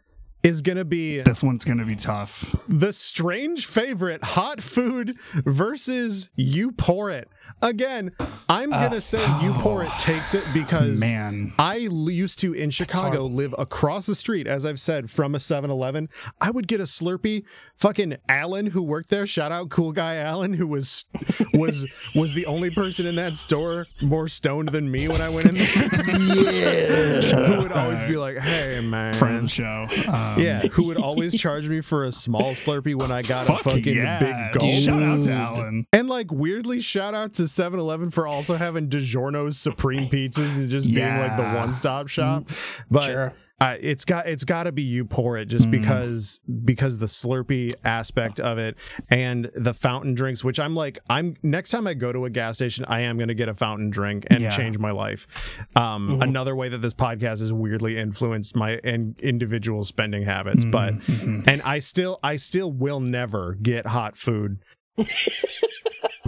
is 0.44 0.62
going 0.62 0.78
to 0.78 0.86
be 0.86 1.18
This 1.20 1.44
one's 1.44 1.66
gonna 1.66 1.86
be 1.86 1.96
tough. 1.96 2.56
the 2.68 2.94
strange 2.94 3.66
favorite 3.66 4.24
hot 4.24 4.62
food 4.62 5.14
versus 5.34 6.30
you 6.36 6.72
pour 6.72 7.10
it. 7.10 7.28
Again, 7.62 8.12
I'm 8.48 8.70
going 8.70 8.92
to 8.92 9.02
say 9.02 9.20
you 9.42 9.54
pour 9.56 9.84
it 9.84 9.90
takes 10.00 10.34
it 10.34 10.44
because 10.54 11.00
Man. 11.00 11.52
I 11.60 11.76
used 11.76 12.40
to 12.40 12.54
in 12.54 12.70
Chicago 12.70 13.26
live 13.26 13.54
across 13.58 14.06
the 14.06 14.16
street, 14.16 14.48
as 14.48 14.66
I've 14.66 14.80
said, 14.80 15.10
from 15.12 15.36
a 15.36 15.40
7 15.40 15.70
Eleven. 15.70 16.08
I 16.40 16.52
would 16.52 16.68
get 16.68 16.80
a 16.80 16.84
Slurpee. 16.84 17.44
Fucking 17.76 18.18
Alan, 18.28 18.68
who 18.68 18.82
worked 18.82 19.10
there, 19.10 19.26
shout 19.26 19.52
out 19.52 19.70
cool 19.70 19.92
guy 19.94 20.16
Alan, 20.18 20.54
who 20.54 20.68
was 20.68 21.06
was 21.54 21.92
was 22.14 22.34
the 22.34 22.46
only 22.46 22.70
person 22.70 23.08
in 23.08 23.16
that 23.16 23.38
store 23.38 23.88
more 24.02 24.28
stoned 24.28 24.70
than 24.70 24.92
me 24.92 25.08
when 25.08 25.22
I 25.22 25.30
went 25.30 25.48
in 25.50 25.56
there. 25.56 25.68
Yeah. 26.50 27.22
who 27.22 27.62
would 27.64 27.72
always 27.72 28.02
be 28.04 28.18
like, 28.18 28.38
hey 28.38 28.82
man. 28.82 29.14
Friend 29.14 29.50
show. 29.50 29.88
Um, 30.08 30.29
Um, 30.36 30.42
yeah, 30.42 30.62
who 30.68 30.88
would 30.88 30.98
always 30.98 31.40
charge 31.40 31.68
me 31.70 31.82
for 31.82 32.04
a 32.06 32.12
small 32.12 32.52
Slurpee 32.54 32.96
when 32.96 33.12
I 33.12 33.22
got 33.22 33.48
Fuck 33.48 33.62
a 33.62 33.70
fucking 33.70 33.96
yeah, 33.96 34.20
big 34.20 34.62
dude. 34.62 34.62
gulp. 34.62 34.74
Shout 34.84 35.04
out 35.04 35.24
to. 35.24 35.32
Alan. 35.32 35.86
And 35.94 36.08
like 36.10 36.32
weirdly, 36.32 36.82
shout 36.82 37.14
out 37.14 37.34
to 37.36 37.48
7 37.48 37.80
Eleven 37.80 38.12
for 38.12 38.28
also 38.28 38.56
having 38.56 38.90
DiGiorno's 38.90 39.58
Supreme 39.60 40.08
Pizzas 40.10 40.56
and 40.58 40.70
just 40.70 40.88
being 40.88 41.18
like 41.18 41.36
the 41.38 41.44
one 41.44 41.74
stop 41.74 42.08
shop. 42.08 42.44
Mm. 42.46 42.84
But 42.92 43.04
Sure. 43.06 43.34
Uh, 43.62 43.76
it's 43.82 44.06
got 44.06 44.28
it's 44.28 44.44
got 44.44 44.64
to 44.64 44.72
be 44.72 44.82
you 44.82 45.04
pour 45.06 45.38
it 45.38 45.46
just 45.48 45.70
because 45.70 46.40
because 46.64 46.98
the 47.00 47.06
Slurpee 47.08 47.74
aspect 47.84 48.40
of 48.40 48.58
it 48.58 48.78
and 49.10 49.52
the 49.56 49.74
fountain 49.74 50.14
drinks, 50.16 50.44
which 50.44 50.60
I'm 50.60 50.76
like 50.76 51.00
I'm 51.10 51.36
next 51.44 51.72
time 51.72 51.86
I 51.88 51.94
go 51.94 52.14
to 52.14 52.26
a 52.26 52.30
gas 52.30 52.56
station, 52.56 52.86
I 52.88 53.02
am 53.02 53.18
gonna 53.18 53.34
get 53.34 53.50
a 53.50 53.54
fountain 53.54 53.90
drink 53.90 54.26
and 54.30 54.42
Yeah. 54.42 54.52
change 54.56 54.78
my 54.78 54.92
life. 54.92 55.28
Um, 55.76 56.22
Another 56.22 56.56
way 56.56 56.70
that 56.70 56.78
this 56.80 56.94
podcast 56.94 57.40
has 57.40 57.52
weirdly 57.52 57.98
influenced 57.98 58.56
my 58.56 58.78
in, 58.78 59.16
individual 59.20 59.84
spending 59.84 60.24
habits, 60.24 60.64
but 60.66 60.94
and 61.10 61.62
I 61.64 61.80
still 61.80 62.20
I 62.24 62.38
still 62.38 62.72
will 62.72 63.00
never 63.00 63.56
get 63.62 63.88
hot 63.88 64.16
food 64.18 64.60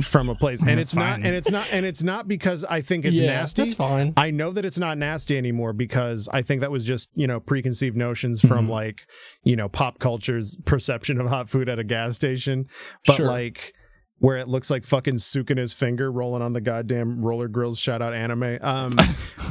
from 0.03 0.29
a 0.29 0.35
place 0.35 0.61
and 0.65 0.79
it's 0.79 0.95
not 0.95 1.17
and 1.19 1.35
it's 1.35 1.51
not 1.51 1.67
and 1.71 1.85
it's 1.85 2.01
not 2.01 2.27
because 2.27 2.63
i 2.65 2.81
think 2.81 3.05
it's 3.05 3.15
yeah, 3.15 3.27
nasty 3.33 3.63
That's 3.63 3.75
fine. 3.75 4.13
i 4.17 4.31
know 4.31 4.51
that 4.51 4.65
it's 4.65 4.79
not 4.79 4.97
nasty 4.97 5.37
anymore 5.37 5.73
because 5.73 6.27
i 6.33 6.41
think 6.41 6.61
that 6.61 6.71
was 6.71 6.83
just 6.83 7.09
you 7.13 7.27
know 7.27 7.39
preconceived 7.39 7.95
notions 7.95 8.41
from 8.41 8.61
Mm-hmm. 8.65 8.71
like 8.71 9.07
you 9.43 9.55
know 9.55 9.69
pop 9.69 9.99
culture's 9.99 10.55
perception 10.65 11.19
of 11.21 11.27
hot 11.27 11.49
food 11.49 11.67
at 11.69 11.77
a 11.79 11.83
gas 11.83 12.15
station 12.15 12.67
but 13.05 13.15
Sure. 13.17 13.25
like 13.27 13.73
where 14.21 14.37
it 14.37 14.47
looks 14.47 14.69
like 14.69 14.85
fucking 14.85 15.17
suking 15.17 15.57
his 15.57 15.73
finger 15.73 16.09
rolling 16.11 16.41
on 16.41 16.53
the 16.53 16.61
goddamn 16.61 17.21
roller 17.23 17.47
grills 17.49 17.77
shout 17.77 18.01
out 18.01 18.13
anime 18.13 18.57
um 18.61 18.95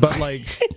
but 0.00 0.18
like 0.18 0.40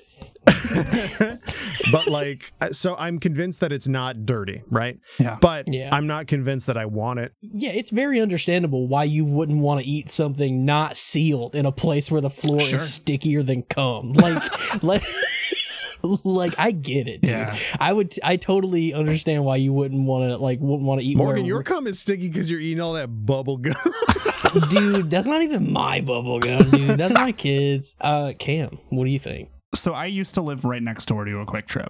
but 1.91 2.07
like, 2.07 2.51
so 2.71 2.95
I'm 2.97 3.19
convinced 3.19 3.59
that 3.61 3.71
it's 3.71 3.87
not 3.87 4.25
dirty, 4.25 4.63
right? 4.69 4.99
Yeah. 5.19 5.37
But 5.39 5.71
Yeah. 5.71 5.89
I'm 5.95 6.07
not 6.07 6.27
convinced 6.27 6.67
that 6.67 6.77
I 6.77 6.85
want 6.85 7.19
it. 7.19 7.33
Yeah, 7.41 7.71
it's 7.71 7.89
very 7.89 8.19
understandable 8.19 8.87
why 8.87 9.03
you 9.05 9.25
wouldn't 9.25 9.59
want 9.59 9.81
to 9.81 9.87
eat 9.87 10.09
something 10.09 10.65
not 10.65 10.97
sealed 10.97 11.55
in 11.55 11.65
a 11.65 11.71
place 11.71 12.09
where 12.11 12.21
the 12.21 12.29
floor 12.29 12.59
Sure. 12.61 12.75
is 12.75 12.93
stickier 12.93 13.43
than 13.43 13.63
cum. 13.63 14.13
Like, 14.13 14.83
like, 14.83 15.03
like 16.23 16.55
I 16.57 16.71
get 16.71 17.07
it, 17.07 17.21
dude. 17.21 17.29
Yeah. 17.29 17.57
I 17.79 17.93
would, 17.93 18.13
I 18.23 18.37
totally 18.37 18.93
understand 18.93 19.45
why 19.45 19.55
you 19.57 19.71
wouldn't 19.73 20.05
want 20.05 20.29
to, 20.29 20.37
like, 20.37 20.59
wouldn't 20.59 20.87
want 20.87 21.01
to 21.01 21.07
eat 21.07 21.17
Morgan, 21.17 21.45
your 21.45 21.63
cum 21.63 21.87
is 21.87 21.99
sticky 21.99 22.27
because 22.27 22.49
you're 22.49 22.59
eating 22.59 22.81
all 22.81 22.93
that 22.93 23.07
bubble 23.07 23.57
gum. 23.57 23.75
dude. 24.69 25.09
That's 25.09 25.27
not 25.27 25.41
even 25.41 25.71
my 25.71 26.01
bubble 26.01 26.39
gum, 26.39 26.69
dude. 26.69 26.97
That's 26.97 27.13
my 27.13 27.31
kids. 27.31 27.95
Uh, 27.99 28.33
Cam, 28.37 28.77
what 28.89 29.05
do 29.05 29.11
you 29.11 29.19
think? 29.19 29.49
So 29.73 29.93
I 29.93 30.05
used 30.05 30.35
to 30.35 30.41
live 30.41 30.65
right 30.65 30.83
next 30.83 31.07
door 31.07 31.25
to 31.25 31.39
a 31.39 31.45
QuikTrip. 31.45 31.89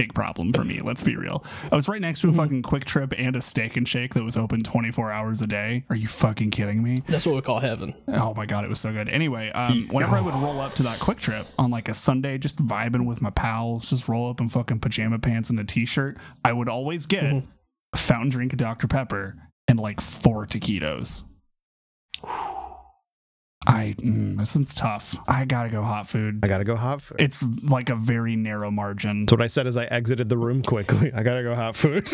Big 0.00 0.14
problem 0.14 0.50
for 0.54 0.64
me, 0.64 0.80
let's 0.80 1.02
be 1.02 1.14
real. 1.14 1.44
I 1.70 1.76
was 1.76 1.86
right 1.86 2.00
next 2.00 2.22
to 2.22 2.30
a 2.30 2.32
fucking 2.32 2.62
QuikTrip 2.62 3.14
and 3.18 3.36
a 3.36 3.42
Steak 3.42 3.76
'n 3.76 3.84
Shake 3.84 4.14
that 4.14 4.24
was 4.24 4.34
open 4.34 4.62
24 4.62 5.12
hours 5.12 5.42
a 5.42 5.46
day. 5.46 5.84
Are 5.90 5.94
you 5.94 6.08
fucking 6.08 6.52
kidding 6.52 6.82
me? 6.82 7.02
That's 7.06 7.26
what 7.26 7.34
we 7.34 7.42
call 7.42 7.58
heaven. 7.60 7.92
Oh 8.08 8.32
my 8.32 8.46
god, 8.46 8.64
it 8.64 8.70
was 8.70 8.80
so 8.80 8.94
good. 8.94 9.10
Anyway, 9.10 9.50
um, 9.50 9.88
whenever 9.90 10.16
I 10.16 10.22
would 10.22 10.32
roll 10.32 10.58
up 10.58 10.72
to 10.76 10.82
that 10.84 11.00
QuikTrip 11.00 11.44
on 11.58 11.70
like 11.70 11.90
a 11.90 11.92
Sunday, 11.92 12.38
just 12.38 12.56
vibing 12.64 13.04
with 13.04 13.20
my 13.20 13.28
pals, 13.28 13.90
just 13.90 14.08
roll 14.08 14.30
up 14.30 14.40
in 14.40 14.48
fucking 14.48 14.80
pajama 14.80 15.18
pants 15.18 15.50
and 15.50 15.60
a 15.60 15.64
t-shirt, 15.64 16.16
I 16.42 16.54
would 16.54 16.70
always 16.70 17.04
get 17.04 17.34
a 17.92 17.98
fountain 17.98 18.30
drink 18.30 18.54
of 18.54 18.58
Dr. 18.58 18.88
Pepper 18.88 19.36
and 19.68 19.78
like 19.78 20.00
four 20.00 20.46
taquitos. 20.46 21.24
I 23.66 23.94
mm, 23.98 24.38
this 24.38 24.56
is 24.56 24.74
tough. 24.74 25.16
I 25.28 25.44
gotta 25.44 25.68
go 25.68 25.82
hot 25.82 26.08
food. 26.08 26.40
I 26.42 26.48
gotta 26.48 26.64
go 26.64 26.76
hot 26.76 27.02
food. 27.02 27.20
It's 27.20 27.44
like 27.62 27.90
a 27.90 27.96
very 27.96 28.34
narrow 28.36 28.70
margin. 28.70 29.26
That's 29.26 29.32
what 29.32 29.42
I 29.42 29.48
said 29.48 29.66
as 29.66 29.76
I 29.76 29.84
exited 29.84 30.28
the 30.28 30.38
room 30.38 30.62
quickly. 30.62 31.12
I 31.12 31.22
gotta 31.22 31.42
go 31.42 31.54
hot 31.54 31.76
food. 31.76 32.08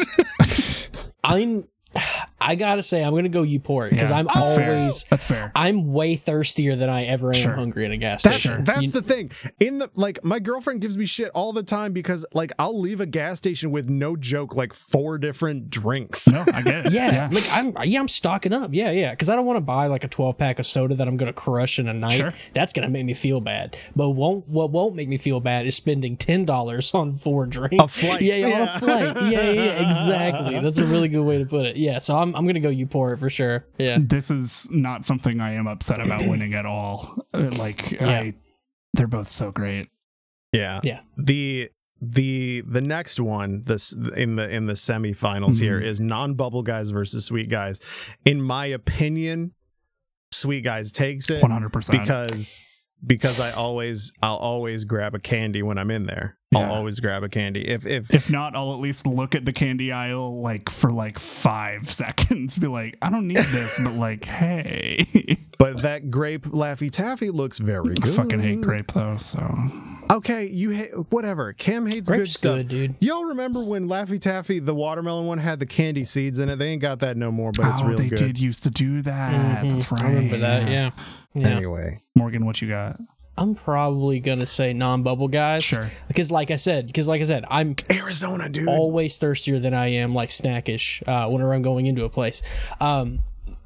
I'm, 1.25 1.65
I 2.39 2.55
gotta 2.57 2.82
say, 2.82 3.03
I'm 3.03 3.14
gonna 3.14 3.28
go 3.30 3.43
you 3.43 3.59
pour 3.59 3.87
it 3.87 3.91
because 3.91 4.11
Yeah, 4.11 4.18
I'm 4.18 4.26
that's 4.32 4.55
fair. 4.55 4.76
always, 4.76 5.05
That's 5.09 5.26
fair. 5.26 5.51
I'm 5.55 5.93
way 5.93 6.16
thirstier 6.16 6.76
than 6.76 6.91
I 6.91 7.05
ever 7.07 7.28
am 7.28 7.34
Sure. 7.34 7.53
hungry 7.55 7.87
in 7.87 7.93
a 7.93 7.97
gas 7.97 8.22
That's 8.22 8.37
station. 8.39 8.64
that's 8.64 8.82
You- 8.82 8.91
the 8.91 9.03
thing. 9.03 9.30
In 9.59 9.78
the 9.78 9.91
like, 9.95 10.22
my 10.22 10.39
girlfriend 10.39 10.80
gives 10.82 10.99
me 10.99 11.07
shit 11.07 11.30
all 11.34 11.53
the 11.53 11.62
time 11.62 11.93
because 11.93 12.26
like 12.34 12.53
I'll 12.59 12.78
leave 12.78 13.01
a 13.01 13.07
gas 13.07 13.39
station 13.39 13.70
with 13.70 13.89
no 13.89 14.14
joke 14.16 14.55
like 14.55 14.74
four 14.74 15.16
different 15.18 15.70
drinks. 15.70 16.28
No, 16.28 16.45
I 16.53 16.62
get 16.62 16.87
it. 16.87 16.93
Yeah, 16.97 17.28
like 17.32 17.49
I'm 17.51 17.72
yeah, 17.84 18.01
I'm 18.01 18.09
stocking 18.09 18.53
up. 18.53 18.70
Yeah, 18.72 18.91
yeah, 18.91 19.11
because 19.11 19.30
I 19.30 19.37
don't 19.37 19.47
want 19.47 19.57
to 19.57 19.62
buy 19.62 19.87
like 19.87 20.05
a 20.05 20.09
12 20.09 20.37
pack 20.39 20.59
of 20.59 20.66
soda 20.66 20.95
that 20.97 21.09
I'm 21.09 21.16
gonna 21.16 21.32
crush 21.32 21.78
in 21.78 21.89
a 21.89 21.95
night. 21.95 22.12
Sure. 22.12 22.32
That's 22.53 22.72
gonna 22.72 22.89
make 22.91 23.07
me 23.07 23.14
feel 23.14 23.41
bad. 23.41 23.76
But 23.97 24.11
won't 24.11 24.47
what 24.49 24.70
won't 24.70 24.95
make 24.95 25.09
me 25.09 25.16
feel 25.18 25.41
bad 25.41 25.66
is 25.66 25.74
spending 25.74 26.16
ten 26.16 26.45
dollars 26.45 26.93
on 26.95 27.12
four 27.12 27.47
drinks. 27.47 27.76
A 27.82 27.89
flight. 27.89 28.20
Yeah, 28.22 28.34
yeah, 28.47 28.61
on 28.61 28.68
a 28.68 28.78
flight. 28.78 29.16
Yeah, 29.32 29.51
yeah, 29.51 29.51
yeah, 29.53 29.91
exactly. 29.91 30.61
That's 30.61 30.78
a 30.78 30.87
really 30.87 31.09
good 31.09 31.24
way 31.24 31.39
to 31.39 31.47
put 31.47 31.64
it. 31.66 31.76
Yeah, 31.77 31.99
so 31.99 32.16
I'm 32.16 32.35
I'm 32.35 32.47
gonna 32.47 32.61
go 32.61 32.68
you 32.68 32.87
pour 32.87 33.12
it 33.12 33.18
for 33.18 33.31
sure. 33.31 33.66
Yeah. 33.79 33.99
This 34.01 34.31
is 34.31 34.68
not 34.70 35.05
something 35.07 35.41
I 35.41 35.53
am 35.53 35.66
upset 35.66 36.01
about 36.01 36.27
winning 36.29 36.55
at 36.55 36.66
all. 36.66 37.14
Uh, 37.33 37.51
Like 37.59 38.01
I 38.03 38.35
they're 38.95 39.07
both 39.07 39.29
so 39.29 39.51
great. 39.53 39.89
Yeah. 40.53 40.81
Yeah. 40.85 41.01
The 41.16 41.70
the 42.01 42.62
the 42.66 42.81
next 42.81 43.18
one 43.20 43.62
this 43.66 43.93
in 44.16 44.37
the 44.37 44.49
in 44.49 44.66
the 44.66 44.74
semifinals 44.74 45.61
here 45.61 45.81
is 45.81 45.99
non-bubble 45.99 46.62
guys 46.62 46.91
versus 46.91 47.24
sweet 47.24 47.49
guys. 47.49 47.81
In 48.24 48.41
my 48.43 48.66
opinion, 48.66 49.53
sweet 50.33 50.62
guys 50.62 50.93
takes 50.93 51.31
it 51.31 51.43
100%. 51.43 51.91
because 51.91 52.61
because 53.05 53.41
I 53.41 53.53
always 53.53 54.13
I'll 54.23 54.37
always 54.37 54.85
grab 54.85 55.15
a 55.15 55.19
candy 55.19 55.63
when 55.63 55.79
I'm 55.79 55.91
in 55.91 56.07
there. 56.07 56.37
I'll 56.55 56.73
always 56.73 57.01
grab 57.01 57.23
a 57.23 57.29
candy. 57.29 57.69
If 57.69 57.85
if 57.85 58.13
if 58.15 58.31
not, 58.31 58.57
I'll 58.57 58.73
at 58.73 58.81
least 58.81 59.07
look 59.07 59.35
at 59.35 59.45
the 59.45 59.53
candy 59.53 59.93
aisle 59.93 60.41
like 60.41 60.71
for 60.71 60.91
like 60.91 61.19
five 61.19 61.91
seconds. 61.93 62.57
Be 62.59 62.67
like, 62.67 62.97
I 63.03 63.11
don't 63.11 63.27
need 63.29 63.37
this, 63.37 63.79
but 63.83 63.95
like, 63.95 64.25
hey. 64.25 65.39
but 65.59 65.83
that 65.83 66.11
grape 66.11 66.47
Laffy 66.47 66.91
Taffy 66.91 67.31
looks 67.31 67.59
very 67.59 67.95
good. 67.95 68.09
I 68.09 68.13
fucking 68.13 68.41
hate 68.41 68.61
grape 68.63 68.93
though, 68.93 69.17
so 69.19 69.55
Okay, 70.11 70.47
you 70.47 70.71
hate 70.71 70.93
whatever. 71.11 71.53
Cam 71.53 71.87
hates 71.87 72.09
good 72.09 72.31
stuff. 72.31 72.57
good, 72.59 72.69
dude. 72.69 72.95
Y'all 73.01 73.25
remember 73.25 73.63
when 73.65 73.89
Laffy 73.89 74.21
Taffy, 74.21 74.61
the 74.61 74.75
watermelon 74.75 75.27
one, 75.27 75.39
had 75.39 75.59
the 75.59 75.67
candy 75.67 76.05
seeds 76.05 76.39
in 76.39 76.49
it? 76.49 76.57
They 76.57 76.69
ain't 76.69 76.83
got 76.83 77.01
that 77.01 77.17
no 77.17 77.33
more, 77.33 77.51
but 77.53 77.67
it's 77.67 77.83
oh, 77.83 77.87
real 77.87 77.99
they 77.99 78.09
good. 78.09 78.19
did 78.19 78.39
used 78.39 78.63
to 78.65 78.71
do 78.71 79.03
that. 79.03 79.65
Mhm. 79.65 79.75
That's 79.75 79.91
right. 79.91 80.03
I 80.03 80.09
remember 80.09 80.39
that. 80.39 80.63
Yeah. 80.69 80.71
Yeah. 80.71 80.91
Anyway, 81.45 81.99
Morgan, 82.14 82.47
what 82.47 82.62
you 82.62 82.68
got? 82.68 82.99
I'm 83.39 83.55
probably 83.55 84.20
gonna 84.20 84.47
say 84.47 84.72
non-bubble 84.72 85.28
guys. 85.28 85.64
Sure. 85.64 85.91
Because 86.09 86.30
like 86.30 86.51
I 86.51 86.57
said, 86.57 86.87
because 86.87 87.07
like 87.07 87.20
I 87.20 87.24
said, 87.24 87.45
I'm 87.51 87.76
Arizona, 87.91 88.49
dude. 88.49 88.68
always 88.68 89.18
thirstier 89.18 89.59
than 89.59 89.74
I 89.74 89.89
am 89.89 90.11
like 90.14 90.30
snackish 90.30 91.07
uh, 91.07 91.28
whenever 91.28 91.53
I'm 91.53 91.62
going 91.62 91.87
into 91.87 92.05
a 92.05 92.09
place. 92.09 92.43
Um, 92.80 93.20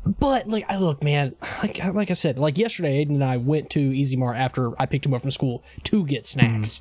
but 0.05 0.49
like 0.49 0.65
I 0.69 0.79
look, 0.79 1.05
man, 1.05 1.37
like 1.63 1.85
like 1.85 2.11
I 2.11 2.15
said, 2.15 2.39
like 2.39 2.59
yesterday, 2.59 3.05
Aiden 3.05 3.11
and 3.11 3.25
I 3.25 3.37
went 3.37 3.71
to 3.71 3.81
Easy 3.81 4.17
Mart 4.17 4.37
after 4.37 4.73
I 4.81 4.87
picked 4.87 5.07
him 5.07 5.15
up 5.15 5.23
from 5.23 5.31
school 5.31 5.63
to 5.85 6.05
get 6.05 6.27
snacks. 6.27 6.81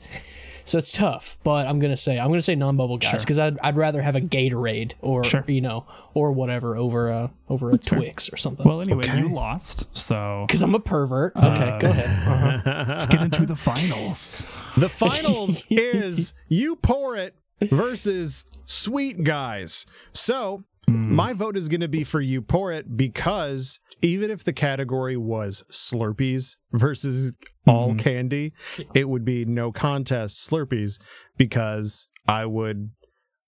So 0.70 0.78
it's 0.78 0.92
tough, 0.92 1.40
but 1.44 1.66
I'm 1.68 1.80
gonna 1.80 1.98
say 1.98 2.20
I'm 2.20 2.28
gonna 2.30 2.44
say 2.44 2.54
non-bubble 2.54 3.00
guys 3.00 3.24
because 3.24 3.40
I'd, 3.40 3.58
I'd 3.60 3.76
rather 3.76 4.04
have 4.04 4.16
a 4.16 4.22
Gatorade 4.22 4.94
or 5.02 5.24
Sure. 5.24 5.44
you 5.48 5.62
know 5.62 5.88
or 6.14 6.32
whatever 6.32 6.78
over 6.78 7.10
a 7.10 7.32
over 7.50 7.72
a 7.72 7.78
Twix 7.80 8.32
or 8.32 8.38
something. 8.38 8.68
Well, 8.68 8.80
anyway, 8.80 9.08
you 9.18 9.30
lost, 9.30 9.86
so 9.98 10.46
because 10.48 10.62
I'm 10.62 10.76
a 10.76 10.80
pervert. 10.80 11.36
Okay, 11.36 11.78
go 11.80 11.90
ahead. 11.90 12.10
Uh-huh. 12.30 12.86
let's 12.88 13.08
get 13.08 13.22
into 13.24 13.46
the 13.48 13.56
finals. 13.56 14.46
the 14.78 14.90
finals 14.90 15.66
is 15.72 16.34
you 16.48 16.76
pour 16.76 17.16
it 17.16 17.34
versus 17.62 18.44
sweet 18.66 19.24
guys. 19.24 19.88
So 20.14 20.66
Mm. 20.90 21.10
my 21.10 21.34
vote 21.34 21.56
is 21.56 21.70
going 21.70 21.82
to 21.82 21.88
be 21.88 22.04
for 22.04 22.22
you 22.22 22.42
pour 22.42 22.72
it 22.72 22.98
because 22.98 23.80
even 24.02 24.32
if 24.32 24.44
the 24.44 24.54
category 24.54 25.18
was 25.18 25.64
Slurpees 25.72 26.56
versus 26.72 27.34
all 27.68 27.90
mm-hmm. 27.90 28.00
candy, 28.00 28.54
it 28.94 29.10
would 29.10 29.26
be 29.26 29.46
no 29.46 29.72
contest 29.72 30.50
Slurpees 30.50 31.00
because 31.38 32.08
I 32.28 32.46
would 32.46 32.92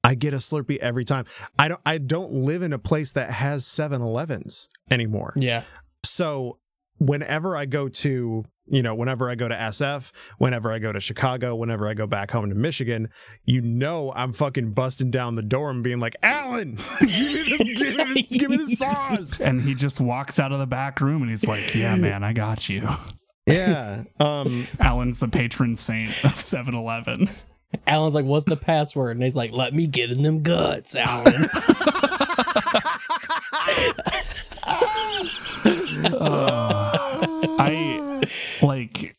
I 0.03 0.15
get 0.15 0.33
a 0.33 0.37
Slurpee 0.37 0.77
every 0.77 1.05
time. 1.05 1.25
I 1.57 1.67
don't 1.67 1.81
I 1.85 1.97
don't 1.97 2.31
live 2.33 2.61
in 2.61 2.73
a 2.73 2.79
place 2.79 3.11
that 3.13 3.31
has 3.31 3.65
7-Elevens 3.65 4.67
anymore. 4.89 5.33
Yeah, 5.37 5.63
So 6.03 6.59
whenever 6.97 7.55
I 7.55 7.65
go 7.65 7.87
to, 7.87 8.45
you 8.67 8.81
know, 8.81 8.95
whenever 8.95 9.29
I 9.29 9.35
go 9.35 9.47
to 9.47 9.55
SF, 9.55 10.11
whenever 10.37 10.71
I 10.71 10.79
go 10.79 10.91
to 10.91 10.99
Chicago, 10.99 11.55
whenever 11.55 11.87
I 11.87 11.93
go 11.93 12.07
back 12.07 12.31
home 12.31 12.49
to 12.49 12.55
Michigan, 12.55 13.09
you 13.43 13.61
know 13.61 14.13
I'm 14.15 14.33
fucking 14.33 14.73
busting 14.73 15.11
down 15.11 15.35
the 15.35 15.41
door 15.41 15.69
and 15.69 15.83
being 15.83 15.99
like, 15.99 16.15
Alan, 16.23 16.75
give 16.99 17.09
me 17.09 17.43
the 17.43 17.57
give 17.63 17.97
me 17.97 18.13
the, 18.29 18.37
give 18.37 18.49
me 18.51 18.57
the 18.57 18.67
sauce. 18.75 19.41
And 19.41 19.61
he 19.61 19.73
just 19.73 19.99
walks 19.99 20.39
out 20.39 20.51
of 20.51 20.59
the 20.59 20.67
back 20.67 21.01
room 21.01 21.21
and 21.21 21.31
he's 21.31 21.45
like, 21.45 21.73
Yeah, 21.75 21.95
man, 21.95 22.23
I 22.23 22.33
got 22.33 22.69
you. 22.69 22.87
Yeah. 23.45 24.03
Um 24.19 24.67
Alan's 24.79 25.19
the 25.19 25.27
patron 25.27 25.75
saint 25.77 26.23
of 26.23 26.39
7 26.39 26.73
Eleven. 26.75 27.29
Alan's 27.87 28.13
like, 28.13 28.25
"What's 28.25 28.43
the 28.43 28.57
password?" 28.57 29.15
And 29.15 29.23
he's 29.23 29.37
like, 29.37 29.53
"Let 29.53 29.73
me 29.73 29.87
get 29.87 30.11
in 30.11 30.23
them 30.23 30.43
guts, 30.43 30.93
Alan." 30.93 31.49
I 37.59 38.10
like 38.61 39.15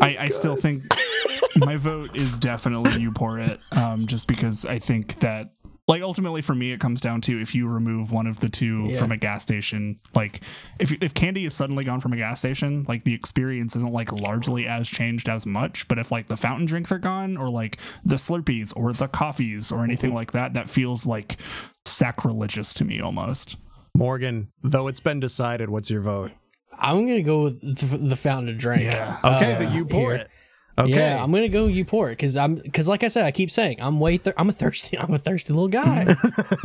I, 0.00 0.16
I 0.20 0.28
still 0.28 0.56
think 0.56 0.82
my 1.56 1.76
vote 1.76 2.16
is 2.16 2.38
definitely 2.38 3.00
you 3.00 3.12
pour 3.12 3.38
it. 3.38 3.60
Um, 3.72 4.06
just 4.06 4.26
because 4.26 4.64
I 4.64 4.78
think 4.78 5.18
that 5.20 5.52
like 5.86 6.00
ultimately 6.00 6.40
for 6.40 6.54
me 6.54 6.72
it 6.72 6.80
comes 6.80 7.02
down 7.02 7.20
to 7.20 7.38
if 7.38 7.54
you 7.54 7.68
remove 7.68 8.10
one 8.10 8.26
of 8.26 8.40
the 8.40 8.48
two 8.48 8.86
Yeah. 8.86 8.98
from 8.98 9.12
a 9.12 9.18
gas 9.18 9.42
station, 9.42 9.98
like 10.14 10.40
if 10.78 10.92
if 11.02 11.12
candy 11.12 11.44
is 11.44 11.52
suddenly 11.52 11.84
gone 11.84 12.00
from 12.00 12.14
a 12.14 12.16
gas 12.16 12.38
station, 12.38 12.86
like 12.88 13.04
the 13.04 13.12
experience 13.12 13.76
isn't 13.76 13.92
like 13.92 14.10
largely 14.10 14.66
as 14.66 14.88
changed 14.88 15.28
as 15.28 15.44
much. 15.44 15.86
But 15.88 15.98
if 15.98 16.10
like 16.10 16.28
the 16.28 16.38
fountain 16.38 16.64
drinks 16.64 16.90
are 16.90 16.98
gone 16.98 17.36
or 17.36 17.50
like 17.50 17.78
the 18.04 18.14
Slurpees 18.14 18.72
or 18.74 18.94
the 18.94 19.08
coffees 19.08 19.70
or 19.70 19.84
anything 19.84 20.14
like 20.20 20.32
that, 20.32 20.54
that 20.54 20.70
feels 20.70 21.04
like 21.04 21.36
sacrilegious 21.84 22.72
to 22.74 22.84
me 22.86 23.00
almost. 23.00 23.56
Morgan, 23.94 24.48
though 24.62 24.88
it's 24.88 25.00
been 25.00 25.20
decided, 25.20 25.68
what's 25.70 25.90
your 25.90 26.00
vote? 26.00 26.32
I'm 26.78 27.06
gonna 27.06 27.22
go 27.22 27.42
with 27.44 27.60
the, 27.60 27.96
the 27.98 28.16
fountain 28.16 28.48
of 28.50 28.58
drink. 28.58 28.82
Yeah. 28.82 29.18
Okay, 29.24 29.54
Uh, 29.54 29.58
that 29.60 29.72
you 29.74 29.84
pour 29.84 30.12
here. 30.12 30.22
it. 30.22 30.30
Okay. 30.76 30.90
Yeah, 30.90 31.22
I'm 31.22 31.30
gonna 31.30 31.48
go 31.48 31.66
you 31.68 31.84
pour 31.84 32.08
it 32.10 32.14
because 32.14 32.36
I'm 32.36 32.56
because 32.56 32.88
like 32.88 33.04
I 33.04 33.08
said, 33.08 33.24
I 33.24 33.30
keep 33.30 33.48
saying 33.52 33.76
I'm 33.80 34.00
way 34.00 34.16
thir- 34.16 34.34
I'm 34.36 34.48
a 34.48 34.52
thirsty 34.52 34.98
I'm 34.98 35.14
a 35.14 35.18
thirsty 35.18 35.52
little 35.52 35.68
guy. 35.68 36.16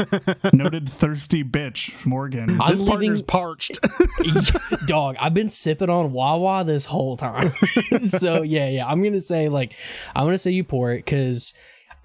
Noted 0.53 0.89
thirsty 0.89 1.43
bitch, 1.43 2.05
Morgan. 2.07 2.59
I'm 2.59 2.71
this 2.77 2.81
partner's 2.81 3.21
parched. 3.21 3.79
dog. 4.87 5.15
I've 5.19 5.35
been 5.35 5.49
sipping 5.49 5.91
on 5.91 6.11
Wawa 6.11 6.63
this 6.63 6.85
whole 6.85 7.17
time. 7.17 7.53
so 8.07 8.41
yeah, 8.41 8.67
yeah. 8.69 8.87
I'm 8.87 9.03
gonna 9.03 9.21
say 9.21 9.47
like 9.47 9.75
I'm 10.15 10.25
gonna 10.25 10.39
say 10.39 10.49
you 10.51 10.63
pour 10.63 10.91
it 10.91 11.05
because 11.05 11.53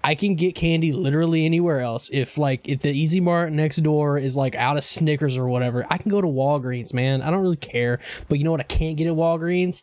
I 0.05 0.13
can 0.13 0.35
get 0.35 0.53
candy 0.53 0.91
literally 0.91 1.45
anywhere 1.45 1.81
else. 1.81 2.11
If 2.13 2.37
like 2.37 2.69
if 2.69 2.81
the 2.81 2.91
Easy 2.91 3.19
Mart 3.19 3.51
next 3.51 3.77
door 3.77 4.19
is 4.19 4.37
like 4.37 4.53
out 4.53 4.77
of 4.77 4.83
Snickers 4.83 5.35
or 5.35 5.47
whatever, 5.47 5.83
I 5.89 5.97
can 5.97 6.11
go 6.11 6.21
to 6.21 6.27
Walgreens, 6.27 6.93
man. 6.93 7.23
I 7.23 7.31
don't 7.31 7.41
really 7.41 7.55
care. 7.55 7.99
But 8.29 8.37
you 8.37 8.43
know 8.43 8.51
what 8.51 8.59
I 8.59 8.65
can't 8.65 8.97
get 8.97 9.07
at 9.07 9.13
Walgreens? 9.13 9.81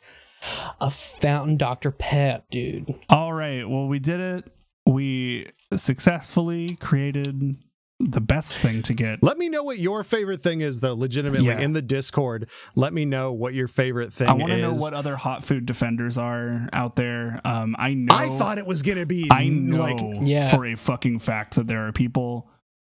A 0.81 0.91
fountain 0.91 1.57
Dr. 1.57 1.91
Pep, 1.91 2.45
dude. 2.53 2.95
All 3.09 3.33
right. 3.33 3.69
Well, 3.69 3.89
we 3.89 3.99
did 3.99 4.21
it. 4.21 4.53
We 4.87 5.49
successfully 5.75 6.69
created 6.77 7.57
the 8.05 8.21
best 8.21 8.55
thing 8.55 8.83
to 8.83 8.95
get. 8.95 9.23
Let 9.23 9.39
me 9.39 9.49
know 9.49 9.63
what 9.63 9.79
your 9.79 10.03
favorite 10.05 10.43
thing 10.43 10.61
is, 10.61 10.81
though. 10.81 10.95
Legitimately, 10.95 11.47
Yeah. 11.47 11.61
in 11.61 11.73
the 11.73 11.83
Discord, 11.83 12.49
let 12.75 12.93
me 12.93 13.05
know 13.05 13.33
what 13.33 13.55
your 13.55 13.69
favorite 13.69 14.13
thing 14.13 14.29
I 14.29 14.33
want 14.33 14.51
to 14.53 14.57
is. 14.57 14.63
know 14.63 14.73
what 14.75 14.93
other 14.95 15.17
hot 15.17 15.45
food 15.45 15.67
defenders 15.67 16.19
are 16.19 16.69
out 16.73 16.97
there. 16.97 17.41
Um, 17.45 17.75
I 17.79 17.95
know. 17.95 18.15
I 18.15 18.29
thought 18.39 18.59
it 18.59 18.67
was 18.67 18.83
gonna 18.83 19.07
be. 19.07 19.29
I 19.31 19.49
know 19.49 19.79
like 19.79 20.01
Yeah. 20.23 20.51
for 20.51 20.67
a 20.67 20.75
fucking 20.75 21.21
fact 21.21 21.55
that 21.55 21.67
there 21.67 21.87
are 21.87 21.93
people 21.93 22.49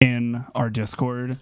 in 0.02 0.44
our 0.56 0.70
Discord 0.70 1.38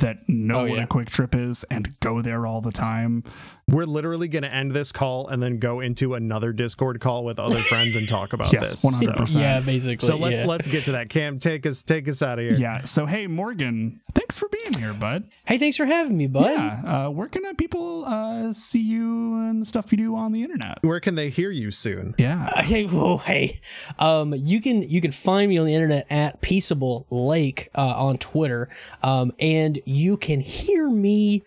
that 0.00 0.28
know 0.28 0.60
Oh, 0.60 0.66
what 0.68 0.76
yeah. 0.78 0.84
a 0.84 0.86
QuikTrip 0.86 1.34
is 1.50 1.64
and 1.64 1.98
go 2.00 2.20
there 2.22 2.46
all 2.46 2.60
the 2.60 2.72
time. 2.72 3.24
we're 3.66 3.84
literally 3.86 4.28
gonna 4.28 4.46
end 4.48 4.72
this 4.72 4.92
call 4.92 5.26
and 5.28 5.42
then 5.42 5.58
go 5.58 5.80
into 5.80 6.12
another 6.12 6.52
Discord 6.52 7.00
call 7.00 7.24
with 7.24 7.38
other 7.38 7.58
friends 7.70 7.96
and 7.96 8.06
talk 8.06 8.32
about 8.34 8.52
Yes, 8.52 8.82
this. 8.82 8.84
100%. 8.84 9.26
So, 9.28 9.38
Yeah, 9.38 9.60
basically. 9.60 10.06
so 10.06 10.16
let's 10.18 10.40
yeah. 10.40 10.44
let's 10.46 10.68
get 10.68 10.84
to 10.84 10.92
that. 10.92 11.08
Cam, 11.08 11.38
take 11.38 11.64
us 11.64 11.82
take 11.82 12.06
us 12.08 12.20
out 12.20 12.38
of 12.38 12.44
here. 12.44 12.56
Yeah. 12.56 12.82
So 12.82 13.06
hey, 13.06 13.26
Morgan, 13.26 14.00
thanks 14.14 14.36
for 14.36 14.48
being 14.48 14.74
here, 14.78 14.92
bud. 14.92 15.24
Hey, 15.46 15.56
thanks 15.58 15.76
for 15.78 15.86
having 15.86 16.16
me, 16.18 16.26
bud. 16.26 16.50
Yeah. 16.50 16.82
Uh, 17.06 17.10
where 17.10 17.26
can 17.28 17.46
uh, 17.46 17.54
people 17.54 18.04
uh, 18.04 18.52
see 18.52 18.80
you 18.82 19.36
and 19.40 19.62
the 19.62 19.64
stuff 19.66 19.90
you 19.92 19.98
do 19.98 20.14
on 20.14 20.32
the 20.32 20.42
internet? 20.42 20.78
Where 20.82 21.00
can 21.00 21.14
they 21.14 21.30
hear 21.30 21.50
you 21.50 21.70
soon? 21.70 22.14
Yeah. 22.18 22.50
Uh, 22.54 22.62
Hey, 22.62 22.84
whoa, 22.84 23.16
hey. 23.18 23.60
Um, 23.98 24.34
you 24.36 24.60
can 24.60 24.82
you 24.82 25.00
can 25.00 25.12
find 25.12 25.48
me 25.48 25.56
on 25.58 25.64
the 25.66 25.74
internet 25.74 26.06
at 26.10 26.40
Peaceable 26.42 27.06
Lake 27.10 27.70
uh, 27.74 27.94
on 27.96 28.18
Twitter, 28.18 28.68
um, 29.02 29.32
and 29.38 29.78
you 29.86 30.16
can 30.16 30.40
hear 30.40 30.88
me 30.88 31.44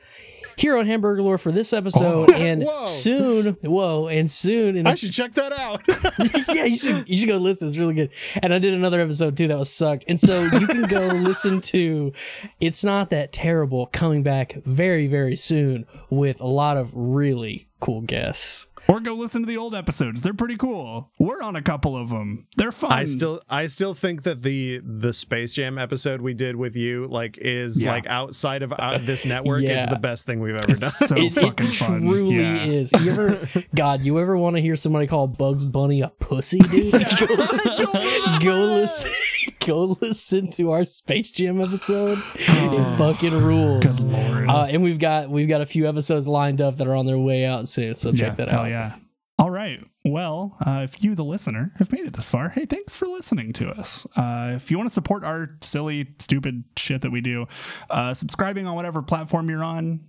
here 0.57 0.75
on 0.75 0.85
Hamburglore 0.87 1.39
for 1.39 1.51
this 1.51 1.71
episode, 1.71 2.31
oh, 2.31 2.33
and 2.35 2.63
Whoa. 2.63 2.85
soon, 2.85 3.57
whoa, 3.61 4.07
and 4.07 4.29
soon, 4.29 4.75
and 4.75 4.87
I 4.87 4.95
should 4.95 5.13
check 5.13 5.35
that 5.35 5.53
out. 5.53 5.83
yeah, 6.55 6.65
you 6.65 6.75
should 6.75 7.07
you 7.07 7.17
should 7.17 7.29
go 7.29 7.37
listen. 7.37 7.67
It's 7.67 7.77
really 7.77 7.93
good. 7.93 8.09
And 8.41 8.53
I 8.53 8.59
did 8.59 8.73
another 8.73 8.99
episode 8.99 9.37
too 9.37 9.47
that 9.47 9.57
was 9.57 9.71
sucked. 9.71 10.05
And 10.07 10.19
so 10.19 10.43
you 10.43 10.67
can 10.67 10.83
go 10.83 11.07
listen 11.07 11.61
to 11.61 12.11
It's 12.59 12.83
Not 12.83 13.11
That 13.11 13.31
Terrible 13.31 13.87
coming 13.87 14.23
back 14.23 14.53
very, 14.65 15.07
very 15.07 15.35
soon 15.35 15.85
with 16.09 16.41
a 16.41 16.47
lot 16.47 16.77
of 16.77 16.91
really 16.93 17.67
cool 17.79 18.01
guests. 18.01 18.67
Or 18.89 19.01
go 19.01 19.15
listen 19.15 19.41
to 19.41 19.45
the 19.45 19.57
old 19.57 19.75
episodes. 19.75 20.21
They're 20.21 20.33
pretty 20.33 20.55
cool. 20.55 21.11
We're 21.19 21.41
on 21.41 21.57
a 21.57 21.61
couple 21.61 21.97
of 21.97 22.07
them. 22.07 22.47
They're 22.55 22.71
fun. 22.71 22.93
I 22.93 23.03
still 23.03 23.41
I 23.49 23.67
still 23.67 23.93
think 23.93 24.23
that 24.23 24.43
the 24.43 24.79
the 24.81 25.11
Space 25.11 25.51
Jam 25.51 25.77
episode 25.77 26.21
we 26.21 26.33
did 26.33 26.55
with 26.55 26.77
you 26.77 27.05
like 27.07 27.37
is 27.37 27.81
Yeah. 27.81 27.91
like 27.91 28.07
outside 28.07 28.63
of 28.63 28.71
uh, 28.71 28.99
this 28.99 29.25
network. 29.25 29.63
It's 29.63 29.87
the 29.87 29.99
best 29.99 30.25
thing 30.25 30.39
we've 30.39 30.55
ever 30.55 30.75
done. 30.75 30.89
So 30.89 31.15
it, 31.17 31.33
fucking 31.33 31.67
it 31.67 31.75
fun. 31.75 31.99
truly 32.01 32.35
Yeah. 32.37 32.63
is. 32.63 32.93
You 32.93 33.11
ever, 33.11 33.49
God, 33.75 34.03
you 34.03 34.19
ever 34.21 34.37
want 34.37 34.55
to 34.55 34.61
hear 34.61 34.77
somebody 34.77 35.05
call 35.05 35.27
Bugs 35.27 35.65
Bunny 35.65 35.99
a 35.99 36.07
pussy, 36.07 36.59
dude? 36.59 36.91
go 36.93 36.97
listen, 36.99 38.39
go 38.41 38.55
listen, 38.55 39.11
go 39.65 39.97
listen 40.01 40.51
to 40.51 40.71
our 40.71 40.85
Space 40.85 41.31
Jam 41.31 41.61
episode. 41.61 42.21
it 42.35 42.97
fucking 42.97 43.33
rules. 43.33 44.03
Uh, 44.03 44.67
and 44.69 44.83
we've 44.83 44.99
got 44.99 45.29
we've 45.29 45.49
got 45.49 45.61
a 45.61 45.65
few 45.65 45.87
episodes 45.87 46.27
lined 46.27 46.61
up 46.61 46.77
that 46.77 46.87
are 46.87 46.95
on 46.95 47.05
their 47.05 47.19
way 47.19 47.45
out 47.45 47.67
soon. 47.67 47.95
So 47.95 48.11
check 48.11 48.37
yeah, 48.37 48.45
that 48.45 48.49
hell 48.49 48.61
out. 48.61 48.69
yeah. 48.69 48.95
All 49.39 49.51
right. 49.51 49.79
Well, 50.03 50.57
uh, 50.65 50.81
if 50.83 51.03
you, 51.03 51.13
the 51.13 51.23
listener, 51.23 51.71
have 51.77 51.91
made 51.91 52.05
it 52.05 52.13
this 52.13 52.29
far, 52.29 52.49
hey, 52.49 52.65
thanks 52.65 52.95
for 52.95 53.07
listening 53.07 53.53
to 53.53 53.69
us. 53.69 54.07
Uh, 54.15 54.53
if 54.55 54.71
you 54.71 54.77
want 54.77 54.89
to 54.89 54.93
support 54.93 55.23
our 55.23 55.57
silly, 55.61 56.07
stupid 56.17 56.63
shit 56.75 57.01
that 57.01 57.11
we 57.11 57.21
do, 57.21 57.45
uh, 57.89 58.13
subscribing 58.15 58.65
on 58.65 58.75
whatever 58.75 59.03
platform 59.03 59.49
you're 59.49 59.63
on, 59.63 60.05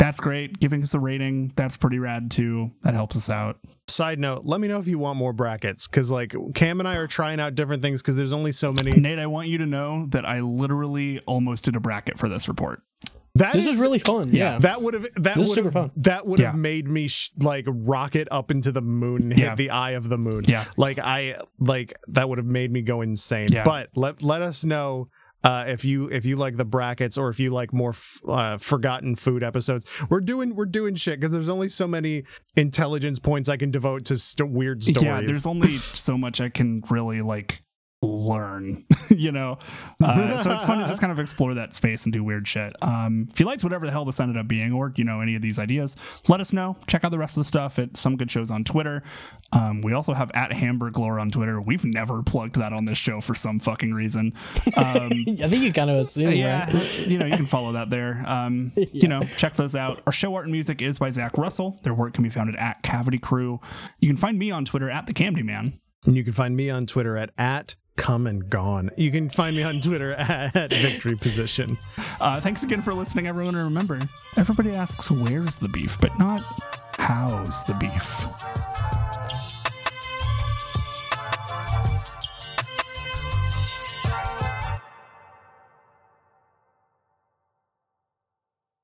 that's 0.00 0.18
great. 0.18 0.58
Giving 0.58 0.82
us 0.82 0.94
a 0.94 0.98
rating, 0.98 1.52
that's 1.54 1.76
pretty 1.76 2.00
rad 2.00 2.30
too. 2.32 2.72
That 2.82 2.94
helps 2.94 3.16
us 3.16 3.30
out. 3.30 3.58
Side 3.86 4.18
note: 4.18 4.44
Let 4.44 4.60
me 4.60 4.66
know 4.66 4.78
if 4.80 4.88
you 4.88 4.98
want 4.98 5.16
more 5.18 5.32
brackets 5.32 5.86
because 5.86 6.10
like 6.10 6.34
Cam 6.54 6.80
and 6.80 6.88
I 6.88 6.96
are 6.96 7.06
trying 7.06 7.38
out 7.38 7.54
different 7.54 7.82
things 7.82 8.02
because 8.02 8.16
there's 8.16 8.32
only 8.32 8.50
so 8.52 8.72
many. 8.72 8.92
Nate, 8.92 9.18
I 9.18 9.26
want 9.26 9.48
you 9.48 9.58
to 9.58 9.66
know 9.66 10.06
that 10.10 10.24
I 10.24 10.40
literally 10.40 11.20
almost 11.20 11.64
did 11.64 11.76
a 11.76 11.80
bracket 11.80 12.18
for 12.18 12.28
this 12.28 12.48
report. 12.48 12.82
That 13.36 13.52
This 13.52 13.66
is 13.66 13.78
really 13.78 14.00
fun. 14.00 14.30
Yeah. 14.32 14.54
Yeah. 14.54 14.58
That 14.58 14.82
would 14.82 14.94
have 14.94 15.06
that 15.16 15.36
This 15.36 15.48
would 15.48 15.54
super 15.54 15.66
have 15.68 15.72
fun. 15.72 15.90
that 15.98 16.26
would 16.26 16.40
have 16.40 16.54
Yeah. 16.56 16.60
made 16.60 16.88
me 16.88 17.06
sh- 17.06 17.30
like 17.38 17.64
rocket 17.68 18.26
up 18.32 18.50
into 18.50 18.72
the 18.72 18.82
moon, 18.82 19.30
hit 19.30 19.38
Yeah. 19.38 19.54
the 19.54 19.70
eye 19.70 19.92
of 19.92 20.08
the 20.08 20.18
moon. 20.18 20.42
Yeah. 20.48 20.64
like 20.76 20.98
I 20.98 21.36
like 21.60 21.94
that 22.08 22.28
would 22.28 22.38
have 22.38 22.46
made 22.46 22.72
me 22.72 22.82
go 22.82 23.02
insane. 23.02 23.46
Yeah. 23.52 23.62
But 23.64 23.90
let 23.94 24.20
let 24.22 24.42
us 24.42 24.64
know 24.64 25.08
uh, 25.42 25.64
if 25.68 25.84
you 25.84 26.06
if 26.08 26.24
you 26.24 26.36
like 26.36 26.56
the 26.56 26.64
brackets 26.64 27.16
or 27.16 27.28
if 27.28 27.40
you 27.40 27.50
like 27.50 27.72
more 27.72 27.90
f- 27.90 28.20
uh, 28.28 28.58
forgotten 28.58 29.16
food 29.16 29.42
episodes. 29.42 29.86
We're 30.08 30.20
doing 30.20 30.54
we're 30.54 30.66
doing 30.66 30.94
shit 30.94 31.20
because 31.20 31.32
there's 31.32 31.48
only 31.48 31.68
so 31.68 31.86
many 31.86 32.24
intelligence 32.56 33.18
points 33.18 33.48
I 33.48 33.56
can 33.56 33.70
devote 33.70 34.04
to 34.06 34.18
st- 34.18 34.50
weird 34.50 34.82
stories. 34.82 35.02
Yeah, 35.02 35.20
there's 35.22 35.46
only 35.46 35.76
so 35.76 36.18
much 36.18 36.40
I 36.40 36.48
can 36.48 36.82
really 36.90 37.22
like 37.22 37.62
learn, 38.02 38.84
you 39.10 39.30
know. 39.32 39.58
Uh, 40.02 40.36
so 40.38 40.50
it's 40.52 40.64
fun 40.64 40.78
to 40.78 40.86
just 40.86 41.00
kind 41.00 41.12
of 41.12 41.18
explore 41.18 41.54
that 41.54 41.74
space 41.74 42.04
and 42.04 42.12
do 42.12 42.24
weird 42.24 42.48
shit. 42.48 42.74
Um, 42.82 43.28
if 43.30 43.38
you 43.38 43.46
liked 43.46 43.62
whatever 43.62 43.84
the 43.84 43.92
hell 43.92 44.04
this 44.04 44.18
ended 44.20 44.36
up 44.36 44.48
being, 44.48 44.72
or 44.72 44.92
you 44.96 45.04
know 45.04 45.20
any 45.20 45.34
of 45.36 45.42
these 45.42 45.58
ideas, 45.58 45.96
let 46.28 46.40
us 46.40 46.52
know. 46.52 46.76
Check 46.86 47.04
out 47.04 47.10
the 47.10 47.18
rest 47.18 47.36
of 47.36 47.40
the 47.42 47.44
stuff 47.48 47.78
at 47.78 47.96
some 47.96 48.16
good 48.16 48.30
shows 48.30 48.50
on 48.50 48.64
Twitter. 48.64 49.02
Um, 49.52 49.82
we 49.82 49.92
also 49.92 50.14
have 50.14 50.30
at 50.34 50.50
Hamburglore 50.50 51.20
on 51.20 51.30
Twitter. 51.30 51.60
We've 51.60 51.84
never 51.84 52.22
plugged 52.22 52.56
that 52.56 52.72
on 52.72 52.84
this 52.84 52.98
show 52.98 53.20
for 53.20 53.34
some 53.34 53.58
fucking 53.58 53.92
reason. 53.92 54.32
Um, 54.76 55.10
I 55.42 55.48
think 55.48 55.62
you 55.62 55.72
kind 55.72 55.90
of 55.90 55.96
assume, 55.96 56.32
yeah, 56.32 56.72
right? 56.72 57.06
you 57.06 57.18
know, 57.18 57.26
you 57.26 57.36
can 57.36 57.46
follow 57.46 57.72
that 57.72 57.90
there. 57.90 58.24
Um, 58.26 58.72
You 58.92 59.08
know, 59.08 59.22
check 59.24 59.56
those 59.56 59.74
out. 59.74 60.00
Our 60.06 60.12
show 60.12 60.34
art 60.34 60.44
and 60.44 60.52
music 60.52 60.80
is 60.82 60.98
by 60.98 61.10
Zach 61.10 61.36
Russell. 61.36 61.78
Their 61.82 61.94
work 61.94 62.14
can 62.14 62.22
be 62.24 62.30
found 62.30 62.54
at 62.56 62.82
Cavity 62.82 63.18
Crew. 63.18 63.60
You 63.98 64.08
can 64.08 64.16
find 64.16 64.38
me 64.38 64.50
on 64.50 64.64
Twitter 64.64 64.90
at 64.90 65.06
the 65.06 65.12
Camdy 65.12 65.44
Man. 65.44 65.78
And 66.06 66.16
you 66.16 66.24
can 66.24 66.32
find 66.32 66.56
me 66.56 66.70
on 66.70 66.86
Twitter 66.86 67.16
at 67.16 67.30
at 67.36 67.74
come 67.96 68.26
and 68.26 68.48
gone. 68.48 68.90
You 68.96 69.10
can 69.10 69.28
find 69.28 69.56
me 69.56 69.62
on 69.62 69.80
Twitter 69.80 70.12
at 70.18 70.72
victory 70.72 71.16
position. 71.16 71.78
Uh, 72.20 72.40
thanks 72.40 72.62
again 72.62 72.82
for 72.82 72.94
listening, 72.94 73.26
everyone. 73.26 73.54
And 73.54 73.64
remember, 73.64 74.00
everybody 74.36 74.72
asks, 74.74 75.10
where's 75.10 75.56
the 75.56 75.68
beef, 75.68 75.98
but 76.00 76.18
not 76.18 76.42
how's 76.98 77.64
the 77.64 77.74
beef. 77.74 78.69